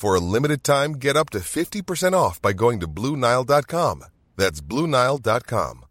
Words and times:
For 0.00 0.14
a 0.14 0.20
limited 0.20 0.62
time, 0.62 0.92
get 1.00 1.16
up 1.16 1.30
to 1.30 1.38
50% 1.38 2.12
off 2.12 2.40
by 2.40 2.52
going 2.52 2.78
to 2.80 2.86
BlueNile.com. 2.86 4.04
That's 4.36 4.60
BlueNile.com. 4.60 5.84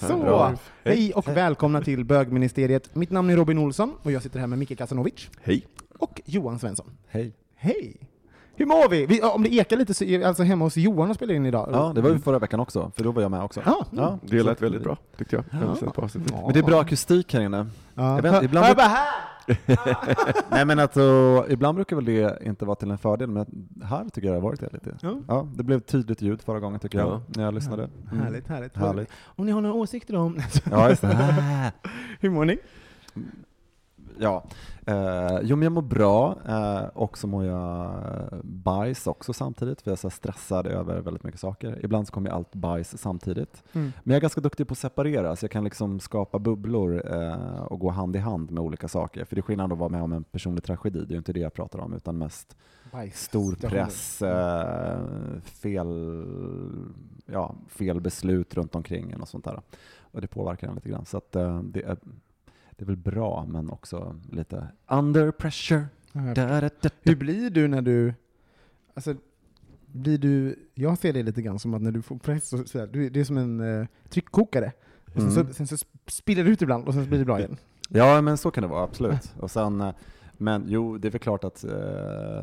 Så, 0.00 0.56
hej 0.84 1.12
och 1.14 1.28
välkomna 1.28 1.80
till 1.80 2.04
bögministeriet. 2.04 2.94
Mitt 2.94 3.10
namn 3.10 3.30
är 3.30 3.36
Robin 3.36 3.58
Olsson 3.58 3.94
och 4.02 4.12
jag 4.12 4.22
sitter 4.22 4.40
här 4.40 4.46
med 4.46 4.58
Micke 4.58 4.78
Kasanovic 4.78 5.30
Hej. 5.42 5.66
och 5.98 6.20
Johan 6.24 6.58
Svensson. 6.58 6.96
Hej. 7.06 7.32
Hej! 7.56 8.13
Hur 8.56 8.66
mår 8.66 8.88
vi? 8.88 9.06
vi? 9.06 9.22
Om 9.22 9.42
det 9.42 9.54
ekar 9.54 9.76
lite 9.76 9.94
så 9.94 10.04
är 10.04 10.18
vi 10.18 10.24
alltså 10.24 10.42
hemma 10.42 10.64
hos 10.64 10.76
Johan 10.76 11.10
och 11.10 11.16
spelar 11.16 11.34
in 11.34 11.46
idag. 11.46 11.68
Ja, 11.72 11.92
det 11.94 12.00
var 12.00 12.10
vi 12.10 12.18
förra 12.18 12.38
veckan 12.38 12.60
också, 12.60 12.92
för 12.96 13.04
då 13.04 13.12
var 13.12 13.22
jag 13.22 13.30
med 13.30 13.42
också. 13.42 13.62
Ja, 13.66 13.86
Ja, 13.90 14.18
Det 14.22 14.42
lät 14.42 14.62
väldigt 14.62 14.82
bra, 14.82 14.96
tyckte 15.16 15.36
jag. 15.36 15.44
Jag. 15.50 15.76
Ja. 15.94 16.08
Men 16.44 16.52
det 16.52 16.58
är 16.58 16.62
bra 16.62 16.80
akustik 16.80 17.34
här 17.34 17.40
inne. 17.40 17.66
Ja. 17.94 18.14
Jag 18.14 18.22
vet, 18.22 18.42
ibland 18.42 18.66
hör 18.66 18.74
bruk- 18.74 18.76
bara 18.76 18.88
här! 18.88 19.14
Nej 20.50 20.64
men 20.64 20.78
alltså, 20.78 21.44
ibland 21.48 21.74
brukar 21.74 21.96
väl 21.96 22.04
det 22.04 22.38
inte 22.42 22.64
vara 22.64 22.74
till 22.76 22.90
en 22.90 22.98
fördel, 22.98 23.30
men 23.30 23.46
här 23.84 24.04
tycker 24.12 24.28
jag 24.28 24.36
det 24.36 24.40
har 24.40 24.48
varit 24.48 24.60
det 24.60 24.72
lite. 24.72 24.96
Ja. 25.00 25.14
Ja, 25.28 25.48
det 25.54 25.62
blev 25.62 25.80
tydligt 25.80 26.22
ljud 26.22 26.42
förra 26.42 26.60
gången 26.60 26.80
tycker 26.80 26.98
jag, 26.98 27.08
Ja. 27.08 27.20
när 27.28 27.44
jag 27.44 27.54
lyssnade. 27.54 27.88
Mm. 28.12 28.24
Härligt, 28.24 28.48
härligt. 28.48 28.76
Härligt. 28.76 29.08
Om 29.24 29.46
ni 29.46 29.52
har 29.52 29.60
några 29.60 29.74
åsikter 29.74 30.16
om... 30.16 30.38
Ja, 30.70 30.88
just 30.88 31.02
det. 31.02 31.72
Hur 32.20 32.30
mår 32.30 32.44
ni? 32.44 32.58
Ja, 34.18 34.44
eh, 34.86 35.38
jo 35.42 35.56
men 35.56 35.62
jag 35.62 35.72
mår 35.72 35.82
bra 35.82 36.38
eh, 36.48 36.84
och 36.84 37.18
så 37.18 37.26
mår 37.26 37.44
jag 37.44 37.90
bajs 38.42 39.06
också 39.06 39.32
samtidigt 39.32 39.82
för 39.82 39.90
jag 39.90 39.92
är 39.92 40.00
så 40.00 40.10
stressad 40.10 40.66
över 40.66 41.00
väldigt 41.00 41.24
mycket 41.24 41.40
saker. 41.40 41.80
Ibland 41.84 42.06
så 42.06 42.12
kommer 42.12 42.30
allt 42.30 42.54
bajs 42.54 42.98
samtidigt. 42.98 43.64
Mm. 43.72 43.92
Men 44.02 44.12
jag 44.12 44.16
är 44.16 44.20
ganska 44.20 44.40
duktig 44.40 44.68
på 44.68 44.72
att 44.72 44.78
separera 44.78 45.36
så 45.36 45.44
jag 45.44 45.50
kan 45.50 45.64
liksom 45.64 46.00
skapa 46.00 46.38
bubblor 46.38 47.12
eh, 47.14 47.62
och 47.62 47.78
gå 47.78 47.90
hand 47.90 48.16
i 48.16 48.18
hand 48.18 48.50
med 48.50 48.62
olika 48.62 48.88
saker. 48.88 49.24
För 49.24 49.36
det 49.36 49.40
är 49.40 49.42
skillnad 49.42 49.72
att 49.72 49.78
vara 49.78 49.88
med 49.88 50.02
om 50.02 50.12
en 50.12 50.24
personlig 50.24 50.64
tragedi, 50.64 50.98
det 50.98 51.10
är 51.10 51.14
ju 51.14 51.18
inte 51.18 51.32
det 51.32 51.40
jag 51.40 51.54
pratar 51.54 51.78
om 51.78 51.92
utan 51.92 52.18
mest 52.18 52.56
Bajs. 52.92 53.22
stor 53.22 53.54
press, 53.54 54.22
eh, 54.22 54.98
fel, 55.44 56.24
ja, 57.26 57.54
fel 57.68 58.00
beslut 58.00 58.54
runt 58.54 58.74
omkring 58.74 59.10
en 59.10 59.20
och 59.20 59.28
sånt 59.28 59.44
där. 59.44 59.60
Och 60.14 60.20
det 60.20 60.26
påverkar 60.26 60.68
en 60.68 60.74
lite 60.74 60.88
grann. 60.88 61.04
Så 61.04 61.16
att, 61.16 61.36
eh, 61.36 61.62
det, 61.62 61.82
är, 61.82 61.96
det 62.76 62.84
är 62.84 62.86
väl 62.86 62.96
bra, 62.96 63.46
men 63.48 63.70
också 63.70 64.16
lite 64.32 64.68
under 64.88 65.30
pressure. 65.30 65.84
Da, 66.12 66.34
da, 66.34 66.60
da. 66.60 66.70
Hur 67.02 67.16
blir 67.16 67.50
du 67.50 67.68
när 67.68 67.82
du... 67.82 68.14
Alltså, 68.94 69.14
blir 69.86 70.18
du... 70.18 70.58
Jag 70.74 70.98
ser 70.98 71.12
det 71.12 71.22
lite 71.22 71.42
grann 71.42 71.58
som 71.58 71.74
att 71.74 71.82
när 71.82 71.92
du 71.92 72.02
får 72.02 72.16
press, 72.16 72.48
så, 72.48 72.64
så 72.64 72.78
här, 72.78 72.86
du, 72.86 73.10
det 73.10 73.20
är 73.20 73.24
som 73.24 73.36
en 73.38 73.80
eh, 73.80 73.86
tryckkokare. 74.08 74.72
Och 75.06 75.12
sen, 75.22 75.30
Mm. 75.30 75.34
så, 75.48 75.54
sen 75.54 75.66
så 75.66 75.76
spiller 76.06 76.44
det 76.44 76.50
ut 76.50 76.62
ibland 76.62 76.88
och 76.88 76.94
sen 76.94 77.02
så 77.04 77.08
blir 77.08 77.18
det 77.18 77.24
bra 77.24 77.38
igen. 77.38 77.56
Ja, 77.88 78.20
men 78.20 78.38
så 78.38 78.50
kan 78.50 78.62
det 78.62 78.68
vara, 78.68 78.84
absolut. 78.84 79.34
Och 79.40 79.50
sen, 79.50 79.80
eh, 79.80 79.94
men 80.38 80.64
jo, 80.68 80.98
det 80.98 81.08
är 81.08 81.12
väl 81.12 81.18
klart 81.20 81.44
att 81.44 81.64
eh, 81.64 81.70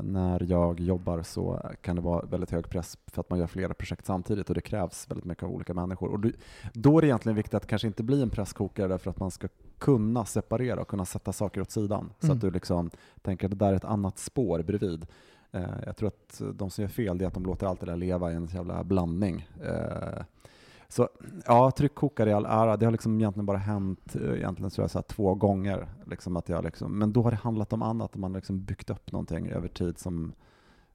när 0.04 0.44
jag 0.50 0.80
jobbar 0.80 1.22
så 1.22 1.70
kan 1.82 1.96
det 1.96 2.02
vara 2.02 2.26
väldigt 2.26 2.52
hög 2.52 2.70
press 2.70 2.98
för 3.08 3.22
att 3.22 3.30
man 3.30 3.40
gör 3.40 3.48
flera 3.48 3.74
projekt 3.74 4.06
samtidigt 4.06 4.50
och 4.50 4.56
det 4.56 4.62
krävs 4.62 5.10
väldigt 5.12 5.26
mycket 5.26 5.44
av 5.44 5.52
olika 5.52 5.74
människor. 5.74 6.10
Och 6.12 6.20
du, 6.20 6.34
då 6.74 6.98
är 6.98 7.02
det 7.02 7.08
egentligen 7.08 7.36
viktigt 7.36 7.54
att 7.54 7.68
kanske 7.68 7.88
inte 7.88 8.04
bli 8.04 8.22
en 8.22 8.30
presskokare 8.30 8.88
därför 8.88 9.10
att 9.10 9.20
man 9.20 9.32
ska 9.32 9.48
kunna 9.78 10.26
separera 10.26 10.82
och 10.82 10.88
kunna 10.88 11.06
sätta 11.06 11.34
saker 11.34 11.62
åt 11.62 11.72
sidan. 11.72 12.10
Så 12.20 12.26
Mm. 12.28 12.38
att 12.38 12.42
du 12.42 12.52
liksom 12.52 12.90
tänker 13.22 13.48
att 13.48 13.52
det 13.60 13.66
där 13.66 13.72
är 13.72 13.76
ett 13.78 13.86
annat 13.86 14.18
spår 14.20 14.64
bredvid. 14.64 15.06
Eh, 15.52 15.62
jag 15.86 15.98
tror 15.98 16.08
att 16.08 16.42
de 16.54 16.70
som 16.70 16.82
gör 16.82 16.90
fel 16.90 17.22
är 17.22 17.28
att 17.28 17.34
de 17.34 17.44
låter 17.44 17.68
allt 17.68 17.80
det 17.80 17.86
där 17.86 17.96
leva 17.96 18.32
i 18.32 18.36
en 18.36 18.46
jävla 18.46 18.84
blandning. 18.84 19.48
Eh, 19.64 20.24
så 20.92 21.10
ja, 21.46 21.72
tryckkokare 21.72 22.30
i 22.30 22.34
all 22.34 22.46
ära, 22.46 22.78
det 22.78 22.86
har 22.86 22.92
liksom 22.92 23.20
egentligen 23.20 23.46
bara 23.46 23.58
hänt 23.58 24.16
eh, 24.16 24.34
egentligen 24.38 24.70
tror 24.72 24.84
jag, 24.84 24.92
så 24.92 24.98
här, 24.98 25.04
två 25.04 25.36
gånger. 25.36 25.88
Liksom 26.06 26.38
att 26.38 26.50
jag 26.50 26.64
liksom, 26.64 27.00
men 27.00 27.14
då 27.14 27.22
har 27.24 27.32
det 27.32 27.38
handlat 27.38 27.74
om 27.74 27.82
annat, 27.82 28.16
man 28.16 28.32
har 28.32 28.38
liksom 28.38 28.64
byggt 28.64 28.90
upp 28.90 29.12
någonting 29.12 29.50
över 29.50 29.68
tid 29.68 29.98
som, 29.98 30.34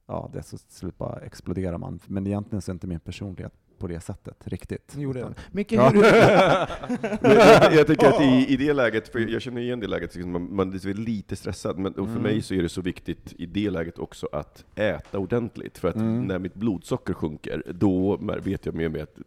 ja, 0.07 0.29
det 0.33 0.43
så 0.43 0.57
slut 0.57 0.97
bara 0.97 1.19
exploderar 1.19 1.77
man. 1.77 1.99
Men 2.05 2.27
egentligen 2.27 2.61
så 2.61 2.71
är 2.71 2.73
inte 2.73 2.87
min 2.87 2.99
personlighet 2.99 3.53
på 3.79 3.87
det 3.87 3.99
sättet 3.99 4.47
riktigt. 4.47 4.93
Jo, 4.97 5.13
det. 5.13 5.33
Micke, 5.51 5.71
Ja. 5.71 5.89
hur... 5.89 6.03
Jag, 7.21 7.73
jag 7.73 7.87
tycker 7.87 8.07
att 8.07 8.21
i, 8.21 8.45
i 8.53 8.57
det 8.57 8.73
läget, 8.73 9.07
för 9.07 9.19
jag 9.19 9.41
känner 9.41 9.61
igen 9.61 9.79
det 9.79 9.87
läget, 9.87 10.15
liksom, 10.15 10.31
man, 10.31 10.55
man 10.55 10.73
är 10.73 10.93
lite 10.93 11.35
stressad, 11.35 11.77
men 11.77 11.91
och 11.93 12.05
för 12.07 12.11
Mm. 12.11 12.23
mig 12.23 12.41
så 12.41 12.53
är 12.53 12.61
det 12.63 12.69
så 12.69 12.81
viktigt 12.81 13.33
i 13.37 13.45
det 13.45 13.69
läget 13.69 13.99
också 13.99 14.27
att 14.31 14.65
äta 14.75 15.19
ordentligt, 15.19 15.77
för 15.77 15.87
att 15.87 15.95
Mm. 15.95 16.25
när 16.25 16.39
mitt 16.39 16.53
blodsocker 16.55 17.13
sjunker, 17.13 17.63
då 17.75 18.17
vet 18.43 18.65
jag 18.65 18.75
med 18.75 18.91
mig 18.91 19.01
att 19.01 19.17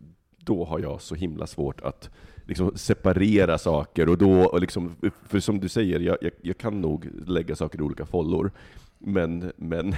då 0.45 0.65
har 0.65 0.79
jag 0.79 1.01
så 1.01 1.15
himla 1.15 1.47
svårt 1.47 1.81
att 1.81 2.11
liksom 2.47 2.73
separera 2.75 3.59
saker, 3.59 4.09
och 4.09 4.19
då, 4.19 4.45
och 4.45 4.61
liksom, 4.61 4.97
för 5.29 5.41
som 5.41 5.61
du 5.61 5.69
säger, 5.69 6.01
jag, 6.01 6.17
jag, 6.21 6.33
jag 6.43 6.59
kan 6.59 6.81
nog 6.81 7.09
lägga 7.27 7.57
saker 7.57 7.79
i 7.79 7.83
olika 7.83 8.07
follor, 8.07 8.51
men, 9.03 9.53
men 9.57 9.89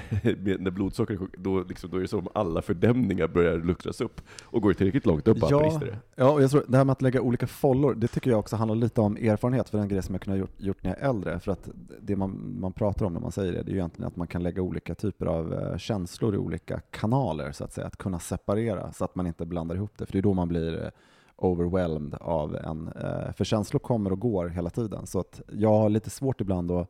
när 0.58 0.70
blodsockret 0.70 1.20
då, 1.38 1.62
liksom, 1.62 1.90
då 1.90 1.96
är 1.96 2.00
det 2.00 2.08
som 2.08 2.18
om 2.18 2.28
alla 2.34 2.62
fördämningar 2.62 3.28
börjar 3.28 3.58
luckras 3.58 4.00
upp, 4.00 4.20
och 4.44 4.62
går 4.62 4.72
tillräckligt 4.72 5.06
långt 5.06 5.28
upp, 5.28 5.38
Ja, 5.50 5.58
brister 5.60 5.86
det. 5.86 5.98
ja, 6.14 6.30
och 6.30 6.42
jag 6.42 6.50
tror 6.50 6.64
det 6.68 6.76
här 6.76 6.84
med 6.84 6.92
att 6.92 7.02
lägga 7.02 7.20
olika 7.20 7.46
follor, 7.46 7.94
det 7.94 8.08
tycker 8.08 8.30
jag 8.30 8.38
också 8.38 8.56
handlar 8.56 8.76
lite 8.76 9.00
om 9.00 9.16
erfarenhet, 9.16 9.68
för 9.68 9.78
den 9.78 9.88
grej 9.88 10.02
som 10.02 10.14
jag 10.14 10.22
kunde 10.22 10.38
ha 10.38 10.40
gjort, 10.40 10.60
gjort 10.60 10.82
när 10.82 10.90
jag 10.90 11.00
är 11.00 11.08
äldre. 11.08 11.40
För 11.40 11.52
att 11.52 11.68
det 12.00 12.16
man, 12.16 12.56
man 12.60 12.72
pratar 12.72 13.06
om 13.06 13.12
när 13.12 13.20
man 13.20 13.32
säger 13.32 13.52
det, 13.52 13.62
det 13.62 13.70
är 13.70 13.72
ju 13.72 13.78
egentligen 13.78 14.08
att 14.08 14.16
man 14.16 14.26
kan 14.26 14.42
lägga 14.42 14.62
olika 14.62 14.94
typer 14.94 15.26
av 15.26 15.54
eh, 15.54 15.76
känslor 15.78 16.34
i 16.34 16.38
olika 16.38 16.80
kanaler, 16.90 17.52
så 17.52 17.64
att 17.64 17.72
säga. 17.72 17.86
Att 17.86 17.96
kunna 17.96 18.18
separera, 18.18 18.92
så 18.92 19.04
att 19.04 19.14
man 19.14 19.26
inte 19.26 19.46
blandar 19.46 19.74
ihop 19.76 19.92
det, 19.98 20.06
för 20.06 20.12
det 20.12 20.18
är 20.18 20.22
då 20.22 20.34
man 20.34 20.48
blir 20.48 20.84
eh, 20.84 20.90
overwhelmed 21.36 22.14
av 22.14 22.56
en, 22.56 22.88
eh, 22.88 23.32
för 23.32 23.44
känslor 23.44 23.78
kommer 23.80 24.12
och 24.12 24.20
går 24.20 24.48
hela 24.48 24.70
tiden. 24.70 25.06
Så 25.06 25.20
att 25.20 25.40
jag 25.52 25.68
har 25.68 25.88
lite 25.88 26.10
svårt 26.10 26.40
ibland 26.40 26.70
att 26.70 26.88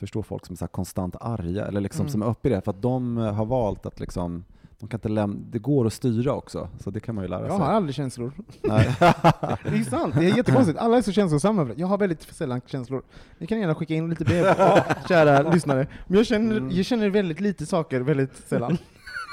förstå 0.00 0.22
folk 0.22 0.46
som 0.46 0.52
är 0.52 0.56
så 0.56 0.66
konstant 0.66 1.16
arga, 1.20 1.66
eller 1.66 1.80
liksom 1.80 2.00
Mm. 2.00 2.10
som 2.12 2.22
är 2.22 2.26
uppe 2.26 2.48
i 2.48 2.52
det, 2.52 2.60
för 2.60 2.70
att 2.70 2.82
de 2.82 3.18
eh, 3.18 3.32
har 3.34 3.44
valt 3.44 3.86
att 3.86 4.00
liksom 4.00 4.44
de 4.78 4.88
kan 4.88 4.98
inte 4.98 5.08
lämna, 5.08 5.36
det 5.50 5.58
går 5.58 5.86
att 5.86 5.92
styra 5.92 6.32
också, 6.32 6.68
så 6.84 6.90
det 6.90 7.00
kan 7.00 7.14
man 7.14 7.24
ju 7.24 7.28
lära 7.30 7.40
Jag 7.40 7.50
sig. 7.50 7.58
har 7.58 7.66
aldrig 7.72 7.94
känslor. 7.94 8.32
Nej. 8.62 8.94
Det 9.00 9.76
är 9.78 9.90
sant, 9.90 10.14
det 10.18 10.24
är 10.30 10.36
jättekonstigt. 10.36 10.78
Alla 10.78 10.96
är 10.96 11.02
så 11.02 11.12
känslosamma. 11.12 11.70
Jag 11.76 11.86
har 11.86 11.98
väldigt 11.98 12.22
sällan 12.22 12.60
känslor. 12.66 13.02
Ni 13.38 13.46
kan 13.46 13.60
gärna 13.60 13.74
skicka 13.74 13.94
in 13.94 14.10
lite 14.10 14.24
brev, 14.24 14.44
kära 15.08 15.50
lyssnare. 15.50 15.86
Men 16.06 16.16
jag 16.16 16.26
känner, 16.26 16.56
Mm. 16.56 16.70
jag 16.70 16.86
känner 16.86 17.10
väldigt 17.10 17.40
lite 17.40 17.66
saker 17.66 18.00
väldigt 18.00 18.36
sällan. 18.48 18.78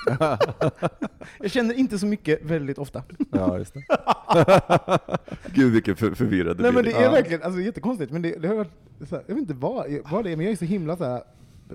Jag 1.39 1.51
känner 1.51 1.74
inte 1.74 2.00
så 2.00 2.06
mycket 2.06 2.44
väldigt 2.45 2.77
ofta. 2.77 3.04
ja, 3.31 3.57
just 3.57 3.74
det. 3.74 3.81
Gud 5.54 5.74
vilken 5.74 5.95
för, 5.95 6.12
förvirrad 6.12 6.57
du 6.57 6.63
Nej 6.63 6.71
men 6.74 6.83
det 6.83 6.92
är 6.92 7.04
Ja. 7.04 7.12
verkligen 7.12 7.44
alltså, 7.44 7.62
jättekonstigt, 7.62 8.12
men 8.12 8.21
det, 8.21 8.36
det 8.42 8.48
har 8.48 8.56
varit, 8.56 8.71
så 9.09 9.15
här, 9.15 9.24
jag 9.27 9.36
vet 9.36 9.42
inte 9.42 9.54
vad, 9.54 9.86
vad 10.12 10.24
det 10.24 10.31
är, 10.31 10.36
men 10.36 10.45
jag 10.45 10.51
är 10.51 10.56
så 10.57 10.65
himla 10.65 10.98
så 10.98 11.04
här, 11.04 11.21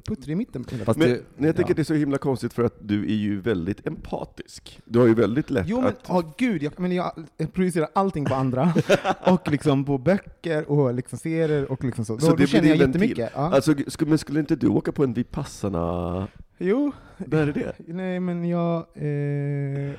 puttrig 0.08 0.32
i 0.32 0.37
mitten. 0.37 0.64
Fast 0.84 0.99
Men, 0.99 1.08
det- 1.08 1.20
men 1.37 1.46
jag 1.46 1.56
tänker 1.56 1.70
ja. 1.70 1.73
att 1.73 1.76
det 1.76 1.82
är 1.82 1.84
så 1.84 1.94
himla 1.94 2.19
konstigt 2.19 2.52
för 2.52 2.64
att 2.64 2.75
du 2.81 3.02
är 3.05 3.14
ju 3.17 3.40
väldigt 3.40 3.87
empatisk. 3.87 4.81
Du 4.85 4.99
har 4.99 5.06
ju 5.06 5.14
väldigt 5.14 5.50
lätt 5.50 5.64
Jo 5.69 5.76
men, 5.81 5.87
att... 5.88 6.06
åh 6.08 6.32
gud, 6.38 6.62
jag, 6.62 6.81
men 6.81 6.93
jag, 6.93 7.12
jag 7.37 7.52
projicerar 7.52 7.88
allting 7.93 8.25
på 8.25 8.35
andra, 8.35 8.73
och 9.26 9.50
liksom 9.50 9.85
på 9.85 9.99
böcker 9.99 10.70
och 10.70 10.94
liksom 10.94 11.19
serier 11.19 11.73
och 11.73 11.85
liksom 11.85 12.05
så. 12.05 12.12
Då, 12.14 12.20
Så 12.20 12.26
då 12.26 12.31
det 12.32 12.37
blir 12.37 12.46
känner 12.46 12.69
jag 12.69 12.76
jättemycket. 12.76 13.31
Ja. 13.35 13.55
Alltså, 13.55 13.75
skulle, 13.87 14.08
men 14.08 14.19
skulle 14.19 14.40
inte 14.40 14.56
du 14.56 14.67
åka 14.69 14.93
på 14.93 15.05
en 15.05 15.12
Vipassana... 15.12 16.28
Jo, 16.58 16.93
När 17.16 17.46
är 17.46 17.52
det? 17.52 17.75
nej 17.87 18.20
men 18.20 18.49
jag... 18.49 18.87
Eh... 18.94 19.93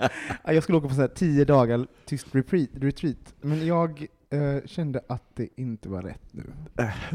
Ja, 0.44 0.52
Jag 0.52 0.62
skulle 0.62 0.78
åka 0.78 0.88
på 0.88 0.94
så 0.94 1.00
här 1.00 1.08
tio 1.08 1.44
dagar 1.44 1.86
tyst 2.04 2.34
retreat, 2.34 2.68
retreat. 2.74 3.34
men 3.40 3.66
jag 3.66 4.06
eh, 4.30 4.56
kände 4.66 5.00
att 5.08 5.22
det 5.34 5.48
inte 5.56 5.88
var 5.88 6.02
rätt 6.02 6.22
nu. 6.32 6.42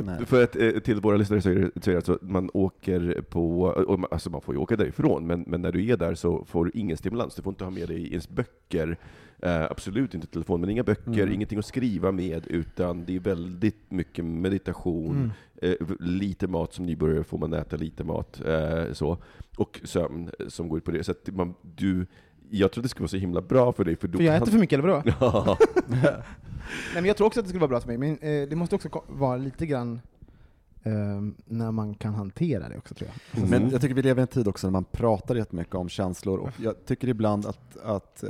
Nej. 0.04 0.26
För 0.26 0.44
att, 0.44 0.56
eh, 0.56 0.72
till 0.72 1.00
våra 1.02 1.18
lyssnare 1.18 1.42
så 1.42 1.50
är 1.50 1.56
det, 1.56 1.84
så 1.84 1.90
är 1.90 1.94
det 1.94 1.98
alltså 1.98 2.14
att 2.14 2.22
man 2.22 2.50
åker 2.54 3.22
på, 3.30 3.62
och 3.64 4.00
man- 4.00 4.10
alltså 4.12 4.30
man 4.30 4.42
får 4.42 4.56
ju 4.56 4.62
åka 4.62 4.76
därifrån, 4.76 5.28
men, 5.28 5.44
men 5.48 5.62
när 5.62 5.72
du 5.72 5.88
är 5.88 5.98
där 5.98 6.16
så 6.16 6.46
får 6.46 6.66
du 6.66 6.72
ingen 6.74 6.98
stimulans. 6.98 7.36
Du 7.36 7.42
får 7.42 7.52
inte 7.52 7.64
ha 7.64 7.72
med 7.72 7.88
dig 7.88 8.08
ens 8.10 8.30
böcker, 8.30 8.98
eh, 9.40 9.64
absolut 9.64 10.14
inte 10.14 10.28
telefon, 10.28 10.62
men 10.62 10.70
inga 10.70 10.84
böcker, 10.84 11.12
Mm. 11.22 11.34
ingenting 11.34 11.60
att 11.60 11.66
skriva 11.66 12.12
med, 12.12 12.48
utan 12.48 13.06
det 13.06 13.16
är 13.16 13.20
väldigt 13.20 13.92
mycket 13.92 14.26
meditation, 14.26 15.32
Mm. 15.62 15.78
lite 16.00 16.48
mat 16.48 16.74
som 16.74 16.86
nybörjare 16.86 17.24
får 17.24 17.38
man 17.38 17.54
äta 17.54 17.76
lite 17.78 18.04
mat, 18.04 18.42
så, 18.92 19.18
och 19.58 19.82
sömn 19.84 20.30
som 20.48 20.70
går 20.70 20.78
ut 20.78 20.84
på 20.86 20.92
det. 20.92 21.04
Så 21.04 21.12
att 21.12 21.30
man, 21.36 21.54
du, 21.62 22.06
jag 22.60 22.72
tror 22.72 22.82
det 22.84 22.90
skulle 22.90 23.04
vara 23.04 23.10
så 23.10 23.18
himla 23.18 23.42
bra 23.42 23.74
för 23.74 23.84
dig, 23.84 23.96
för 23.96 24.08
då 24.08 24.18
För 24.18 24.26
jag 24.26 24.34
kan- 24.36 24.44
äter 24.44 24.52
för 24.52 24.60
mycket, 24.60 24.80
eller 24.80 24.90
vadå? 24.90 25.04
Ja. 25.22 25.58
Nej, 25.88 26.14
men 26.94 27.06
jag 27.06 27.18
tror 27.18 27.28
också 27.28 27.40
att 27.40 27.46
det 27.46 27.50
skulle 27.50 27.60
vara 27.62 27.70
bra 27.70 27.80
för 27.80 27.88
mig, 27.88 27.98
men 27.98 28.18
eh, 28.18 28.50
det 28.50 28.56
måste 28.56 28.76
också 28.76 29.04
vara 29.08 29.38
lite 29.38 29.66
grann 29.66 30.02
eh, 30.84 30.92
när 31.46 31.72
man 31.72 31.96
kan 31.96 32.14
hantera 32.14 32.70
det 32.70 32.78
också, 32.78 32.94
tror 32.96 33.10
jag. 33.10 33.44
Mm. 33.44 33.50
Men 33.62 33.70
jag 33.72 33.82
tycker 33.82 33.96
vi 33.96 34.02
lever 34.02 34.22
i 34.22 34.22
en 34.22 34.28
tid 34.28 34.48
också 34.48 34.68
när 34.68 34.72
man 34.72 34.84
pratar 34.84 35.36
jättemycket 35.36 35.76
om 35.76 35.90
känslor 35.90 36.40
och 36.40 36.50
jag 36.58 36.86
tycker 36.86 37.08
ibland 37.08 37.46
att, 37.46 37.78
att 37.78 38.24
eh, 38.24 38.30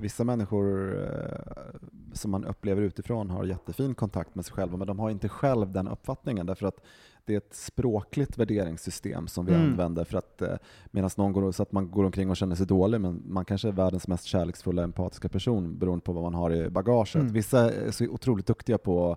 vissa 0.00 0.24
människor 0.24 0.96
eh, 1.02 1.78
som 2.12 2.30
man 2.30 2.44
upplever 2.44 2.82
utifrån 2.82 3.30
har 3.30 3.44
jättefin 3.44 3.94
kontakt 3.94 4.34
med 4.34 4.44
sig 4.44 4.54
själva 4.54 4.76
men 4.76 4.86
de 4.86 4.98
har 4.98 5.10
inte 5.10 5.28
själv 5.28 5.72
den 5.72 5.88
uppfattningen 5.88 6.46
därför 6.46 6.66
att 6.66 6.80
det 7.26 7.32
är 7.34 7.38
ett 7.38 7.54
språkligt 7.54 8.38
värderingssystem 8.38 9.28
som 9.28 9.46
vi 9.46 9.54
Mm. 9.54 9.70
använder 9.70 10.04
för 10.04 10.18
att 10.18 10.42
eh, 10.42 10.54
medan 10.90 11.10
någon 11.16 11.32
går, 11.32 11.52
så 11.52 11.62
att 11.62 11.72
man 11.72 11.90
går 11.90 12.04
omkring 12.04 12.30
och 12.30 12.36
känner 12.36 12.56
sig 12.56 12.66
dålig 12.66 13.00
men 13.00 13.22
man 13.26 13.44
kanske 13.44 13.68
är 13.68 13.72
världens 13.72 14.08
mest 14.08 14.24
kärleksfulla 14.24 14.82
empatiska 14.82 15.28
person 15.28 15.78
beroende 15.78 16.04
på 16.04 16.12
vad 16.12 16.22
man 16.22 16.34
har 16.34 16.50
i 16.54 16.70
bagaget. 16.70 17.14
Mm. 17.14 17.32
Vissa 17.32 17.72
är 17.72 17.90
så 17.90 18.04
otroligt 18.04 18.46
duktiga 18.46 18.78
på 18.78 19.10
eh, 19.10 19.16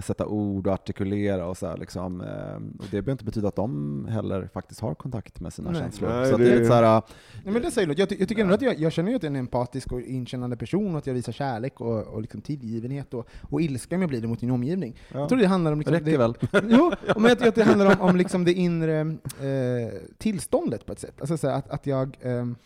sätta 0.00 0.26
ord 0.26 0.66
och 0.66 0.72
artikulera 0.72 1.46
och 1.46 1.56
så 1.56 1.66
här, 1.66 1.76
liksom. 1.76 2.20
eh, 2.20 2.54
och 2.54 2.84
det 2.84 2.90
behöver 2.90 3.12
inte 3.12 3.24
betyda 3.24 3.48
att 3.48 3.56
de 3.56 4.06
heller 4.10 4.48
faktiskt 4.54 4.80
har 4.80 4.94
kontakt 4.94 5.40
med 5.40 5.52
sina 5.52 5.70
Nej. 5.70 5.80
känslor. 5.80 6.08
Nej, 6.10 6.30
så 6.30 6.36
det- 6.36 6.44
det 6.44 6.50
är 6.50 6.54
lite 6.54 6.66
så 6.66 6.74
här, 6.74 7.02
Nej, 7.44 7.52
men 7.52 7.62
det 7.62 7.70
säger 7.70 7.88
något. 7.88 7.98
Jag, 7.98 8.08
ty- 8.08 8.16
jag 8.18 8.28
tycker 8.28 8.42
ändå 8.42 8.54
att 8.54 8.62
jag, 8.62 8.78
jag 8.80 8.92
känner 8.92 9.10
ju 9.10 9.16
att 9.16 9.22
jag 9.22 9.30
är 9.32 9.34
en 9.34 9.40
empatisk 9.40 9.92
och 9.92 10.00
inkännande 10.00 10.56
person, 10.56 10.92
och 10.92 10.98
att 10.98 11.06
jag 11.06 11.14
visar 11.14 11.32
kärlek 11.32 11.80
och, 11.80 12.06
och 12.06 12.20
liksom 12.22 12.40
tillgivenhet 12.40 13.14
och, 13.14 13.28
och 13.50 13.60
ilska 13.62 13.94
om 13.94 14.00
jag 14.00 14.08
blir 14.10 14.20
det 14.20 14.28
mot 14.28 14.42
min 14.42 14.50
omgivning. 14.50 14.96
ja, 15.12 15.18
Jag 15.18 15.28
tror 15.28 15.38
det 15.38 15.46
handlar 15.46 15.72
om... 15.72 15.78
Liksom, 15.78 15.94
räcker 15.94 16.10
det, 16.10 16.18
väl. 16.18 16.34
Jo, 16.68 16.92
men 17.16 17.24
jag 17.24 17.38
tror 17.38 17.48
att 17.48 17.54
det 17.54 17.64
handlar 17.64 17.86
om, 17.86 18.08
om 18.08 18.16
liksom 18.16 18.44
det 18.44 18.52
inre 18.52 19.00
eh, 19.00 19.92
tillståndet 20.18 20.86
på 20.86 20.92
ett 20.92 20.98
sätt. 21.00 21.14
Alltså 21.20 21.36
så 21.38 21.48
här, 21.48 21.54
att, 21.54 21.70
att 21.70 21.86
jag... 21.86 22.16
ehm, 22.22 22.56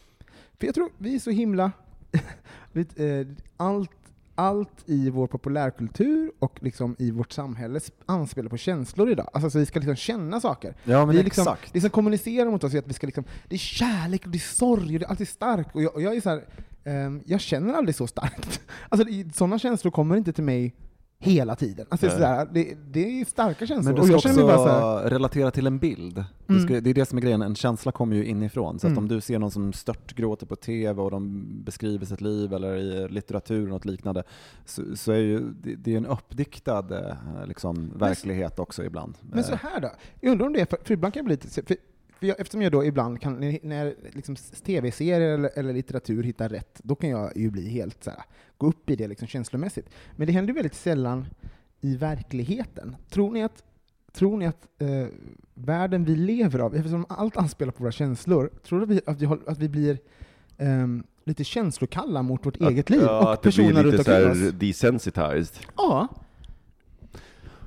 för 0.58 0.67
jag 0.67 0.75
tror 0.75 0.88
vi 0.99 1.14
är 1.14 1.19
så 1.19 1.31
himla... 1.31 1.72
vet, 2.72 3.00
eh, 3.00 3.06
allt, 3.56 3.90
allt 4.34 4.82
i 4.86 5.10
vår 5.10 5.26
populärkultur 5.26 6.32
och 6.38 6.58
liksom 6.62 6.96
i 6.98 7.10
vårt 7.10 7.32
samhälle 7.32 7.78
sp- 7.78 7.90
anspelar 8.06 8.48
på 8.50 8.56
känslor 8.56 9.10
idag. 9.10 9.31
Alltså 9.32 9.50
så 9.50 9.58
vi 9.58 9.66
ska 9.66 9.78
liksom 9.81 9.96
känna 9.96 10.40
saker. 10.40 10.75
Ja, 10.84 11.06
men 11.06 11.16
vi 11.16 11.22
liksom, 11.22 11.42
exakt. 11.42 11.72
Det 11.72 11.81
som 11.81 11.90
kommunicerar 11.90 12.50
mot 12.50 12.64
oss 12.64 12.75
är 12.75 12.78
att 12.78 12.86
vi 12.88 12.92
ska 12.92 13.06
liksom, 13.06 13.25
det 13.48 13.54
är 13.54 13.58
kärlek 13.58 14.25
och 14.25 14.31
det 14.31 14.38
är 14.38 14.54
sorg 14.54 14.94
och 14.94 15.00
det 15.00 15.04
är 15.06 15.10
alltid 15.10 15.28
starkt. 15.28 15.75
Och 15.75 15.82
jag, 15.82 15.94
och 15.94 16.02
jag 16.02 16.16
är 16.16 16.20
så 16.20 16.31
här, 16.31 16.44
ehm, 16.84 17.22
jag 17.26 17.40
känner 17.40 17.75
aldrig 17.75 17.94
så 17.94 18.06
starkt. 18.06 18.60
Alltså 18.88 19.06
sådana 19.34 19.58
känslor 19.58 19.90
kommer 19.92 20.16
inte 20.16 20.32
till 20.32 20.44
mig 20.44 20.75
hela 21.24 21.56
tiden. 21.56 21.86
Alltså, 21.88 22.06
Nej. 22.06 22.16
så 22.16 22.24
här, 22.24 22.48
det, 22.52 22.74
det 22.90 23.20
är 23.20 23.24
starka 23.24 23.66
känslor. 23.66 23.92
Men 23.92 24.02
du 24.02 24.18
ska 24.18 24.30
också 24.30 24.46
bara 24.46 25.02
så 25.02 25.08
relatera 25.08 25.50
till 25.50 25.66
en 25.66 25.78
bild. 25.78 26.24
Mm. 26.48 26.62
ska, 26.62 26.80
det 26.80 26.90
är 26.90 26.94
det 26.94 27.04
som 27.06 27.18
är 27.18 27.22
grejen, 27.22 27.42
en 27.42 27.54
känsla 27.54 27.92
kommer 27.92 28.16
ju 28.16 28.24
inifrån. 28.26 28.78
Så 28.78 28.86
att 28.86 28.90
Mm. 28.90 28.98
om 29.04 29.08
du 29.08 29.20
ser 29.20 29.38
någon 29.38 29.50
som 29.50 29.72
störtgråter 29.72 30.46
på 30.46 30.56
TV 30.56 31.02
och 31.02 31.10
de 31.10 31.44
beskriver 31.64 32.06
sitt 32.06 32.20
liv 32.20 32.52
eller 32.52 32.76
i 32.76 33.08
litteratur 33.08 33.62
och 33.62 33.68
något 33.68 33.84
liknande, 33.84 34.22
så, 34.64 34.96
så 34.96 35.12
är 35.12 35.18
ju 35.18 35.40
det, 35.62 35.74
det 35.74 35.92
är 35.92 35.96
en 35.96 36.06
uppdiktad 36.06 36.78
eh, 36.90 37.46
liksom, 37.46 37.92
verklighet 37.96 38.58
också 38.58 38.84
ibland. 38.84 39.14
Men 39.20 39.44
så 39.44 39.52
Eh, 39.52 39.58
här 39.62 39.80
då, 39.80 39.90
jag 40.20 40.32
undrar 40.32 40.46
om 40.46 40.52
det, 40.52 40.60
är 40.60 40.66
för, 40.66 40.78
för 40.84 40.94
ibland 40.94 41.14
kan 41.14 41.20
jag 41.20 41.24
bli 41.26 41.34
lite, 41.34 41.62
för 41.62 41.76
jag, 42.20 42.40
eftersom 42.40 42.62
jag 42.62 42.72
då 42.72 42.84
ibland 42.84 43.20
kan, 43.20 43.58
när, 43.62 43.94
liksom 44.12 44.37
tv-serier 44.37 45.20
eller, 45.20 45.50
eller 45.55 45.72
litteratur 45.72 46.22
hittar 46.22 46.49
rätt, 46.49 46.81
då 46.82 46.94
kan 46.94 47.11
jag 47.11 47.37
ju 47.37 47.50
bli 47.50 47.69
helt 47.69 48.05
så 48.05 48.11
här, 48.11 48.20
gå 48.58 48.66
upp 48.66 48.90
i 48.90 48.96
det 48.96 49.08
liksom 49.08 49.28
känslomässigt. 49.28 49.90
Men 50.16 50.26
det 50.26 50.32
händer 50.32 50.49
ju 50.49 50.55
väldigt 50.55 50.75
sällan 50.75 51.26
i 51.81 51.96
verkligheten. 51.96 52.96
Tror 53.11 53.32
ni 53.32 53.43
att, 53.43 53.64
tror 54.12 54.37
ni 54.37 54.46
att 54.46 54.66
eh, 54.78 55.06
världen 55.55 56.05
vi 56.05 56.16
lever 56.16 56.58
av, 56.58 56.75
eftersom 56.75 57.06
allt 57.08 57.37
anspelar 57.37 57.72
på 57.72 57.82
våra 57.82 57.93
känslor, 57.93 58.50
tror 58.64 58.78
du 58.78 58.84
att 58.84 58.90
vi, 58.90 59.00
att 59.06 59.22
vi, 59.22 59.50
att 59.50 59.58
vi 59.58 59.69
blir 59.69 59.99
ehm, 60.58 61.05
lite 61.25 61.44
känslokalla 61.44 62.22
mot 62.22 62.46
vårt 62.46 62.56
eget 62.56 62.90
liv 62.90 63.00
Ja, 63.02 63.20
och 63.20 63.32
att 63.32 63.43
det 63.43 63.56
blir 63.56 63.64
personerna 63.64 63.82
runt 63.82 64.37
lite 64.37 64.67
desensitized. 64.67 65.67
Ja, 65.76 66.08
eh, 66.10 66.23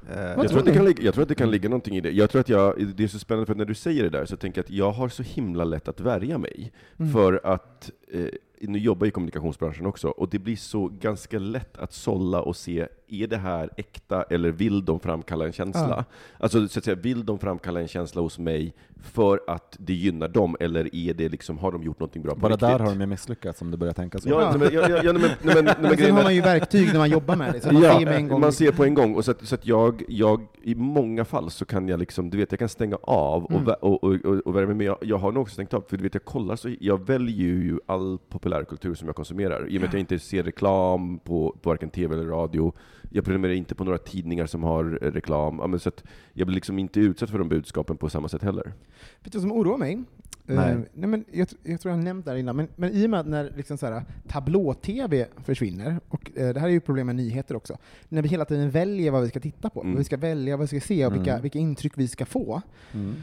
Jag 0.09 0.35
tror 0.35 0.47
tror, 0.47 0.59
att 0.59 0.65
det 0.65 0.71
ni? 0.71 0.77
kan 0.77 0.85
ligga, 0.85 1.03
jag 1.03 1.13
tror 1.13 1.21
att 1.21 1.29
det 1.29 1.35
kan 1.35 1.51
ligga 1.51 1.69
någonting 1.69 1.95
i 1.95 2.01
det. 2.01 2.11
Jag 2.11 2.29
tror 2.29 2.41
att 2.41 2.49
jag, 2.49 2.87
det 2.95 3.03
är 3.03 3.07
så 3.07 3.19
spännande, 3.19 3.45
för 3.45 3.55
när 3.55 3.65
du 3.65 3.73
säger 3.73 4.03
det 4.03 4.09
där 4.09 4.25
så 4.25 4.37
tänker 4.37 4.59
jag 4.59 4.65
att 4.65 4.69
jag 4.69 4.91
har 4.91 5.09
så 5.09 5.23
himla 5.23 5.63
lätt 5.63 5.87
att 5.87 5.99
värja 5.99 6.37
mig. 6.37 6.71
Mm. 6.99 7.13
För 7.13 7.41
att, 7.43 7.91
eh, 8.11 8.25
nu 8.61 8.79
jobbar 8.79 9.05
jag 9.05 9.09
i 9.09 9.11
kommunikationsbranschen 9.11 9.85
också, 9.85 10.07
och 10.07 10.29
det 10.29 10.39
blir 10.39 10.55
så 10.55 10.87
ganska 10.99 11.39
lätt 11.39 11.77
att 11.77 11.93
sålla 11.93 12.41
och 12.41 12.55
se, 12.55 12.87
är 13.07 13.27
det 13.27 13.37
här 13.37 13.69
äkta 13.77 14.23
eller 14.23 14.51
vill 14.51 14.85
de 14.85 14.99
framkalla 14.99 15.45
en 15.45 15.51
känsla? 15.51 15.87
Ja. 15.89 16.03
Alltså 16.37 16.67
så 16.67 16.79
att 16.79 16.85
säga, 16.85 16.95
vill 16.95 17.25
de 17.25 17.39
framkalla 17.39 17.81
en 17.81 17.87
känsla 17.87 18.21
hos 18.21 18.39
mig 18.39 18.73
för 19.03 19.39
att 19.47 19.75
det 19.79 19.93
gynnar 19.93 20.27
dem, 20.27 20.55
eller 20.59 20.95
är 20.95 21.13
det 21.13 21.29
liksom, 21.29 21.57
har 21.57 21.71
de 21.71 21.83
gjort 21.83 21.99
någonting 21.99 22.21
bra 22.21 22.33
på 22.33 22.39
Bara 22.39 22.47
riktigt? 22.53 22.59
där 22.69 22.79
har 22.79 22.89
de 22.89 23.01
ju 23.01 23.05
misslyckats 23.07 23.61
om 23.61 23.71
du 23.71 23.77
börjar 23.77 23.93
tänka 23.93 24.19
så. 24.19 24.29
Ja, 24.29 24.55
men, 24.59 24.73
ja, 24.73 24.89
ja, 24.89 25.13
sen 25.97 26.15
har 26.15 26.23
man 26.23 26.35
ju 26.35 26.41
verktyg 26.41 26.87
när 26.87 26.99
man 26.99 27.09
jobbar 27.09 27.35
med 27.35 27.53
det, 27.53 27.61
så 27.61 27.73
man 27.73 27.81
ja, 27.83 27.99
ser 27.99 28.05
med 28.05 28.15
en 28.15 28.27
gång. 28.27 28.41
man 28.41 28.53
ser 28.53 28.71
på 28.71 28.83
en 28.85 28.93
gång. 28.93 29.15
Och 29.15 29.25
så 29.25 29.31
att, 29.31 29.45
så 29.47 29.55
att 29.55 29.65
jag, 29.65 30.03
jag, 30.07 30.41
i 30.63 30.75
många 30.75 31.25
fall 31.25 31.49
så 31.51 31.65
kan 31.65 31.87
jag 31.87 31.99
liksom, 31.99 32.29
du 32.29 32.37
vet, 32.37 32.51
jag 32.51 32.59
kan 32.59 32.69
stänga 32.69 32.95
av 33.03 33.43
och, 33.45 33.51
Mm. 33.51 33.65
vä- 33.65 33.73
och, 33.81 34.03
och, 34.03 34.13
och, 34.25 34.37
och 34.47 34.55
värma, 34.55 34.73
men 34.73 34.85
jag, 34.85 34.97
jag 35.01 35.17
har 35.17 35.31
nog 35.31 35.41
också 35.41 35.53
stängt 35.53 35.73
av, 35.73 35.83
för 35.89 35.97
du 35.97 36.03
vet, 36.03 36.13
jag 36.13 36.25
kollar 36.25 36.55
så, 36.55 36.69
jag 36.79 37.07
väljer 37.07 37.47
ju 37.47 37.79
all 37.85 38.17
populärkultur 38.47 38.95
som 38.95 39.07
jag 39.07 39.15
konsumerar, 39.15 39.67
i 39.69 39.77
och 39.77 39.81
med 39.81 39.87
att 39.87 39.93
jag 39.93 39.99
inte 39.99 40.19
ser 40.19 40.43
reklam 40.43 41.19
på, 41.19 41.55
på 41.61 41.69
varken 41.69 41.89
TV 41.89 42.15
eller 42.15 42.25
radio. 42.27 42.73
Jag 43.09 43.25
prenumererar 43.25 43.57
inte 43.57 43.75
på 43.75 43.83
några 43.83 43.97
tidningar 43.97 44.45
som 44.45 44.63
har 44.63 44.99
eh, 45.01 45.11
reklam, 45.11 45.57
ja, 45.59 45.67
men 45.67 45.79
så 45.79 45.89
att 45.89 46.03
jag 46.33 46.47
blir 46.47 46.55
liksom 46.55 46.79
inte 46.79 46.99
utsatt 46.99 47.29
för 47.29 47.39
de 47.39 47.49
budskapen 47.49 47.97
på 47.97 48.09
samma 48.09 48.29
sätt 48.29 48.43
heller. 48.43 48.63
Vet 49.23 49.31
du 49.31 49.37
vad 49.37 49.41
som 49.41 49.51
oroar 49.51 49.77
mig? 49.77 50.03
Nej. 50.45 50.71
Eh, 50.71 50.77
nej 50.93 51.09
men 51.09 51.25
jag, 51.31 51.47
jag 51.63 51.81
tror 51.81 51.91
jag 51.91 51.97
har 51.97 52.03
nämnt 52.03 52.25
det 52.25 52.31
här 52.31 52.37
innan, 52.37 52.55
men, 52.55 52.67
men 52.75 52.91
i 52.93 53.05
och 53.05 53.09
med 53.09 53.19
att 53.19 53.27
när 53.27 53.53
liksom 53.55 53.77
så 53.77 53.85
här, 53.85 54.03
tablå-tv 54.27 55.27
försvinner, 55.43 55.99
och 56.09 56.31
eh, 56.35 56.53
det 56.53 56.59
här 56.59 56.67
är 56.67 56.71
ju 56.71 56.77
ett 56.77 56.85
problem 56.85 57.05
med 57.07 57.15
nyheter 57.15 57.55
också, 57.55 57.77
när 58.09 58.21
vi 58.21 58.29
hela 58.29 58.45
tiden 58.45 58.69
väljer 58.69 59.11
vad 59.11 59.21
vi 59.23 59.29
ska 59.29 59.39
titta 59.39 59.69
på, 59.69 59.81
Mm. 59.81 59.91
vad 59.93 59.97
vi 59.97 60.03
ska 60.03 60.17
välja, 60.17 60.57
vad 60.57 60.69
vi 60.69 60.79
ska 60.79 60.87
se 60.87 61.05
och 61.05 61.15
vilka, 61.15 61.31
Mm. 61.31 61.41
vilka 61.41 61.59
intryck 61.59 61.93
vi 61.95 62.07
ska 62.07 62.25
få. 62.25 62.61
Mm. 62.93 63.13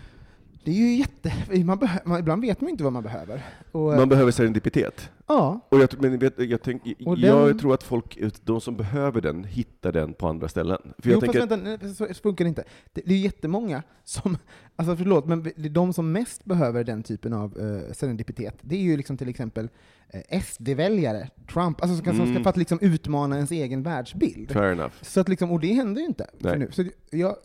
Det 0.64 0.71
är 0.71 0.75
ju 0.75 0.94
jätte... 0.94 1.33
Man 1.64 1.78
behö, 1.78 1.99
man, 2.04 2.21
ibland 2.21 2.42
vet 2.42 2.61
man 2.61 2.68
ju 2.68 2.71
inte 2.71 2.85
vad 2.85 2.92
man 2.92 3.02
behöver. 3.02 3.42
Och, 3.73 3.92
eh, 3.92 3.99
Man 3.99 4.09
behöver 4.09 4.30
serendipitet. 4.33 5.11
ja, 5.26 5.61
Och 5.68 5.78
jag, 5.78 5.88
men 6.02 6.18
vet, 6.18 6.35
jag, 6.38 6.62
tänk, 6.62 6.83
Och 7.06 7.18
jag 7.18 7.49
den- 7.49 7.59
tror 7.59 7.75
att 7.75 7.83
folk, 7.83 8.18
de 8.44 8.61
som 8.61 8.76
behöver 8.76 9.21
den, 9.21 9.44
hittar 9.44 9.92
den 9.92 10.14
på 10.14 10.28
andra 10.28 10.49
ställen. 10.49 10.78
För 10.99 11.11
jo, 11.11 11.12
jag 11.12 11.21
fast 11.21 11.33
tänker, 11.33 11.56
vänta, 11.56 11.87
nej, 11.87 11.94
så, 11.94 12.06
funkar 12.23 12.44
det 12.44 12.49
inte. 12.49 12.64
Det, 12.92 13.02
det 13.06 13.14
är 13.14 13.18
jättemånga 13.18 13.83
som, 14.04 14.37
alltså 14.76 14.97
förlåt, 14.97 15.26
men 15.26 15.52
de 15.56 15.92
som 15.92 16.12
mest 16.12 16.44
behöver 16.44 16.85
den 16.85 17.02
typen 17.02 17.33
av 17.33 17.59
uh, 17.59 17.92
serendipitet, 17.92 18.54
det 18.61 18.76
är 18.76 18.80
ju 18.83 18.97
liksom 18.97 19.16
till 19.16 19.28
exempel 19.28 19.68
eh, 20.09 20.40
SD-väljare, 20.42 21.28
Trump, 21.52 21.80
alltså 21.83 21.97
som, 21.97 22.04
kan- 22.04 22.16
som 22.16 22.25
ska 22.26 22.30
Mm. 22.30 22.42
för 22.42 22.50
att 22.50 22.56
liksom 22.56 22.78
utmana 22.80 23.37
ens 23.37 23.50
egen 23.50 23.83
världsbild. 23.83 24.50
fair 24.52 24.73
enough. 24.73 24.92
Så 25.02 25.21
att 25.21 25.28
liksom, 25.28 25.50
och 25.52 25.61
det 25.61 25.73
händer 25.73 26.00
ju 26.00 26.06
inte 26.06 26.26
för 26.40 26.56
nu. 26.56 26.68
Så 26.73 26.85
jag, 27.11 27.37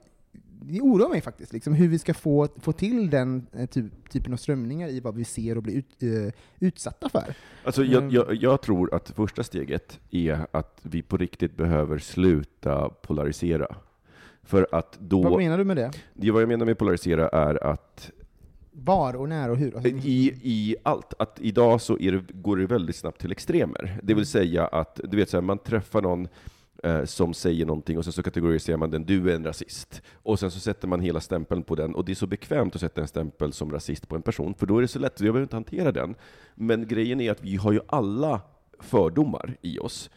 det 0.62 0.82
oroar 0.82 1.10
mig 1.10 1.22
faktiskt, 1.22 1.54
liksom, 1.54 1.74
hur 1.74 1.88
vi 1.88 2.00
ska 2.00 2.14
få, 2.14 2.48
få 2.58 2.72
till 2.72 3.10
den 3.10 3.48
eh, 3.54 3.66
typ, 3.66 4.10
typen 4.10 4.34
av 4.34 4.38
strömningar 4.38 4.88
i 4.90 5.00
vad 5.00 5.16
vi 5.16 5.24
ser 5.24 5.56
och 5.58 5.64
blir 5.64 5.74
ut, 5.76 6.04
eh, 6.04 6.34
utsatta 6.60 7.10
för. 7.10 7.36
Alltså, 7.64 7.82
Mm. 7.84 7.94
jag, 7.94 8.14
jag, 8.14 8.36
jag 8.36 8.62
tror 8.62 8.94
att 8.96 9.10
första 9.10 9.44
steget 9.44 10.00
är 10.12 10.48
att 10.52 10.80
vi 10.84 11.02
på 11.02 11.18
riktigt 11.18 11.58
behöver 11.58 11.98
sluta 12.00 12.90
polarisera. 12.90 13.76
För 14.44 14.68
att 14.72 14.98
Vad 15.00 15.10
då, 15.24 15.38
menar 15.38 15.58
du 15.58 15.64
med 15.64 15.78
det? 15.78 15.92
det 16.14 16.32
vad 16.32 16.42
jag 16.42 16.50
menar 16.50 16.66
med 16.66 16.78
polarisera 16.78 17.30
är 17.30 17.64
att 17.64 18.12
Var 18.72 19.16
och 19.16 19.30
när 19.30 19.50
och 19.50 19.58
hur? 19.58 19.76
Alltså, 19.76 19.90
i, 19.90 20.40
i 20.44 20.76
allt, 20.84 21.14
att 21.20 21.38
idag 21.42 21.82
så 21.82 21.98
det, 21.98 22.32
går 22.34 22.58
det 22.58 22.66
väldigt 22.66 22.96
snabbt 22.96 23.22
till 23.22 23.32
extremer. 23.32 24.00
Det 24.04 24.14
vill 24.14 24.26
säga 24.26 24.68
att, 24.68 25.00
du 25.04 25.18
vet 25.18 25.30
så 25.30 25.38
här, 25.38 25.42
man 25.42 25.58
träffar 25.58 26.02
någon 26.02 26.28
eh, 26.84 27.04
som 27.06 27.34
säger 27.34 27.66
någonting 27.66 27.98
och 27.98 28.04
sen 28.04 28.14
så 28.14 28.24
kategoriserar 28.24 28.78
man 28.78 28.92
den, 28.92 29.06
du 29.06 29.32
är 29.32 29.36
en 29.36 29.46
rasist. 29.46 30.02
Och 30.14 30.40
sen 30.40 30.52
så 30.52 30.60
sätter 30.60 30.88
man 30.88 31.02
hela 31.02 31.20
stämpeln 31.20 31.64
på 31.64 31.76
den, 31.76 31.96
och 31.96 32.06
det 32.06 32.12
är 32.12 32.16
så 32.16 32.28
bekvämt 32.28 32.76
att 32.76 32.82
sätta 32.82 33.02
en 33.02 33.08
stämpel 33.08 33.54
som 33.54 33.72
rasist 33.72 34.08
på 34.08 34.16
en 34.16 34.22
person, 34.22 34.54
för 34.54 34.66
då 34.66 34.78
är 34.78 34.82
det 34.82 34.88
så 34.88 35.00
lätt, 35.00 35.20
jag 35.20 35.34
behöver 35.34 35.42
inte 35.42 35.56
hantera 35.56 35.92
den. 35.92 36.16
Men 36.56 36.88
grejen 36.88 37.22
är 37.22 37.32
att 37.32 37.44
vi 37.44 37.56
har 37.56 37.72
ju 37.72 37.80
alla 37.88 38.42
fördomar 38.80 39.58
i 39.62 39.80
oss. 39.80 40.10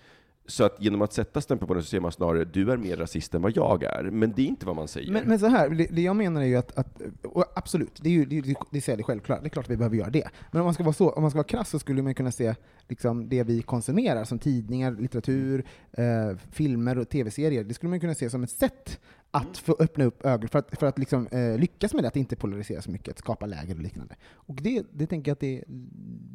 Så 0.46 0.64
att 0.64 0.76
genom 0.82 1.02
att 1.02 1.12
sätta 1.12 1.40
stämpeln 1.40 1.68
på 1.68 1.74
den 1.74 1.82
så 1.82 1.88
ser 1.88 2.00
man 2.00 2.12
snarare 2.12 2.44
du 2.44 2.72
är 2.72 2.76
mer 2.76 2.96
rasist 2.96 3.34
än 3.34 3.42
vad 3.42 3.56
jag 3.56 3.82
är. 3.82 4.02
Men 4.02 4.32
det 4.32 4.42
är 4.42 4.46
inte 4.46 4.66
vad 4.66 4.76
man 4.76 4.88
säger. 4.88 5.12
Men, 5.12 5.28
men 5.28 5.38
så 5.38 5.46
här, 5.46 5.68
det, 5.68 5.86
det 5.90 6.02
jag 6.02 6.16
menar 6.16 6.42
är 6.42 6.46
ju 6.46 6.56
att, 6.56 6.78
att 6.78 7.02
och 7.22 7.44
absolut, 7.54 7.98
det 8.02 8.08
är 8.08 8.12
ju 8.12 8.24
det, 8.24 8.40
det, 8.40 8.54
det 8.70 8.80
säger 8.80 8.96
det 8.96 9.02
självklart, 9.02 9.42
det 9.42 9.46
är 9.46 9.50
klart 9.50 9.64
att 9.64 9.70
vi 9.70 9.76
behöver 9.76 9.96
göra 9.96 10.10
det. 10.10 10.28
Men 10.50 10.60
om 10.60 10.64
man 10.64 10.74
ska 10.74 10.82
vara, 10.82 10.92
så, 10.92 11.10
om 11.10 11.22
man 11.22 11.30
ska 11.30 11.38
vara 11.38 11.46
krass 11.46 11.70
så 11.70 11.78
skulle 11.78 12.02
man 12.02 12.14
kunna 12.14 12.32
se 12.32 12.54
liksom, 12.88 13.28
det 13.28 13.42
vi 13.42 13.62
konsumerar, 13.62 14.24
som 14.24 14.38
tidningar, 14.38 14.92
litteratur, 14.92 15.64
eh, 15.92 16.36
filmer 16.50 16.98
och 16.98 17.08
tv-serier, 17.08 17.64
det 17.64 17.74
skulle 17.74 17.90
man 17.90 18.00
kunna 18.00 18.14
se 18.14 18.30
som 18.30 18.42
ett 18.42 18.50
sätt 18.50 19.00
att 19.34 19.58
få 19.58 19.76
öppna 19.78 20.04
upp 20.04 20.26
ögonen, 20.26 20.48
för 20.48 20.58
att, 20.58 20.78
för 20.78 20.86
att 20.86 20.98
liksom, 20.98 21.26
eh, 21.26 21.58
lyckas 21.58 21.94
med 21.94 22.04
det, 22.04 22.08
att 22.08 22.16
inte 22.16 22.36
polarisera 22.36 22.82
så 22.82 22.90
mycket, 22.90 23.12
att 23.12 23.18
skapa 23.18 23.46
läger 23.46 23.74
och 23.74 23.80
liknande. 23.80 24.14
Och 24.32 24.54
det, 24.54 24.82
det 24.92 25.06
tänker 25.06 25.30
jag 25.30 25.34
att 25.34 25.40
det, 25.40 25.64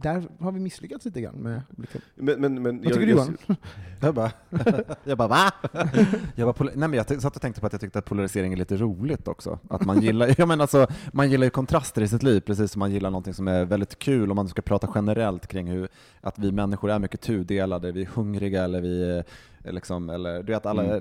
där 0.01 0.27
har 0.39 0.51
vi 0.51 0.59
misslyckats 0.59 1.05
lite 1.05 1.21
grann 1.21 1.35
med. 1.35 1.61
Liksom. 1.77 2.01
Men, 2.15 2.41
men, 2.41 2.61
men, 2.61 2.77
Vad 2.77 2.93
tycker 2.93 3.05
du 3.05 3.11
Johan? 3.11 3.37
Jag 4.01 4.15
bara, 4.15 4.31
jag 5.03 5.17
bara 5.17 5.27
va? 5.27 5.51
Jag, 6.35 6.55
bara, 6.55 6.63
nej, 6.63 6.89
men 6.89 6.93
jag 6.93 7.21
satt 7.21 7.35
och 7.35 7.41
tänkte 7.41 7.61
på 7.61 7.67
att 7.67 7.73
jag 7.73 7.81
tyckte 7.81 7.99
att 7.99 8.05
polarisering 8.05 8.53
är 8.53 8.57
lite 8.57 8.77
roligt 8.77 9.27
också. 9.27 9.59
Att 9.69 9.85
man 9.85 10.01
gillar, 10.01 10.27
jag 10.37 10.47
menar 10.47 10.63
alltså, 10.63 10.87
man 11.13 11.31
gillar 11.31 11.43
ju 11.45 11.49
kontraster 11.49 12.01
i 12.01 12.07
sitt 12.07 12.23
liv, 12.23 12.39
precis 12.39 12.71
som 12.71 12.79
man 12.79 12.91
gillar 12.91 13.09
någonting 13.09 13.33
som 13.33 13.47
är 13.47 13.65
väldigt 13.65 13.99
kul, 13.99 14.31
om 14.31 14.35
man 14.35 14.49
ska 14.49 14.61
prata 14.61 14.89
generellt 14.95 15.47
kring 15.47 15.67
hur 15.67 15.87
att 16.21 16.39
vi 16.39 16.51
människor 16.51 16.91
är 16.91 16.99
mycket 16.99 17.21
tudelade, 17.21 17.91
vi 17.91 18.01
är 18.01 18.09
hungriga 18.13 18.63
eller 18.63 18.81
vi 18.81 19.11
är 19.11 19.23
Liksom, 19.63 20.09
eller, 20.09 20.43
du 20.43 20.53
vet, 20.53 20.65
alla, 20.65 20.99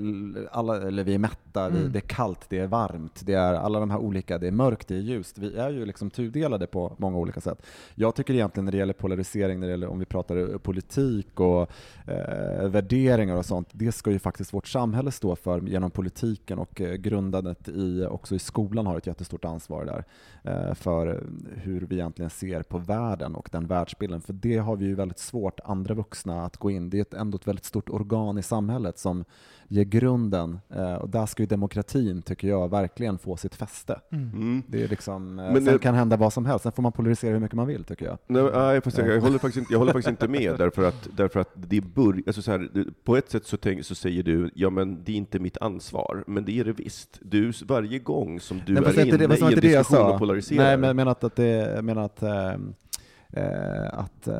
alla, 0.51 0.83
eller 0.83 1.05
vi 1.05 1.15
är 1.15 1.19
mätta, 1.19 1.67
Mm. 1.67 1.93
det 1.93 1.99
är 1.99 2.01
kallt, 2.01 2.47
det 2.49 2.59
är 2.59 2.67
varmt, 2.67 3.21
det 3.27 3.33
är 3.35 3.55
alla 3.55 3.81
de 3.81 3.91
här 3.91 3.99
olika, 3.99 4.39
det 4.39 4.47
är 4.47 4.51
mörkt, 4.53 4.89
det 4.89 4.95
är 4.95 4.99
ljust. 5.01 5.39
Vi 5.39 5.57
är 5.57 5.71
ju 5.71 5.87
liksom 5.87 6.11
tudelade 6.11 6.67
på 6.67 6.93
många 6.99 7.19
olika 7.19 7.41
sätt. 7.41 7.63
Jag 7.95 8.15
tycker 8.15 8.35
egentligen 8.35 8.65
när 8.65 8.73
det 8.73 8.79
gäller 8.79 8.93
polarisering, 8.93 9.61
när 9.61 9.67
det 9.67 9.71
gäller, 9.71 9.89
om 9.89 9.99
vi 9.99 10.05
pratar 10.05 10.37
eh, 10.37 10.59
politik 10.59 11.41
och 11.41 11.71
eh, 12.07 12.69
värderingar 12.69 13.37
och 13.37 13.47
sånt, 13.47 13.69
det 13.73 13.93
ska 13.93 14.11
ju 14.11 14.19
faktiskt 14.19 14.55
vårt 14.55 14.67
samhälle 14.67 15.11
stå 15.11 15.37
för 15.37 15.61
genom 15.61 15.91
politiken 15.91 16.59
och 16.59 16.81
eh, 16.81 16.95
grundandet 16.95 17.69
i, 17.69 18.07
också 18.11 18.35
i 18.35 18.39
skolan 18.39 18.87
har 18.87 18.99
ett 18.99 19.07
jättestort 19.07 19.45
ansvar 19.45 19.85
där 19.85 20.05
eh, 20.53 20.75
för 20.75 21.25
hur 21.55 21.81
vi 21.81 21.95
egentligen 21.95 22.31
ser 22.31 22.63
på 22.63 22.79
världen 22.79 23.35
och 23.35 23.49
den 23.53 23.67
världsbilden. 23.67 24.21
För 24.21 24.33
det 24.33 24.57
har 24.57 24.77
vi 24.77 24.85
ju 24.87 24.95
väldigt 24.95 25.19
svårt, 25.19 25.61
andra 25.65 25.95
vuxna, 25.95 26.45
att 26.45 26.57
gå 26.57 26.71
in. 26.71 26.91
Det 26.91 26.99
är 26.99 27.03
ett, 27.03 27.15
ändå 27.15 27.37
ett 27.37 27.49
väldigt 27.49 27.65
stort 27.65 27.89
organ 27.91 28.39
i 28.39 28.43
samhället 28.47 28.99
som 28.99 29.25
ger 29.69 29.85
grunden 29.85 30.59
eh, 30.75 30.95
och 30.95 31.09
där 31.11 31.26
ska 31.26 31.43
ju 31.43 31.47
demokratin, 31.47 32.23
tycker 32.23 32.49
jag, 32.49 32.71
verkligen 32.71 33.19
få 33.19 33.37
sitt 33.37 33.55
fäste. 33.55 34.00
Mm. 34.12 34.62
Det 34.69 34.83
är 34.83 34.88
liksom, 34.88 35.38
eh, 35.38 35.45
Men 35.53 35.65
sen 35.65 35.73
det- 35.73 35.79
kan 35.79 35.95
hända 35.95 36.17
vad 36.17 36.33
som 36.33 36.47
helst, 36.47 36.62
sen 36.62 36.73
får 36.73 36.83
man 36.83 36.93
polarisera 36.93 37.33
hur 37.33 37.41
mycket 37.41 37.57
man 37.57 37.67
vill 37.67 37.85
tycker 37.85 38.07
jag. 38.07 38.19
Nej, 38.26 38.43
nej, 38.55 38.81
fast 38.81 38.99
jag, 38.99 39.09
jag, 39.09 39.21
håller 39.21 39.38
faktiskt 39.38 39.57
inte, 39.57 39.73
jag 39.73 39.79
håller 39.79 39.93
faktiskt 39.93 40.11
inte 40.11 40.29
med, 40.29 40.55
därför 40.59 40.88
att, 40.88 41.09
därför 41.17 41.41
att 41.41 41.50
det 41.55 41.81
bör, 41.81 42.23
alltså 42.26 42.43
så 42.43 42.50
här, 42.50 42.69
på 43.05 43.17
ett 43.17 43.31
sätt 43.31 43.47
så, 43.47 43.57
tänk, 43.57 43.85
så 43.85 43.95
säger 43.95 44.23
du, 44.23 44.50
ja 44.55 44.71
men 44.71 45.05
det 45.05 45.12
är 45.12 45.17
inte 45.17 45.38
mitt 45.38 45.57
ansvar, 45.61 46.25
men 46.26 46.45
det 46.45 46.59
är 46.61 46.65
det 46.65 46.73
visst. 46.73 47.19
Du, 47.23 47.53
varje 47.69 47.99
gång 47.99 48.41
som 48.41 48.61
du 48.67 48.73
Nej, 48.73 48.83
är 48.85 49.07
inne 49.07 49.17
det 49.17 49.25
i 49.41 49.43
en 49.55 49.61
diskussion 49.61 49.85
sa. 49.85 50.12
och 50.12 50.19
polariserar, 50.19 50.65
Nej, 50.65 50.76
men 50.76 50.87
jag 50.87 50.97
menar 50.97 51.12
att, 51.12 51.25
att 51.25 51.37
det, 51.37 51.47
jag 51.75 51.85
menar 51.85 52.03
att 52.03 52.23
ehm, 52.23 52.75
eh, 53.37 53.99
att 53.99 54.28
eh, 54.28 54.35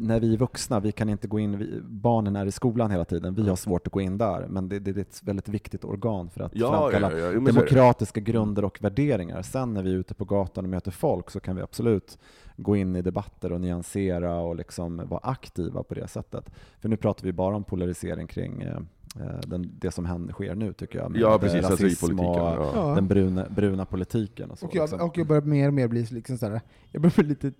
när 0.00 0.20
vi 0.20 0.32
är 0.32 0.38
vuxna, 0.38 0.80
vi 0.80 0.92
kan 0.92 1.08
inte 1.08 1.28
gå 1.28 1.38
in, 1.38 1.58
vi, 1.58 1.80
barnen 1.82 2.36
är 2.36 2.46
i 2.46 2.52
skolan 2.52 2.90
hela 2.90 3.04
tiden, 3.04 3.34
vi 3.34 3.48
har 3.48 3.56
svårt 3.56 3.86
att 3.86 3.92
gå 3.92 4.00
in 4.00 4.18
där, 4.18 4.46
men 4.48 4.68
det, 4.68 4.78
det, 4.78 4.92
det 4.92 5.00
är 5.00 5.02
ett 5.02 5.22
väldigt 5.24 5.48
viktigt 5.48 5.84
organ 5.84 6.30
för 6.30 6.44
att 6.44 6.52
Ja, 6.54 6.70
framkalla 6.70 7.18
ja, 7.18 7.18
ja, 7.18 7.32
så 7.32 7.40
demokratiska 7.40 8.20
grunder 8.20 8.64
och 8.64 8.78
värderingar. 8.80 9.42
Sen 9.42 9.74
när 9.74 9.82
vi 9.82 9.92
är 9.92 9.96
ute 9.96 10.14
på 10.14 10.24
gatan 10.24 10.64
och 10.64 10.70
möter 10.70 10.90
folk 10.90 11.30
så 11.30 11.40
kan 11.40 11.56
vi 11.56 11.62
absolut 11.62 12.18
gå 12.56 12.76
in 12.76 12.96
i 12.96 13.02
debatter 13.02 13.52
och 13.52 13.60
nyansera 13.60 14.40
och 14.40 14.56
liksom 14.56 15.02
vara 15.08 15.20
aktiva 15.22 15.82
på 15.82 15.94
det 15.94 16.08
sättet. 16.08 16.50
För 16.80 16.88
nu 16.88 16.96
pratar 16.96 17.24
vi 17.24 17.32
bara 17.32 17.56
om 17.56 17.64
polarisering 17.64 18.26
kring 18.26 18.62
eh, 18.62 18.78
eh, 19.20 19.40
den, 19.46 19.70
det 19.78 19.90
som 19.90 20.04
händer, 20.04 20.32
sker 20.32 20.54
nu 20.54 20.72
tycker 20.72 20.98
jag. 20.98 21.10
med 21.10 21.20
ja 21.20 21.38
precis, 21.38 21.64
alltså 21.64 21.84
i 21.84 21.86
rasism 21.86 22.06
politiken. 22.06 22.42
och 22.42 22.76
Ja. 22.76 22.94
Den 22.94 23.08
bruna, 23.08 23.46
bruna 23.48 23.84
politiken 23.84 24.50
och 24.50 24.58
så. 24.58 24.66
Och 24.66 24.74
jag, 24.74 24.82
liksom. 24.82 25.08
och 25.08 25.18
jag 25.18 25.26
börjar 25.26 25.42
mer 25.42 25.68
och 25.68 25.74
mer 25.74 25.88
bli 25.88 26.06
liksom 26.10 26.38
såhär, 26.38 26.60
jag 26.90 27.02
börjar 27.02 27.14
bli 27.14 27.24
lite, 27.24 27.52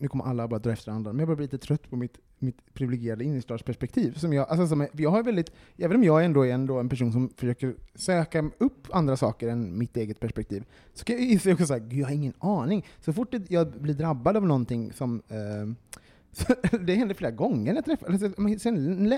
nu 0.00 0.08
kommer 0.08 0.24
alla 0.24 0.48
bara 0.48 0.60
dra 0.60 0.72
efter 0.72 0.92
andra, 0.92 1.12
men 1.12 1.18
jag 1.18 1.28
börjar 1.28 1.36
bli 1.36 1.44
lite 1.44 1.58
trött 1.58 1.90
på 1.90 1.96
mitt, 1.96 2.18
mitt 2.38 2.74
privilegierade 2.74 3.24
innerstadsperspektiv. 3.24 4.12
Som 4.14 4.32
jag, 4.32 4.48
alltså 4.48 4.66
som 4.66 4.86
jag 4.92 5.10
har 5.10 5.22
väldigt, 5.22 5.52
även 5.76 5.96
om 5.96 6.04
jag 6.04 6.24
ändå 6.24 6.46
är 6.46 6.52
ändå 6.52 6.78
en 6.78 6.88
person 6.88 7.12
som 7.12 7.28
försöker 7.36 7.74
söka 7.94 8.50
upp 8.58 8.86
andra 8.90 9.16
saker 9.16 9.48
än 9.48 9.78
mitt 9.78 9.96
eget 9.96 10.20
perspektiv, 10.20 10.64
så 10.94 11.04
kan 11.04 11.16
jag 11.16 11.24
inse 11.24 11.52
också 11.52 11.66
såhär, 11.66 11.88
jag 11.90 12.06
har 12.06 12.14
ingen 12.14 12.32
aning. 12.38 12.86
Så 13.00 13.12
fort 13.12 13.34
jag 13.48 13.72
blir 13.72 13.94
drabbad 13.94 14.36
av 14.36 14.46
någonting 14.46 14.92
som 14.92 15.22
eh, 15.28 15.90
det 16.80 16.94
händer 16.94 17.14
flera 17.14 17.30
gånger 17.30 17.72
när 17.72 17.78
jag 17.78 17.84
träffar, 17.84 18.06
alltså, 18.06 18.68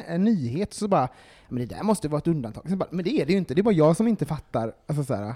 en, 0.06 0.24
nyhet 0.24 0.74
så 0.74 0.88
bara, 0.88 1.08
men 1.48 1.58
det 1.58 1.74
där 1.74 1.82
måste 1.82 2.08
vara 2.08 2.18
ett 2.18 2.26
undantag. 2.26 2.78
Bara, 2.78 2.88
men 2.90 3.04
det 3.04 3.10
är 3.10 3.26
det 3.26 3.32
ju 3.32 3.38
inte, 3.38 3.54
det 3.54 3.60
är 3.60 3.62
bara 3.62 3.74
jag 3.74 3.96
som 3.96 4.08
inte 4.08 4.26
fattar. 4.26 4.74
Alltså, 4.86 5.04
så 5.04 5.14
här, 5.14 5.34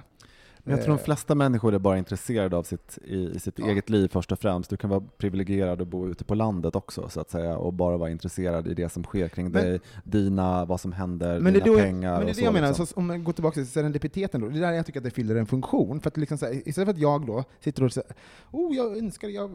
men 0.68 0.76
jag 0.76 0.84
tror 0.84 0.94
de 0.94 1.00
eh, 1.00 1.04
flesta 1.04 1.34
människor 1.34 1.74
är 1.74 1.78
bara 1.78 1.98
intresserade 1.98 2.56
av 2.56 2.62
sitt, 2.62 2.98
i, 3.04 3.30
i 3.36 3.38
sitt 3.40 3.58
Ja. 3.58 3.66
eget 3.66 3.90
liv 3.90 4.08
först 4.08 4.32
och 4.32 4.38
främst. 4.38 4.70
Du 4.70 4.76
kan 4.76 4.90
vara 4.90 5.00
privilegierad 5.18 5.80
och 5.80 5.86
bo 5.86 6.08
ute 6.08 6.24
på 6.24 6.34
landet 6.34 6.76
också 6.76 7.08
så 7.08 7.20
att 7.20 7.30
säga 7.30 7.56
och 7.56 7.72
bara 7.72 7.96
vara 7.96 8.10
intresserad 8.10 8.66
i 8.66 8.74
det 8.74 8.88
som 8.88 9.04
sker 9.04 9.28
kring 9.28 9.50
Men- 9.50 9.64
dig, 9.64 9.80
dina, 10.04 10.64
vad 10.64 10.80
som 10.80 10.92
händer, 10.92 11.40
Men 11.40 11.52
dina 11.52 11.64
då, 11.66 11.76
pengar 11.78 12.16
men 12.16 12.26
det 12.26 12.32
är 12.32 12.34
det 12.34 12.40
jag 12.42 12.52
menar, 12.52 12.68
liksom. 12.68 12.86
så 12.86 12.94
om 12.96 13.06
man 13.06 13.24
går 13.24 13.32
tillbaka 13.32 13.54
till 13.54 13.66
serendipiteten 13.66 14.40
då, 14.40 14.48
det 14.48 14.58
är 14.58 14.60
där 14.60 14.72
jag 14.72 14.86
tycker 14.86 15.00
att 15.00 15.04
det 15.04 15.10
fyller 15.10 15.36
en 15.36 15.46
funktion. 15.46 16.00
För 16.00 16.08
att 16.10 16.16
liksom 16.16 16.38
så 16.38 16.46
här, 16.46 16.68
istället 16.68 16.86
för 16.86 16.92
att 16.94 16.98
jag 17.00 17.26
då 17.26 17.44
sitter 17.60 17.84
och 17.84 17.92
säger 17.92 18.08
oh, 18.50 18.76
jag 18.76 18.96
önskar 18.98 19.28
jag 19.28 19.50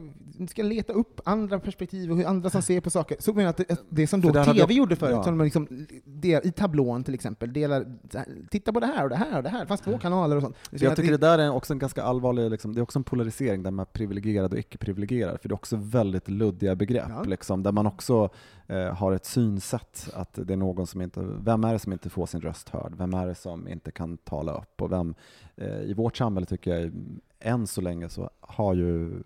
ska 0.50 0.63
leta 0.63 0.94
upp 0.94 1.22
andra 1.25 1.60
perspektiv 1.60 2.12
och 2.12 2.18
hur 2.18 2.25
andra 2.25 2.50
som 2.50 2.62
ser 2.62 2.82
på 2.82 2.89
saker, 2.89 3.18
så 3.20 3.34
menar 3.34 3.44
jag 3.44 3.50
att 3.50 3.58
det, 3.68 3.77
det 3.89 4.08
som 4.08 4.22
då 4.22 4.34
TV 4.34 4.60
jag- 4.60 4.72
gjorde 4.72 4.96
förut, 4.96 5.12
ja. 5.15 5.24
som 5.24 5.41
liksom, 5.41 5.68
del, 6.06 6.41
i 6.48 6.51
tablån 6.51 7.03
till 7.03 7.13
exempel, 7.13 7.53
delar, 7.53 7.86
titta 8.50 8.74
på 8.74 8.80
det 8.80 8.86
här 8.88 9.03
och 9.03 9.10
det 9.10 9.15
här 9.15 9.38
och 9.38 9.44
det 9.44 9.50
här, 9.50 9.65
fanns 9.65 9.82
två 9.82 9.98
kanaler 9.98 10.36
och 10.36 10.41
sånt. 10.41 10.56
Tycker 11.01 11.12
det 11.17 11.27
där 11.27 11.39
är 11.39 11.50
också 11.51 11.74
en 11.74 11.79
ganska 11.79 12.03
allvarlig, 12.03 12.51
liksom, 12.51 12.74
det 12.74 12.79
är 12.79 12.84
också 12.84 13.00
en 13.00 13.03
polarisering 13.03 13.63
där 13.63 13.72
man 13.72 13.84
är 13.84 13.86
privilegierad 13.86 14.53
och 14.53 14.60
icke-privilegierad, 14.60 15.41
för 15.41 15.50
det 15.50 15.53
är 15.53 15.55
också 15.55 15.75
väldigt 15.75 16.29
luddiga 16.29 16.75
begrepp, 16.75 17.05
Ja. 17.10 17.24
liksom, 17.24 17.63
där 17.63 17.72
man 17.72 17.86
också 17.88 18.29
eh, 18.67 18.93
har 18.96 19.12
ett 19.12 19.25
synsätt 19.25 20.10
att 20.13 20.34
det 20.34 20.53
är 20.53 20.58
någon 20.58 20.88
som 20.88 21.01
inte, 21.01 21.20
vem 21.39 21.63
är 21.63 21.74
det 21.74 21.79
som 21.79 21.93
inte 21.93 22.10
får 22.10 22.25
sin 22.25 22.41
röst 22.41 22.70
hörd? 22.70 22.93
Vem 22.98 23.13
är 23.13 23.27
det 23.27 23.36
som 23.36 23.67
inte 23.67 23.91
kan 23.91 24.17
tala 24.17 24.53
upp? 24.58 24.81
Och 24.81 24.91
vem, 24.91 25.15
eh, 25.55 25.81
I 25.81 25.93
vårt 25.93 26.17
samhälle 26.17 26.46
tycker 26.46 26.75
jag, 26.79 26.91
än 27.39 27.67
så 27.67 27.81
länge 27.81 28.10
så 28.10 28.29
har 28.39 28.74
ju, 28.74 29.24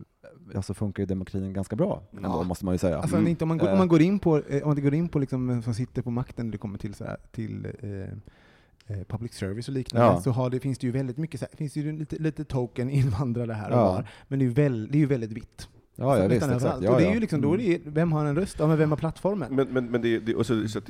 alltså 0.55 0.74
funkar 0.74 1.03
ju 1.03 1.08
demokratin 1.08 1.53
ganska 1.53 1.75
bra, 1.75 2.01
ändå, 2.12 2.29
Ja. 2.29 2.44
måste 2.44 2.65
man 2.65 2.74
ju 2.74 2.77
säga. 2.77 2.98
Alltså, 3.00 3.15
Mm. 3.17 3.27
inte 3.27 3.44
om, 3.44 3.48
man 3.48 3.58
går, 3.58 3.67
om 3.67 3.74
Eh. 3.74 3.77
man 3.77 3.88
går 3.88 4.01
in 4.01 4.20
på, 4.20 4.38
eh, 4.38 4.63
om 4.63 4.70
man 4.70 4.84
går 4.84 4.94
in 4.94 5.10
på 5.10 5.20
liksom 5.20 5.48
vem 5.48 5.62
som 5.62 5.74
sitter 5.74 6.01
på 6.01 6.12
makten 6.12 6.46
när 6.46 6.51
det 6.51 6.58
kommer 6.58 6.77
till, 6.77 6.94
så 6.94 7.03
här, 7.03 7.17
till 7.32 7.67
eh, 7.79 7.89
eh, 7.89 8.08
public 9.08 9.34
service 9.34 9.68
och 9.68 9.74
liknande, 9.74 10.08
Ja. 10.08 10.22
så 10.22 10.32
har 10.32 10.50
det, 10.50 10.60
finns 10.60 10.77
det 10.77 10.88
ju 10.88 10.92
väldigt 10.92 11.18
mycket, 11.18 11.39
så 11.39 11.46
här, 11.51 11.58
finns 11.58 11.74
det 11.74 11.80
ju 11.80 11.92
lite, 12.00 12.15
lite 12.15 12.44
token 12.46 12.89
invandrare 12.89 13.54
här 13.54 13.70
och 13.72 13.77
Ja. 13.77 13.84
var, 13.92 14.08
men 14.27 14.39
det 14.39 14.46
är 14.46 14.48
ju, 14.48 14.54
väl, 14.54 14.88
det 14.92 14.98
är 14.98 15.00
ju 15.00 15.06
väldigt 15.06 15.32
vitt. 15.32 15.70
Ja, 15.96 16.18
ja 16.18 16.24
Så 16.24 16.27
visst, 16.30 16.46
exakt. 16.51 16.82
Ja, 16.82 16.92
och 16.92 16.98
det 16.98 17.04
är 17.04 17.08
ja. 17.08 17.13
ju 17.13 17.20
liksom, 17.20 17.42
då 17.42 17.54
är 17.54 17.58
det, 17.58 17.82
vem 17.86 18.12
har 18.12 18.25
en 18.25 18.36
röst? 18.36 18.56
Ja, 18.60 18.68
men 18.68 18.77
vem 18.77 18.89
har 18.89 18.98
plattformen? 18.98 19.56
Men, 19.56 19.68
men, 19.68 19.86
men 19.92 20.01
det, 20.01 20.20
det, 20.20 20.36
och 20.36 20.46
så, 20.46 20.68
så 20.68 20.77
att, 20.80 20.89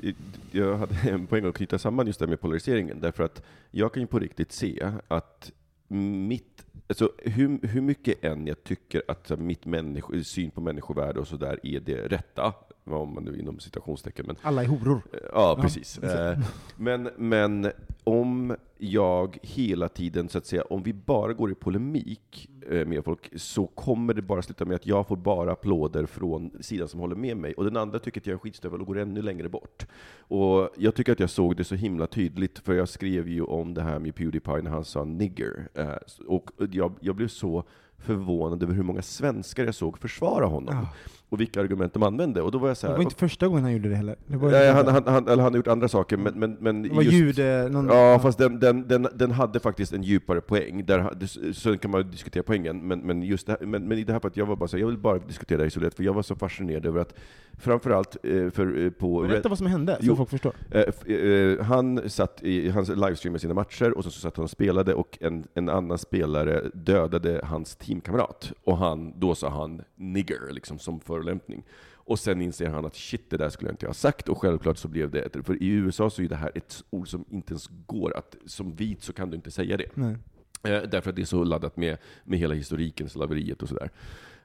jag 0.52 0.78
hade 0.78 0.96
en 1.10 1.28
poäng 1.28 1.46
att 1.46 1.56
knyta 1.56 1.78
samman 1.80 2.08
just 2.08 2.20
det 2.20 2.28
med 2.28 2.42
polariseringen, 2.42 3.00
därför 3.02 3.24
att 3.24 3.42
jag 3.72 3.94
kan 3.94 4.02
ju 4.02 4.08
på 4.08 4.20
riktigt 4.20 4.52
se 4.52 4.92
att 5.08 5.52
mitt, 5.88 6.65
alltså 6.88 7.12
hur, 7.18 7.68
hur 7.68 7.82
mycket 7.82 8.24
än 8.24 8.48
jag 8.48 8.64
tycker 8.64 9.02
att 9.08 9.40
mitt 9.40 9.66
människo, 9.66 10.24
syn 10.24 10.52
på 10.52 10.62
människovärde 10.62 11.20
och 11.20 11.28
sådär 11.28 11.60
är 11.64 11.80
det 11.80 12.08
rätta, 12.08 12.54
om 12.84 13.14
man 13.14 13.24
nu 13.24 13.40
inom 13.40 13.60
citationstecken, 13.60 14.26
men 14.28 14.36
Alla 14.42 14.64
är 14.64 14.68
horor. 14.68 15.02
Ja, 15.12 15.20
Ja, 15.34 15.58
precis. 15.62 15.98
precis. 15.98 16.20
Eh, 16.20 16.40
Men, 16.78 17.10
men 17.18 17.72
om 18.04 18.56
jag 18.78 19.38
hela 19.42 19.90
tiden, 19.90 20.30
så 20.30 20.38
att 20.38 20.46
säga, 20.46 20.64
om 20.64 20.84
vi 20.84 20.94
bara 20.94 21.34
går 21.34 21.52
i 21.52 21.56
polemik 21.56 22.50
eh, 22.70 22.86
med 22.88 23.04
folk, 23.06 23.30
så 23.36 23.68
kommer 23.68 24.14
det 24.14 24.22
bara 24.22 24.42
sluta 24.42 24.66
med 24.66 24.76
att 24.76 24.86
jag 24.88 25.08
får 25.08 25.16
bara 25.18 25.52
applåder 25.52 26.06
från 26.06 26.52
sidan 26.60 26.88
som 26.88 27.00
håller 27.00 27.16
med 27.16 27.38
mig, 27.38 27.54
och 27.54 27.64
den 27.64 27.78
andra 27.78 28.00
tycker 28.00 28.22
att 28.22 28.28
jag 28.28 28.34
är 28.34 28.38
skitstövel 28.38 28.82
och 28.82 28.88
går 28.88 28.98
ännu 28.98 29.22
längre 29.22 29.50
bort. 29.50 29.88
Och 30.20 30.70
jag 30.78 30.96
tycker 30.96 31.12
att 31.12 31.20
jag 31.20 31.30
såg 31.30 31.56
det 31.56 31.64
så 31.64 31.76
himla 31.76 32.08
tydligt, 32.08 32.60
för 32.60 32.74
jag 32.74 32.90
skrev 32.90 33.28
ju 33.30 33.42
om 33.42 33.74
det 33.74 33.82
här 33.82 34.00
med 34.00 34.16
Pewdiepie 34.16 34.62
när 34.62 34.72
han 34.72 34.86
sa 34.86 35.04
nigger, 35.04 35.68
eh, 35.74 35.90
och 36.28 36.52
jag, 36.72 36.94
jag 37.00 37.16
blev 37.16 37.28
så 37.28 37.64
förvånad 37.98 38.64
över 38.64 38.74
hur 38.74 38.84
många 38.84 39.02
svenskar 39.02 39.66
jag 39.66 39.76
såg 39.76 39.98
försvara 39.98 40.46
honom, 40.46 40.76
Ja 40.76 40.90
och 41.30 41.40
vilka 41.40 41.62
argument 41.62 41.94
de 41.94 42.04
använde. 42.04 42.42
Och 42.42 42.52
då 42.52 42.58
var 42.58 42.68
jag 42.68 42.78
så 42.78 42.88
Det 42.88 42.92
här, 42.92 42.98
var 42.98 43.04
inte 43.04 43.16
första 43.16 43.48
gången 43.48 43.64
han 43.64 43.74
gjorde 43.74 43.90
det 43.90 43.96
heller. 43.96 44.16
Det 44.28 44.38
Nej, 44.38 44.72
han, 44.72 44.88
han, 44.88 45.04
han, 45.08 45.28
eller 45.28 45.44
han 45.44 45.52
har 45.54 45.58
gjort 45.58 45.68
andra 45.68 45.88
saker, 45.88 46.18
men, 46.18 46.40
men, 46.40 46.58
men 46.60 46.82
det 46.84 46.90
var 46.90 47.02
just- 47.02 47.16
jude... 47.16 47.70
Någon, 47.70 47.88
Ja, 47.88 48.20
fast 48.22 48.38
den, 48.38 48.60
den, 48.60 48.88
den, 48.88 49.08
den 49.16 49.32
hade 49.32 49.60
faktiskt 49.60 49.94
en 49.94 50.04
djupare 50.04 50.42
poäng. 50.42 50.86
Där, 50.86 51.54
sen 51.54 51.78
kan 51.78 51.92
man 51.92 52.12
diskutera 52.12 52.44
poängen, 52.44 52.88
men, 52.88 53.00
men, 53.00 53.24
just 53.24 53.48
det 53.48 53.58
här, 53.60 53.66
men, 53.68 53.88
men 53.88 53.98
i 53.98 54.04
det 54.04 54.14
här 54.14 54.20
fallet, 54.20 54.38
jag 54.38 54.46
var 54.46 54.56
bara 54.56 54.68
så 54.68 54.78
här, 54.78 54.82
jag 54.82 54.88
vill 54.88 54.98
bara 54.98 55.20
diskutera 55.20 55.62
det 55.62 55.68
isolerat, 55.68 55.94
för 55.94 56.04
jag 56.04 56.14
var 56.14 56.22
så 56.22 56.36
fascinerad 56.36 56.86
över 56.86 57.02
att, 57.02 57.14
framförallt 57.58 58.18
eh, 58.24 58.50
för, 58.50 58.86
eh, 58.86 58.90
på... 58.90 59.22
Berätta 59.22 59.50
vad 59.50 59.58
som 59.58 59.68
hände, 59.68 59.96
så 60.00 60.06
Jo. 60.06 60.16
folk 60.16 60.30
förstår. 60.30 60.54
Eh, 60.72 61.16
eh, 61.16 61.62
han 61.62 62.10
satt 62.10 62.44
i, 62.44 62.70
han 62.70 62.84
livestreamade 62.84 63.40
sina 63.40 63.54
matcher, 63.54 63.98
och 63.98 64.04
så, 64.04 64.10
så 64.10 64.20
satt 64.20 64.38
han 64.38 64.44
och 64.44 64.50
spelade, 64.50 64.94
och 64.94 65.18
en, 65.22 65.48
en 65.54 65.70
annan 65.70 65.98
spelare 65.98 66.62
dödade 66.74 67.42
hans 67.44 67.76
teamkamrat. 67.76 68.54
Och 68.64 68.78
han, 68.78 69.20
då 69.20 69.36
sa 69.36 69.50
han 69.50 69.82
'nigger' 70.00 70.52
liksom, 70.52 70.80
som 70.80 71.00
förolämpning. 71.16 71.64
Och 72.08 72.20
sen 72.20 72.42
inser 72.42 72.70
han 72.70 72.86
att 72.86 72.96
shit, 72.96 73.30
det 73.30 73.38
där 73.38 73.50
skulle 73.50 73.70
jag 73.70 73.74
inte 73.74 73.88
ha 73.88 73.94
sagt. 73.94 74.30
Och 74.30 74.38
självklart 74.38 74.78
så 74.78 74.88
blev 74.88 75.12
det, 75.12 75.22
ett, 75.22 75.46
för 75.46 75.64
i 75.64 75.68
USA 75.68 76.10
så 76.10 76.22
är 76.22 76.28
det 76.28 76.36
här 76.36 76.52
ett 76.56 76.84
ord 76.90 77.08
som 77.08 77.26
inte 77.30 77.52
ens 77.54 77.70
går 77.88 78.18
att, 78.18 78.36
som 78.46 78.76
vit 78.76 79.04
så 79.04 79.14
kan 79.14 79.30
du 79.30 79.36
inte 79.36 79.52
säga 79.52 79.78
det. 79.78 79.90
Nej. 79.94 80.16
Eh, 80.64 80.84
därför 80.84 81.10
att 81.10 81.16
det 81.16 81.22
är 81.22 81.26
så 81.26 81.44
laddat 81.44 81.78
med, 81.78 81.98
med 82.24 82.40
hela 82.40 82.54
historiken, 82.54 83.10
slaveriet 83.10 83.62
och 83.62 83.70
sådär. 83.70 83.90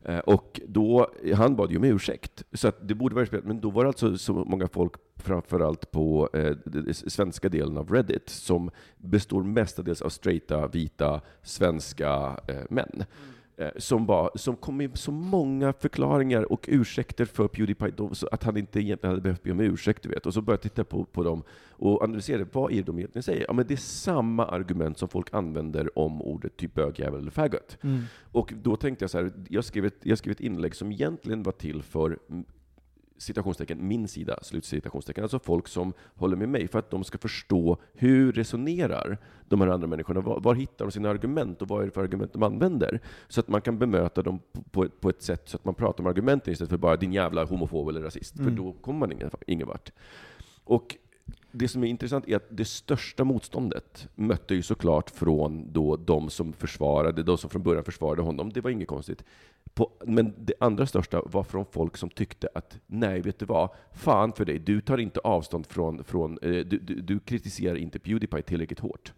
Eh, 0.02 0.18
och 0.18 0.60
då, 0.66 1.10
han 1.34 1.56
bad 1.56 1.70
ju 1.70 1.76
om 1.76 1.84
ursäkt, 1.84 2.44
så 2.52 2.68
att 2.68 2.88
det 2.88 2.94
borde 2.94 3.14
vara 3.14 3.26
spelat, 3.26 3.44
men 3.44 3.60
då 3.60 3.70
var 3.70 3.84
det 3.84 3.88
alltså 3.88 4.18
så 4.18 4.32
många 4.32 4.68
folk, 4.68 4.92
framförallt 5.16 5.90
på 5.90 6.28
eh, 6.32 6.56
den 6.64 6.94
svenska 6.94 7.48
delen 7.48 7.76
av 7.78 7.90
Reddit, 7.90 8.28
som 8.28 8.70
består 8.96 9.42
mestadels 9.42 10.02
av 10.02 10.08
straighta, 10.08 10.66
vita, 10.66 11.20
svenska 11.42 12.40
eh, 12.48 12.62
män. 12.70 13.00
Eh, 13.00 13.04
som, 13.76 14.06
var, 14.06 14.30
som 14.34 14.56
kom 14.56 14.76
med 14.76 14.98
så 14.98 15.12
många 15.12 15.72
förklaringar 15.72 16.52
och 16.52 16.66
ursäkter 16.68 17.24
för 17.24 17.48
Pewdiepie, 17.48 17.92
så 18.12 18.28
att 18.32 18.44
han 18.44 18.56
inte 18.56 18.80
egentligen 18.80 19.10
hade 19.10 19.22
behövt 19.22 19.42
be 19.42 19.50
om 19.50 19.60
ursäkt, 19.60 20.02
du 20.02 20.08
vet. 20.08 20.26
Och 20.26 20.34
så 20.34 20.42
började 20.42 20.60
jag 20.64 20.72
titta 20.72 20.84
på, 20.84 21.04
på 21.04 21.22
dem 21.22 21.42
och 21.70 22.02
analysera, 22.02 22.46
vad 22.52 22.72
är 22.72 22.76
det 22.76 22.82
de 22.82 22.98
egentligen 22.98 23.22
säger? 23.22 23.44
Ja, 23.48 23.52
men 23.52 23.66
det 23.66 23.74
är 23.74 23.76
samma 23.76 24.46
argument 24.46 24.98
som 24.98 25.08
folk 25.08 25.34
använder 25.34 25.98
om 25.98 26.22
ordet 26.22 26.56
typ 26.56 26.74
bögjävel 26.74 27.20
eller 27.20 27.30
faggot. 27.30 27.78
Mm. 27.82 28.02
Och 28.32 28.52
då 28.62 28.76
tänkte 28.76 29.02
jag 29.02 29.10
så 29.10 29.18
här, 29.18 29.32
jag 29.48 29.64
skrev 29.64 29.84
ett, 29.84 29.98
jag 30.02 30.18
skrev 30.18 30.32
ett 30.32 30.40
inlägg 30.40 30.74
som 30.74 30.92
egentligen 30.92 31.42
var 31.42 31.52
till 31.52 31.82
för 31.82 32.18
citationstecken, 33.20 33.88
min 33.88 34.08
sida, 34.08 34.38
slutcitationstecken, 34.42 35.24
alltså 35.24 35.38
folk 35.38 35.68
som 35.68 35.92
håller 36.14 36.36
med 36.36 36.48
mig, 36.48 36.68
för 36.68 36.78
att 36.78 36.90
de 36.90 37.04
ska 37.04 37.18
förstå 37.18 37.76
hur 37.94 38.32
resonerar 38.32 39.18
de 39.48 39.60
här 39.60 39.68
andra 39.68 39.86
människorna, 39.86 40.20
var, 40.20 40.40
var 40.40 40.54
hittar 40.54 40.84
de 40.84 40.90
sina 40.92 41.10
argument 41.10 41.62
och 41.62 41.68
vad 41.68 41.82
är 41.82 41.84
det 41.86 41.90
för 41.92 42.02
argument 42.02 42.32
de 42.32 42.42
använder? 42.42 43.00
Så 43.28 43.40
att 43.40 43.48
man 43.48 43.60
kan 43.60 43.78
bemöta 43.78 44.22
dem 44.22 44.40
på- 44.70 44.88
på, 45.00 45.08
ett- 45.08 45.22
sätt 45.22 45.48
så 45.48 45.56
att 45.56 45.64
man 45.64 45.74
pratar 45.74 46.04
om 46.04 46.06
argumenten 46.10 46.52
istället 46.52 46.70
för 46.70 46.76
bara 46.78 46.96
din 46.96 47.12
jävla 47.12 47.44
homofob 47.44 47.88
eller 47.88 48.00
rasist, 48.02 48.38
Mm. 48.38 48.44
för 48.50 48.62
då 48.62 48.72
kommer 48.72 48.98
man 48.98 49.12
ingen, 49.12 49.30
ingen 49.46 49.68
vart. 49.68 49.92
Och 50.64 50.96
det 51.52 51.68
som 51.68 51.84
är 51.84 51.88
intressant 51.88 52.28
är 52.28 52.36
att 52.36 52.46
det 52.50 52.64
största 52.64 53.24
motståndet 53.24 54.08
mötte 54.14 54.54
ju 54.54 54.62
såklart 54.62 55.10
från 55.10 55.72
då 55.72 55.96
de 55.96 56.30
som 56.30 56.52
försvarade, 56.52 57.22
de 57.22 57.38
som 57.38 57.50
från 57.50 57.62
början 57.62 57.84
försvarade 57.84 58.22
honom. 58.22 58.52
Det 58.52 58.60
var 58.60 58.70
inget 58.70 58.88
konstigt. 58.88 59.24
På, 59.74 59.90
men 60.06 60.34
det 60.38 60.54
andra 60.60 60.86
största 60.86 61.22
var 61.26 61.44
från 61.44 61.66
folk 61.70 61.96
som 61.96 62.10
tyckte 62.10 62.48
att 62.54 62.78
nej, 62.86 63.20
vet 63.20 63.38
du 63.38 63.46
vad? 63.46 63.70
Fan 63.92 64.32
för 64.32 64.44
dig, 64.44 64.58
du 64.58 64.80
tar 64.80 64.98
inte 64.98 65.20
avstånd 65.20 65.66
från, 65.66 66.04
från 66.04 66.38
eh, 66.42 66.50
du, 66.50 66.78
du, 66.78 67.00
du 67.00 67.18
kritiserar 67.18 67.76
inte 67.76 67.98
Pewdiepie 67.98 68.42
tillräckligt 68.42 68.80
hårt. 68.80 69.12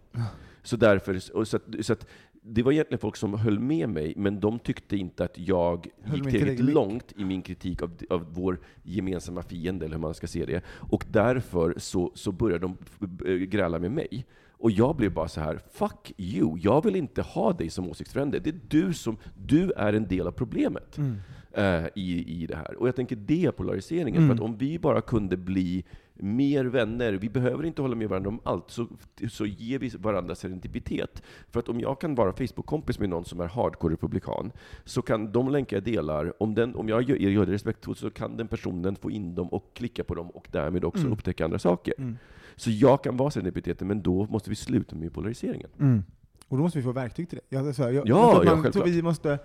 Så 0.63 0.77
därför, 0.77 1.19
så 1.45 1.57
att, 1.57 1.63
så 1.81 1.93
att 1.93 2.07
det 2.45 2.63
var 2.63 2.73
egentligen 2.73 2.99
folk 2.99 3.17
som 3.17 3.35
höll 3.35 3.59
med 3.59 3.89
mig, 3.89 4.15
men 4.17 4.41
de 4.41 4.59
tyckte 4.59 4.97
inte 4.97 5.25
att 5.25 5.39
jag 5.39 5.87
Höll 6.03 6.19
gick 6.19 6.31
tillräckligt. 6.31 6.75
långt 6.75 7.13
i 7.17 7.25
min 7.25 7.43
kritik 7.43 7.83
av, 7.83 7.91
av 8.11 8.27
vår 8.35 8.61
gemensamma 8.83 9.43
fiende, 9.43 9.85
eller 9.87 9.95
hur 9.97 10.01
man 10.03 10.15
ska 10.15 10.27
se 10.27 10.45
det. 10.45 10.65
Och 10.69 11.05
därför 11.11 11.75
så, 11.79 12.13
så 12.15 12.33
började 12.33 12.67
de 12.67 12.77
eh, 13.27 13.35
gräla 13.35 13.79
med 13.79 13.91
mig. 13.91 14.27
Och 14.51 14.71
jag 14.71 14.97
blev 14.97 15.13
bara 15.15 15.29
så 15.29 15.41
här, 15.41 15.61
fuck 15.73 16.13
you, 16.19 16.59
jag 16.63 16.85
vill 16.85 16.97
inte 16.97 17.23
ha 17.23 17.53
dig 17.53 17.71
som 17.71 17.89
åsiktsfrände. 17.89 18.39
Det 18.39 18.51
är 18.51 18.61
du 18.69 18.93
som, 18.95 19.17
du 19.47 19.71
är 19.77 19.93
en 19.93 20.09
del 20.09 20.27
av 20.27 20.33
problemet 20.33 20.99
Mm. 20.99 21.17
eh, 21.53 21.89
i, 21.95 22.43
i 22.43 22.47
det 22.47 22.57
här. 22.57 22.77
Och 22.77 22.89
jag 22.89 22.97
tänker 22.97 23.17
det 23.17 23.45
är 23.47 23.51
polariseringen, 23.51 24.17
Mm. 24.23 24.29
för 24.29 24.35
att 24.45 24.51
om 24.51 24.57
vi 24.57 24.79
bara 24.79 25.01
kunde 25.01 25.37
bli 25.37 25.85
mer 26.15 26.65
vänner, 26.65 27.13
vi 27.13 27.29
behöver 27.29 27.65
inte 27.65 27.83
hålla 27.83 27.95
med 27.97 28.09
varandra 28.09 28.29
om 28.29 28.41
allt, 28.45 28.71
så, 28.71 28.87
så 29.31 29.47
ger 29.47 29.79
vi 29.79 29.89
varandra 29.99 30.35
serendipititet. 30.35 31.23
För 31.51 31.61
att 31.61 31.69
om 31.69 31.81
jag 31.81 32.01
kan 32.01 32.15
vara 32.15 32.33
Facebook-kompis 32.33 32.99
med 32.99 33.09
någon 33.09 33.25
som 33.25 33.41
är 33.41 33.47
hardcore 33.49 33.93
republikan, 33.93 34.53
så 34.85 35.03
kan 35.03 35.33
de 35.33 35.49
länkar 35.49 35.77
jag 35.77 35.85
delar, 35.85 36.43
om, 36.43 36.55
den, 36.55 36.75
om 36.75 36.89
jag 36.89 37.03
gör, 37.03 37.17
gör 37.17 37.47
det 37.47 37.53
respektfullt, 37.53 37.99
så 37.99 38.11
kan 38.11 38.37
den 38.37 38.49
personen 38.49 38.97
få 38.97 39.11
in 39.11 39.35
dem 39.35 39.49
och 39.49 39.71
klicka 39.75 40.05
på 40.05 40.15
dem 40.15 40.31
och 40.31 40.49
därmed 40.51 40.85
också 40.85 41.01
Mm. 41.03 41.13
upptäcka 41.13 41.45
andra 41.45 41.59
saker. 41.59 41.95
Mm. 41.99 42.19
Så 42.57 42.71
jag 42.71 43.03
kan 43.05 43.17
vara 43.17 43.31
serendipiteten, 43.31 43.89
men 43.89 44.03
då 44.03 44.27
måste 44.27 44.51
vi 44.51 44.57
sluta 44.57 44.97
med 44.97 45.13
polariseringen. 45.13 45.71
Mm. 45.81 46.03
Och 46.49 46.57
då 46.57 46.63
måste 46.63 46.79
vi 46.79 46.85
få 46.85 46.93
verktyg 46.93 47.29
till 47.29 47.39
det. 47.49 47.57
Jag, 47.57 47.75
så 47.75 47.83
här, 47.83 47.91
jag, 47.91 48.09
Ja, 48.09 48.33
jag 48.33 48.39
att 48.41 48.45
ja, 48.45 48.55
man, 48.55 48.63
självklart. 48.63 48.87
vi 48.87 49.03
måste... 49.03 49.39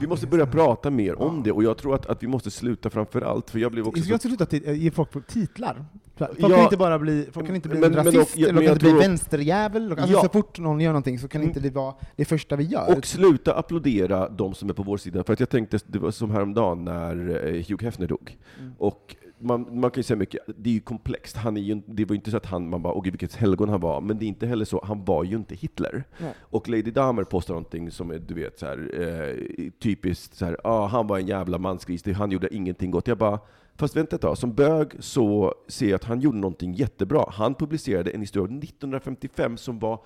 Vi 0.00 0.06
måste 0.06 0.26
börja 0.26 0.46
prata 0.46 0.90
mer 0.90 1.22
om 1.22 1.42
det, 1.42 1.52
och 1.52 1.64
jag 1.64 1.76
tror 1.78 1.94
att, 1.94 2.06
att 2.06 2.22
vi 2.22 2.26
måste 2.26 2.50
sluta 2.50 2.90
framför 2.90 3.20
allt, 3.20 3.50
för 3.50 3.58
jag 3.58 3.72
blev 3.72 3.86
också 3.88 4.00
Vi 4.02 4.06
ska 4.08 4.18
så 4.18 4.28
sluta 4.28 4.72
ge 4.72 4.90
folk 4.90 5.26
titlar. 5.26 5.84
Folk 6.16 6.30
Ja. 6.38 6.48
kan 6.48 6.60
inte 6.60 6.76
bara 6.76 6.98
bli, 6.98 7.28
folk 7.32 7.46
kan 7.46 7.56
inte 7.56 7.68
bli 7.68 7.78
Men- 7.80 7.90
en 7.98 8.04
men 8.04 8.14
rasist, 8.14 8.36
ja, 8.36 8.48
eller 8.48 8.54
men 8.54 8.62
de 8.62 8.66
kan 8.68 8.74
inte 8.74 8.84
bli 8.84 9.08
vänsterjävel. 9.08 9.92
Alltså 9.92 10.12
Ja. 10.12 10.22
Så 10.22 10.28
fort 10.28 10.58
någon 10.58 10.80
gör 10.80 10.90
någonting 10.90 11.18
så 11.18 11.28
kan 11.28 11.40
Mm. 11.40 11.48
inte 11.50 11.60
det 11.60 11.70
vara 11.70 11.94
det 12.16 12.24
första 12.24 12.56
vi 12.56 12.64
gör. 12.64 12.96
Och 12.98 13.06
sluta 13.06 13.54
applådera 13.54 14.28
de 14.28 14.54
som 14.54 14.68
är 14.70 14.74
på 14.74 14.82
vår 14.82 14.96
sida, 14.96 15.24
för 15.24 15.32
att 15.32 15.40
jag 15.40 15.48
tänkte, 15.48 15.78
det 15.86 15.98
var 15.98 16.10
som 16.10 16.30
häromdagen 16.30 16.84
när 16.84 17.46
eh, 17.46 17.64
Hugh 17.68 17.84
Hefner 17.84 18.06
dog. 18.06 18.38
Mm. 18.60 18.72
Och 18.78 19.16
man, 19.44 19.80
man 19.80 19.90
kan 19.90 19.98
ju 19.98 20.02
säga 20.02 20.16
mycket, 20.16 20.40
det 20.56 20.70
är 20.70 20.74
ju 20.74 20.80
komplext. 20.80 21.36
Han 21.36 21.56
är 21.56 21.60
ju, 21.60 21.82
det 21.86 22.04
var 22.04 22.14
ju 22.14 22.16
inte 22.16 22.30
så 22.30 22.36
att 22.36 22.46
han, 22.46 22.68
man 22.68 22.82
bara, 22.82 22.94
åh 22.94 23.02
gud 23.02 23.12
vilket 23.12 23.34
helgon 23.34 23.68
han 23.68 23.80
var, 23.80 24.00
men 24.00 24.18
det 24.18 24.24
är 24.24 24.28
inte 24.28 24.46
heller 24.46 24.64
så, 24.64 24.84
han 24.84 25.04
var 25.04 25.24
ju 25.24 25.36
inte 25.36 25.54
Hitler. 25.54 26.04
Nej. 26.18 26.34
Och 26.40 26.68
Lady 26.68 26.90
Dahmer 26.90 27.24
postar 27.24 27.54
någonting 27.54 27.90
som 27.90 28.10
är, 28.10 28.18
du 28.18 28.34
vet, 28.34 28.58
så 28.58 28.66
här, 28.66 29.00
eh, 29.00 29.70
typiskt 29.70 30.34
så 30.34 30.44
här, 30.44 30.56
ah, 30.64 30.86
han 30.86 31.06
var 31.06 31.18
en 31.18 31.26
jävla 31.26 31.58
mansgris, 31.58 32.06
han 32.06 32.30
gjorde 32.30 32.54
ingenting 32.54 32.90
gott. 32.90 33.08
Jag 33.08 33.18
bara, 33.18 33.38
fast 33.76 33.96
vänta 33.96 34.16
ett 34.16 34.22
tag, 34.22 34.38
som 34.38 34.54
bög 34.54 34.92
så 34.98 35.54
ser 35.68 35.86
jag 35.86 35.94
att 35.94 36.04
han 36.04 36.20
gjorde 36.20 36.38
någonting 36.38 36.74
jättebra. 36.74 37.24
Han 37.28 37.54
publicerade 37.54 38.10
en 38.10 38.20
historia 38.20 38.58
1955 38.58 39.56
som 39.56 39.78
var 39.78 40.00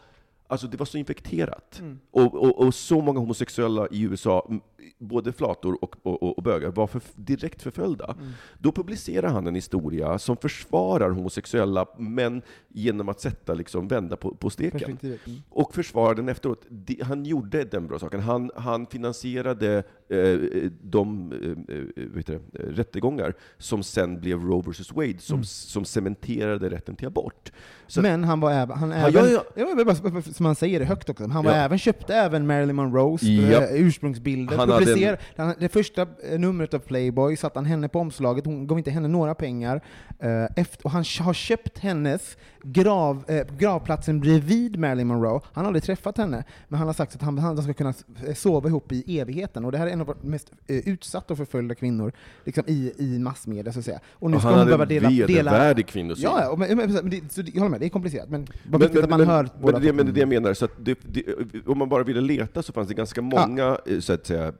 Alltså 0.51 0.66
det 0.66 0.77
var 0.77 0.87
så 0.87 0.98
infekterat. 0.98 1.79
Mm. 1.81 1.98
Och, 2.11 2.35
och, 2.35 2.66
och 2.66 2.74
så 2.74 3.01
många 3.01 3.20
homosexuella 3.20 3.88
i 3.90 4.03
USA, 4.03 4.51
både 4.99 5.33
flator 5.33 5.85
och, 5.85 5.97
och, 6.03 6.38
och- 6.38 6.43
bögar, 6.43 6.71
var 6.71 6.87
för, 6.87 7.01
direkt 7.14 7.62
förföljda. 7.62 8.14
Mm. 8.19 8.33
Då 8.59 8.73
publicerar 8.73 9.29
han 9.29 9.47
en 9.47 9.55
historia 9.55 10.19
som 10.19 10.37
försvarar 10.37 11.11
homosexuella, 11.11 11.87
men 11.99 12.43
genom 12.69 13.09
att 13.09 13.21
sätta, 13.21 13.55
liksom, 13.55 13.88
vända 13.88 14.17
på, 14.17 14.35
på 14.35 14.51
steken. 14.51 14.99
Mm. 15.03 15.19
Och 15.49 15.75
försvarar 15.75 16.14
den 16.14 16.29
efteråt. 16.29 16.67
De- 16.69 17.03
Han 17.03 17.25
gjorde 17.25 17.64
den 17.64 17.87
bra 17.87 17.99
saken. 17.99 18.21
Han, 18.21 18.51
han 18.57 18.87
finansierade 18.87 19.83
eh, 20.09 20.71
de 20.83 21.33
eh, 21.69 22.05
det, 22.27 22.35
eh, 22.35 22.41
rättegångar 22.67 23.35
som 23.59 23.83
sen 23.83 24.21
blev 24.21 24.41
Roe 24.43 24.62
vs 24.67 24.93
Wade, 24.93 25.19
som, 25.19 25.35
Mm. 25.35 25.45
som 25.45 25.85
cementerade 25.85 26.71
rätten 26.71 26.97
till 26.97 27.07
abort. 27.07 27.53
Så- 27.87 28.03
Men 28.03 28.25
han 28.25 28.41
var 28.41 28.53
även, 28.53 28.79
han 28.79 28.93
även 28.93 29.14
ja, 29.14 29.43
ja. 29.57 29.75
Ja, 29.87 29.95
som 30.23 30.23
man 30.45 30.55
säger 30.55 30.79
det 30.81 30.85
högt 30.87 31.09
också, 31.11 31.27
han 31.27 31.45
var 31.45 31.53
även, 31.53 31.79
köpte 31.79 32.14
även 32.14 32.47
Marilyn 32.47 32.77
Monroes 32.77 33.23
Ja. 33.23 33.62
eh, 33.62 33.75
ursprungsbilder, 33.83 34.57
Han 34.57 34.68
hade 34.73 34.87
publicerade, 34.87 35.19
han, 35.37 35.55
det 35.59 35.69
första 35.69 36.03
eh, 36.03 36.39
numret 36.39 36.75
av 36.75 36.79
Playboy 36.79 37.37
satte 37.37 37.59
han 37.59 37.67
henne 37.67 37.89
på 37.89 37.99
omslaget, 37.99 38.47
hon 38.47 38.67
gav 38.67 38.79
inte 38.79 38.91
henne 38.91 39.09
några 39.09 39.35
pengar, 39.35 39.81
eh, 40.19 40.45
efter, 40.57 40.87
och 40.87 40.91
han 40.91 41.05
har 41.21 41.33
köpt 41.33 41.79
hennes 41.79 42.37
grav, 42.63 43.25
eh, 43.29 43.47
gravplatsen 43.59 44.21
bredvid 44.21 44.79
Marilyn 44.79 45.07
Monroe, 45.07 45.41
han 45.53 45.65
har 45.65 45.67
aldrig 45.67 45.83
träffat 45.83 46.19
henne, 46.19 46.45
men 46.69 46.79
han 46.79 46.87
har 46.87 46.95
sagt 46.95 47.15
att 47.15 47.23
han, 47.23 47.39
han 47.39 47.63
ska 47.63 47.75
kunna 47.75 47.95
eh, 48.27 48.35
sova 48.35 48.69
ihop 48.69 48.93
i 48.93 49.21
evigheten, 49.21 49.65
och 49.65 49.73
det 49.73 49.79
här 49.79 49.87
är 49.87 49.91
en 49.91 50.01
av 50.01 50.07
våra 50.07 50.19
mest 50.23 50.53
utsatta 50.67 51.35
och 51.35 51.39
förföljda 51.39 51.75
kvinnor 51.75 52.13
liksom 52.45 52.65
i, 52.67 52.93
i 52.99 53.19
massmedia, 53.19 53.73
så 53.73 53.79
att 53.79 53.85
säga. 53.85 54.01
Och 54.13 54.31
nu 54.31 54.37
Och 54.37 54.43
ska 54.43 54.51
han 54.51 54.59
hon 54.59 54.67
behöva 54.67 54.83
en 54.83 54.89
dela... 54.89 55.09
dela 55.09 55.27
vedervärdig 55.27 55.87
kvinnosyn. 55.87 56.25
Ja, 56.25 56.43
ja, 56.43 56.57
men, 56.57 56.77
men, 56.77 57.11
det, 57.11 57.33
så, 57.33 57.41
jag 57.41 57.53
håller 57.53 57.69
med, 57.69 57.81
det 57.81 57.87
är 57.87 57.91
komplicerat, 57.91 58.29
men 58.29 58.47
Men, 58.63 58.81
men, 58.81 59.05
att 59.05 59.11
man 59.11 59.21
men, 59.21 59.29
hör 59.29 59.49
men, 59.61 59.83
det, 59.83 59.93
men 59.93 60.07
det 60.07 60.11
är 60.11 60.15
det 60.15 60.21
jag 60.21 60.29
menar, 60.29 60.55
så 60.55 60.65
att 60.65 60.73
det, 60.79 60.99
det, 61.03 61.23
om 61.67 61.79
man 61.79 61.89
bara 61.89 62.03
ville 62.03 62.21
leta 62.21 62.63
så 62.63 62.73
fanns 62.73 62.89
det 62.89 62.95
ganska 62.95 63.23
många, 63.23 63.79
eh, 63.87 64.01
så 64.01 64.13
att 64.13 64.27
säga, 64.27 64.53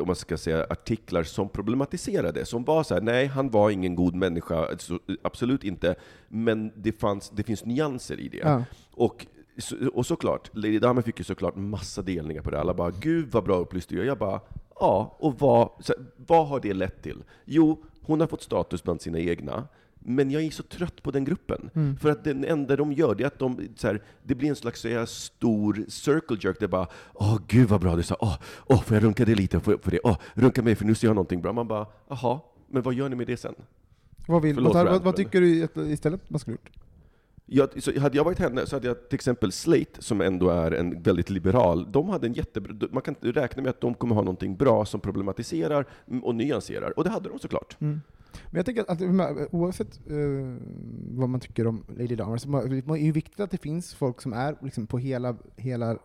om 0.00 0.06
man 0.06 0.16
ska 0.16 0.36
säga 0.36 0.66
artiklar 0.70 1.22
som 1.22 1.48
problematiserade, 1.48 2.44
som 2.44 2.64
var 2.64 2.82
så 2.82 2.94
här, 2.94 3.00
nej 3.00 3.26
han 3.26 3.50
var 3.50 3.70
ingen 3.70 3.94
god 3.94 4.14
människa, 4.14 4.68
absolut 5.22 5.64
inte, 5.64 5.94
men 6.28 6.72
det, 6.76 6.92
fanns, 6.92 7.30
det 7.30 7.42
finns 7.42 7.64
nyanser 7.64 8.20
i 8.20 8.28
det. 8.28 8.36
Ja. 8.36 8.64
Och, 8.92 9.26
och 9.92 10.06
såklart, 10.06 10.50
Lady 10.52 10.78
Dahmer 10.78 11.02
fick 11.02 11.18
ju 11.18 11.24
såklart 11.24 11.56
massa 11.56 12.02
delningar 12.02 12.42
på 12.42 12.50
det. 12.50 12.60
Alla 12.60 12.74
bara 12.74 12.90
”Gud 12.90 13.28
vad 13.32 13.44
bra 13.44 13.56
upplyst 13.56 13.88
du 13.88 14.00
är”. 14.00 14.04
Jag 14.04 14.18
bara 14.18 14.40
”Ja, 14.80 15.16
och 15.18 15.38
vad, 15.38 15.70
så, 15.80 15.94
vad 16.16 16.46
har 16.46 16.60
det 16.60 16.74
lett 16.74 17.02
till?” 17.02 17.22
Jo, 17.44 17.84
hon 18.00 18.20
har 18.20 18.26
fått 18.26 18.42
status 18.42 18.82
bland 18.82 19.02
sina 19.02 19.18
egna. 19.18 19.68
Men 20.06 20.30
jag 20.30 20.42
är 20.42 20.50
så 20.50 20.62
trött 20.62 21.02
på 21.02 21.10
den 21.10 21.24
gruppen. 21.24 21.70
Mm. 21.74 21.96
För 21.96 22.10
att 22.10 22.24
det 22.24 22.30
enda 22.30 22.76
de 22.76 22.92
gör, 22.92 23.14
det 23.14 23.22
är 23.24 23.26
att 23.26 23.38
de, 23.38 23.68
så 23.76 23.86
här, 23.86 24.02
det 24.22 24.34
blir 24.34 24.48
en 24.48 24.56
slags 24.56 24.80
så 24.80 24.88
här, 24.88 25.06
stor 25.06 25.84
circle 25.88 26.36
jerk, 26.40 26.56
det 26.58 26.64
är 26.64 26.68
bara 26.68 26.86
”Åh, 27.14 27.38
gud 27.48 27.68
vad 27.68 27.80
bra 27.80 27.96
du 27.96 28.02
sa, 28.02 28.16
åh, 28.20 28.38
åh 28.66 28.82
får 28.82 28.96
jag 28.96 29.04
runka 29.04 29.24
dig 29.24 29.34
lite 29.34 29.60
för, 29.60 29.78
för 29.82 29.90
det? 29.90 30.00
Åh, 30.04 30.16
runka 30.34 30.62
mig 30.62 30.74
för 30.74 30.84
nu 30.84 30.94
ser 30.94 31.06
jag 31.08 31.14
någonting 31.14 31.42
bra”. 31.42 31.52
Man 31.52 31.68
bara 31.68 31.86
”Jaha, 32.08 32.40
men 32.68 32.82
vad 32.82 32.94
gör 32.94 33.08
ni 33.08 33.16
med 33.16 33.26
det 33.26 33.36
sen?” 33.36 33.54
Vad, 34.26 34.42
vill, 34.42 34.54
Förlåt, 34.54 34.74
vad, 34.74 34.86
vad, 34.86 35.02
vad 35.02 35.16
tycker 35.16 35.40
du 35.40 35.64
att 35.64 35.76
istället 35.76 36.30
man 36.30 36.38
skulle 36.38 36.54
gjort? 36.54 36.70
Jag, 37.46 37.82
så 37.82 38.00
hade 38.00 38.16
jag 38.16 38.24
varit 38.24 38.38
henne 38.38 38.66
så 38.66 38.76
hade 38.76 38.86
jag 38.86 39.08
till 39.08 39.14
exempel 39.14 39.52
Slate, 39.52 40.02
som 40.02 40.20
ändå 40.20 40.50
är 40.50 40.70
en 40.70 41.02
väldigt 41.02 41.30
liberal, 41.30 41.92
de 41.92 42.08
hade 42.08 42.26
en 42.26 42.32
jättebra, 42.32 42.88
man 42.92 43.02
kan 43.02 43.14
räkna 43.20 43.62
med 43.62 43.70
att 43.70 43.80
de 43.80 43.94
kommer 43.94 44.14
ha 44.14 44.22
någonting 44.22 44.56
bra 44.56 44.84
som 44.84 45.00
problematiserar 45.00 45.86
och 46.22 46.34
nyanserar, 46.34 46.98
och 46.98 47.04
det 47.04 47.10
hade 47.10 47.28
de 47.28 47.38
såklart. 47.38 47.76
Men 48.50 48.58
jag 48.58 48.66
tänker 48.66 48.82
att, 48.82 49.02
att 49.02 49.54
oavsett 49.54 50.10
uh, 50.10 50.56
vad 51.10 51.28
man 51.28 51.40
tycker 51.40 51.66
om 51.66 51.84
Lady 51.88 52.16
Damer, 52.16 52.36
så 52.36 52.56
är 52.56 52.68
det 52.68 52.98
ju 52.98 53.12
viktigt 53.12 53.40
att 53.40 53.50
det 53.50 53.58
finns 53.58 53.94
folk 53.94 54.22
som 54.22 54.32
är 54.32 54.56
liksom 54.60 54.86
på 54.86 54.98
hela, 54.98 55.36
hela 55.56 55.98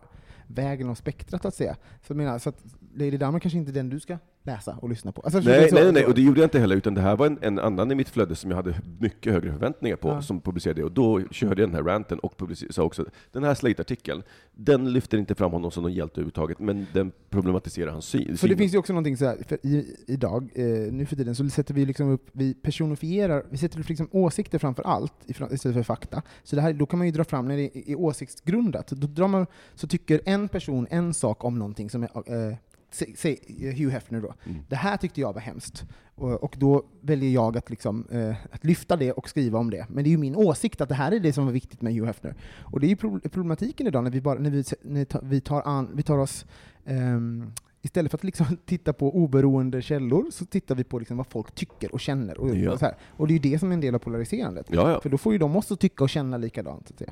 vägen 0.46 0.88
av 0.88 0.94
spektrat, 0.94 1.44
att 1.44 1.54
säga. 1.54 1.76
Så, 2.06 2.10
jag 2.12 2.16
menar, 2.16 2.38
så 2.38 2.48
att 2.48 2.64
Lady 2.94 3.16
Damer 3.16 3.38
kanske 3.38 3.58
inte 3.58 3.70
är 3.70 3.74
den 3.74 3.88
du 3.88 4.00
ska 4.00 4.18
läsa 4.42 4.76
och 4.82 4.88
lyssna 4.88 5.12
på. 5.12 5.20
Alltså, 5.20 5.40
Nej, 5.40 5.68
nej, 5.72 5.92
nej, 5.92 6.06
och 6.06 6.14
det 6.14 6.22
gjorde 6.22 6.40
jag 6.40 6.46
inte 6.46 6.58
heller, 6.58 6.76
utan 6.76 6.94
det 6.94 7.00
här 7.00 7.16
var 7.16 7.26
en, 7.26 7.38
en 7.42 7.58
annan 7.58 7.90
i 7.90 7.94
mitt 7.94 8.08
flöde 8.08 8.36
som 8.36 8.50
jag 8.50 8.56
hade 8.56 8.74
mycket 9.00 9.32
högre 9.32 9.52
förväntningar 9.52 9.96
på, 9.96 10.08
Ja. 10.08 10.22
som 10.22 10.40
publicerade 10.40 10.80
det, 10.80 10.84
och 10.84 10.92
då 10.92 11.22
körde 11.30 11.62
jag 11.62 11.68
den 11.68 11.74
här 11.74 11.82
ranten 11.82 12.18
och 12.18 12.34
sa 12.70 12.82
också 12.82 13.04
den 13.32 13.44
här 13.44 13.54
Slate-artikeln, 13.54 14.22
den 14.52 14.92
lyfter 14.92 15.18
inte 15.18 15.34
fram 15.34 15.52
honom 15.52 15.70
som 15.70 15.82
någon 15.82 15.92
hjälte 15.92 16.14
överhuvudtaget, 16.14 16.58
men 16.58 16.86
den 16.92 17.12
problematiserar 17.30 17.90
hans 17.92 18.04
syn. 18.04 18.36
För 18.36 18.48
det 18.48 18.56
finns 18.56 18.74
ju 18.74 18.78
också 18.78 18.92
någonting 18.92 19.16
så 19.16 19.24
här, 19.24 19.66
i, 19.66 19.96
idag, 20.06 20.48
eh, 20.54 20.64
nu 20.92 21.06
för 21.06 21.16
tiden, 21.16 21.34
så 21.34 21.48
sätter 21.48 21.74
vi 21.74 21.86
liksom 21.86 22.10
upp, 22.10 22.28
vi 22.32 22.54
personifierar, 22.54 23.44
vi 23.50 23.56
sätter 23.56 23.80
upp 23.80 23.88
liksom 23.88 24.08
åsikter 24.12 24.58
framför 24.58 24.82
allt 24.82 25.12
istället 25.26 25.76
för 25.76 25.82
fakta. 25.82 26.22
Så 26.42 26.56
det 26.56 26.62
här, 26.62 26.72
då 26.72 26.86
kan 26.86 26.98
man 26.98 27.06
ju 27.06 27.12
dra 27.12 27.24
fram, 27.24 27.48
när 27.48 27.56
det 27.56 27.90
är 27.90 28.00
åsiktsgrundat, 28.00 28.88
då 28.88 29.06
drar 29.06 29.28
man, 29.28 29.46
så 29.74 29.86
tycker 29.88 30.20
en 30.24 30.48
person 30.48 30.86
en 30.90 31.14
sak 31.14 31.44
om 31.44 31.58
någonting 31.58 31.90
som 31.90 32.02
är, 32.02 32.48
eh, 32.48 32.56
Säg, 32.90 33.14
säg 33.16 33.38
Hugh 33.78 33.88
Hefner 33.92 34.20
då. 34.20 34.34
Mm. 34.46 34.58
Det 34.68 34.76
här 34.76 34.96
tyckte 34.96 35.20
jag 35.20 35.32
var 35.32 35.40
hemskt. 35.40 35.84
Och, 36.14 36.32
och 36.42 36.54
då 36.58 36.82
väljer 37.00 37.30
jag 37.30 37.56
att, 37.56 37.70
liksom, 37.70 38.06
eh, 38.10 38.34
att 38.52 38.64
lyfta 38.64 38.96
det 38.96 39.12
och 39.12 39.28
skriva 39.28 39.58
om 39.58 39.70
det. 39.70 39.86
Men 39.88 40.04
det 40.04 40.08
är 40.08 40.12
ju 40.12 40.18
min 40.18 40.36
åsikt 40.36 40.80
att 40.80 40.88
det 40.88 40.94
här 40.94 41.12
är 41.12 41.20
det 41.20 41.32
som 41.32 41.44
var 41.46 41.52
viktigt 41.52 41.82
med 41.82 41.92
Hugh 41.94 42.06
Hefner. 42.06 42.34
Och 42.58 42.80
det 42.80 42.86
är 42.86 42.88
ju 42.88 42.96
pro- 42.96 43.20
problematiken 43.30 43.86
idag 43.86 44.04
när 44.04 44.10
vi, 44.10 44.20
bara, 44.20 44.38
när 44.38 44.50
vi, 44.50 44.64
när 44.82 45.06
vi, 45.22 45.40
tar, 45.40 45.62
an, 45.64 45.88
vi 45.94 46.02
tar 46.02 46.18
oss 46.18 46.46
ehm, 46.84 47.52
Istället 47.82 48.10
för 48.10 48.18
att 48.18 48.24
liksom 48.24 48.46
titta 48.66 48.92
på 48.92 49.16
oberoende 49.16 49.82
källor 49.82 50.26
så 50.30 50.44
tittar 50.44 50.74
vi 50.74 50.84
på 50.84 50.98
liksom 50.98 51.16
vad 51.16 51.26
folk 51.26 51.54
tycker 51.54 51.92
och 51.92 52.00
känner. 52.00 52.38
Och, 52.38 52.56
Ja. 52.56 52.72
och, 52.72 52.82
och 53.20 53.26
det 53.26 53.32
är 53.32 53.34
ju 53.44 53.50
det 53.52 53.58
som 53.58 53.70
är 53.70 53.74
en 53.74 53.80
del 53.80 53.94
av 53.94 53.98
polariserandet. 53.98 54.66
Ja, 54.70 54.90
ja. 54.92 55.00
För 55.00 55.08
då 55.10 55.18
får 55.18 55.32
ju 55.32 55.38
de 55.38 55.56
också 55.56 55.76
tycka 55.76 56.04
och 56.04 56.10
känna 56.10 56.36
likadant. 56.36 56.92
Så. 56.98 57.04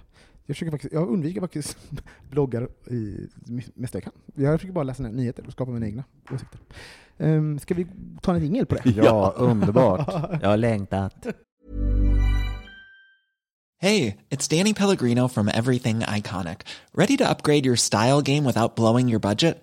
Jag, 0.49 0.57
försöker 0.57 0.71
faktiskt, 0.71 0.93
jag 0.93 1.09
undviker 1.09 1.41
faktiskt 1.41 1.77
bloggar 2.31 2.69
i 2.91 3.29
mest 3.75 3.95
jag 3.95 4.03
kan. 4.03 4.13
Jag 4.35 4.59
försöker 4.59 4.73
bara 4.73 4.85
läsa 4.85 5.03
nyheter 5.03 5.47
och 5.47 5.53
skapa 5.53 5.71
mina 5.71 5.87
egna 5.87 6.05
åsikter. 6.31 6.61
Um, 7.17 7.59
ska 7.59 7.75
vi 7.75 7.87
ta 8.23 8.35
en 8.35 8.43
jingel 8.43 8.67
på 8.67 8.75
det? 8.75 8.91
Ja, 8.91 9.35
underbart. 9.37 10.09
Jag 10.43 10.49
har 10.49 10.57
längtat. 10.57 11.27
Hey, 13.81 14.17
it's 14.31 14.59
Danny 14.59 14.75
Pellegrino 14.75 15.29
from 15.29 15.49
Everything 15.49 16.01
Iconic. 16.01 16.57
Ready 16.95 17.17
to 17.17 17.25
upgrade 17.31 17.67
your 17.67 17.77
style 17.77 18.23
game 18.23 18.45
without 18.45 18.77
blowing 18.77 19.09
your 19.09 19.21
budget? 19.21 19.63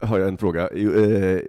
har 0.00 0.18
jag 0.18 0.28
en 0.28 0.38
fråga. 0.38 0.68
Eh, 0.68 1.40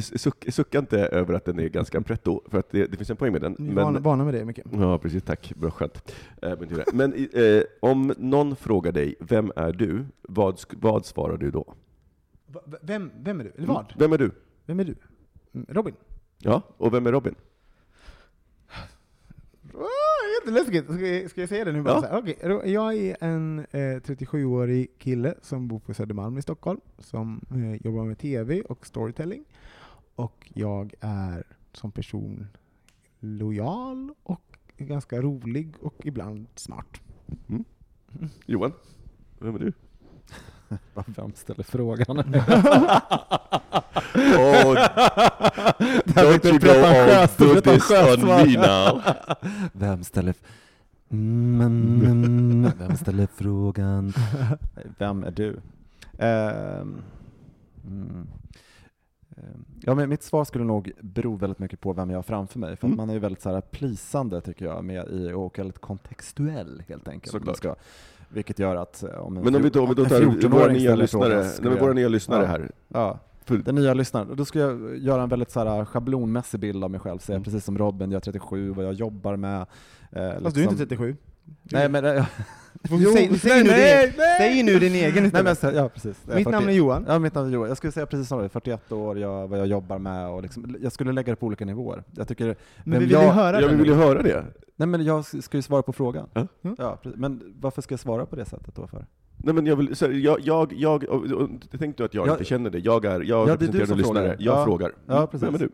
Suck, 0.00 0.44
sucka 0.52 0.78
inte 0.78 0.98
över 0.98 1.34
att 1.34 1.44
den 1.44 1.58
är 1.58 1.68
ganska 1.68 2.00
pretto, 2.00 2.40
för 2.50 2.58
att 2.58 2.70
det, 2.70 2.86
det 2.86 2.96
finns 2.96 3.10
en 3.10 3.16
poäng 3.16 3.32
med 3.32 3.40
den. 3.40 3.56
Ni 3.58 3.74
Men, 3.74 4.02
vana 4.02 4.24
med 4.24 4.34
det 4.34 4.44
mycket. 4.44 4.66
ja, 4.72 4.98
precis. 4.98 5.22
Tack. 5.22 5.52
Bra, 5.56 5.70
skönt. 5.70 6.12
Eh, 6.42 6.58
Men, 6.92 7.12
eh, 7.32 7.62
om 7.80 8.14
någon 8.18 8.56
frågar 8.56 8.92
dig, 8.92 9.14
vem 9.20 9.52
är 9.56 9.72
du? 9.72 10.04
Vad, 10.22 10.60
vad 10.70 11.06
svarar 11.06 11.36
du 11.36 11.50
då? 11.50 11.74
Vem, 12.82 13.10
vem 13.20 13.40
är 13.40 13.44
du? 13.44 13.50
Eller 13.56 13.66
vad? 13.66 13.92
Vem 13.98 14.12
är 14.12 14.18
du? 14.18 14.30
Vem 14.66 14.80
är 14.80 14.84
du? 14.84 14.94
Mm, 15.54 15.66
Robin? 15.70 15.94
Ja, 16.38 16.62
och 16.76 16.94
vem 16.94 17.06
är 17.06 17.12
Robin? 17.12 17.34
Jätteläskigt! 20.46 20.92
Ska 20.94 21.06
jag, 21.06 21.30
ska 21.30 21.40
jag 21.40 21.48
säga 21.48 21.64
det 21.64 21.72
nu 21.72 21.82
bara? 21.82 21.94
Ja. 21.94 22.00
Så 22.00 22.06
här, 22.06 22.18
okej, 22.18 22.38
då- 22.42 22.62
jag 22.66 22.94
är 22.94 23.16
en 23.20 23.58
eh, 23.58 23.64
37-årig 23.80 24.98
kille 24.98 25.34
som 25.42 25.68
bor 25.68 25.78
på 25.78 25.94
Södermalm 25.94 26.38
i 26.38 26.42
Stockholm, 26.42 26.80
som 26.98 27.40
eh, 27.50 27.86
jobbar 27.86 28.04
med 28.04 28.18
TV 28.18 28.62
och 28.62 28.86
storytelling. 28.86 29.44
Och 30.14 30.50
jag 30.54 30.94
är 31.00 31.44
som 31.72 31.92
person 31.92 32.46
lojal 33.20 34.14
och 34.22 34.58
ganska 34.76 35.20
rolig 35.22 35.74
och 35.80 35.94
ibland 36.06 36.46
smart. 36.54 37.00
Johan? 38.46 38.72
Vem 39.38 39.54
är 39.54 39.58
du? 39.58 39.72
Vem 41.06 41.32
ställer 41.34 41.62
frågan? 41.62 42.18
Oh, 44.14 44.74
don't 46.06 46.46
you 46.46 46.58
go 46.58 46.70
all 46.70 47.28
Buddhist 47.38 47.90
on 47.90 48.26
me 48.26 48.56
now. 48.56 49.02
Vem 49.72 50.04
ställer... 50.04 50.34
Mm, 51.10 51.60
mm, 51.60 52.70
vem 52.78 52.96
ställer 52.96 53.26
frågan? 53.34 54.12
Vem 54.98 55.24
är 55.24 55.30
du? 55.30 55.60
Ehm, 56.18 57.02
mm. 57.86 58.26
Ehm, 59.36 59.64
Ja, 59.80 59.94
men 59.94 60.08
mitt 60.08 60.22
svar 60.22 60.44
skulle 60.44 60.64
nog 60.64 60.92
bero 61.00 61.36
väldigt 61.36 61.58
mycket 61.58 61.80
på 61.80 61.92
vem 61.92 62.10
jag 62.10 62.18
har 62.18 62.22
framför 62.22 62.58
mig, 62.58 62.76
för 62.76 62.86
att 62.86 62.92
Mm. 62.92 62.96
man 62.96 63.08
är 63.10 63.14
ju 63.14 63.18
väldigt 63.20 63.42
så 63.42 63.50
här 63.50 63.60
plisande 63.60 64.40
tycker 64.40 64.64
jag, 64.64 64.84
med 64.84 65.08
i, 65.08 65.32
och 65.32 65.58
väldigt 65.58 65.78
kontextuell 65.78 66.82
helt 66.88 67.08
enkelt. 67.08 67.32
Såklart. 67.32 67.46
Man 67.46 67.54
ska, 67.54 67.74
vilket 68.32 68.58
gör 68.58 68.76
att 68.76 69.02
eh, 69.02 69.10
om 69.10 69.36
en, 69.36 69.44
Men 69.44 69.54
om 69.54 69.62
vi 69.62 69.70
då, 69.70 69.82
om 69.82 69.88
vi 69.88 69.94
då 69.94 70.02
en 70.02 70.08
tar 70.08 70.20
14-åring 70.20 70.50
våra 70.50 70.66
nya 70.72 70.80
ställer 70.80 70.96
lyssnare, 71.02 71.44
frågan, 71.44 71.72
nej, 71.72 71.80
våra 71.82 71.92
nya 71.92 72.08
lyssnare 72.08 72.42
Ja. 72.42 72.46
här. 72.48 72.70
Ja, 72.88 73.18
För, 73.44 73.56
den 73.56 73.74
nya 73.74 73.94
lyssnaren. 73.94 74.28
Då 74.36 74.44
ska 74.44 74.58
jag 74.58 74.98
göra 74.98 75.22
en 75.22 75.28
väldigt 75.28 75.50
så 75.50 75.60
här 75.64 75.84
schablonmässig 75.84 76.60
bild 76.60 76.84
av 76.84 76.90
mig 76.90 77.00
själv, 77.00 77.18
säga 77.18 77.36
Mm. 77.36 77.44
precis 77.44 77.64
som 77.64 77.78
Robin, 77.78 78.10
jag 78.10 78.16
är 78.18 78.20
37, 78.20 78.70
vad 78.70 78.84
jag 78.84 78.92
jobbar 78.92 79.36
med. 79.36 79.60
Eh, 79.60 79.64
Fast 79.64 79.74
du 80.10 80.20
är 80.20 80.42
liksom- 80.44 80.60
inte 80.62 80.76
37. 80.76 81.16
Nej 81.62 81.88
men... 81.88 82.04
eh, 82.04 82.26
Du 82.82 82.88
säger, 82.88 83.34
säg, 83.38 83.64
nu 83.64 83.70
din, 83.70 84.12
säg 84.38 84.62
nu 84.62 84.78
din 84.78 84.94
egen 84.94 85.30
Nej, 85.32 85.42
men, 85.44 85.74
ja, 85.74 85.88
precis. 85.88 86.16
Jag 86.26 86.34
Mitt 86.36 86.44
40 86.44 86.50
namn 86.50 86.68
är 86.68 86.72
Johan. 86.72 87.04
Ja, 87.08 87.18
mitt 87.18 87.34
namn 87.34 87.48
är 87.48 87.52
Johan. 87.52 87.68
Jag 87.68 87.76
skulle 87.76 87.92
säga 87.92 88.06
precis 88.06 88.28
som 88.28 88.42
du, 88.42 88.48
41 88.48 88.92
år, 88.92 89.18
jag, 89.18 89.48
vad 89.48 89.58
jag 89.58 89.66
jobbar 89.66 89.98
med 89.98 90.28
och 90.28 90.42
liksom, 90.42 90.76
jag 90.80 90.92
skulle 90.92 91.12
lägga 91.12 91.32
det 91.32 91.36
på 91.36 91.46
olika 91.46 91.64
nivåer. 91.64 92.04
Jag 92.16 92.28
tycker, 92.28 92.56
Men 92.84 92.98
vi 92.98 92.98
vill 92.98 93.10
ju 93.10 93.22
jag, 93.22 93.32
höra 93.32 93.60
ja, 93.60 93.66
vi 93.66 93.70
den 93.72 93.78
vill 93.78 93.86
ju 93.86 93.94
höra 93.94 94.22
det. 94.22 94.44
Nej 94.76 94.88
men 94.88 95.04
jag 95.04 95.24
ska 95.24 95.56
ju 95.56 95.62
svara 95.62 95.82
på 95.82 95.92
frågan. 95.92 96.28
Ja. 96.34 96.46
Mm. 96.64 96.76
Ja, 96.78 96.98
precis. 97.02 97.18
men 97.20 97.54
varför 97.60 97.82
ska 97.82 97.92
jag 97.92 98.00
svara 98.00 98.26
på 98.26 98.36
det 98.36 98.44
sättet 98.44 98.74
då 98.74 98.86
för? 98.86 99.06
Nej 99.36 99.54
men 99.54 99.66
jag 99.66 99.76
vill, 99.76 99.96
så, 99.96 100.04
jag, 100.12 100.40
jag, 100.40 100.72
jag, 100.72 101.04
jag 101.72 101.80
tänkte 101.80 102.04
att 102.04 102.14
jag 102.14 102.26
Ja. 102.28 102.32
inte 102.32 102.44
känner 102.44 102.70
det. 102.70 102.78
Jag 102.78 103.04
är, 103.04 103.20
jag 103.20 103.48
Ja, 103.48 103.56
det 103.56 103.66
du 103.66 103.66
representerar 103.66 103.86
som 103.86 103.92
en 103.92 103.98
lyssnare. 103.98 104.36
Jag 104.38 104.58
Ja. 104.60 104.64
frågar. 104.64 104.92
Ja, 105.06 105.26
precis. 105.26 105.48
Vem 105.48 105.54
är 105.54 105.58
du? 105.58 105.68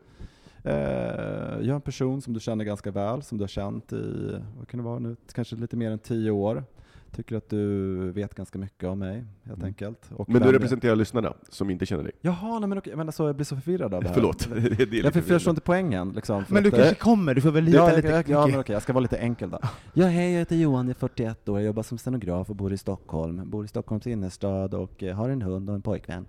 Eh, 0.68 1.54
jag 1.60 1.68
är 1.68 1.74
en 1.74 1.80
person 1.80 2.22
som 2.22 2.32
du 2.34 2.40
känner 2.40 2.64
ganska 2.64 2.90
väl, 2.90 3.22
som 3.22 3.38
du 3.38 3.42
har 3.42 3.48
känt 3.48 3.92
i, 3.92 4.36
vad 4.58 4.68
kan 4.68 4.78
det 4.78 4.84
vara 4.84 4.98
nu, 4.98 5.16
kanske 5.32 5.56
lite 5.56 5.76
mer 5.76 5.90
än 5.90 5.98
tio 5.98 6.30
år. 6.30 6.64
Tycker 7.12 7.36
att 7.36 7.48
du 7.50 8.10
vet 8.12 8.34
ganska 8.34 8.58
mycket 8.58 8.88
om 8.88 8.98
mig, 8.98 9.24
helt 9.44 9.58
Mm. 9.58 9.66
enkelt. 9.66 10.10
Och 10.16 10.28
Men 10.28 10.34
du 10.34 10.38
vem 10.38 10.46
jag- 10.48 10.54
representerar 10.54 10.96
lyssnarna 10.96 11.32
som 11.48 11.70
inte 11.70 11.86
känner 11.86 12.02
dig. 12.04 12.12
Jaha, 12.20 12.58
nej 12.58 12.68
men 12.68 12.78
okej, 12.78 12.96
men 12.96 13.08
alltså, 13.08 13.26
jag 13.26 13.36
blir 13.36 13.44
så 13.44 13.56
förvirrad 13.56 13.94
av 13.94 14.02
det 14.02 14.08
här. 14.08 14.14
Förlåt. 14.14 14.48
det 14.78 14.80
är 14.82 15.04
Jag 15.04 15.12
för- 15.12 15.20
förstår 15.20 15.50
inte 15.50 15.60
poängen. 15.60 16.12
Liksom, 16.12 16.44
för 16.44 16.54
Men 16.54 16.62
du 16.62 16.68
att, 16.68 16.74
kanske 16.74 16.94
kommer, 16.94 17.34
du 17.34 17.40
får 17.40 17.50
väl 17.50 17.64
lita 17.64 17.76
Ja, 17.78 17.88
jag, 17.88 17.96
lite 17.96 18.08
jag, 18.08 18.28
ja, 18.28 18.46
men 18.46 18.60
okej, 18.60 18.72
jag 18.72 18.82
ska 18.82 18.92
vara 18.92 19.02
lite 19.02 19.16
enkel 19.18 19.50
då. 19.50 19.58
Ja, 19.94 20.06
hej, 20.06 20.32
jag 20.32 20.38
heter 20.38 20.56
Johan, 20.56 20.86
jag 20.86 20.94
är 20.94 20.98
41 20.98 21.48
år, 21.48 21.58
jag 21.58 21.66
jobbar 21.66 21.82
som 21.82 21.98
scenograf 21.98 22.50
och 22.50 22.56
bor 22.56 22.72
i 22.72 22.78
Stockholm. 22.78 23.50
Bor 23.50 23.64
i 23.64 23.68
Stockholms 23.68 24.06
innerstad 24.06 24.74
och 24.74 25.02
eh, 25.02 25.16
har 25.16 25.28
en 25.28 25.42
hund 25.42 25.68
och 25.68 25.74
en 25.74 25.82
pojkvän. 25.82 26.26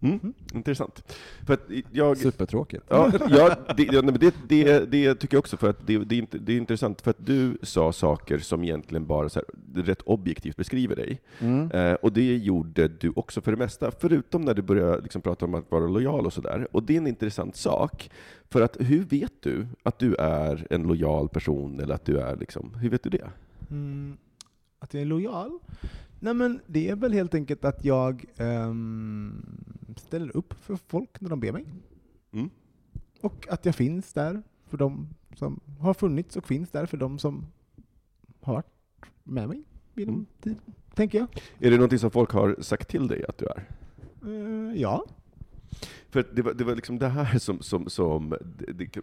Mm, 0.00 0.32
intressant. 0.54 1.14
För 1.46 1.54
att 1.54 1.66
jag... 1.92 2.16
Supertråkigt. 2.16 2.84
Ja, 2.88 3.12
ja, 3.30 3.56
det, 3.76 3.82
ja 3.82 3.92
nej, 3.92 4.02
men 4.02 4.18
det, 4.18 4.34
det, 4.48 4.90
det 4.90 5.14
tycker 5.14 5.36
jag 5.36 5.38
också, 5.38 5.56
för 5.56 5.70
att 5.70 5.86
det, 5.86 5.98
det, 5.98 6.14
är 6.14 6.18
inte, 6.18 6.38
det 6.38 6.52
är 6.52 6.56
intressant, 6.56 7.00
för 7.00 7.10
att 7.10 7.26
du 7.26 7.58
sa 7.62 7.92
saker 7.92 8.38
som 8.38 8.64
egentligen 8.64 9.06
bara 9.06 9.28
så 9.28 9.40
här, 9.40 9.82
rätt 9.82 10.02
objektivt 10.02 10.56
beskriver 10.56 10.96
dig. 10.96 11.20
Mm. 11.38 11.70
Eh, 11.70 11.94
och 11.94 12.12
det 12.12 12.36
gjorde 12.36 12.88
du 12.88 13.12
också 13.16 13.40
för 13.40 13.50
det 13.50 13.58
mesta, 13.58 13.90
förutom 14.00 14.42
när 14.42 14.54
du 14.54 14.62
började 14.62 15.00
liksom 15.00 15.22
prata 15.22 15.44
om 15.44 15.54
att 15.54 15.70
vara 15.70 15.86
lojal 15.86 16.26
och 16.26 16.32
sådär. 16.32 16.68
Och 16.72 16.82
det 16.82 16.94
är 16.94 16.98
en 16.98 17.06
intressant 17.06 17.56
sak, 17.56 18.10
för 18.50 18.62
att 18.62 18.76
hur 18.80 19.04
vet 19.04 19.32
du 19.40 19.66
att 19.82 19.98
du 19.98 20.14
är 20.14 20.66
en 20.70 20.82
lojal 20.82 21.28
person, 21.28 21.80
eller 21.80 21.94
att 21.94 22.04
du 22.04 22.18
är 22.18 22.36
liksom, 22.36 22.74
hur 22.74 22.90
vet 22.90 23.02
du 23.02 23.10
det? 23.10 23.30
Mm, 23.70 24.16
att 24.78 24.94
jag 24.94 25.00
är 25.00 25.06
lojal? 25.06 25.58
Nej 26.20 26.34
men 26.34 26.60
det 26.66 26.88
är 26.88 26.96
väl 26.96 27.12
helt 27.12 27.34
enkelt 27.34 27.64
att 27.64 27.84
jag 27.84 28.24
ehm, 28.36 29.44
ställer 29.96 30.36
upp 30.36 30.54
för 30.60 30.76
folk 30.76 31.20
när 31.20 31.30
de 31.30 31.40
ber 31.40 31.52
mig. 31.52 31.64
Mm. 32.32 32.50
Och 33.20 33.46
att 33.50 33.64
jag 33.66 33.74
finns 33.74 34.12
där 34.12 34.42
för 34.66 34.76
de 34.78 35.08
som 35.34 35.60
har 35.80 35.94
funnits 35.94 36.36
och 36.36 36.46
finns 36.46 36.70
där 36.70 36.86
för 36.86 36.96
de 36.96 37.18
som 37.18 37.46
har 38.40 38.54
varit 38.54 38.66
med 39.24 39.48
mig 39.48 39.62
genom 39.94 40.14
Mm. 40.14 40.26
tiden, 40.40 40.60
tänker 40.94 41.18
jag. 41.18 41.28
Är 41.58 41.70
det 41.70 41.76
någonting 41.76 41.98
som 41.98 42.10
folk 42.10 42.30
har 42.30 42.56
sagt 42.60 42.88
till 42.88 43.08
dig 43.08 43.24
att 43.28 43.38
du 43.38 43.46
är? 43.46 43.68
Eh, 44.26 44.80
ja. 44.80 45.04
För 46.10 46.24
det 46.32 46.42
var, 46.42 46.52
det 46.54 46.64
var 46.64 46.74
liksom 46.74 46.98
det 46.98 47.08
här 47.08 47.38
som, 47.38 47.62
som, 47.62 47.90
som 47.90 48.34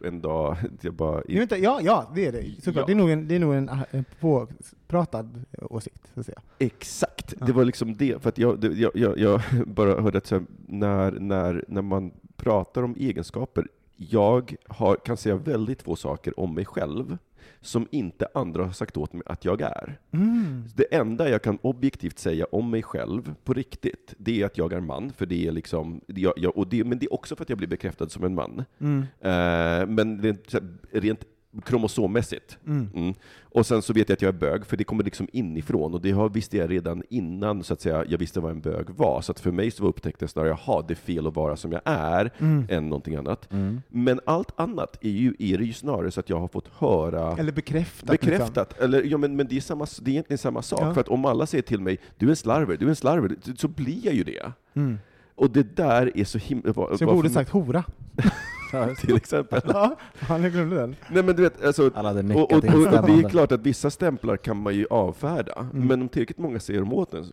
en 0.03 0.21
dag, 0.21 0.57
jag 0.81 0.93
bara... 0.93 1.23
Jag 1.27 1.43
inte, 1.43 1.55
ja, 1.55 1.79
ja, 1.83 2.11
det 2.15 2.25
är 2.25 2.31
det. 2.31 2.45
Såklart. 2.63 2.75
Ja. 2.75 2.85
Det 2.85 2.91
är 2.93 2.95
nog 2.95 3.09
en, 3.09 3.27
det 3.27 3.35
är 3.35 3.39
nog 3.39 3.53
en, 3.55 3.69
en 3.91 4.05
påpratad 4.19 5.45
åsikt, 5.61 6.11
så 6.13 6.19
att 6.19 6.25
säga. 6.25 6.41
Exakt, 6.59 7.33
Ja. 7.39 7.45
det 7.45 7.53
var 7.53 7.65
liksom 7.65 7.97
det. 7.97 8.21
För 8.21 8.29
att 8.29 8.37
jag, 8.37 8.63
jag, 8.63 8.91
jag, 8.95 9.17
jag 9.17 9.41
bara 9.67 10.01
hörde 10.01 10.17
att 10.17 10.31
här, 10.31 10.45
när, 10.67 11.11
när, 11.11 11.65
när 11.67 11.81
man 11.81 12.11
pratar 12.35 12.83
om 12.83 12.95
egenskaper, 12.99 13.67
jag 13.95 14.55
har, 14.67 14.95
kan 14.95 15.17
säga 15.17 15.35
väldigt 15.35 15.83
få 15.83 15.95
saker 15.95 16.39
om 16.39 16.55
mig 16.55 16.65
själv 16.65 17.17
som 17.61 17.87
inte 17.91 18.27
andra 18.33 18.63
har 18.63 18.71
sagt 18.71 18.97
åt 18.97 19.13
mig 19.13 19.23
att 19.25 19.45
jag 19.45 19.61
är. 19.61 19.99
Mm. 20.11 20.63
Det 20.75 20.95
enda 20.95 21.29
jag 21.29 21.41
kan 21.41 21.57
objektivt 21.61 22.19
säga 22.19 22.45
om 22.51 22.69
mig 22.69 22.83
själv, 22.83 23.35
på 23.43 23.53
riktigt, 23.53 24.13
det 24.17 24.41
är 24.41 24.45
att 24.45 24.57
jag 24.57 24.73
är 24.73 24.79
man, 24.79 25.11
för 25.11 25.25
det 25.25 25.47
är 25.47 25.51
liksom, 25.51 26.01
jag, 26.07 26.33
jag, 26.37 26.57
och 26.57 26.67
det, 26.67 26.83
men 26.83 26.99
det 26.99 27.05
är 27.05 27.13
också 27.13 27.35
för 27.35 27.43
att 27.43 27.49
jag 27.49 27.57
blir 27.57 27.67
bekräftad 27.67 28.09
som 28.09 28.23
en 28.23 28.35
man. 28.35 28.63
Mm. 28.79 28.99
Eh, 29.01 29.87
men 29.87 30.37
här, 30.51 30.77
rent 30.91 31.25
kromosommässigt. 31.65 32.57
Mm. 32.67 32.89
Mm. 32.95 33.13
Och 33.43 33.65
sen 33.65 33.81
så 33.81 33.93
vet 33.93 34.09
jag 34.09 34.13
att 34.15 34.21
jag 34.21 34.29
är 34.29 34.39
bög, 34.39 34.65
för 34.65 34.77
det 34.77 34.83
kommer 34.83 35.03
liksom 35.03 35.27
inifrån, 35.31 35.93
och 35.93 36.01
det 36.01 36.11
har, 36.11 36.29
visste 36.29 36.57
jag 36.57 36.71
redan 36.71 37.03
innan 37.09 37.63
så 37.63 37.73
att 37.73 37.81
säga, 37.81 38.05
jag 38.07 38.17
visste 38.17 38.39
vad 38.39 38.51
en 38.51 38.61
bög 38.61 38.89
var. 38.89 39.21
Så 39.21 39.31
att 39.31 39.39
för 39.39 39.51
mig 39.51 39.71
så 39.71 39.83
var 39.83 39.89
upptäckten 39.89 40.27
snarare, 40.27 40.49
jaha, 40.65 40.83
det 40.87 40.93
är 40.93 40.95
fel 40.95 41.27
att 41.27 41.35
vara 41.35 41.55
som 41.55 41.71
jag 41.71 41.81
är, 41.85 42.31
Mm. 42.39 42.67
än 42.69 42.89
någonting 42.89 43.15
annat. 43.15 43.51
Mm. 43.51 43.81
Men 43.89 44.19
allt 44.25 44.59
annat 44.59 44.97
är, 45.01 45.09
ju, 45.09 45.33
är 45.39 45.57
det 45.57 45.65
ju 45.65 45.73
snarare 45.73 46.11
så 46.11 46.19
att 46.19 46.29
jag 46.29 46.39
har 46.39 46.47
fått 46.47 46.67
höra 46.77 47.37
Eller 47.37 47.51
bekräftat. 47.51 48.09
Liksom. 48.11 48.29
bekräftat. 48.29 48.79
Eller, 48.79 49.03
ja, 49.03 49.17
men, 49.17 49.35
men 49.35 49.47
det, 49.47 49.57
är 49.57 49.61
samma, 49.61 49.87
det 50.01 50.09
är 50.09 50.13
egentligen 50.13 50.37
samma 50.37 50.61
sak. 50.61 50.79
Ja. 50.81 50.93
För 50.93 51.01
att 51.01 51.07
om 51.09 51.25
alla 51.25 51.45
säger 51.45 51.61
till 51.61 51.81
mig, 51.81 51.97
du 52.17 52.25
är 52.25 52.29
en 52.29 52.35
slarver, 52.35 52.77
du 52.77 52.85
är 52.85 52.89
en 52.89 52.95
slarver, 52.95 53.35
så 53.57 53.67
blir 53.67 54.05
jag 54.05 54.13
ju 54.13 54.23
det. 54.23 54.51
Mm. 54.73 54.97
Och 55.35 55.49
det 55.51 55.75
där 55.75 56.17
är 56.17 56.23
så 56.23 56.37
himla... 56.37 56.73
Så 56.73 56.97
jag 56.99 57.09
borde 57.15 57.29
sagt 57.29 57.49
hora. 57.49 57.83
till 58.97 59.15
exempel. 59.15 59.61
ja, 59.67 59.95
han 60.19 60.41
glömde 60.41 60.75
den. 60.75 60.95
Nej 61.11 61.23
men 61.23 61.35
du 61.35 61.41
vet, 61.43 61.65
alltså, 61.65 61.91
Alla 61.95 62.13
hade 62.13 62.33
och, 62.35 62.41
och, 62.41 62.51
och, 62.51 62.55
och 62.55 62.61
det 63.07 63.25
är 63.25 63.29
klart 63.29 63.51
att 63.51 63.61
vissa 63.61 63.89
stämplar 63.89 64.37
kan 64.37 64.57
man 64.57 64.75
ju 64.75 64.85
avfärda, 64.89 65.53
Mm. 65.73 65.87
men 65.87 66.01
om 66.01 66.09
tillräckligt 66.09 66.37
många 66.39 66.59
säger 66.59 66.81
emot 66.81 67.11
den 67.11 67.25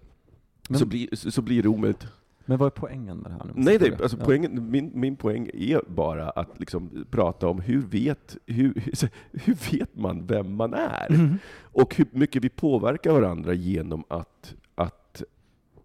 Men- 0.69 0.79
så, 0.79 0.87
blir, 0.87 1.09
så, 1.13 1.31
så 1.31 1.43
blir 1.43 1.63
det 1.63 1.69
omöjligt. 1.69 2.07
Men 2.45 2.59
vad 2.59 2.67
är 2.67 2.71
poängen 2.71 3.17
med 3.19 3.31
det 3.31 3.35
här 3.35 3.45
nu? 3.45 3.53
Nej, 3.55 3.79
nej 3.81 3.93
alltså 4.03 4.17
Ja. 4.19 4.25
poängen, 4.25 4.71
min, 4.71 4.91
min 4.95 5.17
poäng 5.17 5.51
är 5.55 5.81
bara 5.89 6.31
att 6.31 6.61
liksom 6.61 7.05
prata 7.11 7.49
om 7.49 7.61
hur 7.61 7.83
vet, 7.83 8.37
hur, 8.47 8.75
hur 9.33 9.73
vet 9.79 9.97
man 9.97 10.27
vem 10.27 10.55
man 10.55 10.75
är? 10.75 11.07
Mm. 11.11 11.39
Och 11.63 11.97
hur 11.97 12.07
mycket 12.11 12.45
vi 12.45 12.49
påverkar 12.49 13.13
varandra 13.13 13.53
genom 13.55 14.05
att 14.09 14.55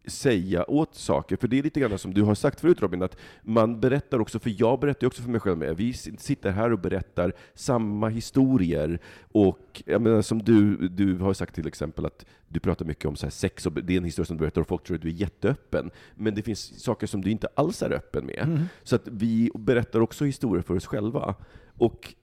säga 0.08 0.70
åt 0.70 0.96
saker. 0.96 1.36
För 1.36 1.48
det 1.48 1.60
är 1.60 1.63
lite 1.63 1.80
grann 1.80 2.00
som 2.00 2.13
du 2.13 2.22
har 2.22 2.36
sagt 2.36 2.60
förut 2.60 2.82
Robin, 2.82 3.02
att 3.02 3.17
man 3.41 3.80
berättar 3.80 4.20
också, 4.20 4.39
för 4.39 4.56
jag 4.58 4.80
berättar 4.80 5.08
också 5.08 5.22
för 5.22 5.30
mig 5.30 5.41
själv 5.41 5.58
med. 5.58 5.78
Vi 5.78 5.93
sitter 5.93 6.52
här 6.52 6.72
och 6.72 6.80
berättar 6.80 7.34
samma 7.54 8.10
historier. 8.10 9.00
Och 9.32 9.84
jag 9.86 10.02
menar, 10.02 10.22
som 10.22 10.43
du, 10.43 10.88
du 10.88 11.17
har 11.17 11.34
sagt 11.34 11.56
till 11.56 11.67
exempel 11.67 12.06
att 12.06 12.26
du 12.48 12.60
pratar 12.60 12.86
mycket 12.86 13.06
om 13.06 13.15
så 13.15 13.30
sex, 13.30 13.65
och 13.65 13.74
det 13.74 13.93
är 13.93 13.98
en 13.98 14.04
historia 14.04 14.26
som 14.26 14.38
du 14.38 14.41
berättar 14.41 14.62
och 14.62 14.67
folk 14.67 14.84
tror 14.84 14.96
att 14.96 15.02
du 15.02 15.10
är 15.10 15.13
jätteöppen. 15.13 15.91
Men 16.15 16.36
det 16.36 16.41
finns 16.41 16.84
saker 16.84 17.08
som 17.08 17.22
du 17.22 17.32
inte 17.32 17.48
alls 17.56 17.82
är 17.82 17.91
öppen 17.91 18.26
med. 18.26 18.43
Mm. 18.43 18.63
Så 18.84 18.96
att 18.96 19.08
vi 19.08 19.52
berättar 19.56 20.00
också 20.00 20.26
historier 20.26 20.62
för 20.62 20.76
oss 20.76 20.86
själva. 20.86 21.36
Och 21.78 22.15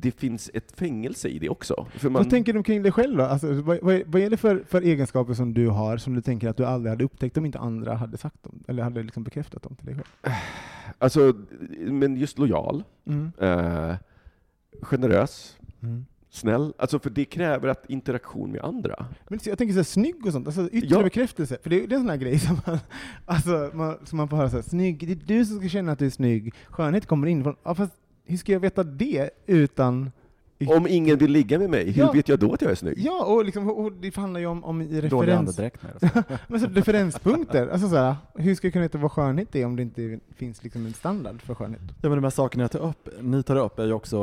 det 0.00 0.10
finns 0.10 0.50
ett 0.54 0.72
fängelse 0.72 1.28
i 1.28 1.38
det 1.38 1.48
också. 1.48 1.86
Man, 2.02 2.12
Vad 2.12 2.30
tänker 2.30 2.52
du 2.52 2.62
kring 2.62 2.82
dig 2.82 2.92
själv 2.92 3.16
då? 3.18 3.24
Alltså, 3.24 3.52
vad, 3.52 3.78
vad, 3.82 3.94
är- 3.94 4.02
vad 4.06 4.22
är 4.22 4.30
det 4.30 4.36
för, 4.36 4.64
för 4.68 4.82
egenskaper 4.82 5.34
som 5.34 5.54
du 5.54 5.68
har 5.68 5.96
som 5.96 6.14
du 6.14 6.22
tänker 6.22 6.48
att 6.48 6.56
du 6.56 6.64
aldrig 6.64 6.90
hade 6.90 7.04
upptäckt 7.04 7.36
om 7.36 7.46
inte 7.46 7.58
andra 7.58 7.94
hade 7.94 8.16
sagt 8.16 8.42
dem? 8.42 8.62
Eller 8.68 8.82
hade 8.82 9.02
liksom 9.02 9.24
bekräftat 9.24 9.62
dem 9.62 9.76
till 9.76 9.86
dig 9.86 9.94
själv? 9.94 10.34
Alltså, 10.98 11.32
men 11.78 12.16
just 12.16 12.38
lojal, 12.38 12.84
Mm. 13.06 13.32
eh, 13.38 13.94
generös, 14.82 15.56
Mm. 15.82 16.06
snäll. 16.30 16.72
Alltså 16.78 16.98
för 16.98 17.10
det 17.10 17.24
kräver 17.24 17.68
att 17.68 17.90
interaktion 17.90 18.52
med 18.52 18.60
andra. 18.60 19.06
Men 19.28 19.38
jag 19.44 19.58
tänker 19.58 19.72
så 19.72 19.78
här, 19.78 19.84
snygg 19.84 20.26
och 20.26 20.32
sånt, 20.32 20.46
alltså 20.46 20.68
yttre 20.72 20.88
Ja. 20.96 21.02
bekräftelse. 21.02 21.58
För 21.62 21.70
det 21.70 21.82
är, 21.84 21.86
det 21.86 21.94
är 21.94 21.96
en 21.96 22.02
sån 22.02 22.10
här 22.10 22.16
grej 22.16 22.38
som 22.38 22.60
man, 22.66 22.78
alltså, 23.24 23.70
man, 23.74 23.96
som 24.04 24.16
man 24.16 24.28
får 24.28 24.36
höra 24.36 24.50
så 24.50 24.56
här, 24.56 24.62
snygg, 24.62 25.06
det 25.06 25.12
är 25.12 25.38
du 25.38 25.44
som 25.44 25.58
ska 25.58 25.68
känna 25.68 25.92
att 25.92 25.98
du 25.98 26.06
är 26.06 26.10
snygg. 26.10 26.54
Skönhet 26.66 27.06
kommer 27.06 27.26
in 27.26 27.42
från, 27.44 27.56
ja, 27.62 27.74
fast 27.74 27.92
hur 28.26 28.36
ska 28.36 28.52
jag 28.52 28.60
veta 28.60 28.82
det 28.84 29.30
utan... 29.46 30.10
Om 30.68 30.86
ingen 30.86 31.18
vill 31.18 31.30
ligga 31.32 31.58
med 31.58 31.70
mig, 31.70 31.90
hur 31.90 32.02
Ja. 32.02 32.12
vet 32.12 32.28
jag 32.28 32.38
då 32.38 32.52
att 32.52 32.62
jag 32.62 32.70
är 32.70 32.74
snygg? 32.74 32.98
Ja, 32.98 33.24
och, 33.24 33.44
liksom, 33.44 33.70
och 33.70 33.92
det 33.92 34.16
handlar 34.16 34.40
ju 34.40 34.46
om, 34.46 34.64
om 34.64 34.82
referens... 34.82 35.56
det. 35.56 35.70
Men 36.48 36.60
så 36.60 36.66
referenspunkter, 36.66 37.68
alltså 37.68 37.88
så 37.88 37.96
här, 37.96 38.16
hur 38.34 38.54
ska 38.54 38.66
jag 38.66 38.72
kunna 38.72 38.82
veta 38.82 38.98
vad 38.98 39.12
skönhet 39.12 39.56
är 39.56 39.66
om 39.66 39.76
det 39.76 39.82
inte 39.82 40.18
finns 40.36 40.62
liksom 40.64 40.86
en 40.86 40.92
standard 40.92 41.42
för 41.42 41.54
skönhet? 41.54 41.80
Ja, 42.02 42.08
men 42.08 42.10
de 42.10 42.24
här 42.24 42.30
sakerna 42.30 42.64
jag 42.64 42.70
tar 42.70 42.88
upp, 42.88 43.08
ni 43.20 43.42
tar 43.42 43.56
upp 43.56 43.78
är 43.78 43.84
ju 43.86 43.92
också 43.92 44.16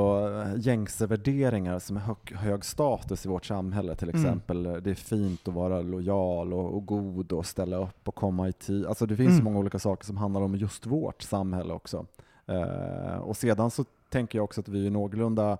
eh, 0.55 0.59
gängse 0.61 1.07
värderingar 1.07 1.79
som 1.79 1.97
är 1.97 2.01
hög, 2.01 2.17
hög 2.35 2.65
status 2.65 3.25
i 3.25 3.29
vårt 3.29 3.45
samhälle 3.45 3.95
till 3.95 4.09
Mm. 4.09 4.21
exempel. 4.21 4.63
Det 4.63 4.89
är 4.89 4.93
fint 4.95 5.47
att 5.47 5.53
vara 5.53 5.81
lojal 5.81 6.53
och, 6.53 6.73
och 6.75 6.85
god 6.85 7.31
och 7.31 7.45
ställa 7.45 7.77
upp 7.77 8.07
och 8.07 8.15
komma 8.15 8.49
i 8.49 8.53
tid. 8.53 8.85
Alltså 8.85 9.05
det 9.05 9.15
finns 9.15 9.29
så 9.29 9.33
Mm. 9.41 9.43
många 9.43 9.59
olika 9.59 9.79
saker 9.79 10.05
som 10.05 10.17
handlar 10.17 10.41
om 10.41 10.55
just 10.55 10.85
vårt 10.85 11.21
samhälle 11.21 11.73
också. 11.73 12.05
Eh, 12.47 13.17
och 13.17 13.37
sedan 13.37 13.71
så 13.71 13.85
tänker 14.09 14.37
jag 14.37 14.43
också 14.43 14.61
att 14.61 14.67
vi 14.67 14.85
är 14.87 14.91
någorlunda 14.91 15.57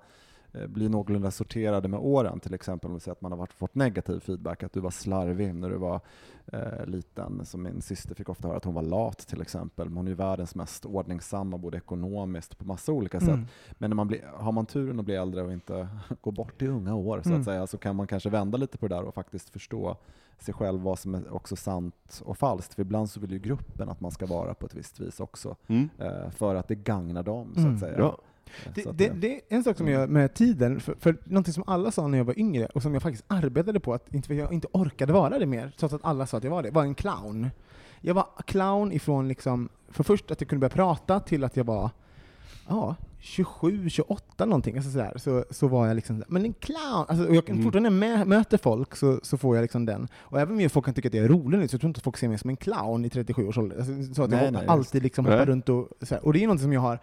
eh, 0.51 0.67
blir 0.67 0.89
någorlunda 0.89 1.31
sorterade 1.31 1.87
med 1.87 1.99
åren, 1.99 2.39
till 2.39 2.53
exempel 2.53 2.87
om 2.89 2.93
vi 2.93 2.99
säger 2.99 3.11
att 3.11 3.21
man 3.21 3.31
har 3.31 3.39
varit, 3.39 3.53
fått 3.53 3.75
negativ 3.75 4.19
feedback, 4.19 4.63
att 4.63 4.73
du 4.73 4.79
var 4.79 4.91
slarvig 4.91 5.55
när 5.55 5.69
du 5.69 5.77
var 5.77 6.01
eh, 6.47 6.85
liten. 6.85 7.45
Som 7.45 7.63
min 7.63 7.81
syster 7.81 8.15
fick 8.15 8.29
ofta 8.29 8.47
höra 8.47 8.57
att 8.57 8.65
hon 8.65 8.73
var 8.73 8.81
lat 8.81 9.17
till 9.17 9.41
exempel. 9.41 9.89
Men 9.89 9.97
hon 9.97 10.07
är 10.07 10.11
ju 10.11 10.15
världens 10.15 10.55
mest 10.55 10.85
ordningsamma, 10.85 11.57
både 11.57 11.77
ekonomiskt 11.77 12.51
och 12.51 12.57
på 12.57 12.65
massa 12.65 12.91
olika 12.91 13.19
sätt. 13.19 13.29
Mm. 13.29 13.45
Men 13.71 13.89
när 13.89 13.95
man 13.95 14.07
blir, 14.07 14.21
har 14.33 14.51
man 14.51 14.65
turen 14.65 14.99
att 14.99 15.05
bli 15.05 15.15
äldre 15.15 15.41
och 15.41 15.53
inte 15.53 15.87
gå 16.21 16.31
bort 16.31 16.61
i 16.61 16.67
unga 16.67 16.95
år 16.95 17.21
så 17.23 17.29
Mm. 17.29 17.39
att 17.41 17.45
säga, 17.45 17.67
så 17.67 17.77
kan 17.77 17.95
man 17.95 18.07
kanske 18.07 18.29
vända 18.29 18.57
lite 18.57 18.77
på 18.77 18.87
det 18.87 18.95
där 18.95 19.03
och 19.03 19.13
faktiskt 19.13 19.49
förstå 19.49 19.97
sig 20.39 20.53
själv 20.53 20.81
vad 20.81 20.99
som 20.99 21.15
är 21.15 21.33
också 21.33 21.55
sant 21.55 22.21
och 22.25 22.37
falskt. 22.37 22.73
För 22.73 22.81
ibland 22.81 23.09
så 23.09 23.19
vill 23.19 23.31
ju 23.31 23.39
gruppen 23.39 23.89
att 23.89 24.01
man 24.01 24.11
ska 24.11 24.25
vara 24.25 24.53
på 24.53 24.65
ett 24.65 24.75
visst 24.75 24.99
vis 24.99 25.19
också, 25.19 25.55
Mm. 25.67 25.89
eh, 25.99 26.29
för 26.29 26.55
att 26.55 26.67
det 26.67 26.75
gagnar 26.75 27.23
dem 27.23 27.51
så 27.55 27.59
Mm. 27.61 27.73
att 27.73 27.79
säga. 27.79 27.95
Ja. 27.97 28.17
Eh, 28.65 28.71
Det, 28.75 28.91
det, 28.97 29.09
det 29.09 29.35
är 29.35 29.41
en 29.49 29.63
sak 29.63 29.77
som 29.77 29.87
jag 29.87 30.09
med 30.09 30.33
tiden, 30.33 30.79
för, 30.79 30.95
för 30.99 31.17
någonting 31.25 31.53
som 31.53 31.63
alla 31.67 31.91
sa 31.91 32.07
när 32.07 32.17
jag 32.17 32.25
var 32.25 32.39
yngre, 32.39 32.65
och 32.65 32.81
som 32.81 32.93
jag 32.93 33.03
faktiskt 33.03 33.23
arbetade 33.27 33.79
på, 33.79 33.93
att 33.93 34.13
inte, 34.13 34.33
jag 34.33 34.53
inte 34.53 34.67
orkade 34.71 35.13
vara 35.13 35.39
det 35.39 35.45
mer, 35.45 35.71
trots 35.77 35.93
att 35.93 36.05
alla 36.05 36.25
sa 36.27 36.37
att 36.37 36.43
jag 36.43 36.51
var 36.51 36.63
det, 36.63 36.71
var 36.71 36.83
en 36.83 36.95
clown. 36.95 37.49
Jag 38.01 38.13
var 38.13 38.27
clown 38.45 38.91
ifrån 38.91 39.27
liksom, 39.27 39.69
för 39.89 40.03
först 40.03 40.31
att 40.31 40.41
jag 40.41 40.47
kunde 40.49 40.59
börja 40.59 40.75
prata 40.75 41.19
till 41.19 41.43
att 41.43 41.57
jag 41.57 41.63
var, 41.63 41.89
ja, 42.67 42.95
27, 43.25 43.89
28 43.89 44.45
någonting, 44.45 44.75
alltså 44.75 44.91
sådär, 44.91 45.13
så, 45.15 45.45
så 45.49 45.67
var 45.67 45.87
jag 45.87 45.95
liksom, 45.95 46.23
men 46.27 46.45
en 46.45 46.53
clown! 46.53 47.05
Alltså, 47.07 47.27
och 47.27 47.35
jag 47.35 47.49
Mm. 47.49 47.63
fortfarande 47.63 47.89
när 47.89 48.17
jag 48.17 48.27
möter 48.27 48.57
folk 48.57 48.95
så, 48.95 49.19
så 49.23 49.37
får 49.37 49.55
jag 49.55 49.61
liksom 49.61 49.85
den. 49.85 50.07
Och 50.15 50.39
även 50.39 50.63
om 50.63 50.69
folk 50.69 50.85
kan 50.85 50.93
tycka 50.93 51.07
att 51.07 51.13
jag 51.13 51.25
är 51.25 51.29
rolig 51.29 51.59
nu, 51.59 51.67
så 51.67 51.73
jag 51.73 51.81
tror 51.81 51.87
inte 51.89 51.97
att 51.97 52.03
folk 52.03 52.17
ser 52.17 52.27
mig 52.27 52.37
som 52.37 52.49
en 52.49 52.57
clown 52.57 53.05
i 53.05 53.09
37 53.09 53.47
års 53.47 53.57
ålder. 53.57 53.77
Alltså, 53.77 54.13
så 54.13 54.23
att 54.23 54.29
Nej, 54.29 54.43
jag 54.43 54.53
nej, 54.53 54.65
alltid 54.67 55.03
liksom 55.03 55.25
hoppar 55.25 55.37
Nej. 55.37 55.45
runt 55.45 55.69
och 55.69 55.89
så 56.01 56.15
här. 56.15 56.25
Och 56.25 56.33
det 56.33 56.43
är 56.43 56.47
något 56.47 56.61
som 56.61 56.73
jag 56.73 56.81
har 56.81 56.99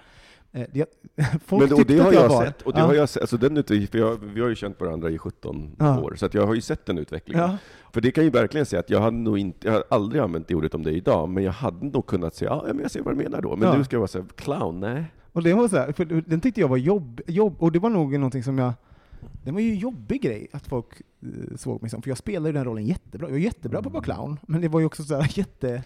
Eh, 0.52 0.66
det, 0.72 0.87
folk 1.46 1.70
Men, 1.70 1.78
och 1.80 1.87
det 1.87 1.98
har 1.98 2.12
jag, 2.12 2.28
var. 2.28 2.44
sett, 2.44 2.62
och 2.62 2.72
det 2.72 2.78
ja. 2.80 2.87
har 2.87 2.94
jag 2.94 3.09
sett, 3.09 3.20
alltså 3.22 3.37
den 3.37 3.64
för 3.64 3.96
jag, 3.98 4.16
vi 4.16 4.40
har 4.40 4.48
ju 4.48 4.54
känt 4.54 4.80
varandra 4.80 5.11
i 5.11 5.18
17 5.18 5.76
Ja. 5.78 6.00
år, 6.00 6.14
så 6.16 6.26
att 6.26 6.35
jag 6.35 6.46
har 6.46 6.54
ju 6.54 6.61
sett 6.61 6.87
den 6.87 6.98
utvecklingen. 6.98 7.42
Ja. 7.50 7.56
För 7.92 8.00
det 8.00 8.11
kan 8.11 8.24
ju 8.24 8.30
verkligen 8.30 8.66
säga 8.66 8.80
att 8.80 8.90
jag 8.90 9.00
hade 9.00 9.16
nog 9.16 9.38
inte, 9.38 9.66
jag 9.66 9.74
har 9.74 9.85
aldrig 9.90 10.22
använt 10.22 10.48
det 10.48 10.54
ordet 10.54 10.74
om 10.74 10.83
det 10.83 10.90
idag, 10.92 11.28
men 11.28 11.44
jag 11.44 11.52
hade 11.52 11.87
nog 11.87 12.06
kunnat 12.06 12.35
säga, 12.35 12.50
ja 12.50 12.62
men 12.66 12.78
jag 12.78 12.90
ser 12.90 13.02
vad 13.02 13.14
du 13.18 13.22
menar 13.22 13.42
då, 13.42 13.56
men 13.56 13.68
Ja. 13.68 13.76
nu 13.76 13.85
ska 13.85 13.96
jag 13.96 14.00
vara 14.00 14.09
såhär, 14.09 14.26
clown, 14.37 14.80
nej. 14.80 15.04
Och 15.33 15.43
det 15.43 15.55
var 15.55 15.69
så 15.69 15.77
här, 15.77 15.93
för 15.93 16.05
den 16.05 16.40
tyckte 16.40 16.61
jag 16.61 16.69
var 16.69 16.77
jobb, 16.77 17.21
jobb, 17.27 17.57
och 17.59 17.73
det 17.73 17.79
var 17.79 17.90
nog 17.90 18.12
någonting 18.12 18.43
som 18.43 18.59
jag 18.59 18.73
det 19.45 19.51
var 19.51 19.61
ju 19.61 19.71
en 19.71 19.79
jobbig 19.79 20.23
grej 20.23 20.49
att 20.53 20.66
folk 20.66 20.87
eh, 21.23 21.57
såg 21.57 21.83
mig 21.83 21.90
som, 21.90 22.03
för 22.03 22.11
jag 22.11 22.19
spelade 22.19 22.49
ju 22.49 22.53
den 22.53 22.64
rollen 22.64 22.87
jättebra. 22.87 23.29
Jag 23.29 23.33
var 23.33 23.38
jättebra 23.38 23.83
på 23.83 23.88
att 23.88 23.93
vara 23.93 24.05
clown, 24.05 24.38
men 24.43 24.61
det 24.61 24.69
var 24.69 24.81
ju 24.81 24.87
också 24.87 25.03
så 25.03 25.14
här 25.14 25.33
jätte... 25.38 25.83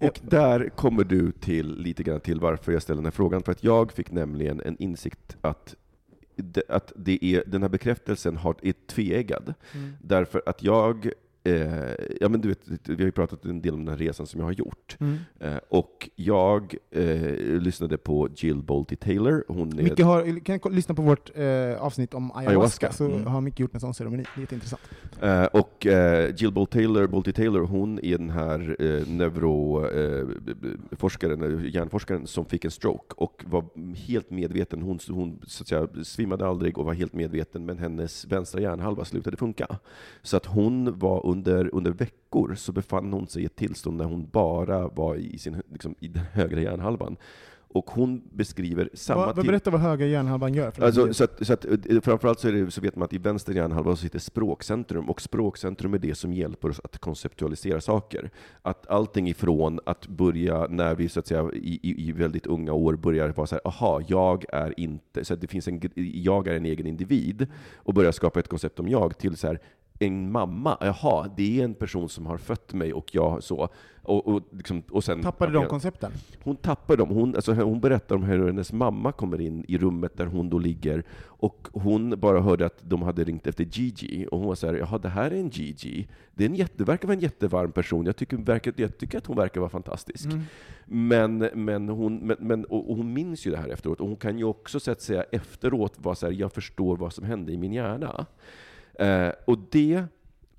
Och 0.00 0.20
där 0.22 0.68
kommer 0.68 1.04
du 1.04 1.32
till 1.32 1.78
lite 1.78 2.02
grann 2.02 2.20
till 2.20 2.40
varför 2.40 2.72
jag 2.72 2.82
ställer 2.82 2.96
den 2.96 3.06
här 3.06 3.10
frågan, 3.10 3.42
för 3.42 3.52
att 3.52 3.64
jag 3.64 3.92
fick 3.92 4.10
nämligen 4.10 4.60
en 4.60 4.76
insikt 4.78 5.36
att 5.40 5.74
att 6.68 6.92
det 6.96 7.24
är, 7.24 7.44
den 7.46 7.62
här 7.62 7.68
bekräftelsen 7.68 8.36
har, 8.36 8.56
är 8.62 8.74
tveeggad. 8.86 9.54
Mm. 9.74 9.92
Därför 10.02 10.42
att 10.46 10.62
jag, 10.62 11.10
eh, 11.46 11.94
ja 12.20 12.28
men 12.28 12.40
du 12.40 12.48
vet, 12.48 12.60
vi 12.88 12.94
har 12.94 13.02
ju 13.02 13.12
pratat 13.12 13.44
en 13.44 13.62
del 13.62 13.74
om 13.74 13.84
den 13.84 13.88
här 13.88 13.98
resan 13.98 14.26
som 14.26 14.40
jag 14.40 14.46
har 14.46 14.52
gjort. 14.52 14.96
Mm. 15.00 15.18
Eh, 15.40 15.56
och 15.68 16.10
jag 16.16 16.74
eh, 16.90 17.32
lyssnade 17.60 17.98
på 17.98 18.28
Jill 18.36 18.62
Bolte 18.62 18.96
Taylor, 18.96 19.44
hon 19.48 19.78
är... 19.78 19.82
Micke 19.82 20.00
har, 20.00 20.58
kan 20.58 20.72
lyssna 20.72 20.94
på 20.94 21.02
vårt 21.02 21.30
eh, 21.34 21.44
avsnitt 21.78 22.14
om 22.14 22.32
ayahuasca, 22.32 22.50
Ayahuasca, 22.50 22.92
så 22.92 23.04
mm. 23.04 23.26
har 23.26 23.40
Micke 23.40 23.60
gjort 23.60 23.74
en 23.74 23.80
sån 23.80 23.94
ceremoni. 23.94 24.24
Det 24.34 24.38
är 24.38 24.40
jätteintressant. 24.40 24.82
Eh, 25.22 25.44
och 25.44 25.86
eh, 25.86 26.34
Jill 26.36 26.52
Bolte 26.52 26.78
Taylor, 26.78 27.06
Bolte 27.06 27.32
Taylor, 27.32 27.66
hon 27.66 28.00
är 28.02 28.18
den 28.18 28.30
här 28.30 28.76
neuroforskaren, 29.10 31.70
hjärnforskaren, 31.72 32.26
som 32.26 32.44
fick 32.44 32.64
en 32.64 32.70
stroke 32.70 33.14
och 33.44 33.52
var 33.52 33.94
helt 33.94 34.30
medveten. 34.30 34.82
Hon, 34.82 34.98
hon 35.08 35.40
så 35.46 35.62
att 35.62 35.68
säga, 35.68 36.04
svimmade 36.04 36.46
aldrig 36.46 36.78
och 36.78 36.84
var 36.84 36.94
helt 36.94 37.12
medveten, 37.12 37.64
men 37.64 37.78
hennes 37.78 38.24
vänstra 38.24 38.60
hjärnhalva 38.60 39.04
slutade 39.04 39.36
funka. 39.36 39.78
Så 40.22 40.36
att 40.36 40.46
hon 40.46 40.98
var 40.98 41.26
under, 41.26 41.74
under 41.74 41.90
veckor 41.90 42.54
så 42.54 42.72
befann 42.72 43.12
hon 43.12 43.26
sig 43.26 43.42
i 43.42 43.46
ett 43.46 43.56
tillstånd 43.56 43.98
där 43.98 44.04
hon 44.04 44.28
bara 44.32 44.88
var 44.88 45.16
i, 45.16 45.38
sin, 45.38 45.62
liksom, 45.72 45.94
i 46.00 46.08
den 46.08 46.24
högra 46.32 46.60
hjärnhalvan. 46.60 47.16
Och 47.68 47.90
hon 47.90 48.22
beskriver 48.32 48.90
samma 48.94 49.26
vad 49.26 49.34
till- 49.34 49.46
berätta 49.46 49.70
vad 49.70 49.80
höga 49.80 50.06
hjärnhalvan 50.06 50.54
gör. 50.54 50.70
För 50.70 50.82
Alltså, 50.82 51.14
så 51.14 51.24
att, 51.24 51.46
så 51.46 51.52
att, 51.52 51.64
eh, 51.64 52.00
framförallt 52.02 52.40
så, 52.40 52.48
är 52.48 52.52
det, 52.52 52.70
så 52.70 52.80
vet 52.80 52.96
man 52.96 53.04
att 53.04 53.12
i 53.12 53.18
vänster 53.18 53.52
hjärnhalva 53.52 53.90
så 53.90 53.96
sitter 53.96 54.18
språkcentrum, 54.18 55.10
och 55.10 55.20
språkcentrum 55.20 55.94
är 55.94 55.98
det 55.98 56.14
som 56.14 56.32
hjälper 56.32 56.68
oss 56.70 56.80
att 56.84 56.98
konceptualisera 56.98 57.80
saker. 57.80 58.30
Att 58.62 58.86
allting 58.90 59.28
ifrån 59.28 59.80
att 59.86 60.06
börja, 60.08 60.66
när 60.70 60.94
vi 60.94 61.08
så 61.08 61.20
att 61.20 61.26
säga 61.26 61.50
i, 61.52 61.80
i, 61.82 62.08
i 62.08 62.12
väldigt 62.12 62.46
unga 62.46 62.72
år 62.72 62.96
börjar 62.96 63.28
vara 63.28 63.46
så 63.46 63.54
här, 63.54 63.62
aha, 63.64 64.00
jag 64.08 64.44
är 64.48 64.80
inte, 64.80 65.24
så 65.24 65.34
det 65.36 65.46
finns 65.46 65.68
en, 65.68 65.80
jag 66.14 66.48
är 66.48 66.54
en 66.54 66.66
egen 66.66 66.86
individ, 66.86 67.46
och 67.76 67.94
börjar 67.94 68.12
skapa 68.12 68.40
ett 68.40 68.48
koncept 68.48 68.80
om 68.80 68.88
jag, 68.88 69.18
till 69.18 69.36
så 69.36 69.46
här, 69.46 69.60
en 69.98 70.32
mamma, 70.32 70.76
jaha, 70.80 71.30
det 71.36 71.60
är 71.60 71.64
en 71.64 71.74
person 71.74 72.08
som 72.08 72.26
har 72.26 72.38
fött 72.38 72.72
mig 72.72 72.92
och 72.92 73.14
jag 73.14 73.42
så, 73.42 73.68
och, 74.06 74.26
och, 74.26 74.42
liksom, 74.50 74.82
och 74.90 75.04
sen... 75.04 75.22
tappade 75.22 75.52
de 75.52 75.66
koncepten? 75.66 76.12
Hon 76.42 76.56
tappar 76.56 76.96
dem. 76.96 77.08
Hon, 77.08 77.36
alltså, 77.36 77.52
hon 77.54 77.80
berättar 77.80 78.16
om 78.16 78.22
hur 78.22 78.46
hennes 78.46 78.72
mamma 78.72 79.12
kommer 79.12 79.40
in 79.40 79.64
i 79.68 79.78
rummet 79.78 80.16
där 80.16 80.26
hon 80.26 80.50
då 80.50 80.58
ligger, 80.58 81.04
och 81.22 81.68
hon 81.72 82.20
bara 82.20 82.40
hörde 82.40 82.66
att 82.66 82.78
de 82.82 83.02
hade 83.02 83.24
ringt 83.24 83.46
efter 83.46 83.64
Gigi, 83.64 84.26
och 84.30 84.38
hon 84.38 84.48
var 84.48 84.54
så 84.54 84.66
här, 84.66 84.74
jaha, 84.74 84.98
det 84.98 85.08
här 85.08 85.30
är 85.30 85.36
en 85.36 85.48
Gigi. 85.48 86.08
Det, 86.34 86.44
är 86.44 86.48
en 86.48 86.54
jätte, 86.54 86.84
verkar 86.84 87.08
vara 87.08 87.14
en 87.14 87.20
jättevarm 87.20 87.72
person. 87.72 88.06
Jag 88.06 88.16
tycker, 88.16 88.36
verkar, 88.36 88.72
jag 88.76 88.98
tycker 88.98 89.18
att 89.18 89.26
hon 89.26 89.36
verkar 89.36 89.60
vara 89.60 89.70
fantastisk. 89.70 90.24
Mm. 90.24 90.42
Men, 90.84 91.38
men, 91.54 91.88
hon, 91.88 92.16
men, 92.16 92.36
men, 92.40 92.64
och, 92.64 92.90
och 92.90 92.96
hon 92.96 93.12
minns 93.12 93.46
ju 93.46 93.50
det 93.50 93.56
här 93.56 93.68
efteråt, 93.68 94.00
och 94.00 94.08
hon 94.08 94.16
kan 94.16 94.38
ju 94.38 94.44
också 94.44 94.80
så 94.80 94.90
att 94.90 95.00
säga 95.00 95.22
efteråt 95.22 95.94
vara 95.96 96.14
så 96.14 96.26
här, 96.26 96.32
jag 96.32 96.52
förstår 96.52 96.96
vad 96.96 97.12
som 97.12 97.24
hände 97.24 97.52
i 97.52 97.56
min 97.56 97.72
hjärna. 97.72 98.26
Eh, 98.98 99.32
och 99.44 99.58
det 99.70 100.04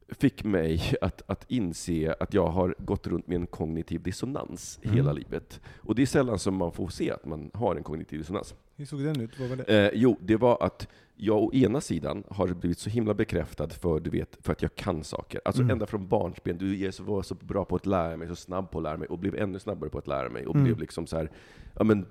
fick 0.10 0.44
mig 0.44 0.82
att, 1.02 1.22
att 1.28 1.46
inse 1.48 2.16
att 2.20 2.34
jag 2.34 2.48
har 2.48 2.76
gått 2.80 3.08
runt 3.08 3.28
med 3.28 3.36
en 3.36 3.48
kognitiv 3.48 4.02
dissonans 4.04 4.80
Mm. 4.84 4.96
hela 4.96 5.14
livet. 5.14 5.62
Och 5.78 5.96
det 5.96 6.02
är 6.02 6.06
sällan 6.06 6.40
som 6.40 6.56
man 6.56 6.72
får 6.72 6.88
se 6.88 7.12
att 7.12 7.26
man 7.26 7.52
har 7.54 7.76
en 7.76 7.84
kognitiv 7.84 8.20
dissonans. 8.20 8.56
Hur 8.76 8.86
såg 8.86 9.00
den 9.04 9.22
ut? 9.22 9.40
Vad 9.40 9.50
var 9.50 9.56
det? 9.56 9.86
Eh, 9.88 9.92
jo, 9.94 10.18
det 10.22 10.36
var 10.36 10.58
att 10.64 10.88
jag 11.16 11.44
å 11.44 11.54
ena 11.54 11.82
sidan 11.82 12.24
har 12.30 12.48
blivit 12.48 12.80
så 12.80 12.90
himla 12.90 13.14
bekräftad 13.14 13.70
för, 13.70 14.00
du 14.00 14.10
vet, 14.10 14.38
för 14.42 14.52
att 14.52 14.62
jag 14.62 14.76
kan 14.76 15.04
saker. 15.04 15.42
Alltså 15.46 15.62
Mm. 15.62 15.72
ända 15.72 15.86
från 15.86 16.08
barnsben. 16.08 16.58
Du 16.58 16.92
så, 16.92 17.04
var 17.04 17.22
så 17.22 17.36
bra 17.36 17.66
på 17.66 17.76
att 17.76 17.86
lära 17.86 18.18
mig, 18.18 18.28
så 18.28 18.36
snabb 18.36 18.72
på 18.72 18.78
att 18.78 18.84
lära 18.84 18.98
mig, 18.98 19.08
och 19.08 19.20
blev 19.20 19.36
ännu 19.36 19.60
snabbare 19.60 19.90
på 19.90 19.98
att 19.98 20.08
lära 20.08 20.30
mig. 20.30 20.46
Och 20.46 20.56
Mm. 20.56 20.64
blev 20.66 20.80
liksom 20.80 21.08
så 21.08 21.18
här, 21.18 21.32
ja, 21.78 21.84
men, 21.84 22.06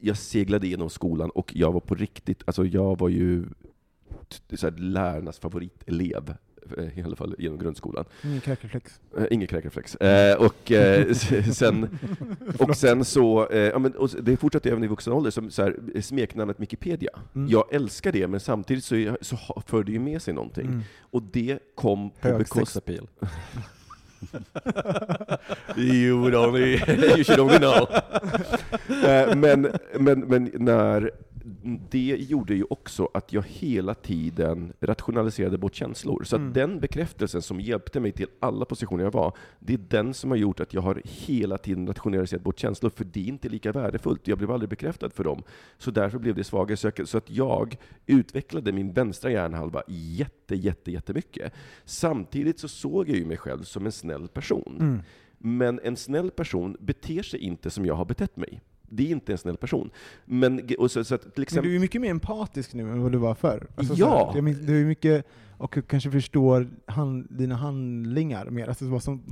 jag 0.00 0.16
seglade 0.18 0.66
genom 0.68 0.90
skolan, 0.90 1.30
och 1.30 1.52
jag 1.56 1.72
var 1.72 1.80
på 1.80 1.94
riktigt, 1.94 2.42
alltså 2.46 2.64
jag 2.64 2.98
var 2.98 3.08
ju 3.08 3.44
så 4.54 4.66
här, 4.66 4.76
lärarnas 4.76 5.38
favoritelev. 5.38 6.34
eh, 6.78 6.98
I 6.98 7.02
alla 7.02 7.16
fall 7.16 7.34
genom 7.38 7.58
grundskolan. 7.58 8.04
Ingen 8.24 8.40
kräkreflex. 8.40 9.00
Eh, 9.18 9.24
ingen 9.30 9.48
kräkreflex. 9.48 9.96
Eh, 9.96 10.36
och, 10.36 10.72
eh, 10.72 11.12
sen, 11.52 11.98
och 12.58 12.76
sen 12.76 13.04
så, 13.04 13.48
eh, 13.48 13.58
ja, 13.60 13.78
men, 13.78 13.94
det 14.20 14.36
fortsatte 14.36 14.70
även 14.70 14.84
i 14.84 14.86
vuxen 14.86 15.12
ålder, 15.12 15.30
som 15.30 15.50
så 15.50 15.62
här, 15.62 16.00
smeknamnet 16.00 16.60
Wikipedia. 16.60 17.10
Mm. 17.34 17.48
Jag 17.48 17.74
älskar 17.74 18.12
det, 18.12 18.26
men 18.26 18.40
samtidigt 18.40 18.84
så, 18.84 19.16
så 19.20 19.36
för 19.66 19.84
det 19.84 19.92
ju 19.92 19.98
med 19.98 20.22
sig 20.22 20.34
någonting. 20.34 20.66
Mm. 20.66 20.82
Och 21.00 21.22
det 21.22 21.58
kom 21.74 22.10
på 22.10 22.38
bekostnad... 22.38 23.08
you, 25.76 26.20
would 26.20 26.34
only, 26.34 26.80
you 27.16 27.24
should 27.24 27.40
only 27.40 27.58
know. 27.58 27.88
Eh, 29.04 29.36
men, 29.36 29.72
men, 29.98 30.20
men 30.20 30.50
när 30.54 31.10
det 31.90 32.16
gjorde 32.28 32.54
ju 32.54 32.64
också 32.70 33.08
att 33.14 33.32
jag 33.32 33.42
hela 33.48 33.94
tiden 33.94 34.72
rationaliserade 34.80 35.58
bort 35.58 35.74
känslor. 35.74 36.24
Så 36.24 36.36
att 36.36 36.40
Mm. 36.40 36.52
den 36.52 36.80
bekräftelsen 36.80 37.42
som 37.42 37.60
hjälpte 37.60 38.00
mig 38.00 38.12
till 38.12 38.26
alla 38.40 38.64
positioner 38.64 39.04
jag 39.04 39.12
var, 39.12 39.36
det 39.58 39.74
är 39.74 39.80
den 39.88 40.14
som 40.14 40.30
har 40.30 40.36
gjort 40.36 40.60
att 40.60 40.74
jag 40.74 40.82
har 40.82 41.02
hela 41.04 41.58
tiden 41.58 41.86
rationaliserat 41.86 42.42
bort 42.42 42.58
känslor, 42.58 42.90
för 42.90 43.04
det 43.04 43.20
är 43.20 43.24
inte 43.28 43.48
lika 43.48 43.72
värdefullt. 43.72 44.28
Jag 44.28 44.38
blev 44.38 44.50
aldrig 44.50 44.68
bekräftad 44.70 45.10
för 45.10 45.24
dem. 45.24 45.42
Så 45.78 45.90
därför 45.90 46.18
blev 46.18 46.34
det 46.34 46.44
svagare. 46.44 46.76
Så 46.76 46.86
jag- 46.96 47.08
Så 47.08 47.18
att 47.18 47.30
jag 47.30 47.76
utvecklade 48.06 48.72
min 48.72 48.92
vänstra 48.92 49.30
hjärnhalva 49.30 49.82
jätte, 49.88 50.54
jätte, 50.56 50.92
jättemycket. 50.92 51.52
Samtidigt 51.84 52.58
så 52.58 52.68
såg 52.68 53.08
jag 53.08 53.16
ju 53.16 53.24
mig 53.26 53.36
själv 53.36 53.62
som 53.62 53.86
en 53.86 53.92
snäll 53.92 54.28
person. 54.28 54.76
Mm. 54.80 55.00
Men 55.38 55.80
en 55.84 55.96
snäll 55.96 56.30
person 56.30 56.76
beter 56.80 57.22
sig 57.22 57.40
inte 57.40 57.70
som 57.70 57.86
jag 57.86 57.94
har 57.94 58.04
betett 58.04 58.36
mig. 58.36 58.60
Det 58.92 59.02
är 59.06 59.10
inte 59.10 59.32
en 59.32 59.38
snäll 59.38 59.56
person. 59.56 59.90
Men, 60.24 60.68
och 60.78 60.90
så, 60.90 61.04
så 61.04 61.14
att 61.14 61.20
till 61.22 61.30
Men 61.36 61.42
exempel... 61.42 61.70
du 61.70 61.76
är 61.76 61.80
mycket 61.80 62.00
mer 62.00 62.10
empatisk 62.10 62.74
nu 62.74 62.82
än 62.82 63.02
vad 63.02 63.12
du 63.12 63.18
var 63.18 63.34
förr. 63.34 63.66
Alltså, 63.76 63.94
Ja. 63.96 64.30
så 64.34 64.40
du 64.40 64.80
är 64.80 64.84
mycket, 64.84 65.26
och 65.58 65.78
kanske 65.88 66.10
förstår 66.10 66.70
han, 66.86 67.26
dina 67.30 67.54
handlingar 67.54 68.50
mer, 68.50 68.68
alltså 68.68 68.84
vad 68.84 69.02
som, 69.02 69.22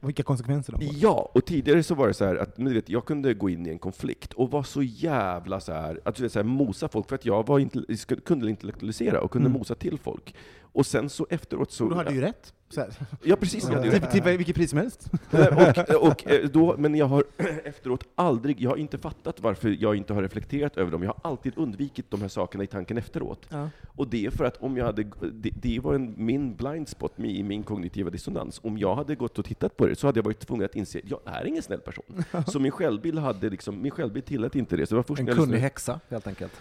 vilka 0.00 0.22
konsekvenser 0.22 0.72
de 0.72 0.86
får. 0.86 0.96
Ja, 0.98 1.30
och 1.34 1.44
tidigare 1.46 1.82
så 1.82 1.94
var 1.94 2.08
det 2.08 2.14
så 2.14 2.24
här 2.24 2.36
att 2.36 2.58
men 2.58 2.66
du 2.66 2.74
vet, 2.74 2.88
jag 2.88 3.04
kunde 3.04 3.34
gå 3.34 3.50
in 3.50 3.66
i 3.66 3.70
en 3.70 3.78
konflikt 3.78 4.32
och 4.32 4.50
vara 4.50 4.62
så 4.64 4.82
jävla 4.82 5.60
så 5.60 5.72
här, 5.72 6.00
att 6.04 6.14
du 6.14 6.22
vet, 6.22 6.32
så 6.32 6.38
här, 6.38 6.44
mosa 6.44 6.88
folk, 6.88 7.08
för 7.08 7.14
att 7.14 7.26
jag 7.26 7.46
var 7.46 7.58
inte, 7.58 7.84
kunde 8.24 8.50
intellektualisera 8.50 9.20
och 9.20 9.30
kunde 9.30 9.48
Mm. 9.48 9.58
mosa 9.58 9.74
till 9.74 9.98
folk. 9.98 10.34
Och 10.74 10.86
sen 10.86 11.08
så 11.08 11.26
efteråt 11.30 11.72
så... 11.72 11.84
Och 11.84 11.90
du 11.90 11.96
hade 11.96 12.14
ju 12.14 12.20
rätt. 12.20 12.54
Så 12.72 12.80
här. 12.80 12.90
Ja, 13.22 13.36
precis. 13.36 13.66
Till, 13.66 13.76
rätt. 13.76 14.10
till 14.10 14.22
vilket 14.22 14.56
pris 14.56 14.70
som 14.70 14.78
helst. 14.78 15.10
Och, 15.30 16.06
och, 16.08 16.26
eh, 16.26 16.48
då, 16.48 16.74
men 16.78 16.94
jag 16.94 17.06
har 17.06 17.24
efteråt 17.64 18.04
aldrig, 18.14 18.60
jag 18.60 18.70
har 18.70 18.76
inte 18.76 18.98
fattat 18.98 19.40
varför 19.40 19.76
jag 19.80 19.96
inte 19.96 20.12
har 20.12 20.22
reflekterat 20.22 20.76
över 20.76 20.90
dem. 20.90 21.02
Jag 21.02 21.10
har 21.10 21.30
alltid 21.30 21.52
undvikit 21.56 22.10
de 22.10 22.20
här 22.20 22.28
sakerna 22.28 22.64
i 22.64 22.66
tanken 22.66 22.98
efteråt. 22.98 23.46
Ja. 23.48 23.68
Och 23.96 24.08
det 24.08 24.26
är 24.26 24.30
för 24.30 24.44
att 24.44 24.56
om 24.56 24.76
jag 24.76 24.84
hade, 24.84 25.02
det, 25.32 25.50
det 25.50 25.80
var 25.80 25.94
en, 25.94 26.14
min 26.16 26.56
blind 26.56 26.88
spot 26.88 27.20
i 27.20 27.42
min 27.42 27.62
kognitiva 27.62 28.10
dissonans. 28.10 28.60
Om 28.62 28.78
jag 28.78 28.94
hade 28.94 29.14
gått 29.14 29.38
och 29.38 29.44
tittat 29.44 29.76
på 29.76 29.86
det 29.86 29.96
så 29.96 30.06
hade 30.06 30.18
jag 30.18 30.24
varit 30.24 30.46
tvungen 30.46 30.64
att 30.64 30.76
inse 30.76 30.98
att 30.98 31.10
jag 31.10 31.20
är 31.24 31.46
ingen 31.46 31.62
snäll 31.62 31.80
person. 31.80 32.24
Så 32.46 32.60
min 32.60 32.72
självbild 32.72 33.18
hade 33.18 33.50
liksom, 33.50 33.82
min 33.82 33.90
självbild 33.90 34.26
tillät 34.26 34.54
inte 34.54 34.76
det. 34.76 34.86
Så 34.86 34.94
det 34.94 34.96
var 34.96 35.02
först 35.02 35.20
En 35.20 35.26
kunnig 35.26 35.58
häxa, 35.58 36.00
helt 36.08 36.26
enkelt. 36.26 36.52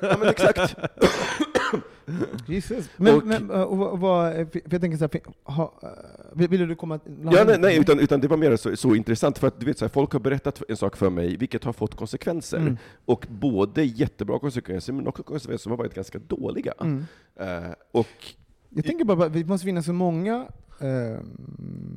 Ja 0.00 0.16
men 0.18 0.28
exakt. 0.28 0.76
Jesus. 2.46 2.90
Men, 2.96 3.14
Och- 3.16 3.26
men 3.26 3.50
och, 3.50 3.98
vad- 4.00 4.32
för 4.52 4.60
jag 4.70 4.80
tänker 4.80 4.98
så 4.98 5.08
här, 5.12 5.20
ha, 5.52 5.72
eh, 5.82 6.48
vill, 6.48 6.68
du 6.68 6.74
komma... 6.74 7.00
Ja, 7.22 7.44
nej, 7.46 7.58
nej 7.58 7.78
utan, 7.78 7.98
utan 8.00 8.20
det 8.20 8.28
var 8.28 8.36
mer 8.36 8.56
så, 8.56 8.76
så 8.76 8.94
intressant, 8.94 9.38
för 9.38 9.46
att 9.48 9.60
du 9.60 9.66
vet, 9.66 9.78
så 9.78 9.84
här, 9.84 9.90
folk 9.90 10.12
har 10.12 10.20
berättat 10.20 10.62
en 10.68 10.76
sak 10.76 10.96
för 10.96 11.10
mig, 11.10 11.36
vilket 11.36 11.64
har 11.64 11.72
fått 11.72 11.94
konsekvenser. 11.94 12.58
Mm. 12.58 12.76
Och 13.04 13.26
både 13.30 13.84
jättebra 13.84 14.38
konsekvenser, 14.38 14.92
men 14.92 15.06
också 15.06 15.22
konsekvenser 15.22 15.62
som 15.62 15.70
har 15.72 15.76
varit 15.76 15.94
ganska 15.94 16.18
dåliga. 16.18 16.72
Mm. 16.80 17.04
Eh, 17.36 17.70
och 17.92 18.06
Jag 18.68 18.84
tänker 18.84 19.04
bara, 19.04 19.28
det 19.28 19.44
måste 19.46 19.64
finnas 19.64 19.86
så 19.86 19.92
många... 19.92 20.46
Eh, 20.80 21.20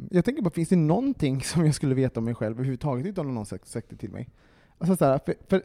jag 0.09 0.25
tänker 0.25 0.41
bara, 0.41 0.49
finns 0.49 0.69
det 0.69 0.75
någonting 0.75 1.41
som 1.41 1.65
jag 1.65 1.75
skulle 1.75 1.95
veta 1.95 2.19
om 2.19 2.23
mig 2.25 2.35
själv 2.35 2.55
överhuvudtaget 2.55 3.05
utan 3.05 3.33
någon 3.35 3.45
sagt, 3.45 3.67
sagt 3.67 3.89
det 3.89 3.95
till 3.95 4.09
mig? 4.11 4.29
Alltså 4.77 4.95
så 4.95 5.05
här, 5.05 5.19
för, 5.25 5.35
för, 5.49 5.61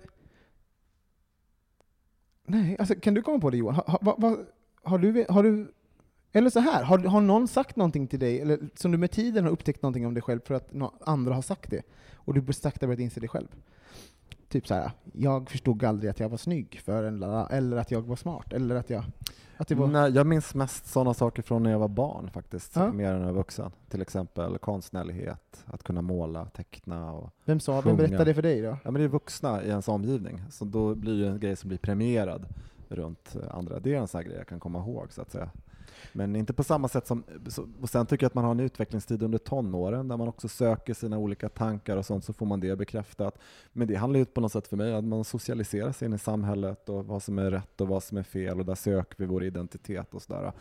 Nej, 2.46 2.76
alltså 2.78 2.94
kan 2.94 3.14
du 3.14 3.22
komma 3.22 3.38
på 3.38 3.50
det 3.50 3.56
Johan? 3.56 3.74
Ha, 3.74 3.84
ha, 3.86 4.16
va, 4.18 4.36
har, 4.82 4.98
du, 4.98 5.26
har 5.28 5.42
du... 5.42 5.72
Eller 6.32 6.50
så 6.50 6.60
här, 6.60 6.82
har, 6.82 6.98
har 6.98 7.20
någon 7.20 7.48
sagt 7.48 7.76
någonting 7.76 8.06
till 8.06 8.18
dig, 8.18 8.40
eller 8.40 8.58
som 8.74 8.92
du 8.92 8.98
med 8.98 9.10
tiden 9.10 9.44
har 9.44 9.50
upptäckt 9.50 9.82
någonting 9.82 10.06
om 10.06 10.14
dig 10.14 10.22
själv 10.22 10.40
för 10.44 10.54
att 10.54 10.72
no, 10.72 10.92
andra 11.00 11.34
har 11.34 11.42
sagt 11.42 11.70
det, 11.70 11.82
och 12.14 12.34
du 12.34 12.52
sakta 12.52 12.86
börjat 12.86 13.00
inse 13.00 13.20
det 13.20 13.28
själv? 13.28 13.48
Typ 14.48 14.66
så 14.66 14.74
här, 14.74 14.90
jag 15.12 15.50
förstod 15.50 15.84
aldrig 15.84 16.10
att 16.10 16.20
jag 16.20 16.28
var 16.28 16.36
snygg 16.36 16.80
förrän, 16.84 17.22
eller 17.50 17.76
att 17.76 17.90
jag 17.90 18.02
var 18.02 18.16
smart, 18.16 18.52
eller 18.52 18.74
att 18.74 18.90
jag... 18.90 19.04
Att 19.58 19.68
det 19.68 19.74
var... 19.74 19.86
Nej, 19.86 20.10
jag 20.12 20.26
minns 20.26 20.54
mest 20.54 20.86
sådana 20.86 21.14
saker 21.14 21.42
från 21.42 21.62
när 21.62 21.70
jag 21.70 21.78
var 21.78 21.88
barn 21.88 22.30
faktiskt, 22.30 22.76
Ja. 22.76 22.92
mer 22.92 23.08
än 23.12 23.18
när 23.18 23.26
jag 23.26 23.32
var 23.32 23.40
vuxen. 23.40 23.70
Till 23.88 24.02
exempel 24.02 24.58
konstnärlighet, 24.58 25.64
att 25.66 25.82
kunna 25.82 26.02
måla, 26.02 26.44
teckna 26.46 27.12
och 27.12 27.30
Vem 27.44 27.60
sa, 27.60 27.72
vem 27.72 27.82
sjunga. 27.82 27.96
berättade 27.96 28.24
det 28.24 28.34
för 28.34 28.42
dig 28.42 28.60
då? 28.62 28.68
Ja 28.84 28.90
men 28.90 28.94
det 28.94 29.02
är 29.04 29.08
vuxna 29.08 29.62
i 29.64 29.68
ens 29.68 29.88
omgivning, 29.88 30.42
så 30.50 30.64
då 30.64 30.94
blir 30.94 31.22
det 31.22 31.28
en 31.28 31.40
grej 31.40 31.56
som 31.56 31.68
blir 31.68 31.78
premierad 31.78 32.46
runt 32.88 33.36
andra. 33.50 33.80
Det 33.80 33.94
är 33.94 33.98
en 34.00 34.08
sån 34.08 34.18
här 34.18 34.24
grej 34.24 34.36
jag 34.36 34.46
kan 34.46 34.60
komma 34.60 34.78
ihåg 34.78 35.12
så 35.12 35.22
att 35.22 35.30
säga. 35.30 35.50
Men 36.12 36.36
inte 36.36 36.52
på 36.52 36.64
samma 36.64 36.88
sätt 36.88 37.06
som, 37.06 37.24
och 37.80 37.88
sen 37.88 38.06
tycker 38.06 38.24
jag 38.24 38.28
att 38.28 38.34
man 38.34 38.44
har 38.44 38.50
en 38.50 38.60
utvecklingstid 38.60 39.22
under 39.22 39.38
tonåren 39.38 40.08
där 40.08 40.16
man 40.16 40.28
också 40.28 40.48
söker 40.48 40.94
sina 40.94 41.18
olika 41.18 41.48
tankar 41.48 41.96
och 41.96 42.06
sånt 42.06 42.24
så 42.24 42.32
får 42.32 42.46
man 42.46 42.60
det 42.60 42.76
bekräftat. 42.76 43.38
Men 43.72 43.88
det 43.88 43.94
handlar 43.94 44.18
ju 44.18 44.24
på 44.24 44.40
något 44.40 44.52
sätt 44.52 44.68
för 44.68 44.76
mig 44.76 44.92
om 44.92 44.98
att 44.98 45.04
man 45.04 45.24
socialiserar 45.24 45.92
sig 45.92 46.06
in 46.06 46.14
i 46.14 46.18
samhället 46.18 46.88
och 46.88 47.06
vad 47.06 47.22
som 47.22 47.38
är 47.38 47.50
rätt 47.50 47.80
och 47.80 47.88
vad 47.88 48.02
som 48.02 48.18
är 48.18 48.22
fel 48.22 48.60
och 48.60 48.66
där 48.66 48.74
söker 48.74 49.14
vi 49.18 49.26
vår 49.26 49.44
identitet 49.44 50.14
och 50.14 50.22
sådär. 50.22 50.52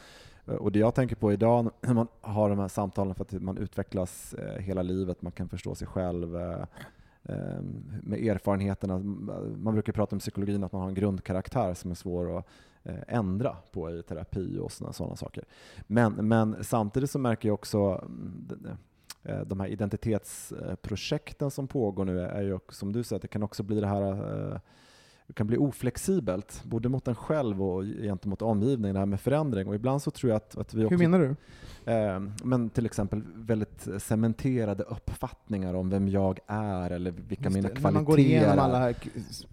Och 0.45 0.71
det 0.71 0.79
jag 0.79 0.95
tänker 0.95 1.15
på 1.15 1.33
idag 1.33 1.71
när 1.81 1.93
man 1.93 2.07
har 2.21 2.49
de 2.49 2.59
här 2.59 2.67
samtalen 2.67 3.15
för 3.15 3.23
att 3.23 3.31
man 3.31 3.57
utvecklas 3.57 4.33
eh, 4.33 4.61
hela 4.61 4.81
livet, 4.81 5.21
man 5.21 5.31
kan 5.31 5.49
förstå 5.49 5.75
sig 5.75 5.87
själv 5.87 6.35
eh, 6.35 6.65
ehm, 7.23 7.83
med 8.03 8.23
erfarenheterna. 8.23 8.97
Man 9.57 9.73
brukar 9.73 9.93
prata 9.93 10.15
om 10.15 10.19
psykologin 10.19 10.63
att 10.63 10.71
man 10.71 10.81
har 10.81 10.89
en 10.89 10.95
grundkaraktär 10.95 11.73
som 11.73 11.91
är 11.91 11.95
svår 11.95 12.39
att 12.39 12.47
Eh, 12.85 12.95
ändra 13.07 13.57
på 13.71 13.91
i 13.91 14.03
terapi 14.03 14.59
och 14.59 14.71
såna, 14.71 14.93
sådana 14.93 15.15
saker. 15.15 15.43
Men, 15.87 16.13
men 16.13 16.63
samtidigt 16.63 17.11
så 17.11 17.19
märker 17.19 17.49
jag 17.49 17.53
också 17.53 17.77
mm, 18.05 18.77
eh, 19.23 19.39
de 19.39 19.59
här 19.59 19.67
identitetsprojekten 19.67 21.51
som 21.51 21.67
pågår 21.67 22.05
nu 22.05 22.19
är 22.19 22.41
ju 22.41 22.59
som 22.69 22.91
du 22.91 23.03
säger, 23.03 23.21
det 23.21 23.27
kan 23.27 23.43
också 23.43 23.63
bli 23.63 23.79
det 23.79 23.87
här 23.87 24.01
eh, 24.51 24.59
det 25.27 25.33
kan 25.33 25.47
bli 25.47 25.57
oflexibelt, 25.57 26.63
både 26.63 26.89
mot 26.89 27.07
en 27.07 27.15
själv 27.15 27.63
och 27.63 27.83
gentemot 27.83 28.41
omgivningen, 28.41 28.93
det 28.93 28.99
här 28.99 29.05
med 29.05 29.19
förändring. 29.19 29.67
Och 29.67 29.75
ibland 29.75 30.01
så 30.01 30.11
tror 30.11 30.29
jag 30.29 30.37
att, 30.37 30.57
att 30.57 30.73
vi 30.73 30.85
också... 30.85 30.95
Hur 30.95 30.97
menar 30.97 31.19
du? 31.19 31.35
Eh, 31.91 32.19
men 32.43 32.69
till 32.69 32.85
exempel 32.85 33.21
väldigt 33.35 33.87
cementerade 33.97 34.83
uppfattningar 34.83 35.73
om 35.73 35.89
vem 35.89 36.07
jag 36.07 36.39
är 36.47 36.89
eller 36.91 37.11
vilka 37.11 37.43
Just 37.43 37.55
mina 37.55 37.69
det, 37.69 37.75
kvaliteter 37.75 37.93
man 37.93 38.05
går 38.05 38.19
igenom 38.19 38.59
alla 38.59 38.79
här 38.79 38.95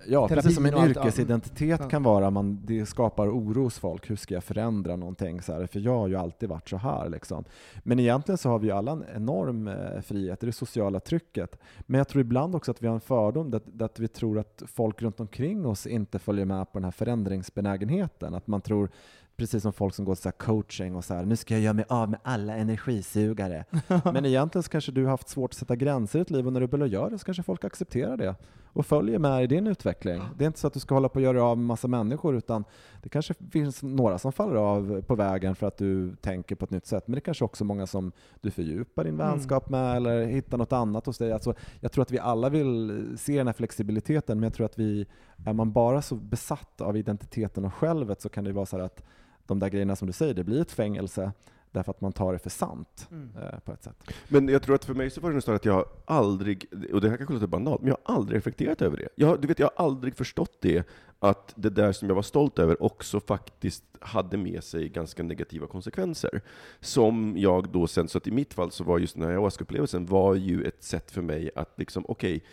Ja, 0.07 0.29
precis 0.29 0.55
som 0.55 0.67
en 0.67 0.89
yrkesidentitet 0.91 1.81
Ja. 1.83 1.89
kan 1.89 2.03
vara, 2.03 2.31
man, 2.31 2.61
det 2.65 2.87
skapar 2.87 3.29
oro 3.29 3.63
hos 3.63 3.79
folk. 3.79 4.11
Hur 4.11 4.17
ska 4.17 4.35
jag 4.35 4.45
förändra 4.45 4.97
någonting? 4.97 5.43
Så 5.43 5.53
här, 5.53 5.67
för 5.67 5.81
jag 5.81 5.99
har 5.99 6.09
ju 6.09 6.17
alltid 6.17 6.49
varit 6.49 6.69
så 6.69 6.77
här. 6.77 7.09
Liksom. 7.09 7.45
Men 7.83 7.99
egentligen 7.99 8.39
så 8.39 8.49
har 8.49 8.59
vi 8.59 8.67
ju 8.67 8.73
alla 8.73 8.93
en 8.93 9.05
enorm 9.15 9.69
eh, 9.69 10.01
frihet, 10.01 10.41
det 10.41 10.45
är 10.45 10.47
det 10.47 10.53
sociala 10.53 11.01
trycket. 11.01 11.59
Men 11.81 11.99
jag 11.99 12.09
tror 12.09 12.21
ibland 12.21 12.55
också 12.55 12.71
att 12.71 12.83
vi 12.83 12.87
har 12.87 12.95
en 12.95 13.01
fördom, 13.01 13.55
att, 13.55 13.83
att 13.83 13.99
vi 13.99 14.09
tror 14.09 14.39
att 14.39 14.63
folk 14.67 15.03
runt 15.03 15.21
omkring 15.21 15.62
oss 15.67 15.87
inte 15.87 16.19
följer 16.19 16.45
med 16.45 16.73
på 16.73 16.79
den 16.79 16.85
här 16.85 16.91
förändringsbenägenheten. 16.91 18.35
Att 18.35 18.47
man 18.47 18.61
tror, 18.61 18.91
precis 19.37 19.63
som 19.63 19.73
folk 19.73 19.95
som 19.95 20.05
går 20.05 20.15
till 20.15 20.33
coaching 20.33 20.97
och 20.97 21.05
så 21.05 21.15
här, 21.15 21.25
nu 21.25 21.37
ska 21.37 21.55
jag 21.55 21.63
göra 21.63 21.75
mig 21.75 21.85
av 21.89 22.11
med 22.11 22.21
alla 22.23 22.57
energisugare. 22.57 23.65
Men 24.05 24.27
egentligen 24.27 24.63
så 24.63 24.71
kanske 24.71 24.93
du 24.93 25.05
har 25.05 25.11
haft 25.11 25.29
svårt 25.29 25.51
att 25.51 25.59
sätta 25.59 25.77
gränser 25.77 26.19
i 26.19 26.23
ditt 26.23 26.31
liv 26.31 26.47
och 26.47 26.53
när 26.53 26.61
du 26.61 26.67
börjar 26.67 26.87
göra 26.87 27.11
det 27.11 27.19
så 27.19 27.25
kanske 27.25 27.43
folk 27.43 27.65
accepterar 27.65 28.17
det 28.17 28.35
och 28.73 28.87
följer 28.87 29.19
med 29.19 29.45
i 29.45 29.47
din 29.47 29.67
utveckling. 29.67 30.23
Det 30.39 30.45
är 30.45 30.47
inte 30.47 30.59
så 30.59 30.67
att 30.67 30.73
du 30.73 30.81
ska 30.81 30.95
hålla 30.95 31.09
på 31.09 31.15
och 31.15 31.23
göra 31.23 31.45
av 31.45 31.59
med 31.59 31.67
massa 31.67 31.89
människor 31.89 32.37
utan 32.37 32.65
det 33.03 33.09
kanske 33.09 33.35
finns 33.51 33.83
några 33.83 34.19
som 34.19 34.33
faller 34.33 34.55
av 34.55 35.03
på 35.03 35.15
vägen 35.15 35.55
för 35.55 35.67
att 35.67 35.77
du 35.77 36.17
tänker 36.17 36.55
på 36.55 36.65
ett 36.65 36.71
nytt 36.71 36.87
sätt. 36.87 37.05
Men 37.07 37.13
det 37.13 37.19
är 37.19 37.21
kanske 37.21 37.45
också 37.45 37.65
många 37.65 37.87
som 37.87 38.13
du 38.41 38.51
fördjupar 38.51 39.05
din 39.05 39.17
vänskap 39.17 39.69
med 39.69 39.97
eller 39.97 40.25
hittar 40.25 40.59
något 40.59 40.73
annat 40.73 41.07
hos 41.07 41.19
dig. 41.19 41.33
Alltså, 41.33 41.55
jag 41.81 41.93
tror 41.93 42.03
att 42.03 42.11
vi 42.11 42.19
alla 42.19 42.49
vill 42.49 43.09
se 43.19 43.39
den 43.39 43.47
här 43.47 43.55
flexibiliteten 43.55 44.41
men 44.41 44.45
jag 44.45 44.55
tror 44.55 44.67
att 44.67 44.79
vi, 44.79 45.07
är 45.47 45.53
man 45.53 45.73
bara 45.73 46.03
så 46.03 46.15
besatt 46.15 46.81
av 46.81 46.97
identiteten 46.97 47.65
och 47.65 47.75
självet 47.75 48.21
så 48.21 48.29
kan 48.29 48.45
det 48.45 48.53
vara 48.53 48.67
så 48.67 48.77
här 48.77 48.85
att 48.85 49.03
de 49.47 49.59
där 49.59 49.69
grejerna 49.69 49.97
som 49.97 50.07
du 50.07 50.13
säger, 50.13 50.35
det 50.35 50.45
blir 50.45 50.61
ett 50.61 50.73
fängelse 50.73 51.33
därför 51.73 51.91
att 51.91 52.01
man 52.01 52.13
tar 52.13 52.33
det 52.33 52.39
för 52.39 52.51
sant 52.51 53.09
eh, 53.11 53.59
på 53.59 53.73
ett 53.73 53.83
sätt. 53.83 53.97
Men 54.29 54.49
jag 54.49 54.63
tror 54.63 54.75
att 54.75 54.85
för 54.85 54.95
mig 54.95 55.11
så 55.11 55.21
var 55.21 55.31
det 55.31 55.35
nog 55.35 55.43
snarare 55.43 55.57
att 55.57 55.65
jag 55.65 55.85
aldrig, 56.05 56.67
och 56.93 57.01
det 57.01 57.11
här 57.11 57.17
kanske 57.17 57.35
låter 57.35 57.47
banalt, 57.47 57.81
men 57.81 57.89
jag 57.89 57.97
har 58.05 58.17
aldrig 58.17 58.37
reflekterat 58.37 58.83
över 58.83 58.97
det. 58.97 59.09
Jag, 59.15 59.41
du 59.41 59.49
vet, 59.49 59.59
jag 59.59 59.71
har 59.77 59.85
aldrig 59.85 60.17
förstått 60.17 60.59
det, 60.61 60.89
att 61.19 61.53
det 61.57 61.71
där 61.71 61.93
som 61.93 62.09
jag 62.09 62.15
var 62.15 62.23
stolt 62.23 62.59
över 62.59 62.83
också 62.83 63.21
faktiskt 63.21 63.85
hade 64.01 64.37
med 64.37 64.65
sig 64.65 64.89
ganska 64.89 65.23
negativa 65.23 65.67
konsekvenser. 65.67 66.41
Som 66.81 67.35
jag 67.37 67.69
då 67.69 67.87
sen, 67.87 68.09
så 68.09 68.19
att 68.19 68.27
i 68.27 68.31
mitt 68.31 68.55
fall 68.55 68.71
så 68.71 68.85
var 68.85 68.99
just 68.99 69.15
den 69.15 69.23
här 69.25 69.31
ayahuasca-upplevelsen 69.31 70.07
var 70.07 70.35
ju 70.35 70.65
ett 70.65 70.83
sätt 70.85 71.11
för 71.11 71.23
mig 71.23 71.51
att 71.55 71.79
liksom, 71.79 72.05
okej, 72.09 72.45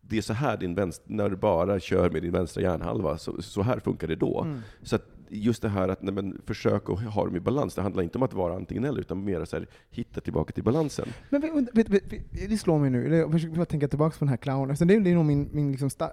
det 0.00 0.18
är 0.18 0.22
så 0.22 0.32
här 0.32 0.56
din 0.56 0.74
vänster, 0.74 1.12
när 1.12 1.28
du 1.28 1.36
bara 1.36 1.80
kör 1.80 2.10
med 2.10 2.22
din 2.22 2.32
vänstra 2.32 2.62
hjärnhalva, 2.62 3.18
så, 3.18 3.42
så 3.42 3.62
här 3.62 3.80
funkar 3.80 4.08
det 4.08 4.16
då. 4.16 4.42
Mm. 4.42 4.60
Så 4.82 4.96
att 4.96 5.17
just 5.30 5.62
det 5.62 5.68
här 5.68 5.88
att 5.88 6.02
nej, 6.02 6.14
men, 6.14 6.40
försök 6.46 6.90
att 6.90 7.00
ha 7.00 7.24
dem 7.24 7.36
i 7.36 7.40
balans, 7.40 7.74
det 7.74 7.82
handlar 7.82 8.02
inte 8.02 8.18
om 8.18 8.22
att 8.22 8.32
vara 8.32 8.54
antingen 8.54 8.84
eller, 8.84 9.00
utan 9.00 9.24
mer 9.24 9.44
så 9.44 9.56
här, 9.56 9.66
hitta 9.90 10.20
tillbaka 10.20 10.52
till 10.52 10.64
balansen. 10.64 11.08
Men 11.30 11.40
vet, 11.40 11.88
vet, 11.88 11.88
vet, 11.88 12.48
det 12.48 12.58
slår 12.58 12.78
mig 12.78 12.90
nu, 12.90 13.16
jag 13.16 13.32
försöker 13.32 13.64
tänka 13.64 13.88
tillbaka 13.88 14.18
på 14.18 14.24
den 14.24 14.28
här 14.28 14.36
clownen. 14.36 14.70
Alltså, 14.70 14.84
det 14.84 14.94
är 14.94 15.14
nog 15.14 15.24
min, 15.24 15.48
min 15.52 15.70
liksom 15.70 15.90
sta, 15.90 16.10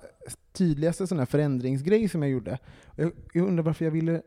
tydligaste 0.53 1.07
sån 1.07 1.19
här 1.19 1.25
förändringsgrej 1.25 2.09
som 2.09 2.21
jag 2.21 2.31
gjorde. 2.31 2.59
Jag, 2.95 3.11
jag 3.33 3.47
undrar 3.47 3.63
varför 3.63 3.85
jag 3.85 3.91
ville... 3.91 4.21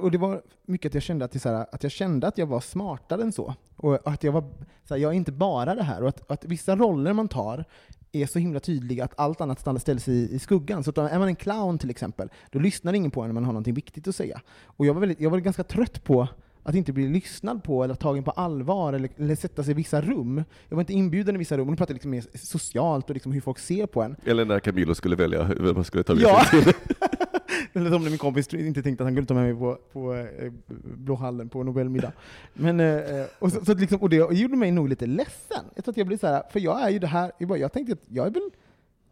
Och 0.00 0.10
det 0.10 0.18
var 0.18 0.42
mycket 0.66 0.90
att 0.90 0.94
jag 0.94 1.02
kände 1.02 1.24
att, 1.24 1.32
det 1.32 1.38
så 1.38 1.48
här, 1.48 1.66
att 1.72 1.82
jag 1.82 1.92
kände 1.92 2.26
att 2.26 2.38
jag 2.38 2.46
var 2.46 2.60
smartare 2.60 3.22
än 3.22 3.32
så. 3.32 3.54
Och 3.76 4.08
att 4.08 4.24
jag 4.24 4.32
var 4.32 4.44
så 4.84 4.94
här, 4.94 5.00
jag 5.00 5.12
är 5.12 5.16
inte 5.16 5.32
bara 5.32 5.74
det 5.74 5.82
här. 5.82 6.02
Och 6.02 6.08
att, 6.08 6.30
att 6.30 6.44
vissa 6.44 6.76
roller 6.76 7.12
man 7.12 7.28
tar 7.28 7.64
är 8.12 8.26
så 8.26 8.38
himla 8.38 8.60
tydliga 8.60 9.04
att 9.04 9.14
allt 9.16 9.40
annat 9.40 9.80
ställs 9.80 10.08
i, 10.08 10.28
i 10.32 10.38
skuggan. 10.38 10.84
Så 10.84 10.90
att 10.90 10.98
är 10.98 11.18
man 11.18 11.28
en 11.28 11.36
clown 11.36 11.78
till 11.78 11.90
exempel, 11.90 12.28
då 12.50 12.58
lyssnar 12.58 12.92
ingen 12.92 13.10
på 13.10 13.22
en 13.22 13.28
när 13.28 13.34
man 13.34 13.44
har 13.44 13.52
någonting 13.52 13.74
viktigt 13.74 14.08
att 14.08 14.16
säga. 14.16 14.40
Och 14.64 14.86
jag 14.86 14.94
var, 14.94 15.00
väldigt, 15.00 15.20
jag 15.20 15.30
var 15.30 15.38
ganska 15.38 15.64
trött 15.64 16.04
på 16.04 16.28
att 16.68 16.74
inte 16.74 16.92
bli 16.92 17.08
lyssnad 17.08 17.62
på 17.64 17.84
eller 17.84 17.94
tagen 17.94 18.24
på 18.24 18.30
allvar 18.30 18.92
eller, 18.92 19.10
eller 19.16 19.34
sätta 19.36 19.62
sig 19.64 19.70
i 19.70 19.74
vissa 19.74 20.00
rum. 20.00 20.44
Jag 20.68 20.76
var 20.76 20.82
inte 20.82 20.92
inbjuden 20.92 21.34
i 21.34 21.38
vissa 21.38 21.56
rum, 21.56 21.76
pratar 21.76 21.92
jag 21.92 21.94
liksom 21.94 22.10
mer 22.10 22.24
socialt 22.34 23.08
och 23.10 23.14
liksom 23.14 23.32
hur 23.32 23.40
folk 23.40 23.58
ser 23.58 23.86
på 23.86 24.02
en. 24.02 24.16
Eller 24.24 24.44
när 24.44 24.60
Camilo 24.60 24.94
skulle 24.94 25.16
välja 25.16 25.44
vem 25.44 25.74
man 25.74 25.84
skulle 25.84 26.02
ta 26.02 26.14
med 26.14 26.22
Ja. 26.22 26.44
sig 26.44 26.62
till. 26.64 26.72
Eller 27.72 27.90
som 27.90 28.02
när 28.02 28.10
min 28.10 28.18
kompis 28.18 28.54
inte 28.54 28.82
tänkte 28.82 29.04
att 29.04 29.06
han 29.06 29.14
kunde 29.14 29.28
ta 29.28 29.34
med 29.34 29.44
mig 29.44 29.54
på, 29.54 29.78
på 29.92 30.14
eh, 30.14 30.52
Blå 30.96 31.14
hallen 31.14 31.48
på 31.48 31.62
Nobelmiddag. 31.62 32.12
Men, 32.54 32.80
eh, 32.80 33.24
och, 33.38 33.52
så, 33.52 33.64
så 33.64 33.74
liksom, 33.74 33.98
och 34.02 34.10
det 34.10 34.16
gjorde 34.16 34.56
mig 34.56 34.70
nog 34.72 34.88
lite 34.88 35.06
ledsen. 35.06 35.64
Jag 35.74 35.84
tror 35.84 35.92
att 35.92 35.96
jag 35.96 36.06
blev 36.06 36.18
så 36.18 36.26
här, 36.26 36.42
för 36.50 36.60
jag 36.60 36.82
är 36.82 36.90
ju 36.90 36.98
det 36.98 37.06
här, 37.06 37.32
jag, 37.38 37.48
bara, 37.48 37.58
jag 37.58 37.72
tänkte 37.72 37.92
att 37.92 38.02
jag 38.08 38.26
är 38.26 38.30
väl 38.30 38.50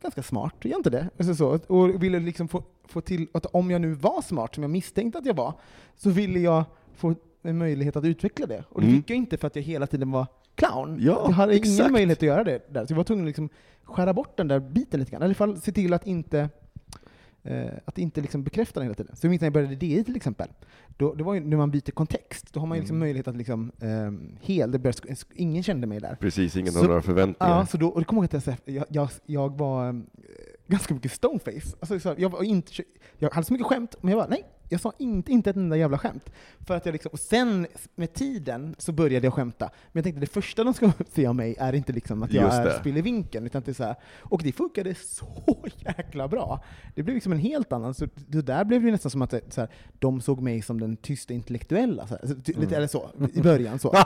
ganska 0.02 0.22
smart, 0.22 0.55
är 0.64 0.68
jag 0.68 0.78
inte 0.78 0.90
det? 0.90 1.09
Alltså 1.18 1.34
så, 1.34 1.59
och 1.66 2.02
ville 2.02 2.18
liksom 2.20 2.48
få, 2.48 2.62
få 2.88 3.00
till, 3.00 3.26
att 3.32 3.46
om 3.46 3.70
jag 3.70 3.80
nu 3.80 3.92
var 3.92 4.22
smart, 4.22 4.55
som 4.55 4.62
jag 4.64 4.70
misstänkte 4.70 5.18
att 5.18 5.26
jag 5.26 5.34
var, 5.34 5.55
så 5.96 6.11
ville 6.11 6.38
jag 6.40 6.64
få 6.96 7.14
en 7.45 7.59
möjlighet 7.59 7.97
att 7.97 8.05
utveckla 8.05 8.47
det. 8.47 8.64
Och 8.68 8.80
det 8.80 8.86
Mm. 8.86 8.99
fick 9.03 9.11
jag 9.11 9.16
inte 9.16 9.36
för 9.36 9.47
att 9.47 9.57
jag 9.57 9.62
hela 9.62 9.86
tiden 9.86 10.11
var 10.11 10.26
clown. 10.55 10.99
Ja, 11.01 11.22
jag 11.26 11.30
hade 11.32 11.57
ingen 11.57 11.72
exakt. 11.72 11.90
möjlighet 11.92 12.18
att 12.18 12.22
göra 12.22 12.45
det 12.45 12.72
där, 12.74 12.86
så 12.86 12.92
jag 12.92 12.97
var 12.97 13.05
tvungen 13.05 13.24
att 13.24 13.28
liksom 13.28 13.49
skära 13.84 14.12
bort 14.14 14.36
den 14.36 14.49
där 14.49 14.61
biten 14.61 15.01
lite 15.01 15.12
grann. 15.12 15.22
I 15.22 15.24
alla 15.24 15.34
fall 15.34 15.61
se 15.61 15.72
till 15.72 15.92
att 15.92 16.07
inte 16.07 16.49
eh, 17.42 17.66
att 17.84 17.99
inte 17.99 18.20
liksom 18.20 18.42
bekräfta 18.45 18.80
den 18.80 18.86
hela 18.86 18.95
tiden. 18.95 19.16
Så 19.16 19.26
jag 19.26 19.30
minns 19.30 19.40
när 19.40 19.47
jag 19.47 19.53
började 19.53 19.74
DI 19.74 20.05
till 20.05 20.16
exempel, 20.16 20.49
då, 20.97 21.14
det 21.14 21.24
var 21.24 21.34
ju 21.34 21.40
när 21.40 21.57
man 21.57 21.70
byter 21.70 21.90
kontext, 21.90 22.53
då 22.53 22.61
har 22.61 22.66
man 22.66 22.76
ju 22.78 22.82
liksom 22.82 22.97
Mm. 22.97 23.07
möjlighet 23.07 23.28
att 23.28 23.36
liksom, 23.36 23.72
eh, 23.80 24.12
hel, 24.40 24.72
det 24.72 24.78
började, 24.78 25.14
ingen 25.34 25.62
kände 25.62 25.86
mig 25.86 26.01
där. 26.01 26.16
Precis, 26.20 26.57
ingen 26.57 26.72
Så- 26.72 26.78
har 26.80 26.86
några 26.88 27.03
förväntningar. 27.03 27.57
Ja, 27.59 27.66
så 27.66 27.76
då, 27.76 27.88
och 27.88 28.01
det 28.01 28.05
kommer 28.05 28.22
jag 28.22 28.34
ihåg 28.34 28.38
att 28.55 28.61
jag, 28.66 28.76
jag, 28.76 28.86
jag, 28.88 29.09
jag 29.26 29.59
var 29.59 29.88
eh, 29.88 29.95
ganska 30.66 30.95
mycket 30.95 31.12
stoneface. 31.12 31.76
Alltså, 31.80 32.01
så, 32.01 32.14
jag, 32.18 32.30
var 32.30 32.42
inte, 32.42 32.72
jag 33.18 33.30
hade 33.30 33.47
så 33.47 33.53
mycket 33.53 33.66
skämt, 33.66 33.95
men 34.01 34.11
jag 34.11 34.18
var 34.18 34.28
nej, 34.28 34.45
jag 34.68 34.80
sa 34.80 34.92
inte, 34.98 35.32
inte 35.32 35.50
ett 35.50 35.56
enda 35.56 35.76
jävla 35.76 35.98
skämt. 35.98 36.30
För 36.66 36.76
att 36.76 36.86
jag 36.86 36.92
liksom, 36.92 37.10
och 37.12 37.18
sen 37.18 37.66
med 37.94 38.12
tiden 38.14 38.74
så 38.78 38.92
började 38.92 39.26
jag 39.26 39.34
skämta. 39.34 39.64
Men 39.64 39.98
jag 40.00 40.04
tänkte 40.04 40.20
det 40.20 40.26
första 40.26 40.64
de 40.64 40.74
ska 40.74 40.92
se 41.12 41.26
av 41.26 41.34
mig 41.34 41.56
är 41.58 41.72
inte 41.72 41.92
liksom 41.92 42.22
att 42.22 42.32
jag 42.32 42.54
är 42.54 42.78
spillevinkeln, 42.80 43.46
utan 43.46 43.58
att 43.58 43.64
det 43.64 43.72
är 43.72 43.74
så 43.74 43.84
här, 43.84 43.94
och 44.20 44.40
det 44.42 44.52
funkade 44.52 44.94
så 44.94 45.26
jäkla 45.78 46.28
bra. 46.28 46.64
Det 46.94 47.02
blev 47.02 47.14
liksom 47.14 47.32
en 47.32 47.38
helt 47.38 47.72
annan, 47.72 47.94
så 47.94 48.06
det 48.28 48.42
där 48.42 48.64
blev 48.64 48.82
det 48.82 48.90
nästan 48.90 49.10
som 49.10 49.22
att 49.22 49.34
så 49.48 49.60
här, 49.60 49.70
de 49.98 50.20
såg 50.20 50.40
mig 50.40 50.62
som 50.62 50.80
den 50.80 50.96
tysta 50.96 51.34
intellektuella, 51.34 52.06
så 52.06 52.14
här, 52.14 52.34
ty- 52.44 52.52
Mm. 52.54 52.64
lite, 52.64 52.76
eller 52.76 52.86
så, 52.86 53.10
i 53.34 53.40
början 53.40 53.78
så. 53.78 53.88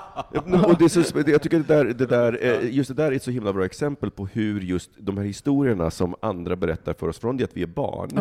Och 0.67 0.79
det 0.79 0.89
så, 0.89 1.01
jag 1.27 1.43
tycker 1.43 1.59
det 1.59 1.69
där, 1.75 1.85
det 1.85 2.07
där, 2.07 2.39
eh, 2.43 2.75
just 2.77 2.89
det 2.89 2.95
där 2.95 3.13
är 3.13 3.17
ett 3.17 3.23
så 3.23 3.31
himla 3.31 3.53
bra 3.53 3.65
exempel 3.65 4.11
på 4.11 4.27
hur 4.27 4.61
just 4.61 4.91
de 4.99 5.17
här 5.19 5.25
historierna 5.25 5.91
som 5.91 6.15
andra 6.23 6.57
berättar 6.57 6.95
för 6.95 7.09
oss 7.09 7.19
från 7.19 7.37
det 7.37 7.45
att 7.45 7.57
vi 7.57 7.63
är 7.63 7.67
barn, 7.67 8.19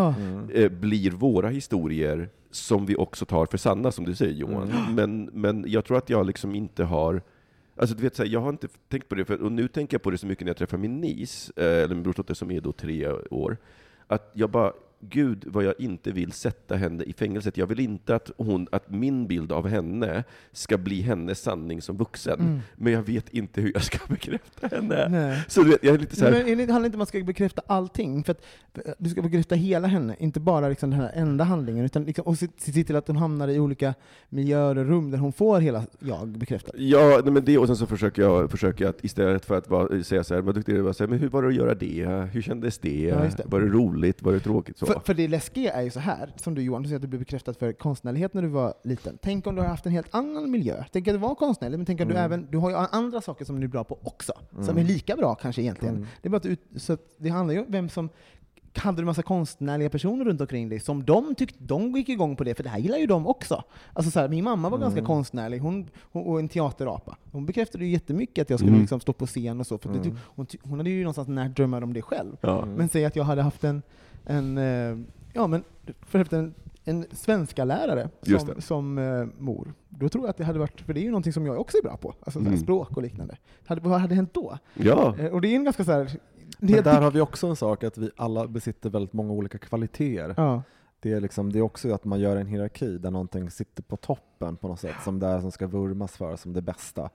eh, 0.54 0.70
blir 0.72 1.12
våra 1.12 1.50
historier 1.50 2.27
som 2.52 2.86
vi 2.86 2.96
också 2.96 3.26
tar 3.26 3.46
för 3.46 3.58
sanna, 3.58 3.92
som 3.92 4.06
du 4.06 4.16
säger 4.16 4.34
Johan. 4.34 4.96
Men, 4.96 5.30
men 5.34 5.66
jag 5.68 5.86
tror 5.86 5.98
att 5.98 6.10
jag 6.10 6.26
liksom 6.26 6.56
inte 6.56 6.84
har 6.84 7.22
Alltså 7.80 7.96
du 7.96 8.04
vet, 8.04 8.16
så 8.16 8.24
här, 8.24 8.30
jag 8.30 8.40
har 8.40 8.50
inte 8.50 8.68
tänkt 8.90 9.10
på 9.10 9.16
det, 9.16 9.26
för, 9.26 9.42
och 9.42 9.52
nu 9.52 9.68
tänker 9.68 9.96
jag 9.96 10.02
på 10.02 10.12
det 10.12 10.18
så 10.18 10.28
mycket 10.28 10.46
när 10.46 10.50
jag 10.50 10.58
träffar 10.58 10.78
min 10.78 11.02
niece, 11.02 11.54
eh, 11.56 11.84
eller 11.84 11.96
min 11.96 12.04
brorsdotter 12.04 12.34
som 12.34 12.52
är 12.52 12.62
då 12.62 12.72
tre 12.72 13.08
år, 13.30 13.58
att 14.08 14.32
jag 14.34 14.50
bara, 14.50 14.74
gud 15.00 15.44
vad 15.48 15.64
jag 15.64 15.74
inte 15.80 16.12
vill 16.12 16.32
sätta 16.32 16.76
henne 16.76 17.04
i 17.04 17.14
fängelset. 17.14 17.58
Jag 17.58 17.68
vill 17.68 17.80
inte 17.80 18.16
att, 18.16 18.32
hon, 18.38 18.68
att 18.72 18.90
min 18.90 19.28
bild 19.28 19.52
av 19.52 19.68
henne 19.68 20.24
ska 20.52 20.78
bli 20.78 21.02
hennes 21.02 21.42
sanning 21.42 21.82
som 21.82 21.98
vuxen. 21.98 22.40
Mm. 22.40 22.60
Men 22.76 22.94
jag 22.94 23.02
vet 23.02 23.30
inte 23.30 23.62
hur 23.62 23.72
jag 23.74 23.84
ska 23.84 23.98
bekräfta 24.10 24.68
henne. 24.68 25.08
Nej. 25.10 25.44
Så 25.48 25.64
du 25.64 25.70
vet, 25.70 25.84
jag 25.84 25.96
är 25.96 26.00
lite 26.00 26.16
så 26.16 26.26
här, 26.26 26.32
Men 26.32 26.58
det 26.58 26.74
handlar 26.74 26.86
inte 26.86 26.86
om 26.86 26.86
att 26.86 26.96
man 26.96 27.06
ska 27.06 27.24
bekräfta 27.24 27.62
allting, 27.68 28.24
för 28.24 28.32
att 28.32 28.46
att 28.86 28.96
du 28.98 29.10
ska 29.10 29.22
bekräfta 29.22 29.56
hela 29.56 29.88
henne, 29.88 30.16
inte 30.20 30.40
bara 30.40 30.70
liksom 30.70 30.90
den 30.90 31.00
här 31.00 31.12
enda 31.14 31.44
handlingen, 31.44 31.86
utan 31.86 32.04
liksom, 32.04 32.26
och 32.26 32.38
se, 32.38 32.48
se 32.58 32.72
till 32.84 32.96
att 32.96 33.08
hon 33.08 33.18
hamnar 33.18 33.48
i 33.48 33.60
olika 33.60 33.94
miljöer 34.30 34.78
och 34.78 34.86
rum 34.86 35.12
där 35.12 35.18
hon 35.18 35.34
får 35.34 35.60
hela 35.60 35.84
jag 36.00 36.28
bekräftat. 36.28 36.76
Ja, 36.78 37.22
men 37.26 37.46
det, 37.46 37.58
och 37.58 37.68
sen 37.68 37.76
så 37.76 37.86
försöker 37.86 38.22
jag, 38.22 38.52
försöker 38.52 38.86
jag 38.86 38.90
att 38.90 39.04
istället 39.04 39.46
för 39.46 39.58
att 39.58 39.70
vara, 39.70 40.04
säga 40.04 40.24
så 40.24 40.34
här, 40.34 40.42
vad 40.42 40.56
duktig 40.56 40.76
du 40.76 40.82
var, 40.82 41.08
men 41.08 41.20
hur 41.20 41.30
var 41.30 41.42
det 41.42 41.48
att 41.48 41.56
göra 41.56 41.76
det? 41.76 42.30
Hur 42.32 42.42
kändes 42.42 42.78
det? 42.78 43.02
Ja, 43.02 43.16
det. 43.16 43.44
Var 43.46 43.62
det 43.62 43.68
roligt? 43.68 44.22
Var 44.22 44.34
det 44.34 44.40
tråkigt? 44.40 44.78
Så. 44.78 44.87
För, 44.94 45.00
för 45.00 45.14
det 45.14 45.28
läskiga 45.28 45.72
är 45.74 45.82
ju 45.82 45.90
så 45.90 46.00
här, 46.00 46.34
som 46.36 46.56
du 46.56 46.62
Johan, 46.62 46.82
du 46.82 46.88
säger 46.88 46.96
att 46.96 47.02
du 47.02 47.08
blev 47.08 47.20
bekräftad 47.20 47.54
för 47.54 47.74
konstnärlighet 47.74 48.34
när 48.34 48.42
du 48.42 48.48
var 48.48 48.74
liten. 48.84 49.18
Tänk 49.22 49.48
om 49.48 49.56
du 49.56 49.62
har 49.62 49.70
haft 49.70 49.86
en 49.86 49.92
helt 49.92 50.16
annan 50.16 50.52
miljö. 50.52 50.84
Tänk 50.92 51.08
att 51.08 51.14
du 51.14 51.18
var 51.18 51.36
konstnärlig, 51.36 51.78
men 51.80 51.86
tänk 51.86 52.02
att 52.02 52.08
du 52.08 52.14
Mm. 52.14 52.26
även, 52.26 52.48
du 52.52 52.58
har 52.58 52.70
ju 52.70 52.76
andra 52.76 53.22
saker 53.22 53.46
som 53.46 53.60
du 53.60 53.64
är 53.66 53.70
bra 53.70 53.84
på 53.84 54.00
också, 54.04 54.34
som 54.52 54.64
Mm. 54.64 54.78
är 54.78 54.84
lika 54.84 55.16
bra 55.16 55.36
kanske 55.36 55.62
egentligen. 55.62 55.96
Mm. 55.96 56.08
Det, 56.22 56.28
är 56.28 56.30
bara 56.30 56.42
ut, 56.50 56.62
så 56.76 56.98
det 57.18 57.30
handlar 57.30 57.54
ju 57.54 57.60
om 57.60 57.66
vem 57.70 57.90
som 57.90 58.10
hade 58.76 59.02
du 59.02 59.06
massa 59.06 59.24
konstnärliga 59.24 59.90
personer 59.90 60.26
runt 60.26 60.42
omkring 60.42 60.70
dig 60.70 60.80
som 60.80 61.06
de 61.06 61.36
tyckte, 61.36 61.58
de 61.64 61.92
gick 61.92 62.10
igång 62.10 62.36
på 62.36 62.44
det, 62.44 62.56
för 62.56 62.64
det 62.64 62.70
här 62.70 62.80
gillar 62.80 62.98
ju 62.98 63.06
de 63.06 63.28
också. 63.28 63.64
Alltså 63.94 64.12
så 64.12 64.20
här, 64.20 64.28
min 64.30 64.44
mamma 64.44 64.70
var 64.70 64.78
ganska 64.78 65.00
Mm. 65.00 65.08
konstnärlig, 65.08 65.60
hon, 65.60 65.90
hon, 66.02 66.24
och 66.26 66.40
en 66.40 66.50
teaterapa. 66.50 67.18
Hon 67.32 67.46
bekräftade 67.46 67.86
ju 67.86 67.92
jättemycket 67.92 68.42
att 68.42 68.50
jag 68.50 68.60
skulle 68.60 68.72
Mm. 68.72 68.82
liksom 68.82 69.00
stå 69.00 69.14
på 69.14 69.26
scen 69.28 69.60
och 69.60 69.68
så, 69.68 69.78
för 69.78 69.90
det, 69.90 70.00
Mm. 70.00 70.18
hon, 70.24 70.46
ty- 70.46 70.58
hon 70.64 70.80
hade 70.80 70.90
ju 70.90 71.00
någonstans 71.04 71.28
närt 71.28 71.56
drömmar 71.56 71.82
om 71.82 71.94
det 71.94 72.02
själv. 72.02 72.38
ja. 72.42 72.66
Men 72.66 72.90
säg 72.90 73.06
att 73.06 73.16
jag 73.16 73.24
hade 73.24 73.42
haft 73.42 73.64
en, 73.64 73.82
en 74.28 74.58
eh, 74.58 74.98
ja 75.34 75.48
men 75.48 75.64
för 76.02 76.20
att 76.20 76.34
en, 76.34 76.54
en 76.84 77.06
svenska 77.12 77.66
lärare 77.66 78.10
som, 78.22 78.62
som 78.62 78.98
eh, 78.98 79.26
mor. 79.44 79.74
Då 79.90 80.10
tror 80.10 80.24
jag 80.24 80.30
att 80.30 80.38
det 80.38 80.44
hade 80.44 80.60
varit, 80.60 80.82
för 80.82 80.94
det 80.94 81.00
är 81.00 81.04
ju 81.04 81.10
någonting 81.12 81.34
som 81.34 81.46
jag 81.46 81.60
också 81.60 81.78
är 81.78 81.82
bra 81.82 81.98
på, 81.98 82.14
alltså 82.22 82.40
Mm. 82.40 82.58
språk 82.58 82.98
och 82.98 83.02
liknande. 83.04 83.38
Hade, 83.66 83.82
vad 83.82 84.00
hade 84.02 84.16
hänt 84.16 84.34
då? 84.34 84.58
ja. 84.74 85.16
Eh, 85.20 85.26
och 85.34 85.42
det 85.42 85.48
är 85.48 85.56
en 85.56 85.64
ganska 85.64 85.84
så 85.84 85.92
här, 85.92 86.12
Men 86.60 86.84
där 86.84 87.02
har 87.02 87.12
vi 87.12 87.22
också 87.22 87.48
en 87.48 87.56
sak 87.56 87.84
att 87.84 87.98
vi 87.98 88.12
alla 88.18 88.48
besitter 88.48 88.90
väldigt 88.90 89.14
många 89.14 89.34
olika 89.34 89.58
kvaliteter. 89.58 90.34
ja. 90.38 90.62
Det 91.00 91.14
är, 91.14 91.20
liksom, 91.22 91.52
det 91.54 91.60
är 91.60 91.64
också 91.64 91.94
att 91.94 92.06
man 92.06 92.20
gör 92.20 92.36
en 92.36 92.48
hierarki 92.48 92.98
där 92.98 93.12
någonting 93.12 93.52
sitter 93.52 93.84
på 93.84 93.98
toppen 93.98 94.56
på 94.58 94.68
något 94.68 94.80
sätt, 94.80 94.96
som 95.04 95.20
det 95.20 95.28
är 95.28 95.42
som 95.42 95.52
ska 95.52 95.68
vurmas 95.68 96.18
för 96.18 96.36
som 96.36 96.54
det 96.54 96.62
bästa. 96.62 97.10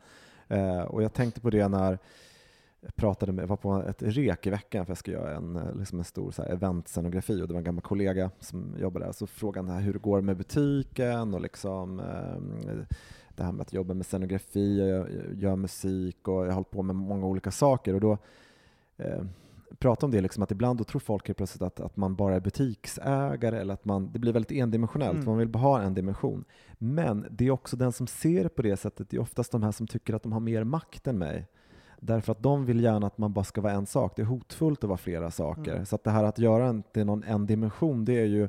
Eh, 0.49 0.81
och 0.81 1.03
jag 1.03 1.13
tänkte 1.13 1.41
på 1.41 1.51
det 1.51 1.69
när 1.69 1.99
jag 2.85 2.97
pratade 2.97 3.33
med, 3.33 3.49
var 3.49 3.57
på 3.57 3.83
ett 3.83 4.03
rek 4.03 4.47
i 4.47 4.51
veckan 4.51 4.87
för 4.87 4.91
jag 4.91 4.99
ska 4.99 5.11
göra 5.11 5.37
en, 5.37 5.57
eh, 5.57 5.75
liksom 5.79 5.99
en 5.99 6.05
stor 6.05 6.31
så 6.31 6.43
här, 6.43 6.51
eventscenografi 6.51 7.43
och 7.43 7.49
det 7.49 7.55
var 7.55 7.59
en 7.59 7.65
gammal 7.65 7.83
kollega 7.83 8.31
som 8.41 8.75
jobbade 8.79 9.05
där. 9.07 9.13
Så 9.13 9.27
frågade 9.27 9.69
han 9.69 9.83
hur 9.83 9.93
det 9.93 9.99
går 9.99 10.21
med 10.21 10.37
butiken 10.37 11.35
och 11.35 11.41
liksom, 11.41 12.01
eh, 12.01 12.75
det 13.37 13.43
här 13.45 13.53
med 13.53 13.61
att 13.61 13.73
jobba 13.73 13.95
med 13.95 14.07
scenografi, 14.07 14.79
jag 14.79 14.89
gör, 14.89 15.33
gör 15.35 15.57
musik 15.57 16.29
och 16.29 16.43
jag 16.43 16.47
har 16.47 16.53
hållit 16.53 16.71
på 16.71 16.83
med 16.83 16.97
många 16.97 17.27
olika 17.27 17.51
saker. 17.51 17.95
Och 17.95 18.01
då 18.01 18.19
eh, 18.97 19.23
prata 19.79 20.07
om 20.07 20.13
det, 20.13 20.21
liksom, 20.21 20.43
att 20.43 20.51
ibland 20.51 20.79
då 20.79 20.85
tror 20.85 21.01
folk 21.01 21.29
helt 21.29 21.37
plötsligt 21.37 21.63
att, 21.63 21.81
att 21.81 21.97
man 21.97 22.15
bara 22.17 22.35
är 22.35 22.41
butiksägare 22.41 23.59
eller 23.59 23.75
att 23.75 23.85
man, 23.85 24.11
det 24.13 24.19
blir 24.19 24.33
väldigt 24.33 24.53
endimensionellt, 24.53 25.15
Mm. 25.15 25.25
man 25.27 25.39
vill 25.39 25.49
bara 25.49 25.59
ha 25.63 25.83
en 25.83 25.95
dimension. 25.95 26.45
Men 26.79 27.27
det 27.31 27.47
är 27.47 27.51
också 27.51 27.77
den 27.77 27.93
som 27.93 28.07
ser 28.07 28.43
det 28.43 28.49
på 28.49 28.63
det 28.63 28.77
sättet, 28.77 29.11
det 29.11 29.17
är 29.17 29.21
oftast 29.21 29.53
de 29.53 29.63
här 29.63 29.73
som 29.73 29.87
tycker 29.87 30.15
att 30.15 30.23
de 30.23 30.33
har 30.33 30.41
mer 30.41 30.65
makt 30.65 31.07
än 31.07 31.19
mig. 31.19 31.49
Därför 32.05 32.33
att 32.33 32.43
de 32.43 32.67
vill 32.67 32.81
gärna 32.81 33.07
att 33.07 33.19
man 33.19 33.33
bara 33.33 33.45
ska 33.45 33.61
vara 33.61 33.73
en 33.73 33.87
sak. 33.87 34.13
Det 34.17 34.23
är 34.23 34.27
hotfullt 34.27 34.85
att 34.85 34.89
vara 34.89 34.99
flera 34.99 35.31
saker. 35.31 35.73
Mm. 35.73 35.87
Så 35.87 35.95
att 35.95 36.05
det 36.05 36.11
här 36.11 36.25
att 36.25 36.39
göra 36.39 36.67
en, 36.67 36.83
till 36.83 37.07
någon 37.07 37.25
en 37.25 37.47
dimension, 37.47 38.05
det 38.05 38.21
är 38.21 38.25
ju 38.25 38.49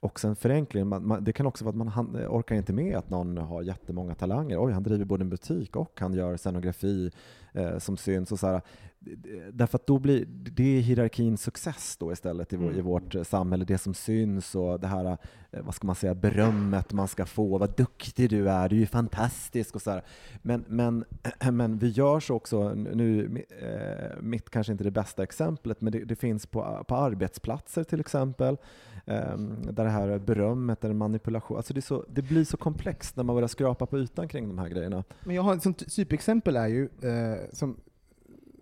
också 0.00 0.28
en 0.28 0.36
förenkling. 0.36 0.86
Man, 0.86 1.06
man, 1.06 1.24
det 1.24 1.32
kan 1.32 1.46
också 1.46 1.64
vara 1.64 1.70
att 1.70 1.76
man 1.76 1.88
han, 1.88 2.16
orkar 2.16 2.54
inte 2.56 2.72
med 2.72 2.96
att 2.96 3.10
någon 3.10 3.38
har 3.38 3.62
jättemånga 3.62 4.14
talanger. 4.14 4.64
Oj, 4.64 4.72
han 4.72 4.82
driver 4.82 5.04
både 5.04 5.22
en 5.22 5.30
butik 5.30 5.76
och 5.76 6.00
han 6.00 6.14
gör 6.14 6.36
scenografi 6.36 7.10
eh, 7.52 7.78
som 7.78 7.96
syns. 7.96 8.32
Och 8.32 8.38
så 8.38 8.46
här. 8.46 8.62
Därför 9.52 9.78
att 9.78 9.86
då 9.86 9.98
blir 9.98 10.24
det 10.26 10.76
är 10.78 10.80
hierarkins 10.80 11.42
success 11.42 11.96
då 11.96 12.12
istället 12.12 12.52
i, 12.52 12.56
vår, 12.56 12.70
i 12.70 12.74
Mm. 12.74 12.86
vårt 12.86 13.14
samhälle. 13.26 13.64
Det 13.64 13.78
som 13.78 13.94
syns 13.94 14.54
och 14.54 14.80
det 14.80 14.86
här, 14.86 15.18
eh, 15.50 15.62
vad 15.62 15.74
ska 15.74 15.86
man 15.86 15.96
säga, 15.96 16.14
berömmet 16.14 16.92
man 16.92 17.08
ska 17.08 17.26
få. 17.26 17.58
Vad 17.58 17.76
duktig 17.76 18.30
du 18.30 18.50
är, 18.50 18.68
du 18.68 18.76
är 18.76 18.80
ju 18.80 18.86
fantastisk 18.86 19.74
och 19.74 19.82
så 19.82 19.90
här. 19.90 20.02
Men, 20.42 20.64
men, 20.68 21.04
men 21.52 21.78
vi 21.78 21.88
gör 21.88 22.20
så 22.20 22.34
också, 22.34 22.74
nu, 22.74 23.42
eh, 23.62 24.22
mitt 24.22 24.50
kanske 24.50 24.72
inte 24.72 24.84
det 24.84 24.90
bästa 24.90 25.22
exemplet, 25.22 25.80
men 25.80 25.92
det, 25.92 26.04
det 26.04 26.16
finns 26.16 26.46
på, 26.46 26.84
på 26.88 26.96
arbetsplatser 26.96 27.84
till 27.84 28.00
exempel, 28.00 28.56
eh, 29.06 29.36
där 29.72 29.84
det 29.84 29.90
här 29.90 30.18
berömmet 30.18 30.84
en 30.84 30.96
manipulation. 30.96 31.56
Alltså 31.56 31.74
det, 31.74 31.82
så, 31.82 32.04
det 32.08 32.22
blir 32.22 32.44
så 32.44 32.56
komplext 32.56 33.16
när 33.16 33.24
man 33.24 33.36
börjar 33.36 33.48
skrapa 33.48 33.86
på 33.86 33.98
ytan 33.98 34.28
kring 34.28 34.48
de 34.48 34.58
här 34.58 34.68
grejerna. 34.68 35.04
Men 35.24 35.36
jag 35.36 35.42
har 35.42 35.54
ett 35.56 35.62
sånt 35.62 35.94
typexempel 35.96 36.56
är 36.56 36.66
ju, 36.66 36.84
eh, 36.84 37.38
som 37.52 37.76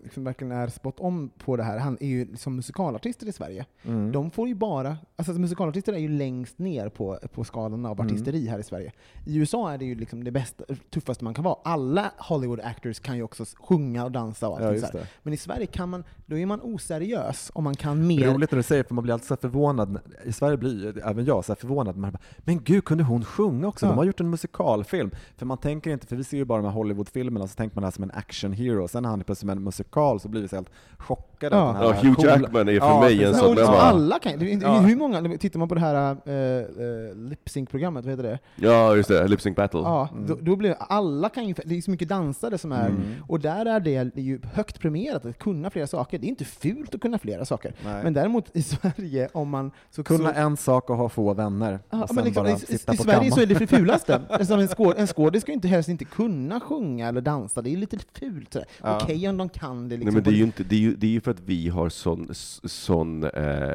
liksom 0.06 0.24
verkligen 0.24 0.52
är 0.52 0.68
spot 0.68 0.94
on 1.00 1.28
på 1.38 1.56
det 1.56 1.62
här, 1.62 1.78
han 1.78 1.96
är 2.00 2.06
ju 2.06 2.36
som 2.36 2.56
musikalartister 2.56 3.26
i 3.26 3.32
Sverige. 3.32 3.66
Mm. 3.84 4.12
De 4.12 4.30
får 4.30 4.48
ju 4.48 4.54
bara, 4.54 4.96
alltså 5.16 5.32
musikalartister 5.32 5.92
är 5.92 5.98
ju 5.98 6.08
längst 6.08 6.58
ner 6.58 6.88
på, 6.88 7.18
på 7.32 7.44
skalan 7.44 7.86
av 7.86 8.00
Mm. 8.00 8.06
artisteri 8.06 8.46
här 8.48 8.58
i 8.58 8.62
Sverige. 8.62 8.92
I 9.26 9.36
USA 9.36 9.72
är 9.72 9.78
det 9.78 9.84
ju 9.84 9.94
liksom 9.94 10.24
det 10.24 10.30
bästa, 10.30 10.64
tuffaste 10.90 11.24
man 11.24 11.34
kan 11.34 11.44
vara. 11.44 11.56
Alla 11.64 12.12
Hollywood 12.18 12.60
actors 12.60 13.00
kan 13.00 13.16
ju 13.16 13.22
också 13.22 13.44
sjunga 13.56 14.04
och 14.04 14.12
dansa 14.12 14.48
och 14.48 14.60
allt 14.60 14.82
ja, 14.82 14.88
det. 14.92 15.06
Men 15.22 15.32
i 15.32 15.36
Sverige 15.36 15.66
kan 15.66 15.88
man, 15.88 16.04
då 16.26 16.38
är 16.38 16.46
man 16.46 16.60
oseriös 16.62 17.50
om 17.54 17.64
man 17.64 17.74
kan 17.74 17.98
Det 17.98 18.04
mer. 18.04 18.28
är 18.28 18.34
roligt 18.34 18.50
när 18.50 18.56
du 18.56 18.62
säger 18.62 18.82
för 18.84 18.94
man 18.94 19.04
blir 19.04 19.14
alltid 19.14 19.28
så 19.28 19.36
förvånad. 19.36 19.98
I 20.24 20.32
Sverige 20.32 20.56
blir 20.56 20.82
ju 20.94 21.00
även 21.00 21.24
jag 21.24 21.44
så 21.44 21.52
här 21.52 21.56
förvånad. 21.56 21.96
Man 21.96 22.12
bara, 22.12 22.18
men 22.38 22.62
gud, 22.64 22.84
kunde 22.84 23.04
hon 23.04 23.24
sjunga 23.24 23.68
också? 23.68 23.86
Ja. 23.86 23.90
De 23.90 23.98
har 23.98 24.04
gjort 24.04 24.20
en 24.20 24.30
musikalfilm. 24.30 25.10
För 25.36 25.46
man 25.46 25.58
tänker 25.58 25.90
inte, 25.90 26.06
för 26.06 26.16
vi 26.16 26.24
ser 26.24 26.36
ju 26.36 26.44
bara 26.44 26.62
de 26.62 26.64
här 26.66 26.72
Hollywoodfilmerna, 26.72 27.46
så 27.48 27.54
tänker 27.54 27.76
man 27.76 27.82
det 27.82 27.86
här 27.86 27.92
som 27.92 28.04
en 28.04 28.10
action 28.10 28.52
hero. 28.52 28.88
Sen 28.88 29.02
när 29.02 29.10
han 29.10 29.20
är 29.20 29.24
plötsligt 29.24 29.52
en 29.52 29.62
musikal 29.64 29.95
så 30.20 30.28
blir 30.28 30.42
vi 30.42 30.48
så 30.48 30.56
helt 30.56 30.70
chockade. 30.98 31.35
Ja. 31.40 31.46
att 31.70 31.76
den 31.78 31.86
Ja, 31.86 31.92
här 31.92 32.02
Hugh 32.02 32.14
coola- 32.16 32.40
Jackman 32.40 32.68
är 32.68 32.80
för 32.80 32.86
Ja, 32.86 33.00
mig 33.00 33.24
en 33.24 33.34
sån 33.34 33.48
och 33.48 33.54
där 33.54 33.62
liksom 33.62 33.74
bara- 33.74 33.82
alla 33.82 34.18
kan 34.18 34.38
det 34.38 34.52
är 34.52 34.62
Ja. 34.62 34.78
Hur 34.78 34.96
många, 34.96 35.38
tittar 35.38 35.58
man 35.58 35.68
på 35.68 35.74
det 35.74 35.80
här 35.80 36.10
uh, 36.12 37.28
lip 37.28 37.48
sync-programmet, 37.48 38.04
vad 38.04 38.12
heter 38.12 38.22
det? 38.22 38.38
Ja, 38.56 38.96
just 38.96 39.08
det. 39.08 39.28
Lip 39.28 39.40
Sync 39.40 39.56
Battle. 39.56 39.80
Ja, 39.80 40.08
Mm. 40.12 40.26
då, 40.26 40.36
då 40.40 40.56
blir 40.56 40.76
alla 40.80 41.28
kan 41.28 41.48
ju, 41.48 41.54
det 41.64 41.76
är 41.76 41.80
så 41.80 41.90
mycket 41.90 42.08
dansare 42.08 42.58
som 42.58 42.72
är, 42.72 42.86
Mm. 42.88 43.02
och 43.28 43.40
där 43.40 43.66
är 43.66 43.80
det 43.80 44.20
ju 44.20 44.40
högt 44.54 44.80
premierat 44.80 45.24
att 45.24 45.38
kunna 45.38 45.70
flera 45.70 45.86
saker. 45.86 46.18
Det 46.18 46.26
är 46.26 46.28
inte 46.28 46.44
fult 46.44 46.94
att 46.94 47.00
kunna 47.00 47.18
flera 47.18 47.44
saker. 47.44 47.72
Nej. 47.84 48.04
Men 48.04 48.12
däremot 48.14 48.56
i 48.56 48.62
Sverige, 48.76 49.28
om 49.32 49.48
man... 49.48 49.70
Så, 49.90 50.02
Kunna 50.02 50.32
så, 50.34 50.40
en 50.40 50.56
sak 50.56 50.90
och 50.90 50.96
ha 50.96 51.08
få 51.08 51.34
vänner. 51.34 51.78
Ja, 51.90 52.06
men 52.12 52.24
liksom, 52.24 52.46
i, 52.46 52.50
I 52.50 52.52
på 52.52 52.56
Sverige 52.66 52.96
kammaren. 52.96 53.32
så 53.32 53.40
är 53.40 53.46
det 53.46 53.54
det 53.54 53.66
fulaste. 53.66 54.20
Alltså, 54.28 54.54
en, 54.54 54.68
skåd, 54.68 54.94
en 54.98 55.06
skådis 55.06 55.42
ska 55.42 55.50
ju 55.52 55.54
inte 55.54 55.68
helst 55.68 55.88
inte 55.88 56.04
kunna 56.04 56.60
sjunga 56.60 57.08
eller 57.08 57.20
dansa, 57.20 57.62
det 57.62 57.70
är 57.72 57.76
lite 57.76 57.98
fult. 58.12 58.56
Ja. 58.82 59.00
Okej 59.02 59.28
om 59.28 59.36
de 59.36 59.48
kan 59.48 59.88
det. 59.88 59.96
Liksom, 59.96 60.04
Nej, 60.06 60.14
men 60.14 60.22
det 60.24 60.30
är 60.30 60.38
ju 60.38 60.44
inte, 60.44 60.62
det 60.62 60.74
är 60.74 60.80
ju, 60.80 60.94
det 60.96 61.06
är 61.06 61.10
ju 61.10 61.20
för 61.26 61.30
att 61.30 61.40
vi 61.46 61.68
har 61.68 61.88
sån, 61.88 62.28
sån 62.64 63.24
eh, 63.24 63.74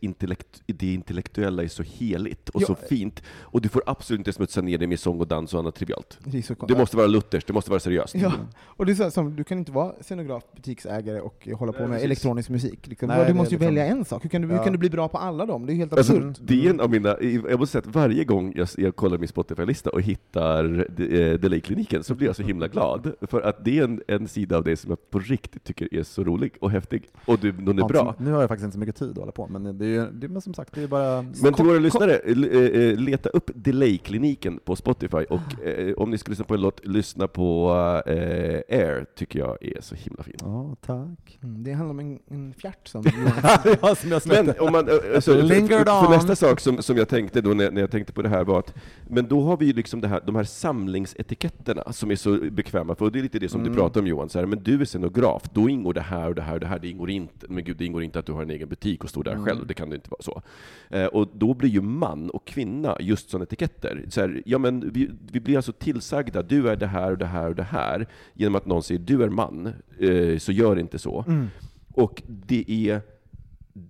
intellekt, 0.00 0.62
det 0.66 0.94
intellektuella 0.94 1.62
är 1.62 1.68
så 1.68 1.82
heligt 1.82 2.48
och 2.48 2.62
Ja. 2.62 2.66
så 2.66 2.74
fint, 2.74 3.22
och 3.40 3.60
du 3.60 3.68
får 3.68 3.82
absolut 3.86 4.20
inte 4.20 4.32
smutsa 4.32 4.60
ner 4.60 4.78
det 4.78 4.86
med 4.86 5.00
sång 5.00 5.20
och 5.20 5.26
dans 5.26 5.54
och 5.54 5.60
annat 5.60 5.74
trivialt. 5.74 6.18
det 6.24 6.48
Det 6.68 6.78
måste 6.78 6.96
vara 6.96 7.06
Luthers, 7.06 7.44
det 7.44 7.52
måste 7.52 7.70
vara 7.70 7.80
seriöst. 7.80 8.14
Ja, 8.14 8.32
och 8.64 8.86
det 8.86 8.92
är 8.92 8.94
så 8.94 9.02
här, 9.02 9.10
som, 9.10 9.36
du 9.36 9.44
kan 9.44 9.58
inte 9.58 9.72
vara 9.72 9.92
scenograf, 10.00 10.44
butiksägare 10.56 11.20
och 11.20 11.48
hålla 11.58 11.72
på 11.72 11.78
Nej, 11.78 11.88
med 11.88 11.96
precis. 11.96 12.04
elektronisk 12.04 12.48
musik. 12.50 12.86
Liksom. 12.86 13.08
Nej, 13.08 13.26
du 13.26 13.34
måste 13.34 13.54
ju 13.54 13.58
liksom- 13.58 13.74
välja 13.74 13.86
en 13.86 14.04
sak. 14.04 14.24
Hur 14.24 14.30
kan, 14.30 14.42
du, 14.42 14.48
hur 14.48 14.54
Ja. 14.54 14.62
kan 14.64 14.72
du 14.72 14.78
bli 14.78 14.90
bra 14.90 15.08
på 15.08 15.18
alla 15.18 15.46
dem? 15.46 15.66
Det 15.66 15.72
är 15.72 15.74
ju 15.74 15.78
helt 15.80 15.92
Alltså, 15.92 16.12
absurt. 16.16 16.36
det 16.48 16.66
är 16.66 16.70
en 16.70 16.80
av 16.80 16.90
mina, 16.90 17.16
jag 17.22 17.58
måste 17.60 17.72
säga 17.72 17.82
att 17.88 17.94
varje 17.94 18.24
gång 18.24 18.52
jag, 18.56 18.68
jag 18.76 18.96
kollar 18.96 19.18
min 19.18 19.28
Spotify-lista 19.28 19.90
och 19.90 20.02
hittar 20.02 20.78
eh, 21.00 21.38
Delay-kliniken 21.38 22.04
så 22.04 22.14
blir 22.14 22.26
jag 22.26 22.36
så 22.36 22.42
himla 22.42 22.68
glad, 22.68 23.12
för 23.20 23.40
att 23.40 23.64
det 23.64 23.78
är 23.78 23.84
en, 23.84 24.02
en 24.08 24.28
sida 24.28 24.56
av 24.56 24.64
det 24.64 24.76
som 24.76 24.90
jag 24.90 25.10
på 25.10 25.18
riktigt 25.18 25.64
tycker 25.64 25.94
är 25.94 26.02
så 26.02 26.24
rolig 26.24 26.45
och 26.60 26.70
häftig, 26.70 27.08
och 27.24 27.38
du, 27.38 27.52
den 27.52 27.78
är 27.78 27.82
Ja, 27.82 27.88
bra. 27.88 28.14
Nu 28.18 28.32
har 28.32 28.40
jag 28.40 28.48
faktiskt 28.48 28.64
inte 28.64 28.74
så 28.74 28.80
mycket 28.80 28.96
tid 28.96 29.10
att 29.10 29.16
hålla 29.16 29.32
på, 29.32 29.46
men 29.46 29.78
det 29.78 29.84
är 29.84 29.88
ju, 29.88 30.06
det, 30.12 30.28
men 30.28 30.42
som 30.42 30.54
sagt, 30.54 30.74
det 30.74 30.82
är 30.82 30.86
bara... 30.88 31.22
Men 31.42 31.54
till 31.54 31.64
våra 31.64 31.78
lyssnare, 31.78 32.16
eh, 32.16 32.82
eh, 32.82 32.96
leta 32.96 33.28
upp 33.28 33.50
Delay-kliniken 33.54 34.58
på 34.64 34.76
Spotify, 34.76 35.16
och 35.16 35.64
eh, 35.66 35.94
om 35.94 36.10
ni 36.10 36.18
ska 36.18 36.30
lyssna 36.30 36.44
på 36.44 36.54
en 36.54 36.60
låt, 36.60 36.86
lyssna 36.86 37.28
på 37.28 37.70
eh, 38.06 38.14
Air, 38.78 39.06
tycker 39.16 39.38
jag 39.38 39.56
är 39.60 39.80
så 39.80 39.94
himla 39.94 40.22
fin. 40.22 40.34
Ja, 40.40 40.76
tack. 40.86 41.38
Mm, 41.42 41.62
det 41.64 41.72
handlar 41.72 41.90
om 41.90 42.00
en, 42.00 42.18
en 42.30 42.54
fjärt 42.54 42.88
som... 42.88 43.04
ja, 43.82 43.94
som 43.94 44.10
jag 44.10 44.22
släppte. 44.22 44.42
Men 44.42 44.66
om 44.66 44.72
man, 44.72 44.88
alltså, 45.14 45.32
för, 45.32 46.06
för, 46.06 46.10
nästa 46.10 46.36
sak 46.36 46.60
som, 46.60 46.82
som 46.82 46.96
jag 46.96 47.08
tänkte 47.08 47.40
då 47.40 47.50
när, 47.50 47.70
när 47.70 47.80
jag 47.80 47.90
tänkte 47.90 48.12
på 48.12 48.22
det 48.22 48.28
här 48.28 48.44
var 48.44 48.58
att, 48.58 48.74
men 49.08 49.28
då 49.28 49.40
har 49.40 49.56
vi 49.56 49.66
ju 49.66 49.72
liksom 49.72 50.00
det 50.00 50.08
här, 50.08 50.20
de 50.26 50.36
här 50.36 50.44
samlingsetiketterna 50.44 51.92
som 51.92 52.10
är 52.10 52.16
så 52.16 52.38
bekväma, 52.50 52.94
för 52.94 53.10
det 53.10 53.18
är 53.18 53.22
lite 53.22 53.38
det 53.38 53.48
som 53.48 53.60
Mm. 53.66 53.72
du 53.72 53.78
pratar 53.78 54.00
om 54.00 54.06
Johan, 54.06 54.28
så 54.28 54.38
här, 54.38 54.46
men 54.46 54.62
du 54.62 54.80
är 54.80 54.84
scenograf, 54.84 55.42
då 55.52 55.68
ingår 55.68 55.94
det 55.94 56.00
här 56.00 56.32
det 56.36 56.42
här 56.42 56.54
och 56.54 56.60
det 56.60 56.66
här, 56.66 56.78
det 56.78 56.88
ingår 56.88 57.10
inte, 57.10 57.46
men 57.48 57.64
gud, 57.64 57.76
det 57.76 57.84
ingår 57.84 58.02
inte 58.02 58.18
att 58.18 58.26
du 58.26 58.32
har 58.32 58.42
en 58.42 58.50
egen 58.50 58.68
butik 58.68 59.04
och 59.04 59.10
står 59.10 59.24
där 59.24 59.32
Mm. 59.32 59.44
själv, 59.44 59.66
det 59.66 59.74
kan 59.74 59.90
det 59.90 59.96
inte 59.96 60.10
vara 60.10 60.22
så. 60.22 60.42
Eh, 60.90 61.06
och 61.06 61.28
då 61.34 61.54
blir 61.54 61.70
ju 61.70 61.80
man 61.80 62.30
och 62.30 62.46
kvinna 62.46 62.96
just 63.00 63.30
sådana 63.30 63.42
etiketter. 63.44 64.04
Så 64.08 64.20
här, 64.20 64.42
ja, 64.46 64.58
men 64.58 64.90
vi, 64.92 65.10
vi 65.32 65.40
blir 65.40 65.56
alltså 65.56 65.72
tillsagda, 65.72 66.42
du 66.42 66.68
är 66.68 66.76
det 66.76 66.86
här 66.86 67.12
och 67.12 67.18
det 67.18 67.26
här 67.26 67.48
och 67.48 67.54
det 67.54 67.62
här, 67.62 68.06
genom 68.34 68.54
att 68.56 68.66
någon 68.66 68.82
säger 68.82 69.00
du 69.00 69.22
är 69.22 69.28
man, 69.28 69.66
eh, 69.98 70.38
så 70.38 70.52
gör 70.52 70.78
inte 70.78 70.98
så. 70.98 71.24
Mm. 71.28 71.46
Och 71.92 72.22
det 72.26 72.64
är 72.68 73.00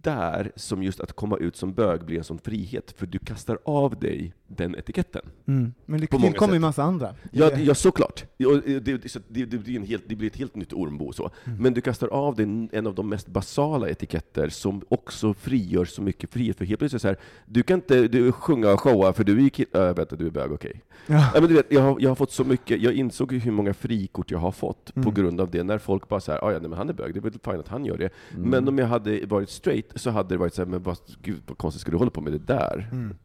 där 0.02 0.52
som 0.56 0.82
just 0.82 1.00
att 1.00 1.12
komma 1.12 1.36
ut 1.36 1.56
som 1.56 1.72
bög 1.72 2.04
blir 2.04 2.18
en 2.18 2.24
sån 2.24 2.38
frihet, 2.38 2.94
för 2.96 3.06
du 3.06 3.18
kastar 3.18 3.58
av 3.64 3.98
dig 3.98 4.34
den 4.48 4.76
etiketten. 4.76 5.22
Mm. 5.46 5.72
Men 5.86 6.00
det 6.00 6.06
På 6.06 6.18
tillkommer 6.18 6.52
ju 6.54 6.58
sätt. 6.58 6.60
massa 6.62 6.82
andra. 6.82 7.14
Ja, 7.30 7.50
Det- 7.50 7.62
ja 7.62 7.74
såklart. 7.74 8.24
Ja, 8.36 8.60
Det, 8.66 8.80
det, 8.80 9.08
så 9.10 9.18
det, 9.28 9.46
blir 9.46 9.76
en 9.76 9.84
helt, 9.86 10.04
det 10.08 10.16
blir 10.16 10.26
ett 10.30 10.36
helt 10.36 10.54
nytt 10.56 10.72
ormbo. 10.72 11.12
Så. 11.12 11.30
Mm. 11.44 11.58
Men 11.62 11.74
du 11.74 11.80
kastar 11.80 12.08
av 12.08 12.36
dig 12.36 12.42
en- 12.44 12.68
en 12.72 12.86
av 12.86 12.94
de 12.94 13.08
mest 13.08 13.26
basala 13.28 13.88
etiketter 13.88 14.48
som 14.48 14.82
också 14.88 15.34
frigör 15.34 15.84
så 15.84 16.02
mycket 16.02 16.30
frihet. 16.32 16.56
För 16.58 16.64
helt 16.64 16.78
plötsligt 16.78 17.02
så 17.02 17.08
här, 17.08 17.16
du 17.46 17.62
kan 17.62 17.74
inte 17.78 18.08
du, 18.08 18.32
sjunga 18.32 18.72
och 18.72 18.80
showa 18.80 19.12
för 19.12 19.24
du 19.24 19.32
är 19.38 19.40
ju 19.40 19.50
kill- 19.50 19.66
Ja, 19.72 19.86
jag 19.86 19.94
vet 19.96 20.12
att 20.12 20.18
du 20.18 20.26
är 20.26 20.30
bög, 20.30 20.52
okej. 20.52 20.82
Ja. 21.06 21.30
Ja, 21.34 21.40
men 21.40 21.48
du 21.48 21.54
vet, 21.54 21.66
jag, 21.72 21.82
har, 21.82 21.96
jag 22.00 22.10
har 22.10 22.14
fått 22.14 22.32
så 22.32 22.44
mycket, 22.44 22.80
jag 22.82 22.92
insåg 22.94 23.32
hur 23.32 23.52
många 23.52 23.74
frikort 23.74 24.30
jag 24.30 24.38
har 24.38 24.52
fått 24.52 24.94
på 24.94 25.00
Mm. 25.00 25.14
grund 25.14 25.40
av 25.40 25.50
det, 25.50 25.62
när 25.62 25.78
folk 25.78 26.08
bara 26.08 26.20
säger 26.20 26.38
ja, 26.42 26.50
nej, 26.50 26.60
men 26.60 26.72
han 26.72 26.88
är 26.88 26.92
bög, 26.92 27.14
det 27.14 27.18
är 27.18 27.22
väl 27.22 27.32
fint 27.32 27.46
att 27.46 27.68
han 27.68 27.84
gör 27.84 27.98
det. 27.98 28.08
Mm. 28.34 28.50
Men 28.50 28.68
om 28.68 28.78
jag 28.78 28.86
hade 28.86 29.26
varit 29.26 29.50
straight 29.50 29.75
så 29.94 30.10
hade 30.10 30.34
det 30.34 30.38
varit 30.38 30.54
så 30.54 30.62
här, 30.62 30.66
men 30.70 30.82
vad, 30.82 30.98
gud 31.22 31.42
vad 31.46 31.58
konstigt 31.58 31.80
ska 31.80 31.90
du 31.90 31.96
hålla 31.96 32.10
på 32.10 32.20
med 32.20 32.32
det 32.32 32.38
där? 32.38 32.88
Mm. 32.92 33.16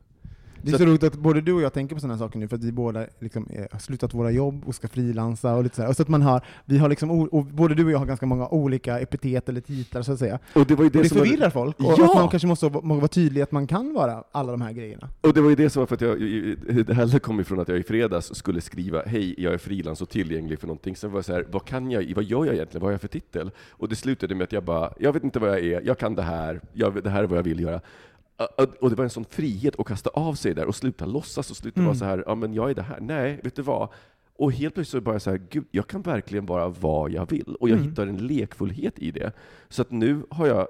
Det 0.63 0.69
är 0.69 0.71
Så 0.71 0.77
så 0.77 0.85
roligt 0.85 1.03
att 1.03 1.13
både 1.15 1.41
du 1.41 1.53
och 1.53 1.61
jag 1.61 1.73
tänker 1.73 1.95
på 1.95 2.01
sådana 2.01 2.17
saker 2.19 2.39
nu, 2.39 2.47
för 2.47 2.55
att 2.55 2.63
vi 2.63 2.71
båda 2.71 3.05
liksom 3.19 3.47
eh, 3.49 3.65
har 3.71 3.79
slutat 3.79 4.13
våra 4.13 4.31
jobb 4.31 4.63
och 4.67 4.75
ska 4.75 4.87
frilansa 4.87 5.55
och 5.55 5.63
lite 5.63 5.75
så 5.75 5.81
här. 5.81 5.89
Och 5.89 5.95
så 5.95 6.01
att 6.01 6.07
man 6.09 6.21
har, 6.21 6.41
vi 6.65 6.77
har 6.77 6.89
liksom, 6.89 7.29
både 7.51 7.75
du 7.75 7.85
och 7.85 7.91
jag 7.91 7.99
har 7.99 8.05
ganska 8.05 8.25
många 8.25 8.47
olika 8.47 8.99
epitet 8.99 9.49
eller 9.49 9.61
titlar 9.61 10.01
så 10.01 10.11
att 10.11 10.19
säga. 10.19 10.39
Och 10.55 10.65
det 10.65 10.75
var 10.75 10.83
ju 10.83 10.89
Det, 10.89 10.97
och 10.99 11.03
det 11.03 11.09
som 11.09 11.17
var- 11.17 11.25
förvirrar 11.25 11.49
folk, 11.49 11.79
och 11.79 11.85
Ja! 11.97 12.05
att 12.05 12.15
man 12.15 12.29
kanske 12.29 12.47
måste 12.47 12.67
vara 12.69 12.85
vara 12.95 13.07
tydlig 13.07 13.41
att 13.41 13.51
man 13.51 13.67
kan 13.67 13.93
vara 13.93 14.23
alla 14.31 14.51
de 14.51 14.61
här 14.61 14.71
grejerna. 14.71 15.09
Och 15.21 15.33
det 15.33 15.41
var 15.41 15.49
ju 15.49 15.55
det 15.55 15.69
som 15.69 15.79
var 15.79 15.87
för 15.87 15.95
att 15.95 16.01
jag, 16.01 16.17
det 16.87 16.93
här 16.93 17.19
kom 17.19 17.39
ifrån 17.39 17.59
att 17.59 17.67
jag 17.67 17.77
i 17.77 17.83
fredags 17.83 18.35
skulle 18.35 18.61
skriva 18.61 19.01
hej, 19.05 19.35
jag 19.37 19.53
är 19.53 19.57
frilans 19.57 20.01
och 20.01 20.09
tillgänglig 20.09 20.59
för 20.59 20.67
någonting. 20.67 20.95
Sen 20.95 21.11
var 21.11 21.17
jag 21.17 21.25
så 21.25 21.33
här, 21.33 21.45
vad 21.51 21.65
kan 21.65 21.91
jag, 21.91 22.13
vad 22.15 22.23
gör 22.23 22.45
jag 22.45 22.55
egentligen, 22.55 22.81
vad 22.81 22.87
har 22.87 22.91
jag 22.91 23.01
för 23.01 23.07
titel? 23.07 23.51
Och 23.69 23.89
det 23.89 23.95
slutade 23.95 24.35
med 24.35 24.43
att 24.43 24.51
jag 24.51 24.63
bara, 24.63 24.93
jag 24.99 25.13
vet 25.13 25.23
inte 25.23 25.39
vad 25.39 25.49
jag 25.49 25.59
är, 25.59 25.81
jag 25.85 25.97
kan 25.97 26.15
det 26.15 26.21
här, 26.21 26.61
jag, 26.73 27.03
det 27.03 27.09
här 27.09 27.23
är 27.23 27.27
vad 27.27 27.37
jag 27.37 27.43
vill 27.43 27.59
göra. 27.59 27.81
Och- 28.79 28.89
det 28.89 28.95
var 28.95 29.03
en 29.03 29.09
sån 29.09 29.25
frihet 29.25 29.79
att 29.79 29.85
kasta 29.87 30.09
av 30.09 30.33
sig 30.33 30.53
där 30.53 30.65
och 30.65 30.75
sluta 30.75 31.05
låtsas 31.05 31.51
och 31.51 31.57
sluta 31.57 31.79
Mm. 31.79 31.85
vara 31.87 31.97
så 31.97 32.05
här, 32.05 32.23
ja 32.27 32.35
men 32.35 32.53
jag 32.53 32.69
är 32.69 32.75
det 32.75 32.81
här. 32.81 32.99
Nej, 33.01 33.39
vet 33.43 33.55
du 33.55 33.61
vad? 33.61 33.89
Och 34.35 34.51
helt 34.51 34.73
plötsligt 34.73 35.01
så 35.03 35.05
bara 35.05 35.19
så 35.19 35.29
här, 35.29 35.41
gud, 35.49 35.65
jag 35.71 35.87
kan 35.87 36.01
verkligen 36.01 36.45
vara 36.45 36.67
vad 36.67 37.11
jag 37.11 37.29
vill. 37.29 37.55
Och 37.59 37.69
jag 37.69 37.77
Mm. 37.77 37.89
hittar 37.89 38.07
en 38.07 38.27
lekfullhet 38.27 38.99
i 38.99 39.11
det. 39.11 39.31
Så 39.69 39.81
att 39.81 39.91
nu 39.91 40.23
har 40.29 40.47
jag 40.47 40.67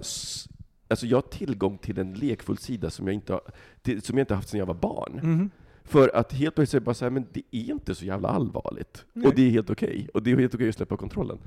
Alltså 0.88 1.06
jag 1.06 1.18
har 1.18 1.22
tillgång 1.22 1.78
till 1.78 2.00
en 2.00 2.14
lekfull 2.14 2.58
sida 2.58 2.90
som 2.90 3.08
jag 3.08 3.14
inte 3.14 3.34
har, 3.34 3.42
till, 3.82 4.02
som 4.02 4.18
jag 4.18 4.24
inte 4.24 4.36
haft 4.36 4.50
sedan 4.50 4.60
jag 4.60 4.66
var 4.66 4.74
barn. 4.74 5.20
Mhm. 5.24 5.50
För 5.86 6.16
att 6.16 6.34
helt 6.34 6.56
plötsligt 6.56 6.74
är 6.74 6.80
det 6.80 6.86
bara 6.86 6.96
så 6.96 7.06
här, 7.06 7.10
men 7.10 7.26
det 7.34 7.42
är 7.52 7.72
inte 7.72 7.96
så 7.96 8.06
jävla 8.06 8.30
allvarligt. 8.30 9.06
Nej. 9.14 9.28
Och 9.28 9.36
det 9.36 9.42
är 9.48 9.50
helt 9.50 9.70
okej. 9.70 10.08
Och 10.14 10.24
det 10.24 10.32
är 10.32 10.38
helt 10.38 10.56
okej 10.56 10.70
att 10.70 10.76
släppa 10.76 10.98
kontrollen. 10.98 11.38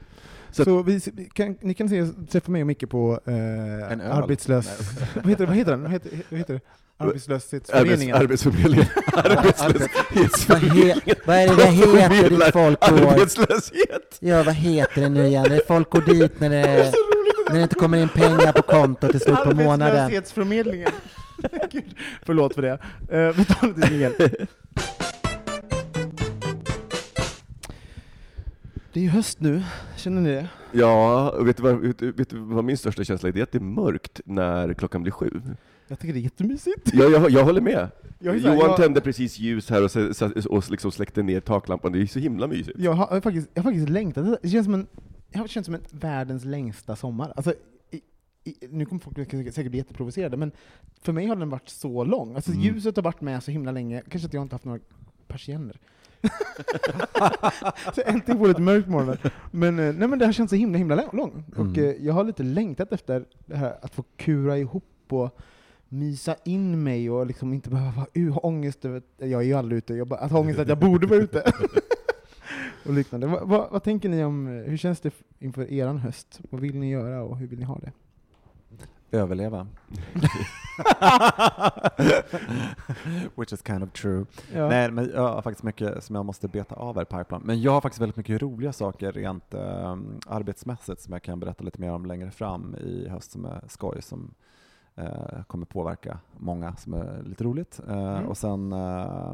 Så 0.51 0.65
Så, 0.65 0.81
att- 0.81 0.87
vi, 0.89 1.01
kan, 1.33 1.57
ni 1.61 1.75
kan 1.75 1.89
se, 1.89 2.07
träffa 2.31 2.51
mig 2.51 2.61
och 2.63 2.67
Micke 2.67 2.89
på 2.91 3.21
eh, 3.27 3.35
arbetslös... 4.17 4.67
vad, 5.15 5.27
heter 5.27 5.45
det, 5.45 5.47
vad 5.47 5.57
heter 5.57 5.71
den? 5.71 5.83
Vad 5.83 5.91
heter, 5.93 6.11
vad 6.31 6.39
heter 6.39 6.55
det? 6.55 6.61
Arbets, 6.97 7.29
Arbetslöshetsföreningen. 7.29 8.17
arbetsförmedlingen. 8.17 8.87
Vad, 9.15 9.27
Arbetslöshetsföreningen. 9.27 11.01
he, 11.07 11.15
vad 11.27 11.37
är 11.37 11.49
det 11.49 11.55
det 11.57 11.67
heter 11.67 12.31
dit 12.31 12.53
folk 12.53 12.81
går? 12.81 13.07
Arbetslöshet! 13.13 14.17
Ja, 14.21 14.43
vad 14.43 14.55
heter 14.55 15.01
det 15.01 15.09
nu 15.09 15.27
igen? 15.27 15.47
Det 15.49 15.67
Folk 15.67 15.91
går 15.91 16.01
dit 16.01 16.41
när 16.41 16.51
det, 16.51 16.93
när 17.49 17.57
det 17.57 17.63
inte 17.63 17.75
kommer 17.75 18.03
in 18.03 18.09
pengar 18.09 18.53
på 18.53 18.63
kontot 18.63 19.15
i 19.15 19.19
slutet 19.19 19.45
på 19.45 19.55
månaden. 19.57 19.83
Arbetslöshetsförmedlingen. 19.97 20.89
Gud, 21.71 21.95
förlåt 22.23 22.55
för 22.55 22.63
det. 22.63 22.73
Uh, 23.29 23.37
vi 23.37 23.45
tar 23.45 23.67
lite 23.67 23.95
jingel. 23.95 24.13
Det 28.93 29.01
är 29.01 29.05
ju 29.05 29.09
höst 29.11 29.41
nu, 29.41 29.63
känner 29.97 30.21
ni 30.23 30.31
det? 30.31 30.49
Ja, 30.73 31.31
och 31.31 31.49
vet 31.49 31.57
du, 31.57 31.63
vad, 31.63 31.79
vet, 31.81 31.99
du- 32.31 32.39
vad 32.39 32.65
min 32.65 32.77
största 32.79 33.05
känsla 33.05 33.29
är? 33.29 33.33
Det 33.33 33.41
är 33.41 33.43
att 33.43 33.53
det 33.53 33.59
är 33.59 33.63
mörkt 33.63 34.21
när 34.25 34.75
klockan 34.75 35.03
blir 35.03 35.13
sju. 35.13 35.43
Jag 35.89 35.99
tycker 35.99 36.15
det 36.15 36.21
är 36.21 36.23
jättemysigt. 36.23 36.91
Jag, 36.95 37.11
jag, 37.13 37.31
jag 37.31 37.45
håller 37.45 37.61
med. 37.61 37.89
Jag 38.19 38.37
Johan 38.39 38.59
jag- 38.59 38.77
tände 38.77 39.01
precis 39.01 39.39
ljus 39.39 39.71
här 39.71 39.85
och, 39.85 39.91
och 40.57 40.71
liksom 40.71 40.93
släckte 40.93 41.23
ner 41.23 41.41
taklampan. 41.41 41.93
Det 41.93 42.03
är 42.03 42.07
så 42.07 42.19
himla 42.19 42.47
mysigt. 42.47 42.79
Jag 42.79 42.93
har, 42.93 43.07
jag 43.07 43.15
har, 43.15 43.21
faktiskt, 43.21 43.49
jag 43.55 43.63
har 43.63 43.71
faktiskt 43.71 43.89
längtat. 43.89 44.39
Det 44.43 44.49
känns 44.49 44.65
som 44.65 44.75
en, 44.75 44.87
har 45.39 45.47
känt 45.47 45.67
som 45.67 45.75
en 45.75 45.81
världens 45.91 46.45
längsta 46.45 46.97
sommar. 46.97 47.33
Alltså, 47.37 47.55
i, 47.91 48.01
i, 48.45 48.55
nu 48.71 48.85
kommer 48.87 49.01
folk 49.01 49.17
säkert 49.31 49.71
bli 49.71 49.79
jätteprovocerade, 49.79 50.37
men 50.37 50.53
för 51.03 51.13
mig 51.13 51.27
har 51.27 51.37
den 51.37 51.51
varit 51.51 51.69
så 51.69 52.05
lång. 52.05 52.35
Alltså, 52.35 52.51
Mm. 52.51 52.63
Ljuset 52.63 52.97
har 52.97 53.03
varit 53.03 53.21
med 53.21 53.43
så 53.43 53.51
himla 53.51 53.73
länge. 53.73 54.03
Kanske 54.09 54.27
att 54.27 54.35
jag 54.35 54.43
inte 54.43 54.55
haft 54.55 54.65
några 54.65 54.81
persienner. 55.29 55.81
så 57.95 58.03
äntligen 58.07 58.39
får 58.39 58.45
det 58.45 58.49
lite 58.49 58.61
mörkt 58.63 58.89
morgon. 58.89 59.17
Men, 59.51 59.79
eh, 59.79 59.95
nej, 59.95 60.09
men 60.09 60.19
det 60.19 60.25
har 60.25 60.33
känts 60.33 60.51
så 60.51 60.57
himla 60.57 60.79
himla 60.79 61.09
lång. 61.13 61.45
Och 61.57 61.61
Mm. 61.61 61.85
eh, 61.85 61.91
jag 62.07 62.15
har 62.15 62.25
lite 62.25 62.43
längtat 62.43 62.93
efter 62.93 63.25
det 63.47 63.57
här 63.57 63.77
att 63.83 63.95
få 63.95 64.05
kura 64.17 64.59
ihop 64.59 64.85
och 65.09 65.39
mysa 65.89 66.37
in 66.45 66.83
mig 66.83 67.11
och 67.11 67.27
liksom 67.27 67.53
inte 67.53 67.71
behöva 67.71 68.07
ha 68.33 68.39
ångest 68.41 68.85
över, 68.85 69.03
jag 69.19 69.41
är 69.43 69.47
ju 69.47 69.55
aldrig 69.55 69.79
ute, 69.79 69.95
jag 69.95 70.07
bara, 70.07 70.21
att 70.21 70.31
ha 70.31 70.39
ångest 70.41 70.59
att 70.59 70.69
jag 70.69 70.79
borde 70.79 71.07
vara 71.07 71.19
ute. 71.21 71.43
och 72.87 72.93
liknande. 72.93 73.27
Vad, 73.27 73.49
vad, 73.49 73.71
vad 73.71 73.83
tänker 73.83 74.09
ni 74.09 74.25
om, 74.25 74.47
eh, 74.47 74.53
hur 74.71 74.77
känns 74.77 75.01
det 75.01 75.15
inför 75.39 75.73
eran 75.73 75.99
höst? 75.99 76.41
Vad 76.51 76.61
vill 76.61 76.79
ni 76.79 76.91
göra 76.91 77.23
och 77.23 77.37
hur 77.37 77.47
vill 77.47 77.59
ni 77.59 77.65
ha 77.65 77.79
det? 77.79 77.93
Överleva. 79.11 79.67
Which 83.37 83.53
is 83.53 83.63
kind 83.67 83.83
of 83.83 83.93
true. 83.93 84.27
Ja. 84.55 84.69
Nej, 84.69 84.91
men 84.91 85.11
jag 85.15 85.29
har 85.35 85.43
faktiskt 85.43 85.63
mycket 85.63 86.05
som 86.05 86.17
jag 86.17 86.25
måste 86.25 86.49
beta 86.49 86.75
av 86.75 86.95
här 86.95 87.03
i 87.03 87.05
pipeline. 87.05 87.43
Men 87.45 87.63
jag 87.63 87.73
har 87.73 87.81
faktiskt 87.81 88.01
väldigt 88.01 88.17
mycket 88.17 88.43
roliga 88.43 88.73
saker 88.73 89.13
rent 89.13 89.55
eh, 89.55 89.97
arbetsmässigt 90.27 91.01
som 91.01 91.13
jag 91.13 91.23
kan 91.23 91.41
berätta 91.41 91.65
lite 91.65 91.81
mer 91.81 91.93
om 91.93 92.07
längre 92.07 92.31
fram 92.31 92.75
i 92.75 93.09
höst 93.09 93.33
som 93.33 93.45
är 93.45 93.61
skoj, 93.69 94.03
som 94.03 94.35
eh, 94.95 95.43
kommer 95.47 95.67
påverka 95.67 96.19
många, 96.39 96.77
som 96.77 96.95
är 96.95 97.23
lite 97.23 97.45
roligt. 97.45 97.81
Eh, 97.89 97.95
Mm. 98.15 98.27
Och 98.29 98.37
sen 98.37 98.73
eh, 98.73 99.33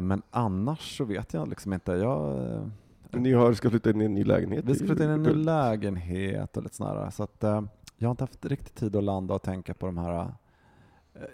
men 0.00 0.22
annars 0.30 0.96
så 0.98 1.04
vet 1.04 1.34
jag 1.34 1.48
liksom 1.48 1.72
inte. 1.72 1.92
Jag, 1.92 2.38
eh, 2.52 2.66
Ni 3.10 3.32
har, 3.32 3.52
ska 3.52 3.70
flytta 3.70 3.90
in 3.90 4.00
i 4.00 4.04
en 4.04 4.14
ny 4.14 4.24
lägenhet? 4.24 4.64
vi 4.64 4.74
ska 4.74 4.86
flytta 4.86 5.04
in 5.04 5.10
i 5.10 5.12
en 5.12 5.22
ny 5.22 5.32
lägenhet 5.34 6.56
och 6.56 6.62
lite 6.62 6.74
sådär. 6.76 7.10
Så 7.10 7.22
att, 7.22 7.44
eh, 7.44 7.62
jag 7.96 8.08
har 8.08 8.10
inte 8.10 8.22
haft 8.24 8.44
riktigt 8.46 8.74
tid 8.74 8.96
att 8.96 9.04
landa 9.04 9.34
och 9.34 9.42
tänka 9.42 9.74
på 9.74 9.86
de 9.86 9.98
här 9.98 10.20
eh, 10.20 10.26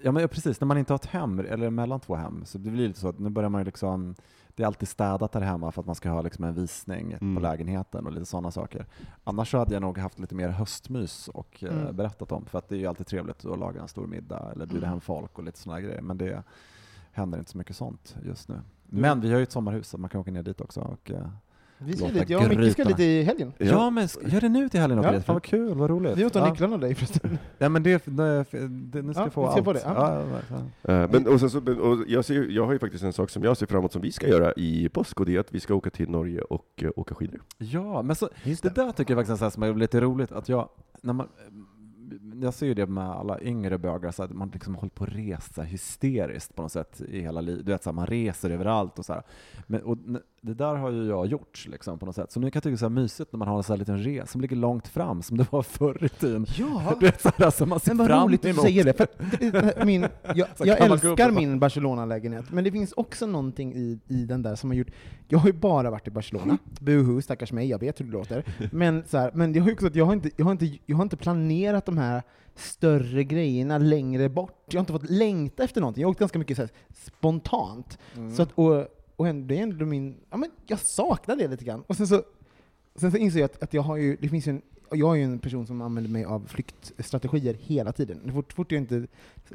Ja 0.02 0.12
men 0.12 0.28
precis, 0.28 0.60
när 0.60 0.66
man 0.66 0.78
inte 0.78 0.92
har 0.92 0.98
ett 0.98 1.06
hem, 1.06 1.38
eller 1.38 1.70
mellan 1.70 2.00
två 2.00 2.14
hem, 2.14 2.44
så 2.44 2.58
det 2.58 2.70
blir 2.70 2.88
lite 2.88 3.00
så 3.00 3.08
att 3.08 3.18
nu 3.18 3.30
börjar 3.30 3.50
man 3.50 3.60
ju 3.60 3.64
liksom 3.64 4.14
det 4.54 4.62
är 4.62 4.66
alltid 4.66 4.88
städat 4.88 5.32
där 5.32 5.40
hemma 5.40 5.72
för 5.72 5.80
att 5.80 5.86
man 5.86 5.94
ska 5.94 6.10
ha 6.10 6.22
liksom 6.22 6.44
en 6.44 6.54
visning 6.54 7.12
Mm. 7.20 7.34
på 7.36 7.40
lägenheten 7.42 8.06
och 8.06 8.12
lite 8.12 8.26
sådana 8.26 8.50
saker. 8.50 8.86
Annars 9.24 9.50
så 9.50 9.58
hade 9.58 9.74
jag 9.74 9.80
nog 9.80 9.98
haft 9.98 10.18
lite 10.18 10.34
mer 10.34 10.48
höstmys 10.48 11.28
och 11.28 11.64
eh, 11.64 11.80
Mm. 11.82 11.96
berättat 11.96 12.32
om, 12.32 12.44
för 12.46 12.58
att 12.58 12.68
det 12.68 12.74
är 12.74 12.78
ju 12.78 12.86
alltid 12.86 13.06
trevligt 13.06 13.44
att 13.44 13.58
laga 13.58 13.80
en 13.82 13.88
stor 13.88 14.06
middag 14.06 14.50
eller 14.54 14.66
bjuda 14.66 14.86
hem 14.86 15.00
folk 15.00 15.38
och 15.38 15.44
lite 15.44 15.58
sådana 15.58 15.80
grejer, 15.80 16.00
men 16.02 16.18
det 16.18 16.42
händer 17.12 17.38
inte 17.38 17.50
så 17.50 17.58
mycket 17.58 17.76
sånt 17.76 18.16
just 18.24 18.48
nu. 18.48 18.60
Men 18.84 19.20
vi 19.20 19.30
har 19.30 19.36
ju 19.38 19.42
ett 19.42 19.52
sommarhus 19.52 19.88
så 19.88 19.98
man 19.98 20.10
kan 20.10 20.20
åka 20.20 20.30
ner 20.30 20.42
dit 20.42 20.60
också. 20.60 20.80
Och, 20.80 21.10
eh, 21.10 21.28
Vi 21.78 21.96
ska 21.96 22.08
dit, 22.08 22.30
jag 22.30 22.42
och 22.52 22.58
Micke 22.58 22.72
ska 22.72 22.84
dit 22.84 23.00
i 23.00 23.22
helgen. 23.22 23.52
ja. 23.58 23.90
men 23.90 24.06
sk- 24.06 24.28
gör 24.34 24.40
det 24.40 24.48
nu 24.48 24.68
till 24.68 24.80
helgen 24.80 24.98
och 24.98 25.04
Ja. 25.04 25.20
Fan 25.20 25.34
vad 25.34 25.42
kul, 25.42 25.74
vad 25.74 25.90
roligt. 25.90 26.16
Vi 26.16 26.24
åt 26.24 26.34
ja. 26.34 26.48
nycklarna 26.50 26.74
av 26.74 26.80
dig 26.80 26.94
förresten. 26.94 27.38
Ja 27.58 27.68
men 27.68 27.82
det, 27.82 28.06
det, 28.06 28.44
det 28.68 29.02
ni 29.02 29.14
ska 29.14 29.22
Ja, 29.22 29.30
få 29.30 29.46
allt. 29.46 29.64
få 29.64 29.72
det, 29.72 29.80
ja. 29.84 29.92
Ja, 29.94 30.24
ja, 30.50 30.58
ja. 30.82 30.92
Eh, 31.02 31.10
Men, 31.12 31.28
och 31.28 31.40
så, 31.50 31.60
men- 31.60 31.80
och 31.80 31.98
jag, 32.08 32.24
ser, 32.24 32.48
jag 32.50 32.66
har 32.66 32.72
ju 32.72 32.78
faktiskt 32.78 33.04
en 33.04 33.12
sak 33.12 33.30
som 33.30 33.42
jag 33.42 33.56
ser 33.56 33.66
fram 33.66 33.78
emot 33.78 33.92
som 33.92 34.02
vi 34.02 34.12
ska 34.12 34.28
göra 34.28 34.52
i 34.52 34.88
påsk, 34.88 35.20
och 35.20 35.26
det 35.26 35.36
är 35.36 35.40
att 35.40 35.54
vi 35.54 35.60
ska 35.60 35.74
åka 35.74 35.90
till 35.90 36.08
Norge 36.10 36.40
och 36.42 36.66
eh, 36.82 36.90
åka 36.96 37.14
skidor. 37.14 37.42
ja 37.58 38.02
men 38.02 38.16
så, 38.16 38.28
det 38.44 38.74
där 38.74 38.92
tycker 38.92 39.14
jag 39.14 39.18
faktiskt 39.26 39.32
är 39.32 39.36
så 39.36 39.44
här 39.44 39.50
som 39.50 39.62
är 39.62 39.74
lite 39.74 40.00
roligt, 40.00 40.32
att 40.32 40.48
jag, 40.48 40.68
när 41.02 41.12
man, 41.12 41.28
jag 42.42 42.54
ser 42.54 42.66
ju 42.66 42.74
det 42.74 42.86
med 42.86 43.10
alla 43.10 43.40
yngre 43.40 43.78
bögar, 43.78 44.10
så 44.10 44.22
att 44.22 44.30
man 44.30 44.50
liksom 44.52 44.74
håller 44.74 44.90
på 44.90 45.04
att 45.04 45.12
resa 45.12 45.62
hysteriskt 45.62 46.56
på 46.56 46.62
något 46.62 46.72
sätt 46.72 47.00
i 47.00 47.20
hela 47.20 47.40
livet. 47.40 47.66
Du 47.66 47.72
vet, 47.72 47.82
så 47.82 47.90
här, 47.90 47.94
man 47.94 48.06
reser 48.06 48.50
överallt 48.50 48.98
och 48.98 49.04
så 49.04 49.12
här. 49.12 49.22
Men, 49.66 49.82
och 49.82 49.98
det 50.44 50.54
där 50.54 50.74
har 50.74 50.90
ju 50.90 51.06
jag 51.08 51.26
gjort 51.26 51.66
liksom, 51.68 51.98
på 51.98 52.06
något 52.06 52.14
sätt. 52.14 52.32
Så 52.32 52.40
nu 52.40 52.50
kan 52.50 52.56
jag 52.56 52.62
tycka 52.62 52.76
det 52.76 52.86
är 52.86 53.02
mysigt 53.02 53.32
när 53.32 53.38
man 53.38 53.48
har 53.48 53.56
en 53.56 53.62
sån 53.62 53.74
här 53.74 53.78
liten 53.78 53.98
resa 54.04 54.26
som 54.26 54.40
ligger 54.40 54.56
långt 54.56 54.88
fram, 54.88 55.22
som 55.22 55.36
det 55.36 55.52
var 55.52 55.62
förr 55.62 56.04
i 56.04 56.08
tiden. 56.08 56.46
Ja, 56.58 56.94
Du 57.00 57.06
vet, 57.06 57.20
så 57.20 57.30
här, 57.36 57.50
som 57.50 57.68
man 57.68 57.80
ser 57.80 57.90
men 57.90 57.98
vad 57.98 58.06
fram 58.06 58.28
roligt 58.28 58.40
att 58.40 58.42
du 58.42 58.50
emot. 58.50 58.62
säger 58.62 58.84
det. 58.84 58.92
För 58.92 59.06
det- 59.40 59.50
det- 59.50 59.84
min, 59.84 60.02
jag 60.34 60.48
jag 60.58 60.80
älskar 60.80 61.30
min 61.30 61.58
Barcelona-lägenhet, 61.58 62.44
men 62.50 62.64
det 62.64 62.72
finns 62.72 62.92
också 62.92 63.26
någonting 63.26 63.74
i, 63.74 63.98
i 64.08 64.24
den 64.24 64.42
där 64.42 64.54
som 64.54 64.70
har 64.70 64.74
gjort... 64.74 64.90
Jag 65.28 65.38
har 65.38 65.46
ju 65.46 65.52
bara 65.52 65.90
varit 65.90 66.08
i 66.08 66.10
Barcelona, 66.10 66.58
buhu, 66.80 67.22
stackars 67.22 67.52
mig, 67.52 67.68
jag 67.68 67.78
vet 67.80 68.00
hur 68.00 68.04
det 68.04 68.12
låter. 68.12 68.44
Men, 68.72 69.04
så 69.06 69.18
här, 69.18 69.30
men 69.34 69.52
jag 69.54 69.62
har 69.62 69.68
ju 69.68 69.74
också 69.74 69.86
att 69.86 69.96
jag 69.96 70.04
har, 70.04 70.12
inte, 70.12 70.30
jag, 70.36 70.44
har 70.44 70.52
inte, 70.52 70.78
jag 70.86 70.96
har 70.96 71.02
inte 71.02 71.16
planerat 71.16 71.86
de 71.86 71.98
här 71.98 72.22
större 72.54 73.24
grejerna 73.24 73.78
längre 73.78 74.28
bort. 74.28 74.64
Jag 74.70 74.78
har 74.78 74.80
inte 74.80 74.92
fått 74.92 75.10
längta 75.10 75.64
efter 75.64 75.80
någonting. 75.80 76.00
Jag 76.02 76.08
har 76.08 76.10
åkt 76.10 76.20
ganska 76.20 76.38
mycket 76.38 76.56
så 76.56 76.62
här, 76.62 76.70
spontant. 76.94 77.98
Mm. 78.16 78.34
Så 78.34 78.42
att, 78.42 78.52
och, 78.54 78.86
och 79.22 79.28
ändå, 79.28 79.46
det 79.46 79.58
är 79.58 79.62
ändå 79.62 79.86
min... 79.86 80.16
Ja, 80.30 80.36
men 80.36 80.50
jag 80.66 80.78
saknar 80.78 81.36
det 81.36 81.48
lite 81.48 81.64
grann. 81.64 81.82
Och 81.86 81.96
sen 81.96 82.06
så, 82.06 82.22
sen 82.94 83.12
så 83.12 83.16
inser 83.16 83.40
jag 83.40 83.44
att, 83.44 83.62
att 83.62 83.74
jag 83.74 83.82
har 83.82 83.96
ju, 83.96 84.16
det 84.20 84.28
finns 84.28 84.46
ju 84.46 84.50
en 84.50 84.62
och 84.92 84.98
jag 84.98 85.12
är 85.12 85.18
ju 85.18 85.24
en 85.24 85.38
person 85.38 85.66
som 85.66 85.82
använder 85.82 86.10
mig 86.10 86.24
av 86.24 86.46
flyktstrategier 86.46 87.56
hela 87.60 87.92
tiden. 87.92 88.32
Fort, 88.32 88.52
fort 88.52 88.72
jag 88.72 88.80
inte 88.80 89.06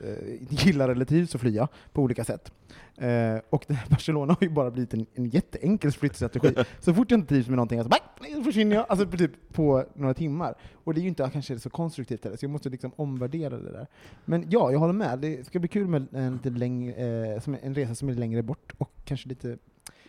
eh, 0.04 0.66
gillar 0.66 0.90
eller 0.90 1.06
trivs 1.06 1.32
så 1.32 1.38
flyr 1.38 1.56
jag 1.56 1.68
på 1.94 2.02
olika 2.02 2.24
sätt. 2.24 2.52
Eh, 2.96 3.38
och 3.50 3.66
Barcelona 3.90 4.34
har 4.34 4.48
ju 4.48 4.50
bara 4.50 4.72
blivit 4.72 4.94
en, 4.94 5.06
en 5.14 5.26
jätteenkel 5.26 5.92
flyttstrategi. 5.92 6.56
så 6.80 6.94
fort 6.94 7.12
jag 7.12 7.18
inte 7.18 7.30
trivs 7.30 7.48
med 7.48 7.56
någonting, 7.56 7.80
alltså, 7.80 8.00
försvinner 8.44 8.76
jag 8.76 8.86
alltså, 8.90 9.08
på, 9.08 9.18
typ, 9.18 9.54
på 9.54 9.84
några 9.94 10.14
timmar. 10.14 10.56
Och 10.74 10.94
det 10.94 11.00
är 11.00 11.02
ju 11.02 11.08
inte 11.10 11.30
kanske 11.34 11.60
så 11.60 11.70
konstruktivt 11.70 12.24
heller, 12.24 12.38
så 12.38 12.46
jag 12.46 12.52
måste 12.52 12.70
liksom 12.70 12.92
omvärdera 12.96 13.58
det 13.58 13.72
där. 13.72 13.88
Men 14.26 14.46
ja, 14.50 14.72
jag 14.72 14.80
håller 14.80 14.94
med. 14.94 15.20
Det 15.20 15.48
ska 15.48 15.60
bli 15.60 15.68
kul 15.68 15.88
med 15.88 16.08
en, 16.12 16.34
lite 16.34 16.50
längre, 16.50 16.94
eh, 17.36 17.58
en 17.62 17.76
resa 17.76 17.96
som 17.96 18.10
är 18.10 18.14
längre 18.14 18.44
bort 18.44 18.74
och 18.78 18.92
kanske 19.06 19.30
lite 19.30 19.58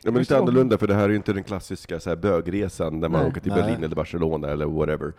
Ja, 0.03 0.11
men 0.11 0.20
lite 0.20 0.38
annorlunda, 0.38 0.78
för 0.78 0.86
det 0.86 0.94
här 0.94 1.05
är 1.05 1.09
ju 1.09 1.16
inte 1.16 1.32
den 1.32 1.44
klassiska 1.44 2.01
så 2.01 2.11
här, 2.11 2.16
bögresan 2.16 3.01
där 3.01 3.09
man 3.09 3.20
Nej. 3.20 3.30
åker 3.30 3.40
till 3.40 3.53
Nej. 3.53 3.62
Berlin 3.62 3.84
eller 3.84 3.96
Barcelona 3.96 4.49
eller 4.51 4.66
whatever. 4.66 5.12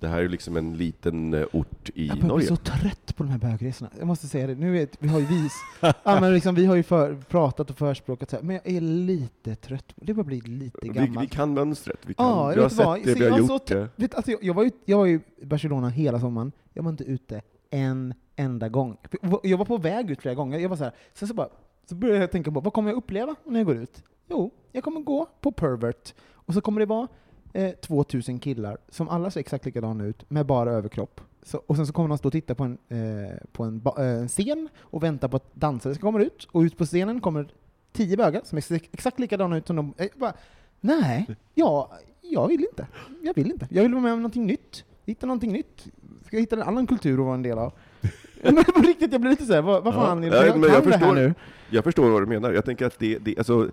Det 0.00 0.08
här 0.08 0.18
är 0.18 0.22
ju 0.22 0.28
liksom 0.28 0.56
en 0.56 0.76
liten 0.76 1.34
eh, 1.34 1.44
ort 1.52 1.90
i 1.94 2.06
Jag 2.06 2.16
börjar 2.16 2.20
bli 2.20 2.28
Norge. 2.28 2.46
så 2.46 2.56
trött 2.56 3.16
på 3.16 3.22
de 3.22 3.28
här 3.28 3.38
bögresorna. 3.38 3.90
Jag 3.98 4.06
måste 4.06 4.26
säga 4.26 4.46
det. 4.46 4.54
Nu 4.54 4.72
vet, 4.72 4.96
vi 4.98 5.08
har 5.08 5.18
ju 5.20 5.26
vis, 5.26 5.52
ja, 5.80 5.92
men 6.20 6.34
liksom, 6.34 6.54
vi 6.54 6.66
har 6.66 6.76
ju 6.76 6.82
för, 6.82 7.14
pratat 7.28 7.70
och 7.70 7.76
förspråkat 7.78 8.30
så 8.30 8.36
här, 8.36 8.42
men 8.42 8.56
jag 8.64 8.74
är 8.74 8.80
lite 8.80 9.54
trött. 9.54 9.92
Det 9.96 10.14
börjar 10.14 10.26
bli 10.26 10.40
lite 10.40 10.78
Vi, 10.82 10.88
gammal. 10.88 11.22
vi 11.24 11.26
kan 11.26 11.54
mönstret, 11.54 11.98
vi, 12.06 12.14
kan, 12.14 12.26
Ja, 12.26 12.48
vi 12.48 12.54
jag 12.54 12.62
har 12.62 12.68
sett 12.68 12.86
vad. 12.86 13.02
det, 13.04 13.12
Så 13.12 13.18
vi 13.18 13.24
har 13.24 13.30
jag 13.30 13.38
gjort 13.38 13.68
så 13.68 13.74
det. 13.74 13.88
Vet, 13.96 14.14
alltså, 14.14 14.30
jag, 14.30 14.44
jag, 14.44 14.54
var 14.54 14.62
ju, 14.64 14.70
jag 14.84 14.98
var 14.98 15.06
ju 15.06 15.20
i 15.38 15.46
Barcelona 15.46 15.88
hela 15.88 16.20
sommaren. 16.20 16.52
Jag 16.72 16.82
var 16.82 16.90
inte 16.90 17.04
ute 17.04 17.42
en 17.70 18.14
enda 18.36 18.68
gång. 18.68 18.96
Jag 19.42 19.58
var 19.58 19.64
på 19.64 19.76
väg 19.78 20.10
ut 20.10 20.22
flera 20.22 20.34
gånger. 20.34 20.58
Jag 20.58 20.68
var 20.68 20.76
så 20.76 20.84
här, 20.84 20.92
sen 21.14 21.28
så, 21.28 21.34
bara, 21.34 21.48
så 21.88 21.94
började 21.94 22.20
jag 22.20 22.30
tänka 22.30 22.50
på, 22.50 22.60
vad 22.60 22.72
kommer 22.72 22.90
jag 22.90 22.96
uppleva 22.96 23.34
när 23.44 23.58
jag 23.60 23.66
går 23.66 23.76
ut? 23.76 24.02
Jo, 24.28 24.50
jag 24.72 24.84
kommer 24.84 25.00
gå 25.00 25.28
på 25.40 25.52
Pervert, 25.52 26.14
och 26.32 26.54
så 26.54 26.60
kommer 26.60 26.80
det 26.80 26.86
vara 26.86 27.08
eh, 27.52 27.70
2000 27.74 28.38
killar 28.38 28.78
som 28.88 29.08
alla 29.08 29.30
ser 29.30 29.40
exakt 29.40 29.64
likadana 29.64 30.04
ut, 30.04 30.30
med 30.30 30.46
bara 30.46 30.70
överkropp. 30.72 31.20
Så, 31.42 31.62
och 31.66 31.76
sen 31.76 31.86
så 31.86 31.92
kommer 31.92 32.08
de 32.08 32.18
stå 32.18 32.28
och 32.28 32.32
titta 32.32 32.54
på 32.54 32.64
en, 32.64 32.78
eh, 32.88 33.36
på 33.52 33.64
en, 33.64 33.80
ba- 33.80 33.94
eh, 33.98 34.04
en 34.20 34.28
scen 34.28 34.68
och 34.80 35.02
vänta 35.02 35.28
på 35.28 35.36
att 35.36 35.54
dansare 35.54 35.94
ska 35.94 36.00
komma 36.02 36.20
ut, 36.22 36.48
och 36.52 36.60
ut 36.60 36.78
på 36.78 36.84
scenen 36.86 37.20
kommer 37.20 37.48
tio 37.92 38.16
bögar 38.16 38.40
som 38.44 38.58
ex- 38.58 38.70
exakt 38.70 39.18
likadana 39.20 39.56
ut 39.56 39.66
som 39.66 39.76
de. 39.76 39.94
Jag 39.96 40.08
bara, 40.16 40.32
nej, 40.80 41.26
ja, 41.54 41.90
jag 42.22 42.48
vill 42.48 42.60
inte. 42.70 42.86
Jag 43.22 43.34
vill 43.34 43.50
inte. 43.50 43.68
Jag 43.70 43.82
vill 43.82 43.92
vara 43.92 44.02
med 44.02 44.12
om 44.12 44.18
någonting 44.18 44.46
nytt. 44.46 44.84
Hitta 45.04 45.26
någonting 45.26 45.52
nytt. 45.52 45.86
Ska 46.26 46.36
jag 46.36 46.40
hitta 46.40 46.56
en 46.56 46.62
annan 46.62 46.86
kultur 46.86 47.12
att 47.18 47.24
vara 47.24 47.34
en 47.34 47.42
del 47.42 47.58
av? 47.58 47.72
Men 48.42 48.64
på 48.64 48.80
riktigt, 48.80 49.12
jag 49.12 49.20
blir 49.20 49.30
lite 49.30 49.44
såhär, 49.44 49.62
vad, 49.62 49.84
vad 49.84 49.94
Ja. 49.94 49.98
fan 50.00 50.24
är 50.24 50.30
det? 50.30 50.46
Jag 50.46 50.58
jag 50.58 50.84
förstår. 50.84 51.14
nu. 51.14 51.34
Jag 51.70 51.84
förstår 51.84 52.10
vad 52.10 52.22
du 52.22 52.26
menar. 52.26 52.52
Jag 52.52 52.64
tänker 52.64 52.86
att 52.86 52.98
det, 52.98 53.18
det, 53.18 53.38
alltså, 53.38 53.70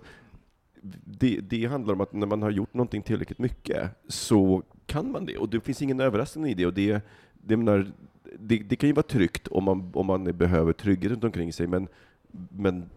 det, 1.04 1.40
det 1.40 1.66
handlar 1.66 1.94
om 1.94 2.00
att 2.00 2.12
när 2.12 2.26
man 2.26 2.42
har 2.42 2.50
gjort 2.50 2.74
någonting 2.74 3.02
tillräckligt 3.02 3.38
mycket 3.38 3.90
så 4.08 4.62
kan 4.86 5.12
man 5.12 5.26
det. 5.26 5.38
Och 5.38 5.48
det 5.48 5.60
finns 5.60 5.82
ingen 5.82 6.00
överraskning 6.00 6.46
i 6.46 6.54
det. 6.54 6.66
Och 6.66 6.74
det, 6.74 7.00
det, 7.34 7.56
menar, 7.56 7.92
det, 8.38 8.58
det 8.58 8.76
kan 8.76 8.88
ju 8.88 8.92
vara 8.92 9.06
tryggt 9.06 9.48
om 9.48 9.64
man, 9.64 9.90
om 9.94 10.06
man 10.06 10.24
behöver 10.24 10.72
trygghet 10.72 11.12
runt 11.12 11.24
omkring 11.24 11.52
sig, 11.52 11.66
men, 11.66 11.88
men 12.48 12.90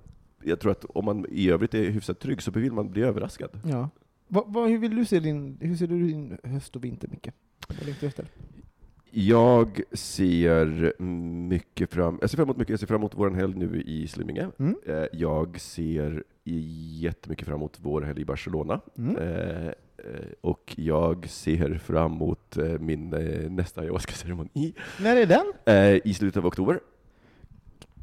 jag 0.44 0.60
tror 0.60 0.72
att 0.72 0.86
om 0.86 1.06
man 1.06 1.26
i 1.30 1.50
övrigt 1.50 1.74
är 1.74 1.90
hyfsat 1.90 2.20
trygg 2.20 2.42
så 2.42 2.52
vill 2.52 2.72
man 2.72 2.92
bli 2.92 3.02
överraskad. 3.02 3.50
Ja. 3.64 3.90
Va, 4.28 4.44
va, 4.48 4.66
hur 4.66 4.78
vill 4.78 4.96
du 4.96 5.06
se 5.06 5.20
din, 5.20 5.58
hur 5.62 5.76
ser 5.76 5.88
du 5.88 6.08
din 6.08 6.38
höst 6.44 6.76
och 6.76 6.84
vinter, 6.84 7.08
Micke? 7.08 7.30
Jag 9.12 9.82
ser 9.92 11.02
mycket 11.50 11.94
fram, 11.94 12.18
jag 12.22 12.30
ser 12.30 12.38
fram 12.38 12.46
emot 12.46 12.58
mycket, 12.58 12.70
jag 12.70 12.80
ser 12.80 12.88
fram 12.88 13.02
emot 13.02 13.12
vår 13.16 13.30
helg 13.32 13.54
nu 13.56 13.82
i 13.82 14.08
Slimminge. 14.08 14.48
Mm. 14.60 14.76
Eh, 14.88 15.04
Jag 15.12 15.60
ser 15.60 16.24
jättemycket 17.02 17.48
fram 17.48 17.56
emot 17.58 17.78
vår 17.82 18.02
helg 18.02 18.22
i 18.22 18.26
Barcelona. 18.26 18.82
Mm. 18.98 19.18
Eh, 19.18 19.68
eh, 19.68 19.74
Och 20.42 20.74
jag 20.78 21.30
ser 21.30 21.78
fram 21.78 22.12
emot 22.14 22.58
min 22.80 23.10
nästa 23.50 23.82
ayahuasca-ceremoni 23.82 24.74
När 25.02 25.16
är 25.16 25.26
den? 25.26 25.54
eh, 25.66 26.02
i 26.08 26.14
slutet 26.14 26.38
av 26.38 26.46
oktober. 26.46 26.80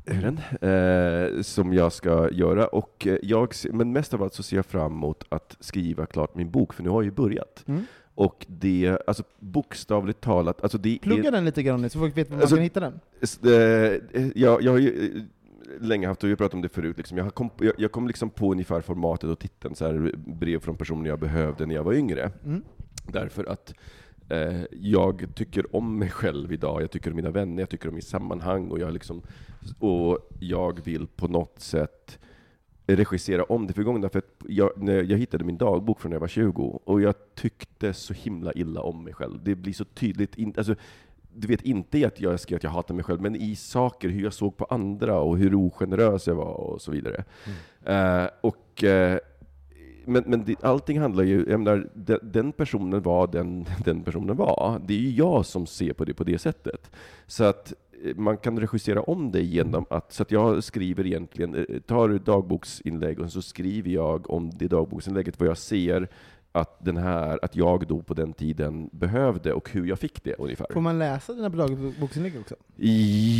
Är 0.06 0.22
den, 0.22 0.38
eh, 0.70 1.42
som 1.42 1.72
jag 1.72 1.92
ska 1.92 2.30
göra. 2.30 2.66
Och 2.66 3.06
jag, 3.22 3.52
men 3.72 3.92
mest 3.92 4.14
av 4.14 4.22
allt 4.22 4.34
så 4.34 4.42
ser 4.42 4.56
jag 4.56 4.66
fram 4.66 4.92
emot 4.92 5.24
att 5.28 5.56
skriva 5.60 6.06
klart 6.06 6.34
min 6.34 6.50
bok, 6.50 6.72
för 6.74 6.82
nu 6.82 6.88
har 6.88 6.96
jag 7.02 7.04
ju 7.04 7.10
börjat. 7.10 7.64
Mm. 7.66 7.84
Och 8.14 8.46
det, 8.48 8.98
alltså 9.06 9.22
bokstavligt 9.38 10.20
talat, 10.20 10.62
alltså 10.62 10.78
det 10.78 10.98
Plugga 11.02 11.28
är, 11.28 11.32
den 11.32 11.44
lite 11.44 11.62
grann 11.62 11.82
nu 11.82 11.88
så 11.88 11.98
folk 11.98 12.16
vet 12.16 12.30
var 12.30 12.36
man 12.36 12.42
Alltså- 12.42 12.56
kan 12.56 12.62
hitta 12.62 12.80
den. 12.80 13.00
Eh, 13.44 14.30
jag, 14.34 14.62
jag 14.62 14.72
har 14.72 14.78
ju 14.78 15.14
eh, 15.16 15.22
länge 15.86 16.06
haft, 16.06 16.22
och 16.22 16.26
vi 16.28 16.32
har 16.32 16.36
pratat 16.36 16.54
om 16.54 16.62
det 16.62 16.68
förut, 16.68 16.96
liksom. 16.96 17.18
jag, 17.18 17.34
kom, 17.34 17.50
jag, 17.60 17.72
jag 17.78 17.92
kom 17.92 18.06
liksom 18.06 18.30
på 18.30 18.52
ungefär 18.52 18.80
formatet 18.80 19.30
och 19.30 19.38
titeln, 19.38 19.74
så 19.74 19.86
här, 19.86 20.12
brev 20.26 20.58
från 20.60 20.76
personer 20.76 21.10
jag 21.10 21.18
behövde 21.18 21.66
när 21.66 21.74
jag 21.74 21.84
var 21.84 21.92
yngre. 21.94 22.30
Mm. 22.44 22.62
Därför 23.12 23.44
att 23.44 23.74
eh, 24.28 24.62
jag 24.70 25.26
tycker 25.34 25.76
om 25.76 25.98
mig 25.98 26.10
själv 26.10 26.52
idag, 26.52 26.82
jag 26.82 26.90
tycker 26.90 27.10
om 27.10 27.16
mina 27.16 27.30
vänner, 27.30 27.62
jag 27.62 27.70
tycker 27.70 27.88
om 27.88 27.94
mitt 27.94 28.06
sammanhang, 28.06 28.68
och 28.70 28.78
jag, 28.78 28.92
liksom, 28.92 29.22
och 29.78 30.18
jag 30.40 30.84
vill 30.84 31.06
på 31.06 31.28
något 31.28 31.60
sätt 31.60 32.18
regissera 32.86 33.44
om 33.44 33.66
det 33.66 33.72
förgångna, 33.72 34.08
för 34.08 34.22
jag, 34.48 34.70
jag 34.86 35.18
hittade 35.18 35.44
min 35.44 35.56
dagbok 35.56 36.00
från 36.00 36.10
när 36.10 36.14
jag 36.14 36.20
var 36.20 36.28
20, 36.28 36.80
och 36.84 37.02
jag 37.02 37.14
tyckte 37.34 37.92
så 37.92 38.14
himla 38.14 38.52
illa 38.52 38.80
om 38.80 39.04
mig 39.04 39.14
själv. 39.14 39.44
Det 39.44 39.54
blir 39.54 39.72
så 39.72 39.84
tydligt, 39.84 40.38
in, 40.38 40.54
alltså, 40.56 40.74
du 41.34 41.48
vet 41.48 41.62
inte 41.62 41.98
i 41.98 42.04
att 42.04 42.20
jag 42.20 42.40
skrev 42.40 42.56
att 42.56 42.62
jag 42.62 42.70
hatar 42.70 42.94
mig 42.94 43.04
själv, 43.04 43.20
men 43.20 43.36
i 43.36 43.56
saker, 43.56 44.08
hur 44.08 44.22
jag 44.22 44.32
såg 44.32 44.56
på 44.56 44.64
andra 44.64 45.20
och 45.20 45.38
hur 45.38 45.54
ogenerös 45.54 46.26
jag 46.26 46.34
var 46.34 46.54
och 46.54 46.82
så 46.82 46.92
vidare. 46.92 47.24
Eh, 47.84 48.26
och, 48.40 48.84
eh, 48.84 49.18
men 50.06 50.24
men 50.26 50.44
det, 50.44 50.64
allting 50.64 51.00
handlar 51.00 51.24
ju, 51.24 51.46
jag 51.48 51.60
menar, 51.60 51.88
de, 51.94 52.18
den 52.22 52.52
personen 52.52 53.02
var 53.02 53.26
den, 53.26 53.66
den 53.84 54.02
personen 54.02 54.36
var. 54.36 54.80
Det 54.86 54.94
är 54.94 54.98
ju 54.98 55.10
jag 55.10 55.46
som 55.46 55.66
ser 55.66 55.92
på 55.92 56.04
det 56.04 56.14
på 56.14 56.24
det 56.24 56.38
sättet. 56.38 56.90
Så 57.26 57.44
att 57.44 57.72
man 58.16 58.36
kan 58.36 58.60
regissera 58.60 59.02
om 59.02 59.32
det 59.32 59.42
genom 59.42 59.86
att, 59.90 60.12
så 60.12 60.22
att 60.22 60.30
jag 60.30 60.64
skriver 60.64 61.06
egentligen, 61.06 61.54
eh, 61.54 61.80
tar 61.80 62.08
dagboksinlägg 62.08 63.20
och 63.20 63.32
så 63.32 63.42
skriver 63.42 63.90
jag 63.90 64.30
om 64.30 64.50
det 64.50 64.68
dagboksinlägget, 64.68 65.40
vad 65.40 65.48
jag 65.48 65.58
ser 65.58 66.08
att, 66.54 66.84
den 66.84 66.96
här, 66.96 67.38
att 67.42 67.56
jag 67.56 67.86
då 67.86 68.02
på 68.02 68.14
den 68.14 68.32
tiden 68.32 68.90
behövde 68.92 69.52
och 69.52 69.70
hur 69.70 69.86
jag 69.86 69.98
fick 69.98 70.24
det 70.24 70.34
ungefär. 70.34 70.66
Får 70.72 70.80
man 70.80 70.98
läsa 70.98 71.32
dina 71.32 71.48
dagboksinlägg 71.48 72.40
också? 72.40 72.54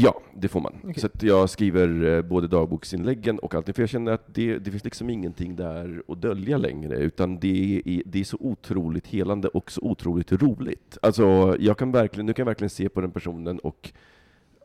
Ja, 0.03 0.21
det 0.37 0.49
får 0.49 0.61
man. 0.61 0.75
Okej. 0.83 1.01
Så 1.01 1.09
jag 1.21 1.51
skriver 1.51 2.17
eh, 2.17 2.23
både 2.23 2.49
dagboksinläggen 2.49 3.39
och 3.39 3.55
allting, 3.55 3.75
för 3.75 3.83
jag 3.83 3.89
känner 3.89 4.13
att 4.13 4.35
det, 4.35 4.59
det 4.59 4.71
finns 4.71 4.85
liksom 4.85 5.11
ingenting 5.11 5.57
där 5.57 6.03
att 6.09 6.23
dölja 6.23 6.57
längre, 6.57 6.97
utan 6.97 7.39
det 7.39 7.83
är, 7.85 8.03
det 8.07 8.21
är 8.21 8.25
så 8.25 8.37
otroligt 8.41 9.07
helande 9.07 9.49
och 9.49 9.73
så 9.73 9.81
otroligt 9.81 10.33
roligt. 10.33 10.99
Alltså, 11.03 11.57
jag 11.61 11.79
kan 11.79 11.93
verkligen, 11.93 12.27
nu 12.27 12.33
kan 12.33 12.43
jag 12.43 12.51
verkligen 12.51 12.71
se 12.71 12.89
på 12.89 13.01
den 13.01 13.11
personen 13.11 13.59
och 13.59 13.93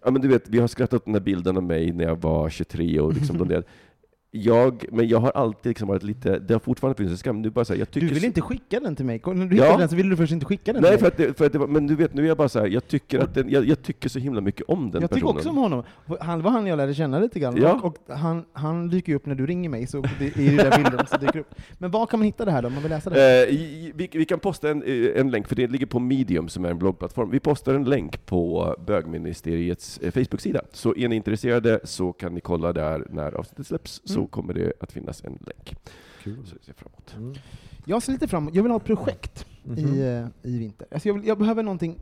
Ja 0.03 0.11
men 0.11 0.21
du 0.21 0.27
vet, 0.27 0.49
vi 0.49 0.59
har 0.59 0.67
skrattat 0.67 0.93
åt 0.93 1.05
den 1.05 1.13
här 1.13 1.21
bilden 1.21 1.57
av 1.57 1.63
mig 1.63 1.91
när 1.91 2.03
jag 2.03 2.21
var 2.21 2.49
23 2.49 2.99
och 2.99 3.13
liksom 3.13 3.37
de 3.37 3.47
där. 3.47 3.63
Jag, 4.31 4.85
men 4.91 5.07
jag 5.07 5.19
har 5.19 5.31
alltid 5.31 5.69
liksom 5.69 5.87
varit 5.87 6.03
lite, 6.03 6.39
det 6.39 6.53
har 6.53 6.59
fortfarande 6.59 6.97
funnits 6.97 7.11
en 7.13 7.17
skam, 7.17 7.41
nu 7.41 7.49
bara 7.49 7.65
så 7.65 7.73
här, 7.73 7.79
jag 7.79 7.91
tycker 7.91 8.07
Du 8.07 8.13
vill 8.13 8.21
så- 8.21 8.25
inte 8.27 8.41
skicka 8.41 8.79
den 8.79 8.95
till 8.95 9.05
mig? 9.05 9.21
När 9.25 9.45
du 9.45 9.55
Ja. 9.55 9.77
den 9.77 9.89
så 9.89 9.95
ville 9.95 10.09
du 10.09 10.17
först 10.17 10.31
inte 10.33 10.45
skicka 10.45 10.73
den 10.73 10.81
Nej, 10.81 10.91
till 10.91 10.99
för 10.99 11.05
mig. 11.05 11.11
att, 11.11 11.17
det, 11.17 11.37
för 11.37 11.45
att 11.45 11.51
det 11.53 11.59
var, 11.59 11.67
men 11.67 11.87
du 11.87 11.95
vet, 11.95 12.13
nu 12.13 12.23
är 12.23 12.27
jag 12.27 12.37
bara 12.37 12.49
så 12.49 12.59
här, 12.59 12.67
jag 12.67 12.87
tycker, 12.87 13.19
att 13.19 13.33
den, 13.33 13.49
jag, 13.49 13.65
jag 13.65 13.81
tycker 13.81 14.09
så 14.09 14.19
himla 14.19 14.41
mycket 14.41 14.65
om 14.69 14.91
den 14.91 15.01
jag 15.01 15.09
personen. 15.09 15.27
tycker 15.27 15.37
också 15.37 15.49
om 15.49 15.57
honom. 15.57 15.83
Han 16.21 16.41
var 16.41 16.51
han 16.51 16.67
jag 16.67 16.77
lärde 16.77 16.93
känna 16.93 17.19
lite 17.19 17.39
grann. 17.39 17.57
Ja. 17.61 17.73
Och, 17.83 17.85
och 17.85 18.15
han, 18.17 18.45
han 18.53 18.89
dyker 18.89 19.15
upp 19.15 19.25
när 19.25 19.35
du 19.35 19.45
ringer 19.45 19.69
mig, 19.69 19.87
så 19.87 20.01
det 20.19 20.35
är 20.37 20.41
ju 20.51 20.57
den 20.57 20.83
bilden 20.83 21.05
som 21.07 21.19
dyker 21.19 21.39
upp. 21.39 21.55
Men 21.77 21.91
var 21.91 22.05
kan 22.05 22.19
man 22.19 22.25
hitta 22.25 22.45
det 22.45 22.51
här 22.51 22.61
då, 22.61 22.67
om 22.67 22.73
man 22.73 22.83
vill 22.83 22.91
läsa 22.91 23.09
det? 23.09 23.41
Eh, 23.49 23.55
vi, 23.95 24.09
vi 24.13 24.25
kan 24.25 24.39
posta 24.39 24.69
en, 24.69 24.83
eh, 24.83 25.19
en 25.21 25.31
länk, 25.31 25.47
för 25.47 25.55
det 25.55 25.67
ligger 25.67 25.85
på 25.85 25.99
Medium 25.99 26.49
som 26.49 26.65
är 26.65 26.69
en 26.69 26.79
bloggplattform. 26.79 27.29
Vi 27.31 27.39
postar 27.39 27.73
en 27.73 27.83
länk 27.83 28.25
på 28.25 28.75
bögministeriets 28.87 29.97
eh, 30.03 30.11
Facebook-sida. 30.11 30.61
Så 30.71 30.95
är 30.97 31.07
ni 31.07 31.15
intresserade 31.15 31.79
så 31.83 32.13
kan 32.13 32.33
ni 32.33 32.41
kolla 32.41 32.73
där 32.73 33.07
när 33.09 33.31
avsnittet 33.31 33.67
släpps, 33.67 34.01
så 34.19 34.23
Mm. 34.23 34.29
kommer 34.29 34.53
det 34.53 34.73
att 34.79 34.91
finnas 34.91 35.23
en 35.23 35.31
länk. 35.41 35.75
Kul. 36.23 36.45
Så 36.45 36.55
jag 36.55 36.63
ser 36.63 36.73
fram 36.73 36.91
emot. 37.17 37.39
Jag 37.85 38.03
ser 38.03 38.11
lite 38.11 38.27
framåt, 38.27 38.55
jag 38.55 38.63
vill 38.63 38.71
ha 38.71 38.77
ett 38.77 38.85
projekt 38.85 39.45
Mhm. 39.63 39.77
i, 39.77 40.01
eh, 40.43 40.51
i 40.51 40.57
vinter. 40.57 40.87
Alltså 40.91 41.07
jag, 41.09 41.13
vill, 41.15 41.27
jag 41.27 41.37
behöver 41.37 41.63
någonting 41.63 41.99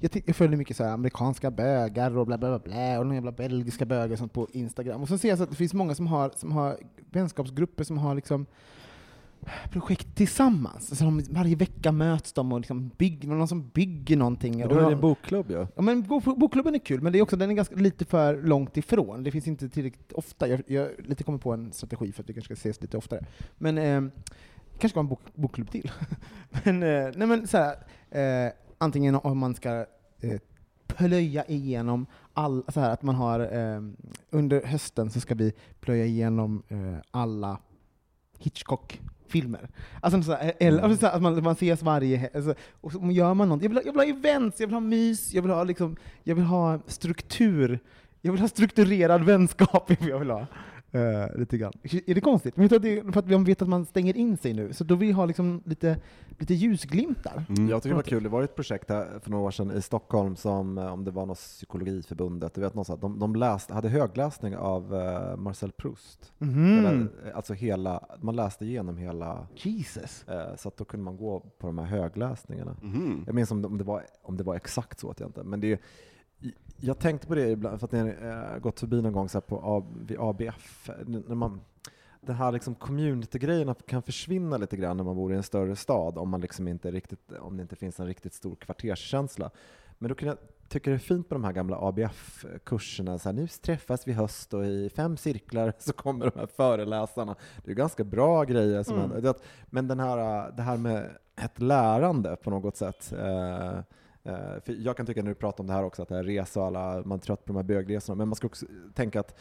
jag, 0.00 0.22
jag 0.26 0.36
följer 0.36 0.56
mycket 0.56 0.76
så 0.76 0.84
här 0.84 0.90
amerikanska 0.92 1.50
bögar 1.50 2.16
och 2.18 2.26
bla 2.26 2.38
bla 2.38 2.48
bla, 2.48 2.58
bla 2.58 2.98
och 2.98 3.04
några 3.06 3.14
jävla 3.14 3.32
belgiska 3.32 3.84
bögar 3.84 4.16
sånt 4.16 4.32
på 4.32 4.48
Instagram. 4.52 5.02
Och 5.02 5.08
så 5.08 5.18
ser 5.18 5.28
jag 5.28 5.38
så 5.38 5.44
att 5.44 5.50
det 5.50 5.56
finns 5.56 5.74
många 5.74 5.94
som 5.94 6.06
har, 6.06 6.32
som 6.36 6.52
har 6.52 6.78
vänskapsgrupper 7.10 7.84
som 7.84 7.98
har 7.98 8.14
liksom 8.14 8.46
projekt 9.70 10.14
tillsammans. 10.16 10.90
Alltså 10.90 11.04
de, 11.04 11.22
varje 11.30 11.56
vecka 11.56 11.92
möts 11.92 12.32
de 12.32 12.52
och 12.52 12.60
liksom 12.60 12.90
bygger, 12.98 13.28
någon 13.28 13.48
som 13.48 13.68
bygger 13.68 14.16
någonting. 14.16 14.62
Har 14.62 14.70
ju 14.70 14.80
någon- 14.80 14.92
en 14.92 15.00
bokklubb 15.00 15.50
ju. 15.50 15.66
Ja, 15.76 15.82
men 15.82 16.02
bok- 16.02 16.36
bokklubben 16.38 16.74
är 16.74 16.78
kul, 16.78 17.00
men 17.02 17.12
det 17.12 17.18
är 17.18 17.22
också, 17.22 17.36
den 17.36 17.50
är 17.50 17.54
ganska 17.54 17.74
lite 17.74 18.04
för 18.04 18.42
långt 18.42 18.76
ifrån. 18.76 19.24
Det 19.24 19.30
finns 19.30 19.46
inte 19.48 19.68
tillräckligt 19.68 20.12
ofta. 20.12 20.48
Jag, 20.48 20.62
jag 20.66 20.88
lite 20.98 21.24
kommer 21.24 21.38
på 21.38 21.52
en 21.52 21.72
strategi 21.72 22.12
för 22.12 22.22
att 22.22 22.28
vi 22.28 22.34
kanske 22.34 22.54
ska 22.56 22.68
ses 22.68 22.80
lite 22.82 22.96
oftare. 22.96 23.24
Men 23.58 23.78
eh, 23.78 24.00
kanske 24.70 24.88
ska 24.88 24.98
ha 24.98 25.04
en 25.04 25.08
bok, 25.08 25.20
bokklubb 25.34 25.70
till. 25.70 25.90
men, 26.64 26.82
eh, 26.82 27.10
nej 27.16 27.26
men 27.28 27.46
så 27.46 27.58
här, 27.58 28.46
eh, 28.46 28.52
antingen 28.78 29.14
om 29.14 29.38
man 29.38 29.54
ska 29.54 29.86
eh, 30.20 30.40
plöja 30.86 31.44
igenom 31.44 32.06
all, 32.32 32.62
så 32.68 32.80
här 32.80 32.90
att 32.90 33.02
man 33.02 33.14
har 33.14 33.40
eh, 33.40 33.80
under 34.30 34.62
hösten 34.66 35.10
så 35.10 35.20
ska 35.20 35.34
vi 35.34 35.52
plöja 35.80 36.04
igenom 36.04 36.62
eh, 36.68 36.94
alla 37.10 37.58
Hitchcock 38.38 39.00
filmer. 39.28 39.68
Alltså, 40.00 40.22
så 40.22 40.32
här, 40.32 40.52
eller, 40.60 40.82
alltså, 40.82 41.00
så 41.00 41.06
här, 41.06 41.16
att 41.16 41.22
man, 41.22 41.42
man 41.42 41.52
ses 41.52 41.82
varje 41.82 42.30
alltså, 42.34 42.54
och 42.80 42.92
så 42.92 43.10
gör 43.10 43.34
man 43.34 43.48
något. 43.48 43.62
Jag 43.62 43.68
vill, 43.68 43.78
ha, 43.78 43.82
jag 43.84 43.92
vill 43.92 44.00
ha 44.00 44.18
events, 44.18 44.60
jag 44.60 44.66
vill 44.66 44.74
ha 44.74 44.80
mys, 44.80 45.34
jag 45.34 45.42
vill 45.42 45.50
ha, 45.50 45.64
liksom, 45.64 45.96
jag 46.24 46.34
vill 46.34 46.44
ha 46.44 46.78
struktur. 46.86 47.78
Jag 48.20 48.32
vill 48.32 48.40
ha 48.40 48.48
strukturerad 48.48 49.24
vänskap. 49.24 49.90
Jag 50.00 50.18
vill 50.18 50.30
ha. 50.30 50.46
Uh, 50.94 51.38
lite 51.38 51.58
grann. 51.58 51.72
Är 51.82 52.14
det 52.14 52.20
konstigt? 52.20 52.56
Men 52.56 52.62
jag 52.62 52.70
tror 52.70 52.76
att 52.76 52.82
det 52.82 52.98
är 52.98 53.12
för 53.12 53.20
att 53.20 53.30
man 53.30 53.44
vet 53.44 53.62
att 53.62 53.68
man 53.68 53.86
stänger 53.86 54.16
in 54.16 54.36
sig 54.36 54.54
nu, 54.54 54.72
så 54.72 54.84
då 54.84 54.94
vill 54.94 55.08
vi 55.08 55.12
ha 55.12 55.26
liksom 55.26 55.62
lite, 55.64 55.96
lite 56.38 56.54
ljusglimtar. 56.54 57.44
Mm. 57.48 57.68
Jag 57.68 57.82
tycker 57.82 57.88
det 57.90 57.96
var 57.96 58.02
kul, 58.02 58.22
det 58.22 58.28
var 58.28 58.42
ett 58.42 58.54
projekt 58.54 58.90
här 58.90 59.18
för 59.22 59.30
några 59.30 59.44
år 59.44 59.50
sedan 59.50 59.70
i 59.70 59.82
Stockholm 59.82 60.36
som, 60.36 60.78
eh, 60.78 60.92
om 60.92 61.04
det 61.04 61.10
var 61.10 61.26
något 61.26 61.38
psykologiförbundet, 61.38 62.54
du 62.54 62.60
vet 62.60 62.74
något 62.74 62.86
sånt, 62.86 63.00
de, 63.00 63.18
de 63.18 63.36
läste, 63.36 63.74
hade 63.74 63.88
högläsning 63.88 64.56
av 64.56 64.94
eh, 64.94 65.36
Marcel 65.36 65.72
Proust. 65.72 66.32
Hela, 66.38 66.92
eh, 66.92 67.06
alltså 67.34 67.54
hela, 67.54 68.04
man 68.20 68.36
läste 68.36 68.64
igenom 68.64 68.96
hela, 68.96 69.46
Jesus. 69.54 70.28
eh, 70.28 70.56
så 70.56 70.68
att 70.68 70.76
då 70.76 70.84
kunde 70.84 71.04
man 71.04 71.16
gå 71.16 71.40
på 71.58 71.66
de 71.66 71.78
här 71.78 71.86
högläsningarna. 71.86 72.76
Mhm. 72.82 73.22
Jag 73.26 73.34
minns 73.34 73.50
om 73.50 73.62
det, 73.62 73.68
om, 73.68 73.78
det 73.78 73.84
var, 73.84 74.02
om 74.22 74.36
det 74.36 74.44
var 74.44 74.54
exakt 74.54 75.00
så, 75.00 75.10
att 75.10 75.20
jag 75.20 75.28
inte, 75.28 75.42
men 75.42 75.60
det 75.60 75.72
är, 75.72 75.78
jag 76.80 76.98
tänkte 76.98 77.26
på 77.26 77.34
det 77.34 77.48
ibland, 77.50 77.80
för 77.80 77.86
att 77.86 77.92
ni 77.92 77.98
har 77.98 78.54
eh, 78.54 78.58
gått 78.58 78.80
förbi 78.80 79.02
någon 79.02 79.12
gång 79.12 79.28
så 79.28 79.40
på 79.40 79.60
A, 79.64 79.86
vid 80.06 80.16
ABF, 80.20 80.90
n- 81.06 81.24
när 81.28 81.34
man, 81.34 81.60
den 82.20 82.36
här 82.36 82.52
liksom 82.52 82.74
community-grejerna 82.74 83.74
kan 83.86 84.02
försvinna 84.02 84.56
lite 84.56 84.76
grann 84.76 84.96
när 84.96 85.04
man 85.04 85.16
bor 85.16 85.32
i 85.32 85.36
en 85.36 85.42
större 85.42 85.76
stad, 85.76 86.18
om, 86.18 86.28
man 86.28 86.40
liksom 86.40 86.68
inte 86.68 86.90
riktigt, 86.90 87.32
om 87.40 87.56
det 87.56 87.62
inte 87.62 87.76
finns 87.76 88.00
en 88.00 88.06
riktigt 88.06 88.34
stor 88.34 88.54
kvarterskänsla. 88.56 89.50
Men 89.98 90.08
då 90.08 90.14
kan 90.14 90.28
jag 90.28 90.36
tycka 90.68 90.90
det 90.90 90.96
är 90.96 90.98
fint 90.98 91.28
på 91.28 91.34
de 91.34 91.44
här 91.44 91.52
gamla 91.52 91.76
ABF-kurserna, 91.80 93.18
så 93.18 93.28
här, 93.28 93.36
nu 93.36 93.48
träffas 93.48 94.08
vi 94.08 94.12
höst 94.12 94.54
och 94.54 94.64
i 94.66 94.90
fem 94.96 95.16
cirklar 95.16 95.72
så 95.78 95.92
kommer 95.92 96.30
de 96.34 96.38
här 96.38 96.46
föreläsarna. 96.46 97.36
Det 97.64 97.70
är 97.70 97.74
ganska 97.74 98.04
bra 98.04 98.44
grejer. 98.44 98.82
Som 98.82 98.94
Mm. 98.98 99.10
händer. 99.10 99.32
Det 99.32 99.38
Men 99.66 99.88
den 99.88 100.00
här, 100.00 100.50
det 100.56 100.62
här 100.62 100.76
med 100.76 101.10
ett 101.36 101.60
lärande 101.60 102.36
på 102.36 102.50
något 102.50 102.76
sätt, 102.76 103.12
eh, 103.12 103.68
Eh, 103.68 103.78
För 104.24 104.82
jag 104.82 104.96
kan 104.96 105.06
tycka 105.06 105.22
när 105.22 105.28
du 105.28 105.34
pratar 105.34 105.64
om 105.64 105.66
det 105.66 105.72
här 105.72 105.84
också, 105.84 106.02
att 106.02 106.08
det 106.08 106.16
här 106.16 106.22
resa 106.22 106.60
och 106.60 106.66
alla, 106.66 107.02
man 107.04 107.18
är 107.18 107.22
trött 107.22 107.44
på 107.44 107.52
de 107.52 107.56
här 107.56 107.62
bögresorna, 107.62 108.16
men 108.16 108.28
man 108.28 108.36
ska 108.36 108.46
också 108.46 108.66
tänka 108.94 109.20
att 109.20 109.38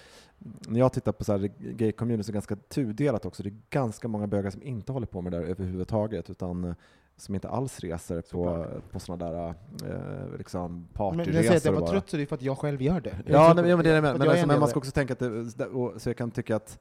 när 0.67 0.79
jag 0.79 0.93
tittar 0.93 1.11
på 1.11 1.23
så 1.23 1.31
här 1.31 1.51
gay 1.57 1.91
community 1.91 2.23
så 2.23 2.29
är 2.29 2.33
det 2.33 2.35
ganska 2.35 2.55
tudelat 2.55 3.25
också. 3.25 3.43
Det 3.43 3.49
är 3.49 3.57
ganska 3.69 4.07
många 4.07 4.27
bögar 4.27 4.49
som 4.49 4.63
inte 4.63 4.91
håller 4.91 5.07
på 5.07 5.21
med 5.21 5.31
det 5.31 5.39
där 5.39 5.45
överhuvudtaget, 5.45 6.29
utan 6.29 6.63
eh, 6.63 6.73
som 7.17 7.35
inte 7.35 7.49
alls 7.49 7.79
reser 7.79 8.21
på, 8.21 8.65
på 8.91 8.99
sådana 8.99 9.31
där 9.31 9.53
eh, 9.85 10.37
liksom 10.37 10.87
Men 10.99 11.17
när 11.17 11.25
jag 11.25 11.33
säger 11.33 11.57
att 11.57 11.65
jag 11.65 11.73
partyresor. 11.73 11.73
var 11.73 11.79
bara. 11.79 11.89
trött 11.89 12.09
så 12.09 12.17
är 12.17 12.19
det 12.19 12.25
för 12.25 12.35
att 12.35 12.41
jag 12.41 12.57
själv 12.57 12.81
gör 12.81 13.01
det. 13.01 13.17
Ja, 13.25 13.53
nej, 13.55 13.75
men, 13.75 13.83
det 13.83 13.89
är 13.89 13.95
det 13.95 14.01
med. 14.01 14.19
Men, 14.19 14.21
alltså, 14.21 14.37
en 14.37 14.47
men 14.47 14.59
man 14.59 14.69
ska 14.69 14.79
också 14.79 14.91
tänka 14.91 15.13
att 15.13 15.19
det, 15.57 15.65
och, 15.65 16.01
så 16.01 16.09
jag 16.09 16.17
kan 16.17 16.31
tycka 16.31 16.55
att 16.55 16.79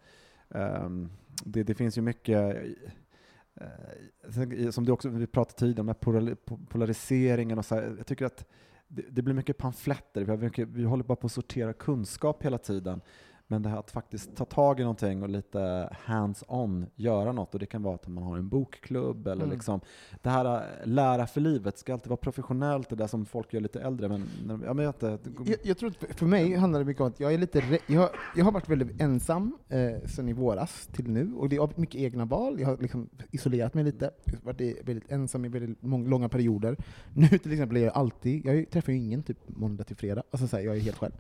ehm, 0.50 1.10
det, 1.44 1.62
det 1.62 1.74
finns 1.74 1.98
ju 1.98 2.02
mycket 2.02 2.56
eh, 2.56 2.62
Eh, 3.60 4.70
som 4.70 4.84
du 4.84 4.92
också 4.92 5.08
vi 5.08 5.26
pratade 5.26 5.58
tidigare 5.58 5.80
om, 5.80 5.86
den 5.86 6.26
här 6.26 6.34
polariseringen 6.66 7.58
och 7.58 7.64
så 7.64 7.74
här, 7.74 7.94
jag 7.96 8.06
tycker 8.06 8.24
att 8.24 8.46
det, 8.88 9.02
det 9.10 9.22
blir 9.22 9.34
mycket 9.34 9.58
pamfletter, 9.58 10.24
vi, 10.24 10.30
har 10.30 10.38
mycket, 10.38 10.68
vi 10.68 10.84
håller 10.84 11.04
bara 11.04 11.16
på 11.16 11.26
att 11.26 11.32
sortera 11.32 11.72
kunskap 11.72 12.42
hela 12.42 12.58
tiden. 12.58 13.00
Men 13.48 13.62
det 13.62 13.68
här 13.68 13.78
att 13.78 13.90
faktiskt 13.90 14.36
ta 14.36 14.44
tag 14.44 14.80
i 14.80 14.82
någonting 14.82 15.22
och 15.22 15.28
lite 15.28 15.88
hands-on 16.04 16.86
göra 16.96 17.32
något, 17.32 17.54
och 17.54 17.60
det 17.60 17.66
kan 17.66 17.82
vara 17.82 17.94
att 17.94 18.08
man 18.08 18.24
har 18.24 18.36
en 18.38 18.48
bokklubb 18.48 19.26
eller 19.26 19.42
Mm. 19.44 19.54
liksom 19.54 19.80
det 20.22 20.30
här 20.30 20.44
äh, 20.56 20.62
lära 20.84 21.26
för 21.26 21.40
livet 21.40 21.78
ska 21.78 21.92
alltid 21.92 22.08
vara 22.10 22.16
professionellt, 22.16 22.88
det 22.88 22.96
där 22.96 23.06
som 23.06 23.26
folk 23.26 23.52
gör 23.52 23.60
lite 23.60 23.80
äldre, 23.80 24.08
men, 24.08 24.22
ja, 24.64 24.74
men 24.74 24.84
jag, 24.84 24.88
inte, 24.94 25.18
Jag, 25.46 25.56
jag 25.62 25.78
tror 25.78 25.90
att 25.90 26.16
för- 26.18 26.26
mig 26.26 26.54
handlar 26.54 26.78
det 26.80 26.84
mycket 26.86 27.00
om 27.00 27.06
att 27.08 27.20
jag 27.20 27.34
är 27.34 27.38
lite 27.38 27.80
jag, 27.86 28.00
har- 28.00 28.10
jag 28.36 28.44
har 28.44 28.52
varit 28.52 28.68
väldigt 28.68 29.00
ensam 29.00 29.58
eh, 29.68 30.08
sedan 30.08 30.28
i 30.28 30.32
våras 30.32 30.86
till 30.92 31.10
nu, 31.10 31.32
och 31.34 31.48
det 31.48 31.56
är 31.56 31.80
mycket 31.80 32.00
egna 32.00 32.24
val. 32.24 32.60
Jag 32.60 32.66
har 32.68 32.76
liksom 32.76 33.08
isolerat 33.30 33.74
mig 33.74 33.84
lite, 33.84 34.10
varit 34.42 34.60
i- 34.60 34.80
väldigt 34.84 35.10
ensam 35.12 35.44
i 35.44 35.48
väldigt 35.48 35.82
många, 35.82 36.08
långa 36.08 36.28
perioder. 36.28 36.76
Nu 37.14 37.28
till 37.28 37.52
exempel 37.52 37.76
är 37.76 37.80
jag 37.84 37.94
alltid, 37.96 38.46
jag 38.46 38.70
träffar 38.70 38.92
ju 38.92 38.98
ingen 38.98 39.22
typ 39.22 39.38
måndag 39.46 39.84
till 39.84 39.96
fredag, 39.96 40.22
alltså 40.30 40.48
så 40.48 40.56
här, 40.56 40.64
jag 40.64 40.76
är 40.76 40.80
helt 40.80 40.98
själv. 40.98 41.12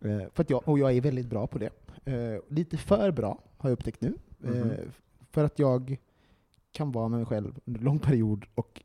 Eh, 0.00 0.22
för 0.34 0.42
att 0.42 0.50
jag, 0.50 0.68
och 0.68 0.78
jag 0.78 0.92
är 0.96 1.00
väldigt 1.00 1.26
bra 1.26 1.46
på 1.46 1.58
det. 1.58 1.70
Eh, 2.04 2.40
lite 2.48 2.76
för 2.76 3.10
bra, 3.10 3.42
har 3.56 3.70
jag 3.70 3.74
upptäckt 3.76 4.00
nu. 4.00 4.14
Eh, 4.44 4.50
Mhm. 4.50 4.72
för 5.30 5.44
att 5.44 5.58
jag 5.58 5.96
kan 6.72 6.92
vara 6.92 7.08
med 7.08 7.18
mig 7.18 7.26
själv 7.26 7.58
under 7.64 7.78
en 7.80 7.84
lång 7.84 7.98
period 7.98 8.44
och 8.54 8.82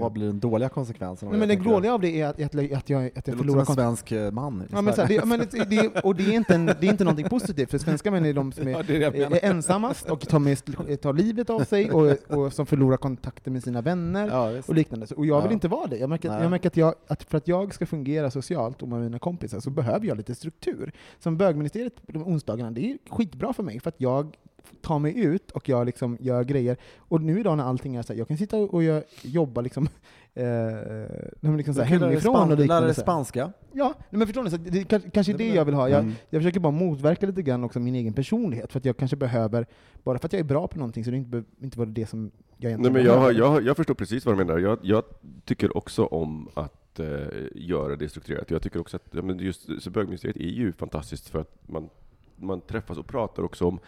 vad 0.00 0.12
blir 0.12 0.26
den 0.26 0.40
dåliga 0.40 0.68
konsekvensen? 0.68 1.28
Nej, 1.28 1.38
men 1.38 1.48
det, 1.48 1.54
det 1.54 1.64
jag? 1.64 1.72
dåliga 1.72 1.94
av 1.94 2.00
det 2.00 2.20
är 2.20 2.26
att, 2.26 2.40
att, 2.40 2.54
jag- 2.54 2.72
att 2.72 2.90
jag, 2.90 3.06
att 3.06 3.14
Det 3.14 3.22
jag 3.24 3.24
som 3.24 3.38
förlorar 3.38 3.60
en 3.60 3.66
kontakt. 3.66 3.86
svensk 3.86 4.12
eh, 4.12 4.30
man 4.30 4.68
Ja, 4.72 4.80
men 4.82 4.94
så 4.94 5.00
här, 5.00 5.08
det, 5.08 5.24
men 5.24 5.38
det, 5.38 5.64
det, 5.70 6.00
och 6.04 6.14
det 6.16 6.22
är, 6.24 6.32
inte 6.32 6.54
en, 6.54 6.66
det 6.66 6.72
är 6.82 6.84
inte 6.90 7.04
någonting 7.04 7.28
positivt, 7.28 7.70
för 7.70 7.78
svenska 7.78 8.10
män 8.10 8.24
är 8.24 8.32
de 8.34 8.52
som 8.52 8.68
är, 8.68 8.70
Ja, 8.80 8.82
det 8.82 9.04
är 9.04 9.10
det 9.30 9.44
är 9.44 9.50
ensammast 9.50 10.10
och 10.10 10.20
tar, 10.28 10.38
med, 10.38 11.00
tar 11.00 11.12
livet 11.12 11.50
av 11.50 11.64
sig 11.64 11.90
och, 11.90 12.30
och 12.36 12.52
som 12.52 12.66
förlorar 12.66 12.96
kontakten 12.96 13.52
med 13.52 13.62
sina 13.62 13.80
vänner 13.80 14.28
Ja, 14.28 14.62
och 14.66 14.74
liknande. 14.74 15.06
Och 15.16 15.26
jag 15.26 15.42
vill 15.42 15.52
inte 15.52 15.68
vara 15.68 15.86
det. 15.86 15.96
Jag 15.98 16.08
märker, 16.10 16.28
Nej. 16.30 16.42
jag 16.42 16.50
märker 16.50 16.68
att, 16.68 16.76
jag, 16.76 16.94
att 17.06 17.22
för 17.22 17.38
att 17.38 17.48
jag 17.48 17.74
ska 17.74 17.86
fungera 17.86 18.30
socialt 18.30 18.82
och 18.82 18.88
med 18.88 19.00
mina 19.00 19.18
kompisar 19.18 19.60
så 19.60 19.70
behöver 19.70 20.06
jag 20.06 20.16
lite 20.16 20.34
struktur. 20.34 20.92
Som 21.18 21.36
bögministeriet 21.36 22.06
på 22.12 22.18
onsdagarna, 22.18 22.70
det 22.70 22.90
är 22.92 22.98
skitbra 23.10 23.52
för 23.52 23.62
mig, 23.62 23.80
för 23.80 23.88
att 23.88 24.00
jag 24.00 24.36
tar 24.80 24.98
mig 24.98 25.18
ut 25.24 25.50
och 25.50 25.68
jag 25.68 25.86
liksom 25.86 26.16
gör 26.20 26.44
grejer. 26.44 26.76
Och 26.98 27.20
nu 27.20 27.40
idag 27.40 27.56
när 27.56 27.64
allting 27.64 27.96
är 27.96 28.02
så 28.02 28.12
här, 28.12 28.18
jag 28.18 28.28
kan 28.28 28.36
sitta 28.36 28.56
och 28.56 28.82
jag, 28.82 29.02
jobba 29.22 29.60
liksom, 29.60 29.84
eh, 30.34 30.44
nej, 31.40 31.56
liksom 31.56 31.74
så 31.74 31.82
här, 31.82 31.98
hemifrån 31.98 32.34
och 32.34 32.48
liknande. 32.48 32.66
Lära 32.66 32.84
dig 32.84 32.94
spanska. 32.94 33.52
Ja, 33.72 33.94
nej, 34.10 34.18
men 34.18 34.26
förstår 34.26 34.42
ni? 34.42 34.50
Så 34.50 34.56
det 34.56 34.92
är 34.92 35.10
kanske- 35.10 35.32
är 35.32 35.38
det 35.38 35.48
jag 35.48 35.64
vill 35.64 35.74
ha. 35.74 35.88
Jag, 35.88 36.00
Mm. 36.00 36.14
jag 36.30 36.42
försöker 36.42 36.60
bara 36.60 36.70
motverka 36.72 37.26
lite 37.26 37.42
grann 37.42 37.64
också 37.64 37.80
min 37.80 37.94
egen 37.94 38.12
personlighet, 38.12 38.72
för 38.72 38.78
att 38.78 38.84
jag 38.84 38.96
kanske 38.96 39.16
behöver, 39.16 39.66
bara 40.02 40.18
för 40.18 40.26
att 40.26 40.32
jag 40.32 40.40
är 40.40 40.44
bra 40.44 40.68
på 40.68 40.78
någonting 40.78 41.04
så 41.04 41.10
det 41.10 41.16
inte, 41.16 41.42
inte 41.60 41.78
var 41.78 41.86
det 41.86 42.06
som 42.06 42.20
jag 42.22 42.30
Nej, 42.58 42.70
egentligen 42.70 42.92
men 42.92 43.04
jag, 43.04 43.32
jag, 43.34 43.62
jag 43.66 43.76
förstår 43.76 43.94
precis 43.94 44.26
vad 44.26 44.38
du 44.38 44.44
menar. 44.44 44.58
Jag, 44.58 44.78
jag 44.82 45.04
tycker 45.44 45.76
också 45.76 46.04
om 46.04 46.48
att 46.54 47.00
eh, 47.00 47.06
göra 47.54 47.96
det 47.96 48.08
strukturerat. 48.08 48.50
Jag 48.50 48.62
tycker 48.62 48.80
också 48.80 48.96
att 48.96 49.08
ja, 49.10 49.22
men 49.22 49.38
just 49.38 49.82
så 49.82 49.90
bögministeriet 49.90 50.36
är 50.36 50.40
ju 50.40 50.72
fantastiskt 50.72 51.28
för 51.28 51.38
att 51.40 51.54
man, 51.66 51.88
man 52.36 52.60
träffas 52.60 52.98
och 52.98 53.06
pratar 53.06 53.42
också 53.42 53.66
om 53.66 53.78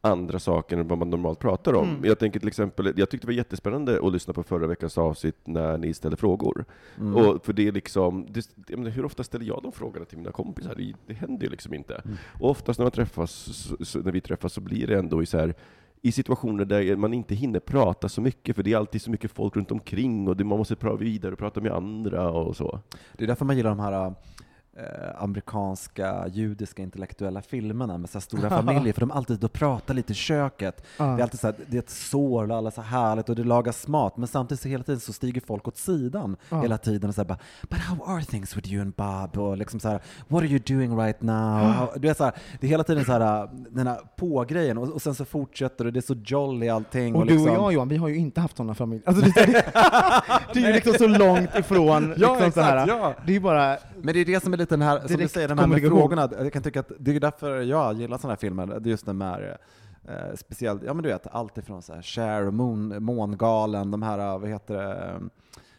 andra 0.00 0.38
saker 0.38 0.76
än 0.76 0.88
vad 0.88 0.98
man 0.98 1.10
normalt 1.10 1.38
pratar 1.38 1.74
om. 1.74 1.88
Mm. 1.88 2.04
Jag 2.04 2.18
tänker 2.18 2.40
till 2.40 2.48
exempel, 2.48 2.92
jag 2.96 3.10
tyckte 3.10 3.26
det 3.26 3.30
var 3.30 3.36
jättespännande 3.36 3.98
att 4.02 4.12
lyssna 4.12 4.34
på 4.34 4.42
förra 4.42 4.66
veckans 4.66 4.98
avsnitt 4.98 5.36
när 5.44 5.78
ni 5.78 5.94
ställde 5.94 6.16
frågor. 6.16 6.64
Mm. 6.98 7.16
Och 7.16 7.44
för 7.44 7.52
det 7.52 7.68
är 7.68 7.72
liksom, 7.72 8.26
det, 8.56 8.76
menar, 8.76 8.90
hur 8.90 9.04
ofta 9.04 9.24
ställer 9.24 9.44
jag 9.44 9.60
de 9.62 9.72
frågorna 9.72 10.04
till 10.04 10.18
mina 10.18 10.32
kompisar? 10.32 10.74
Det, 10.74 10.94
det 11.06 11.14
händer 11.14 11.44
ju 11.44 11.50
liksom 11.50 11.74
inte. 11.74 11.94
Mm. 11.94 12.16
Och 12.40 12.50
oftast 12.50 12.78
när, 12.78 12.84
man 12.84 12.92
träffas, 12.92 13.32
så, 13.32 13.84
så, 13.84 13.98
när 13.98 14.12
vi 14.12 14.20
träffas 14.20 14.52
så 14.52 14.60
blir 14.60 14.86
det 14.86 14.98
ändå 14.98 15.22
i 15.22 15.26
så 15.26 15.38
här, 15.38 15.54
i 16.02 16.12
situationer 16.12 16.64
där 16.64 16.96
man 16.96 17.14
inte 17.14 17.34
hinner 17.34 17.60
prata 17.60 18.08
så 18.08 18.20
mycket, 18.20 18.56
för 18.56 18.62
det 18.62 18.72
är 18.72 18.76
alltid 18.76 19.02
så 19.02 19.10
mycket 19.10 19.30
folk 19.30 19.56
runt 19.56 19.70
omkring 19.70 20.28
och 20.28 20.36
det, 20.36 20.44
man 20.44 20.58
måste 20.58 20.76
prata 20.76 20.96
vidare 20.96 21.32
och 21.32 21.38
prata 21.38 21.60
med 21.60 21.72
andra 21.72 22.30
och 22.30 22.56
så. 22.56 22.80
Det 23.16 23.24
är 23.24 23.28
därför 23.28 23.44
man 23.44 23.56
gillar 23.56 23.70
de 23.70 23.80
här 23.80 24.14
eh, 24.78 25.22
amerikanska 25.22 26.24
judiska 26.32 26.82
intellektuella 26.82 27.42
filmerna 27.42 27.98
med 27.98 28.10
så 28.10 28.20
stora 28.20 28.50
familjer, 28.62 28.92
för 28.92 29.00
de 29.00 29.10
alltid 29.10 29.44
och 29.44 29.52
pratar 29.52 29.94
lite 29.94 30.12
i 30.12 30.14
köket. 30.14 30.84
Ja. 30.96 31.04
Det 31.04 31.10
är 31.10 31.22
alltid 31.22 31.40
så 31.40 31.46
här, 31.46 31.56
det 31.66 31.76
är 31.76 31.78
ett 31.78 31.90
sår 31.90 32.50
och 32.50 32.56
alla 32.56 32.68
är 32.68 32.74
så 32.74 32.82
härligt 32.82 33.28
och 33.28 33.36
det 33.36 33.44
lagas 33.44 33.88
mat, 33.88 34.16
men 34.16 34.28
samtidigt 34.28 34.60
så 34.60 34.68
hela 34.68 34.84
tiden 34.84 35.00
så 35.00 35.12
stiger 35.12 35.40
folk 35.40 35.68
åt 35.68 35.76
sidan 35.76 36.36
Ja. 36.48 36.60
hela 36.62 36.78
tiden 36.78 37.08
och 37.08 37.14
så 37.14 37.20
här 37.20 37.28
bara 37.28 37.38
But 37.62 37.78
how 37.80 38.14
are 38.14 38.24
things 38.24 38.56
with 38.56 38.72
you 38.72 38.82
and 38.82 38.92
Bob? 38.94 39.38
Och 39.38 39.56
liksom 39.56 39.80
så 39.80 39.88
här, 39.88 40.00
What 40.28 40.42
are 40.42 40.48
you 40.48 40.58
doing 40.66 40.98
right 40.98 41.22
now? 41.22 41.58
How, 41.58 41.88
du 41.96 42.08
vet 42.08 42.16
så 42.16 42.24
här, 42.24 42.32
det 42.60 42.66
är 42.66 42.68
hela 42.68 42.84
tiden 42.84 43.04
så 43.04 43.12
här, 43.12 43.48
den 43.70 43.86
här 43.86 43.98
på-grejen 44.16 44.78
och, 44.78 44.88
och 44.88 45.02
sen 45.02 45.14
så 45.14 45.24
fortsätter 45.24 45.84
det, 45.84 45.90
det 45.90 45.98
är 45.98 46.14
så 46.14 46.16
jolly 46.24 46.68
allting. 46.68 47.14
Och 47.14 47.26
du 47.26 47.32
liksom, 47.32 47.56
och 47.56 47.72
jag 47.72 47.72
Johan, 47.72 47.88
vi 47.88 47.96
har 47.96 48.08
ju 48.08 48.16
inte 48.16 48.40
haft 48.40 48.56
sådana 48.56 48.74
familjer. 48.74 49.08
Alltså, 49.08 49.24
det, 49.24 49.32
det, 49.46 49.52
det 50.54 50.60
är 50.60 50.66
ju 50.66 50.72
liksom 50.72 50.94
så 50.94 51.06
långt 51.06 51.54
ifrån. 51.58 52.14
Ja, 52.16 52.32
liksom 52.32 52.52
så 52.52 52.60
här. 52.60 52.84
exakt, 52.84 53.00
ja. 53.00 53.14
Det 53.26 53.36
är 53.36 53.40
bara... 53.40 53.76
Men 54.02 54.14
det 54.14 54.20
är 54.20 54.24
det 54.24 54.42
som 54.42 54.52
är 54.52 54.56
lite 54.56 54.67
den 54.68 54.82
här, 54.82 55.08
som 55.08 55.16
du 55.16 55.28
säger, 55.28 55.48
den 55.48 55.58
här 55.58 55.66
med 55.66 55.80
frågorna. 55.82 56.28
Jag 56.38 56.52
kan 56.52 56.62
tycka 56.62 56.80
att 56.80 56.92
det 56.98 57.16
är 57.16 57.20
därför 57.20 57.60
jag 57.60 57.94
gillar 57.94 58.18
sådana 58.18 58.32
här 58.32 58.38
filmer. 58.38 58.66
Det 58.66 58.88
är 58.88 58.90
just 58.90 59.06
den 59.06 59.22
här, 59.22 59.58
eh, 60.08 60.14
speciellt, 60.36 60.82
ja 60.82 60.94
men 60.94 61.02
du 61.02 61.08
vet, 61.08 61.26
allt 61.26 61.58
ifrån 61.58 61.82
så 61.82 61.94
här 61.94 62.02
Cher 62.02 62.50
Moon, 62.50 63.02
Mångalen, 63.04 63.90
de 63.90 64.02
här, 64.02 64.38
vad 64.38 64.48
heter 64.48 64.74
det, 64.74 65.14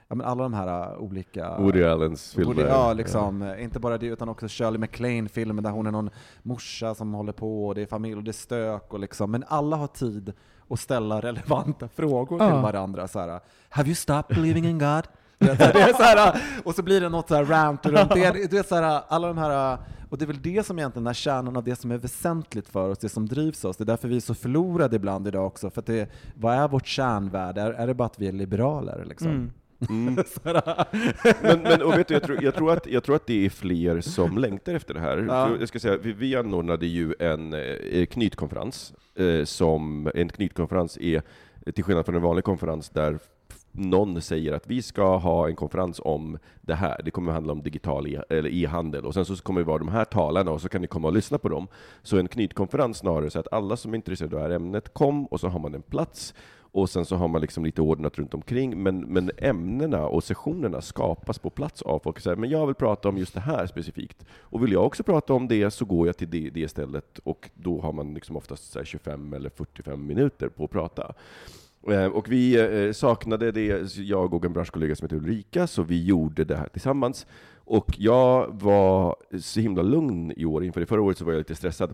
ja 0.08 0.16
men 0.16 0.28
alla 0.28 0.44
de 0.44 0.54
här 0.54 0.98
olika... 0.98 1.58
Woody 1.60 1.84
Allens 1.84 2.34
filmer. 2.34 2.54
Woody, 2.54 2.62
ja, 2.70 2.94
liksom. 2.94 3.42
eh, 3.42 3.64
Inte 3.64 3.80
bara 3.80 3.98
det, 3.98 4.06
utan 4.06 4.30
också 4.30 4.48
Shirley 4.48 4.78
MacLaine-filmen 4.80 5.64
där 5.64 5.72
hon 5.72 5.88
är 5.88 5.92
någon 5.92 6.10
morsa 6.44 6.96
som 6.96 7.14
håller 7.14 7.32
på, 7.34 7.68
och 7.68 7.76
det 7.76 7.82
är 7.82 7.86
familj 7.86 8.16
och 8.16 8.24
det 8.24 8.32
är 8.32 8.34
stök 8.34 8.94
och 8.94 9.00
liksom. 9.00 9.32
Men 9.32 9.44
alla 9.48 9.76
har 9.76 9.88
tid 9.88 10.34
att 10.70 10.80
ställa 10.80 11.22
relevanta 11.22 11.88
frågor 11.88 12.38
till 12.40 12.48
Ja. 12.48 12.62
varandra. 12.62 13.08
Så 13.08 13.20
här, 13.20 13.40
Have 13.70 13.88
you 13.88 13.96
stopped 13.96 14.36
believing 14.38 14.66
in 14.66 14.80
God? 14.80 15.04
Det 15.58 15.82
är 15.82 15.94
så 15.94 16.04
här, 16.04 16.42
och 16.64 16.76
så 16.76 16.84
blir 16.84 17.02
det 17.02 17.10
något 17.10 17.28
så 17.28 17.36
här 17.36 17.46
rant 17.46 17.86
runt 17.86 18.14
det. 18.14 18.50
Du 18.50 18.58
vet, 18.58 18.68
så 18.68 18.76
här, 18.76 19.02
alla 19.08 19.28
de 19.28 19.38
här, 19.38 19.78
och 20.10 20.18
det 20.18 20.26
är 20.26 20.28
väl 20.28 20.42
det 20.42 20.66
som 20.66 20.80
egentligen 20.80 21.08
är 21.08 21.14
kärnan 21.14 21.58
av 21.58 21.64
det 21.64 21.76
som 21.76 21.92
är 21.92 21.98
väsentligt 21.98 22.70
för 22.70 22.90
oss, 22.90 22.98
det 22.98 23.10
som 23.10 23.28
drivs 23.28 23.66
oss. 23.66 23.78
Det 23.78 23.84
är 23.84 23.86
därför 23.86 24.08
vi 24.08 24.16
är 24.16 24.20
så 24.20 24.36
förlorade 24.36 24.96
ibland 24.96 25.28
idag 25.28 25.48
också. 25.48 25.70
För 25.70 25.82
att 25.82 25.86
det, 25.86 26.10
vad 26.36 26.56
är 26.56 26.68
vårt 26.68 26.88
kärnvärde? 26.88 27.62
Är, 27.62 27.72
är 27.72 27.88
det 27.88 27.94
bara 27.94 28.06
att 28.06 28.20
vi 28.20 28.28
är 28.28 28.32
liberaler? 28.32 29.06
Liksom? 29.06 29.28
Mm. 29.28 29.52
Mm. 29.90 30.16
Men, 31.42 31.62
men 31.62 31.82
och 31.82 31.98
vet 31.98 32.08
du, 32.08 32.14
jag, 32.14 32.24
tror, 32.24 32.44
jag, 32.44 32.56
tror 32.56 32.74
att, 32.74 32.88
jag 32.88 33.04
tror 33.04 33.16
att 33.16 33.28
det 33.28 33.46
är 33.46 33.50
fler 33.50 34.02
som 34.02 34.38
längtar 34.38 34.74
efter 34.74 34.94
det 34.94 35.00
här. 35.00 35.26
Ja. 35.30 35.50
Jag 35.60 35.68
ska 35.68 35.80
säga, 35.80 35.98
vi, 35.98 36.14
vi 36.14 36.36
anordnade 36.36 36.86
ju 36.86 37.14
en 37.20 37.54
eh, 37.54 38.06
knytkonferens, 38.06 38.94
eh, 39.16 39.44
som, 39.46 40.12
en 40.16 40.30
knytkonferens 40.30 40.98
är 40.98 41.22
till 41.76 41.84
skillnad 41.84 42.06
från 42.06 42.16
en 42.16 42.22
vanlig 42.22 42.44
konferens 42.44 42.90
där 42.90 43.20
någon 43.72 44.22
säger 44.22 44.53
att 44.53 44.67
vi 44.67 44.82
ska 44.82 45.17
ha 45.17 45.47
en 45.47 45.55
konferens 45.55 46.01
om 46.03 46.38
det 46.61 46.76
här, 46.76 47.01
det 47.05 47.11
kommer 47.11 47.32
att 47.32 47.36
handla 47.36 47.53
om 47.53 47.61
digital 47.63 48.07
e- 48.07 48.22
eller 48.30 48.53
e-handel, 48.53 49.05
och 49.05 49.13
sen 49.13 49.26
så 49.26 49.36
kommer 49.36 49.61
det 49.61 49.67
vara 49.67 49.78
de 49.78 49.88
här 49.88 50.05
talarna, 50.05 50.51
och 50.51 50.61
så 50.61 50.70
kan 50.70 50.82
ni 50.82 50.88
komma 50.88 51.07
och 51.07 51.13
lyssna 51.13 51.38
på 51.38 51.49
dem. 51.49 51.67
Så 52.01 52.17
en 52.17 52.28
knytkonferens 52.28 52.97
snarare, 52.97 53.30
så 53.30 53.39
att 53.39 53.53
alla 53.53 53.78
som 53.78 53.93
är 53.93 53.95
intresserade 53.95 54.36
av 54.36 54.41
det 54.41 54.47
här 54.49 54.55
ämnet 54.55 54.93
kom, 54.93 55.26
och 55.26 55.39
så 55.39 55.47
har 55.47 55.59
man 55.59 55.76
en 55.76 55.82
plats, 55.82 56.34
och 56.72 56.89
sen 56.89 57.05
så 57.05 57.15
har 57.15 57.28
man 57.28 57.41
liksom 57.41 57.65
lite 57.65 57.82
ordnat 57.82 58.17
runt 58.17 58.34
omkring, 58.34 58.84
men, 58.84 58.99
men 58.99 59.32
ämnena 59.38 60.07
och 60.07 60.24
sessionerna 60.24 60.82
skapas 60.82 61.39
på 61.39 61.49
plats 61.49 61.82
av 61.82 61.99
folk 61.99 62.20
Så 62.20 62.30
här, 62.30 62.36
men 62.36 62.49
jag 62.49 62.65
vill 62.65 62.76
prata 62.76 63.09
om 63.09 63.17
just 63.17 63.34
det 63.34 63.39
här 63.39 63.67
specifikt. 63.67 64.26
Och 64.39 64.63
vill 64.63 64.72
jag 64.72 64.86
också 64.86 65.03
prata 65.03 65.34
om 65.34 65.47
det 65.47 65.72
så 65.72 65.86
går 65.86 66.07
jag 66.07 66.17
till 66.17 66.30
det, 66.30 66.49
det 66.49 66.67
stället, 66.67 67.20
och 67.24 67.49
då 67.53 67.82
har 67.82 67.93
man 67.93 68.13
liksom 68.13 68.36
oftast 68.36 68.72
så 68.72 68.80
här 68.80 68.86
25 68.86 69.34
eller 69.34 69.49
45 69.49 70.05
minuter 70.07 70.49
på 70.49 70.63
att 70.63 70.72
prata. 70.72 71.13
Eh, 71.88 72.06
och 72.06 72.32
vi 72.32 72.60
eh, 72.60 72.92
saknade 72.92 73.52
det, 73.52 73.98
jag 73.98 74.34
och 74.34 74.46
en 74.46 74.54
branschkollega 74.54 74.96
som 74.96 75.06
heter 75.06 75.16
Ulrika, 75.16 75.68
så 75.68 75.84
vi 75.84 76.06
gjorde 76.06 76.44
det 76.44 76.56
här 76.56 76.68
tillsammans. 76.68 77.28
Och 77.56 77.96
jag 77.98 78.62
var 78.62 79.16
så 79.40 79.60
himla 79.60 79.82
lugn 79.82 80.34
i 80.38 80.46
år, 80.46 80.64
inför 80.64 80.80
det 80.80 80.86
förra 80.86 81.02
året 81.02 81.18
så 81.18 81.26
var 81.26 81.32
jag 81.32 81.40
lite 81.40 81.56
stressad. 81.56 81.94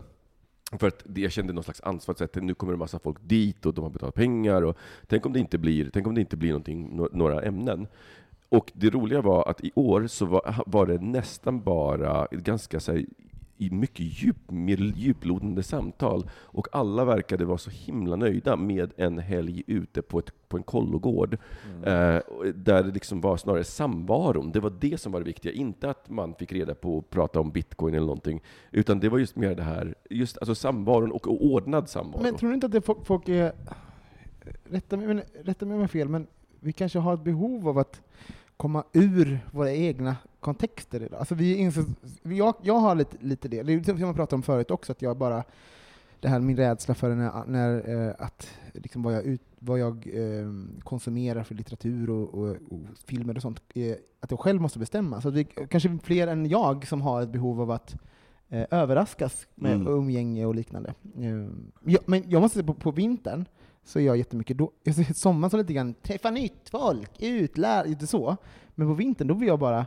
För 0.72 0.88
att 0.88 1.04
jag 1.14 1.32
kände 1.32 1.52
någon 1.52 1.64
slags 1.64 1.80
ansvar, 1.80 2.16
att 2.20 2.34
nu 2.34 2.54
kommer 2.54 2.72
det 2.72 2.78
massa 2.78 2.98
folk 2.98 3.18
dit 3.20 3.66
och 3.66 3.74
de 3.74 3.84
har 3.84 3.90
betalat 3.90 4.14
pengar, 4.14 4.62
och 4.62 4.76
tänk 5.06 5.26
om 5.26 5.32
det 5.32 5.38
inte 5.38 5.58
blir, 5.58 5.90
tänk 5.92 6.06
om 6.06 6.14
det 6.14 6.20
inte 6.20 6.36
blir 6.36 6.48
någonting, 6.48 7.08
några 7.12 7.42
ämnen. 7.42 7.86
Och 8.48 8.72
det 8.74 8.90
roliga 8.90 9.20
var 9.20 9.48
att 9.48 9.64
i 9.64 9.72
år 9.74 10.06
så 10.06 10.26
var, 10.26 10.62
var 10.66 10.86
det 10.86 10.98
nästan 10.98 11.62
bara 11.62 12.26
ganska 12.30 12.80
så 12.80 12.92
här, 12.92 13.04
i 13.58 13.70
mycket 13.70 14.22
djup, 14.22 14.36
djuplodande 14.96 15.62
samtal, 15.62 16.30
och 16.32 16.68
alla 16.72 17.04
verkade 17.04 17.44
vara 17.44 17.58
så 17.58 17.70
himla 17.70 18.16
nöjda 18.16 18.56
med 18.56 18.92
en 18.96 19.18
helg 19.18 19.62
ute 19.66 20.02
på, 20.02 20.18
ett, 20.18 20.48
på 20.48 20.56
en 20.56 20.62
kollogård, 20.62 21.38
eh, 21.84 22.16
och 22.16 22.44
där 22.54 22.82
det 22.82 22.90
liksom 22.90 23.20
var 23.20 23.36
snarare 23.36 23.64
samvaron, 23.64 24.52
det 24.52 24.60
var 24.60 24.72
det 24.80 25.00
som 25.00 25.12
var 25.12 25.20
det 25.20 25.26
viktiga, 25.26 25.52
inte 25.52 25.90
att 25.90 26.10
man 26.10 26.34
fick 26.34 26.52
reda 26.52 26.74
på 26.74 26.98
att 26.98 27.10
prata 27.10 27.40
om 27.40 27.50
bitcoin 27.50 27.94
eller 27.94 28.06
någonting, 28.06 28.42
utan 28.70 29.00
det 29.00 29.08
var 29.08 29.18
just 29.18 29.36
mer 29.36 29.54
det 29.54 29.62
här, 29.62 29.94
just 30.10 30.38
alltså 30.38 30.54
samvaron 30.54 31.12
och, 31.12 31.28
och 31.28 31.44
ordnad 31.44 31.88
samvaro. 31.88 32.22
Men 32.22 32.34
tror 32.34 32.48
du 32.48 32.54
inte 32.54 32.66
att 32.66 32.72
det 32.72 32.80
folk, 32.80 33.06
folk 33.06 33.28
är... 33.28 33.52
Rätta 34.64 34.96
mig, 34.96 35.06
men, 35.06 35.22
rätta 35.44 35.66
mig 35.66 35.74
om 35.74 35.80
jag 35.80 35.82
har 35.82 35.88
fel, 35.88 36.08
men 36.08 36.26
vi 36.60 36.72
kanske 36.72 36.98
har 36.98 37.14
ett 37.14 37.24
behov 37.24 37.68
av 37.68 37.78
att 37.78 38.02
komma 38.56 38.84
ur 38.92 39.38
våra 39.50 39.72
egna 39.72 40.16
kontexter 40.40 41.02
idag. 41.02 41.18
Alltså 41.18 41.34
vi 41.34 41.56
inser, 41.56 41.84
jag, 42.22 42.54
jag 42.62 42.78
har 42.78 42.94
lite, 42.94 43.16
lite 43.20 43.48
det, 43.48 43.62
det 43.62 43.72
är 43.72 43.82
som 43.82 43.98
jag 43.98 44.16
pratade 44.16 44.36
om 44.36 44.42
förut 44.42 44.70
också, 44.70 44.92
att 44.92 45.02
jag 45.02 45.16
bara 45.16 45.44
det 46.20 46.28
här 46.28 46.40
min 46.40 46.56
rädsla 46.56 46.94
för 46.94 47.14
när, 47.14 47.44
när, 47.46 48.06
eh, 48.08 48.14
att 48.18 48.48
liksom 48.74 49.02
vad 49.02 49.14
jag, 49.14 49.24
ut, 49.24 49.42
vad 49.58 49.78
jag 49.78 50.08
eh, 50.14 50.50
konsumerar 50.82 51.42
för 51.42 51.54
litteratur 51.54 52.10
och, 52.10 52.34
och, 52.34 52.48
och 52.48 52.80
filmer 53.06 53.36
och 53.36 53.42
sånt, 53.42 53.60
eh, 53.74 53.94
att 54.20 54.30
jag 54.30 54.40
själv 54.40 54.60
måste 54.60 54.78
bestämma. 54.78 55.20
Så 55.20 55.28
att 55.28 55.34
vi, 55.34 55.44
kanske 55.44 55.98
fler 56.02 56.26
än 56.26 56.46
jag 56.46 56.86
som 56.86 57.02
har 57.02 57.22
ett 57.22 57.28
behov 57.28 57.60
av 57.60 57.70
att 57.70 57.94
överraskas 58.50 59.46
med 59.54 59.74
Mm. 59.74 59.86
umgänge 59.86 60.46
och 60.46 60.54
liknande. 60.54 60.94
Ja, 61.84 61.98
men 62.06 62.30
jag 62.30 62.42
måste 62.42 62.54
säga 62.58 62.66
på, 62.66 62.74
på 62.74 62.90
vintern 62.90 63.44
så 63.86 64.00
gör 64.00 64.06
jag 64.06 64.16
jättemycket, 64.16 64.58
då, 64.58 64.70
jag 64.82 64.94
ser 64.94 65.12
sommaren 65.14 65.50
som 65.50 65.60
lite 65.60 65.72
grann 65.72 65.94
träffa 65.94 66.30
nytt 66.30 66.68
folk, 66.70 67.10
utlär, 67.18 67.84
lite 67.84 68.06
så. 68.06 68.36
Men 68.74 68.86
på 68.88 68.94
vintern 68.94 69.28
då 69.28 69.34
vill 69.34 69.48
jag 69.48 69.58
bara, 69.58 69.86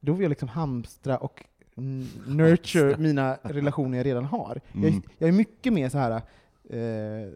då 0.00 0.12
vill 0.12 0.22
jag 0.22 0.28
liksom 0.30 0.48
hamstra 0.48 1.16
och 1.18 1.44
nurture 2.26 2.96
mina 2.98 3.36
relationer 3.42 3.96
jag 3.98 4.06
redan 4.06 4.24
har. 4.24 4.60
Jag, 4.72 4.82
Mm. 4.84 4.94
är- 4.96 5.02
jag 5.18 5.28
är 5.28 5.32
mycket 5.32 5.72
mer 5.72 5.88
så 5.88 5.98
här 5.98 6.10
eh, 6.70 7.32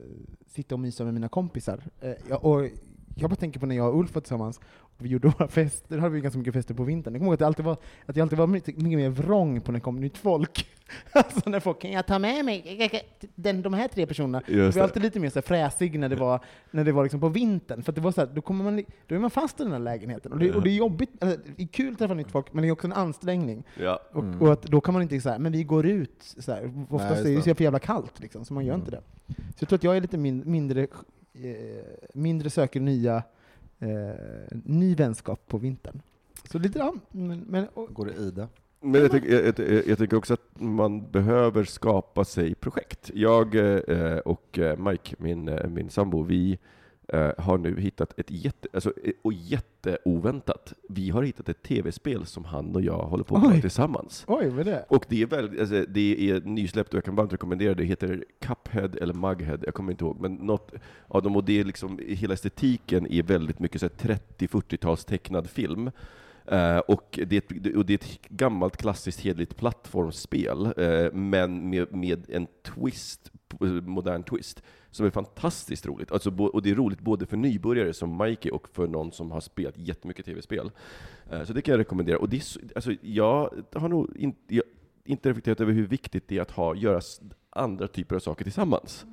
sitta 0.47 0.75
och 0.75 0.79
mysa 0.81 1.05
med 1.05 1.15
mina 1.15 1.29
kompisar. 1.29 1.83
Eh, 2.01 2.13
jag, 2.29 2.45
och 2.45 2.69
jag 3.15 3.31
bara 3.31 3.37
tänker 3.37 3.61
på 3.61 3.67
när 3.67 3.77
jag 3.77 3.89
och 3.95 3.99
Ulf 4.01 4.15
var 4.15 4.21
tillsammans, 4.23 4.61
och 4.81 5.05
vi 5.05 5.09
gjorde 5.09 5.29
våra 5.39 5.49
fester, 5.49 5.97
då 5.97 6.01
hade 6.03 6.15
vi 6.15 6.21
ganska 6.21 6.39
mycket 6.39 6.55
fester 6.55 6.75
på 6.75 6.85
vintern. 6.85 7.15
Jag 7.15 7.21
kommer 7.21 7.27
ihåg 7.29 7.35
att, 7.35 7.39
det 7.39 7.47
alltid 7.47 7.65
var, 7.65 7.77
att 8.07 8.17
jag 8.17 8.25
alltid 8.25 8.39
var 8.39 8.47
mycket, 8.47 8.77
mycket 8.77 8.99
mer 8.99 9.09
vrång 9.09 9.61
på 9.61 9.73
när 9.73 9.79
det 9.79 9.83
kom 9.85 9.97
nytt 9.97 10.19
folk. 10.19 10.69
alltså 11.12 11.51
när 11.51 11.61
folk, 11.61 11.81
kan 11.81 11.91
jag 11.93 12.07
ta 12.07 12.19
med 12.19 12.45
mig 12.45 12.91
den, 13.35 13.62
de 13.62 13.75
här 13.75 13.89
tre 13.89 14.07
personerna? 14.07 14.43
Jag 14.49 14.73
var 14.73 14.83
alltid 14.83 15.03
lite 15.03 15.21
mer 15.21 15.31
så 15.31 15.35
här 15.35 15.43
fräsig 15.43 15.99
när 15.99 16.09
det 16.09 16.17
var, 16.17 16.41
när 16.71 16.85
det 16.85 16.93
var 16.93 17.03
liksom 17.03 17.21
på 17.21 17.29
vintern, 17.29 17.83
för 17.83 17.93
att 17.93 17.97
det 17.97 18.03
var 18.03 18.12
så 18.12 18.21
här, 18.21 18.29
då, 18.35 18.43
kommer 18.43 18.65
man, 18.65 18.85
då 19.07 19.15
är 19.15 19.19
man 19.19 19.31
fast 19.31 19.61
i 19.61 19.62
den 19.62 19.73
här 19.73 19.79
lägenheten. 19.79 20.33
Och 20.33 20.39
det, 20.39 20.53
och 20.53 20.62
det 20.62 20.71
är 20.71 20.75
jobbigt, 20.75 21.11
alltså, 21.21 21.39
det 21.57 21.62
är 21.62 21.67
kul 21.67 21.93
att 21.93 21.99
träffa 21.99 22.15
nytt 22.15 22.31
folk, 22.31 22.53
men 22.53 22.62
det 22.62 22.69
är 22.69 22.73
också 22.73 22.87
en 22.87 22.93
ansträngning. 22.93 23.65
Ja. 23.81 24.01
Och, 24.12 24.23
Mm. 24.25 24.43
och 24.43 24.53
att 24.53 24.62
då 24.62 24.81
kan 24.81 24.95
man 24.95 25.03
inte 25.03 25.21
säga 25.21 25.39
men 25.39 25.53
vi 25.53 25.65
går 25.65 25.87
ut, 25.87 26.35
så 26.39 26.53
här. 26.53 26.73
oftast 26.91 27.17
just 27.17 27.27
är 27.27 27.37
det 27.37 27.43
så 27.43 27.55
för 27.55 27.65
jävla 27.65 27.79
kallt, 27.79 28.21
liksom, 28.21 28.45
så 28.45 28.55
man 28.55 28.65
gör 28.65 28.75
inte 28.75 28.91
det. 28.91 29.01
Så 29.27 29.35
jag 29.59 29.69
tror 29.69 29.77
att 29.77 29.85
jag 29.85 29.97
är 29.97 30.01
lite 30.01 30.19
min, 30.19 30.43
mindre, 30.47 30.87
mindre 32.14 32.51
söker 32.51 32.80
nya, 32.80 33.22
eh, 33.78 34.59
ny 34.64 34.95
vänskap 34.95 35.41
på 35.49 35.59
vintern. 35.59 36.01
Så 36.51 36.59
lite, 36.59 36.78
ja, 36.78 36.95
men, 37.11 37.41
men 37.41 37.68
och, 37.74 37.95
Går 37.95 38.07
det 38.07 38.14
i 38.14 38.30
det? 38.30 38.49
Men 38.80 39.01
jag 39.01 39.11
tycker, 39.11 39.45
jag, 39.45 39.59
jag, 39.59 39.87
jag 39.87 39.99
tycker 39.99 40.16
också 40.16 40.35
att 40.35 40.61
man 40.61 41.11
behöver 41.11 41.64
skapa 41.64 42.24
sig 42.24 42.55
projekt. 42.55 43.11
Jag 43.14 43.55
eh, 43.55 44.18
och 44.18 44.59
eh, 44.59 44.76
Mike, 44.78 45.16
min, 45.18 45.49
eh, 45.49 45.68
min 45.68 45.91
sambo, 45.91 46.22
vi 46.22 46.59
eh, 47.09 47.31
har 47.39 47.59
nu 47.59 47.81
hittat 47.81 48.19
ett 48.19 48.31
jätte, 48.31 48.69
alltså, 48.73 48.93
eh, 49.05 49.13
och 49.23 49.33
jätteoväntat, 49.33 50.73
vi 50.89 51.11
har 51.11 51.23
hittat 51.23 51.49
ett 51.49 51.63
tv-spel 51.63 52.27
som 52.27 52.45
han 52.45 52.75
och 52.75 52.83
jag 52.83 52.99
håller 52.99 53.25
på 53.25 53.39
med 53.39 53.51
Oj. 53.51 53.61
tillsammans. 53.61 54.25
oj, 54.27 54.49
vad 54.49 54.67
det? 54.67 54.85
Och 54.89 55.05
det 55.09 55.23
är, 55.23 55.27
väldigt, 55.27 55.61
alltså, 55.61 55.85
det 55.89 56.31
är 56.31 56.41
nysläppt 56.41 56.89
och 56.89 56.97
jag 56.97 57.05
kan 57.05 57.15
varmt 57.15 57.33
rekommendera 57.33 57.75
det. 57.75 57.83
Det 57.83 57.89
heter 57.89 58.25
Cuphead 58.41 58.91
eller 59.01 59.15
Mughead, 59.15 59.59
jag 59.63 59.75
kommer 59.75 59.93
inte 59.93 60.05
ihåg. 60.05 60.21
Men 60.21 60.35
något 60.35 60.73
av 61.09 61.23
dem, 61.23 61.37
och 61.37 61.45
det 61.45 61.61
är 61.61 61.65
liksom, 61.65 61.99
hela 62.07 62.35
estetiken 62.35 63.07
är 63.13 63.23
väldigt 63.23 63.59
mycket 63.59 63.81
så 63.81 63.89
här 64.03 64.19
30-40-tals 64.39 65.05
tecknad 65.05 65.51
film. 65.51 65.91
Eh, 66.47 66.79
och, 66.79 67.19
det 67.27 67.37
är 67.37 67.57
ett, 67.57 67.77
och 67.77 67.87
det 67.87 67.93
är 67.93 67.99
ett 67.99 68.29
gammalt 68.29 68.77
klassiskt 68.77 69.21
hederligt 69.21 69.57
plattformsspel, 69.57 70.67
eh, 70.77 71.13
men 71.13 71.71
med, 71.71 71.95
med 71.95 72.31
en 72.31 72.47
twist, 72.63 73.31
modern 73.83 74.23
twist, 74.23 74.63
som 74.91 75.07
är 75.07 75.11
fantastiskt 75.11 75.87
roligt. 75.87 76.13
Alltså, 76.13 76.31
och 76.31 76.63
det 76.63 76.71
är 76.71 76.75
roligt 76.75 77.01
både 77.01 77.27
för 77.27 77.37
nybörjare 77.37 77.95
som 77.95 78.17
Mikey 78.17 78.51
och 78.51 78.69
för 78.69 78.87
någon 78.87 79.13
som 79.13 79.31
har 79.31 79.41
spelat 79.41 79.79
jättemycket 79.79 80.27
tv-spel. 80.27 80.71
Eh, 81.31 81.45
så 81.45 81.53
det 81.53 81.63
kan 81.63 81.73
jag 81.73 81.79
rekommendera. 81.79 82.19
Och 82.19 82.29
det 82.29 82.37
är, 82.37 82.41
så- 82.41 82.61
alltså, 82.75 82.93
jag 83.03 83.51
har 83.73 83.89
nog 83.89 84.17
inte, 84.17 84.55
jag, 84.55 84.65
inte 85.05 85.29
reflekterat 85.31 85.61
över 85.61 85.73
hur 85.73 85.87
viktigt 85.87 86.29
det 86.29 86.39
är 86.39 86.43
att 86.43 86.51
ha, 86.51 86.75
göra 86.75 87.01
andra 87.51 87.89
typer 87.89 88.17
av 88.17 88.21
saker 88.21 88.45
tillsammans. 88.45 89.07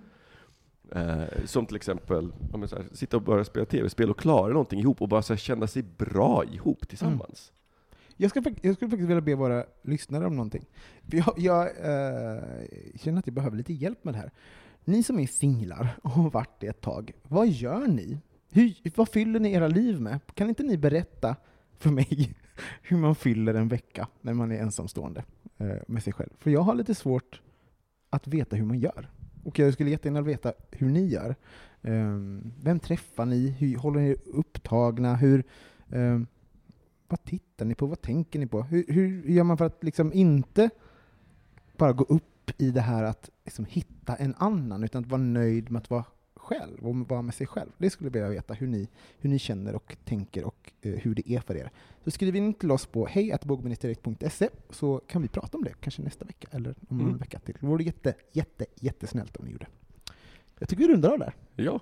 Eh, 0.92 1.24
som 1.46 1.66
till 1.66 1.76
exempel 1.76 2.32
så 2.68 2.76
här, 2.76 2.86
sitta 2.92 3.18
och 3.18 3.24
bara 3.24 3.44
spela 3.44 3.66
tv-spel 3.66 4.10
och 4.10 4.20
klara 4.20 4.54
någonting 4.54 4.80
ihop 4.80 5.02
och 5.02 5.10
bara 5.10 5.22
så 5.22 5.34
här, 5.34 5.38
känna 5.38 5.68
sig 5.68 5.84
bra 5.98 6.44
ihop 6.46 6.88
tillsammans. 6.88 7.52
Jag, 8.22 8.30
ska, 8.30 8.44
jag 8.62 8.76
skulle 8.76 8.92
faktiskt 8.92 9.10
vilja 9.10 9.22
be 9.22 9.36
våra 9.36 9.66
lyssnare 9.82 10.26
om 10.26 10.36
någonting. 10.36 10.66
För 11.10 11.18
jag 11.18 11.34
jag 11.38 11.62
eh, 11.68 12.44
känner 12.96 13.20
att 13.20 13.28
jag 13.28 13.34
behöver 13.34 13.58
lite 13.58 13.74
hjälp 13.74 14.04
med 14.04 14.14
det 14.14 14.18
här. 14.18 14.32
Ni 14.86 15.04
som 15.04 15.20
är 15.20 15.28
singlar 15.28 15.98
och 16.04 16.10
har 16.10 16.30
varit 16.30 16.60
det 16.60 16.68
ett 16.68 16.82
tag, 16.82 17.12
vad 17.24 17.48
gör 17.48 17.88
ni? 17.88 18.20
Hur, 18.52 18.74
vad 18.96 19.10
fyller 19.10 19.40
ni 19.40 19.54
era 19.54 19.68
liv 19.68 20.02
med? 20.02 20.20
Kan 20.34 20.50
inte 20.50 20.64
ni 20.64 20.78
berätta 20.78 21.36
för 21.78 21.90
mig 21.90 22.36
hur 22.82 22.98
man 22.98 23.16
fyller 23.16 23.54
en 23.54 23.68
vecka 23.68 24.08
när 24.22 24.34
man 24.34 24.52
är 24.52 24.60
ensamstående 24.60 25.24
eh, 25.58 25.76
med 25.88 26.04
sig 26.04 26.14
själv? 26.14 26.30
För 26.40 26.52
jag 26.52 26.62
har 26.62 26.76
lite 26.76 26.96
svårt 26.96 27.42
att 28.10 28.28
veta 28.28 28.56
hur 28.56 28.66
man 28.66 28.80
gör. 28.80 29.10
Och 29.44 29.60
jag 29.60 29.74
skulle 29.74 29.90
jättegärna 29.90 30.22
veta 30.22 30.54
hur 30.72 30.90
ni 30.90 31.08
gör. 31.08 31.36
Eh, 31.82 32.18
vem 32.64 32.80
träffar 32.80 33.26
ni? 33.26 33.50
Hur 33.50 33.78
håller 33.78 34.00
ni 34.00 34.10
er 34.10 34.18
upptagna? 34.26 35.16
Hur, 35.16 35.44
ehm, 35.90 36.28
vad 37.12 37.24
tittar 37.24 37.66
ni 37.66 37.76
på? 37.76 37.86
Vad 37.86 38.02
tänker 38.02 38.40
ni 38.40 38.48
på? 38.48 38.62
Hur, 38.64 38.86
hur 38.88 39.24
gör 39.30 39.44
man 39.44 39.58
för 39.58 39.66
att 39.66 39.84
liksom 39.84 40.14
inte 40.14 40.70
bara 41.78 41.94
gå 41.94 42.04
upp 42.04 42.52
i 42.62 42.72
det 42.72 42.82
här 42.82 43.04
att 43.04 43.30
liksom 43.46 43.66
hitta 43.66 44.16
en 44.16 44.36
annan, 44.38 44.84
utan 44.84 45.04
att 45.04 45.10
vara 45.10 45.22
nöjd 45.22 45.72
med 45.72 45.80
att 45.80 45.90
vara 45.90 46.06
själv 46.36 46.88
och 46.88 46.96
vara 46.96 47.22
med 47.22 47.34
sig 47.36 47.48
själv? 47.48 47.70
Det 47.78 47.90
skulle 47.90 48.08
jag 48.08 48.12
vilja 48.14 48.30
veta, 48.30 48.54
hur 48.54 48.68
ni, 48.68 48.88
hur 49.20 49.30
ni 49.30 49.40
känner 49.40 49.76
och 49.76 49.98
tänker 50.06 50.44
och 50.44 50.72
eh, 50.82 50.94
hur 50.94 51.16
det 51.16 51.32
är 51.32 51.40
för 51.40 51.56
er. 51.58 51.72
Så 52.04 52.12
skriv 52.12 52.36
in 52.36 52.54
till 52.54 52.72
oss 52.72 52.86
på 52.86 53.06
hejatbogministerdirekt.se 53.06 54.50
så 54.70 55.02
kan 55.08 55.22
vi 55.22 55.28
prata 55.28 55.58
om 55.58 55.64
det, 55.64 55.74
kanske 55.80 56.02
nästa 56.02 56.26
vecka 56.26 56.48
eller 56.52 56.76
om 56.90 57.00
Mm. 57.02 57.18
vecka 57.18 57.40
till. 57.40 57.58
Det 57.60 57.68
vore 57.68 57.84
jätte, 57.84 58.14
jätte, 58.32 58.66
jättesnällt 58.76 59.38
om 59.38 59.46
ni 59.46 59.52
gjorde. 59.52 59.68
Jag 60.60 60.70
tycker 60.70 60.88
vi 60.88 60.94
rundar 60.94 61.12
av 61.12 61.20
där. 61.20 61.34
Ja, 61.56 61.80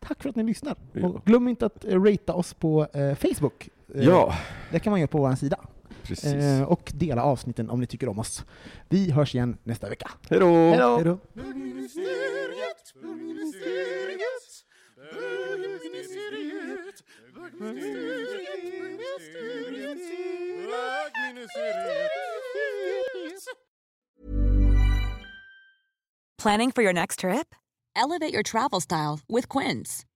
Tack 0.00 0.22
för 0.22 0.28
att 0.28 0.36
ni 0.36 0.42
lyssnar. 0.42 0.76
Ja. 0.92 1.06
Och 1.08 1.24
glöm 1.24 1.48
inte 1.48 1.66
att 1.66 1.84
eh, 1.84 2.02
ratea 2.02 2.34
oss 2.34 2.54
på 2.54 2.86
eh, 2.94 3.14
Facebook. 3.14 3.68
Eh, 3.94 4.04
ja 4.04 4.34
Det 4.70 4.80
kan 4.80 4.90
man 4.90 5.00
göra 5.00 5.08
på 5.08 5.18
vår 5.18 5.34
sida. 5.34 5.60
precis. 6.02 6.24
Eh, 6.24 6.62
och 6.62 6.92
dela 6.94 7.22
avsnitten 7.22 7.70
om 7.70 7.80
ni 7.80 7.86
tycker 7.86 8.08
om 8.08 8.18
oss. 8.18 8.44
Vi 8.88 9.10
hörs 9.10 9.34
igen 9.34 9.56
nästa 9.64 9.88
vecka. 9.88 10.10
Hej 10.30 10.38
då! 10.40 11.18
Planning 26.38 26.72
for 26.72 26.82
your 26.82 26.92
next 26.92 27.20
trip? 27.20 27.54
Elevate 27.94 28.32
your 28.32 28.42
travel 28.42 28.80
style 28.80 29.20
with 29.28 29.48
Quince. 29.48 30.04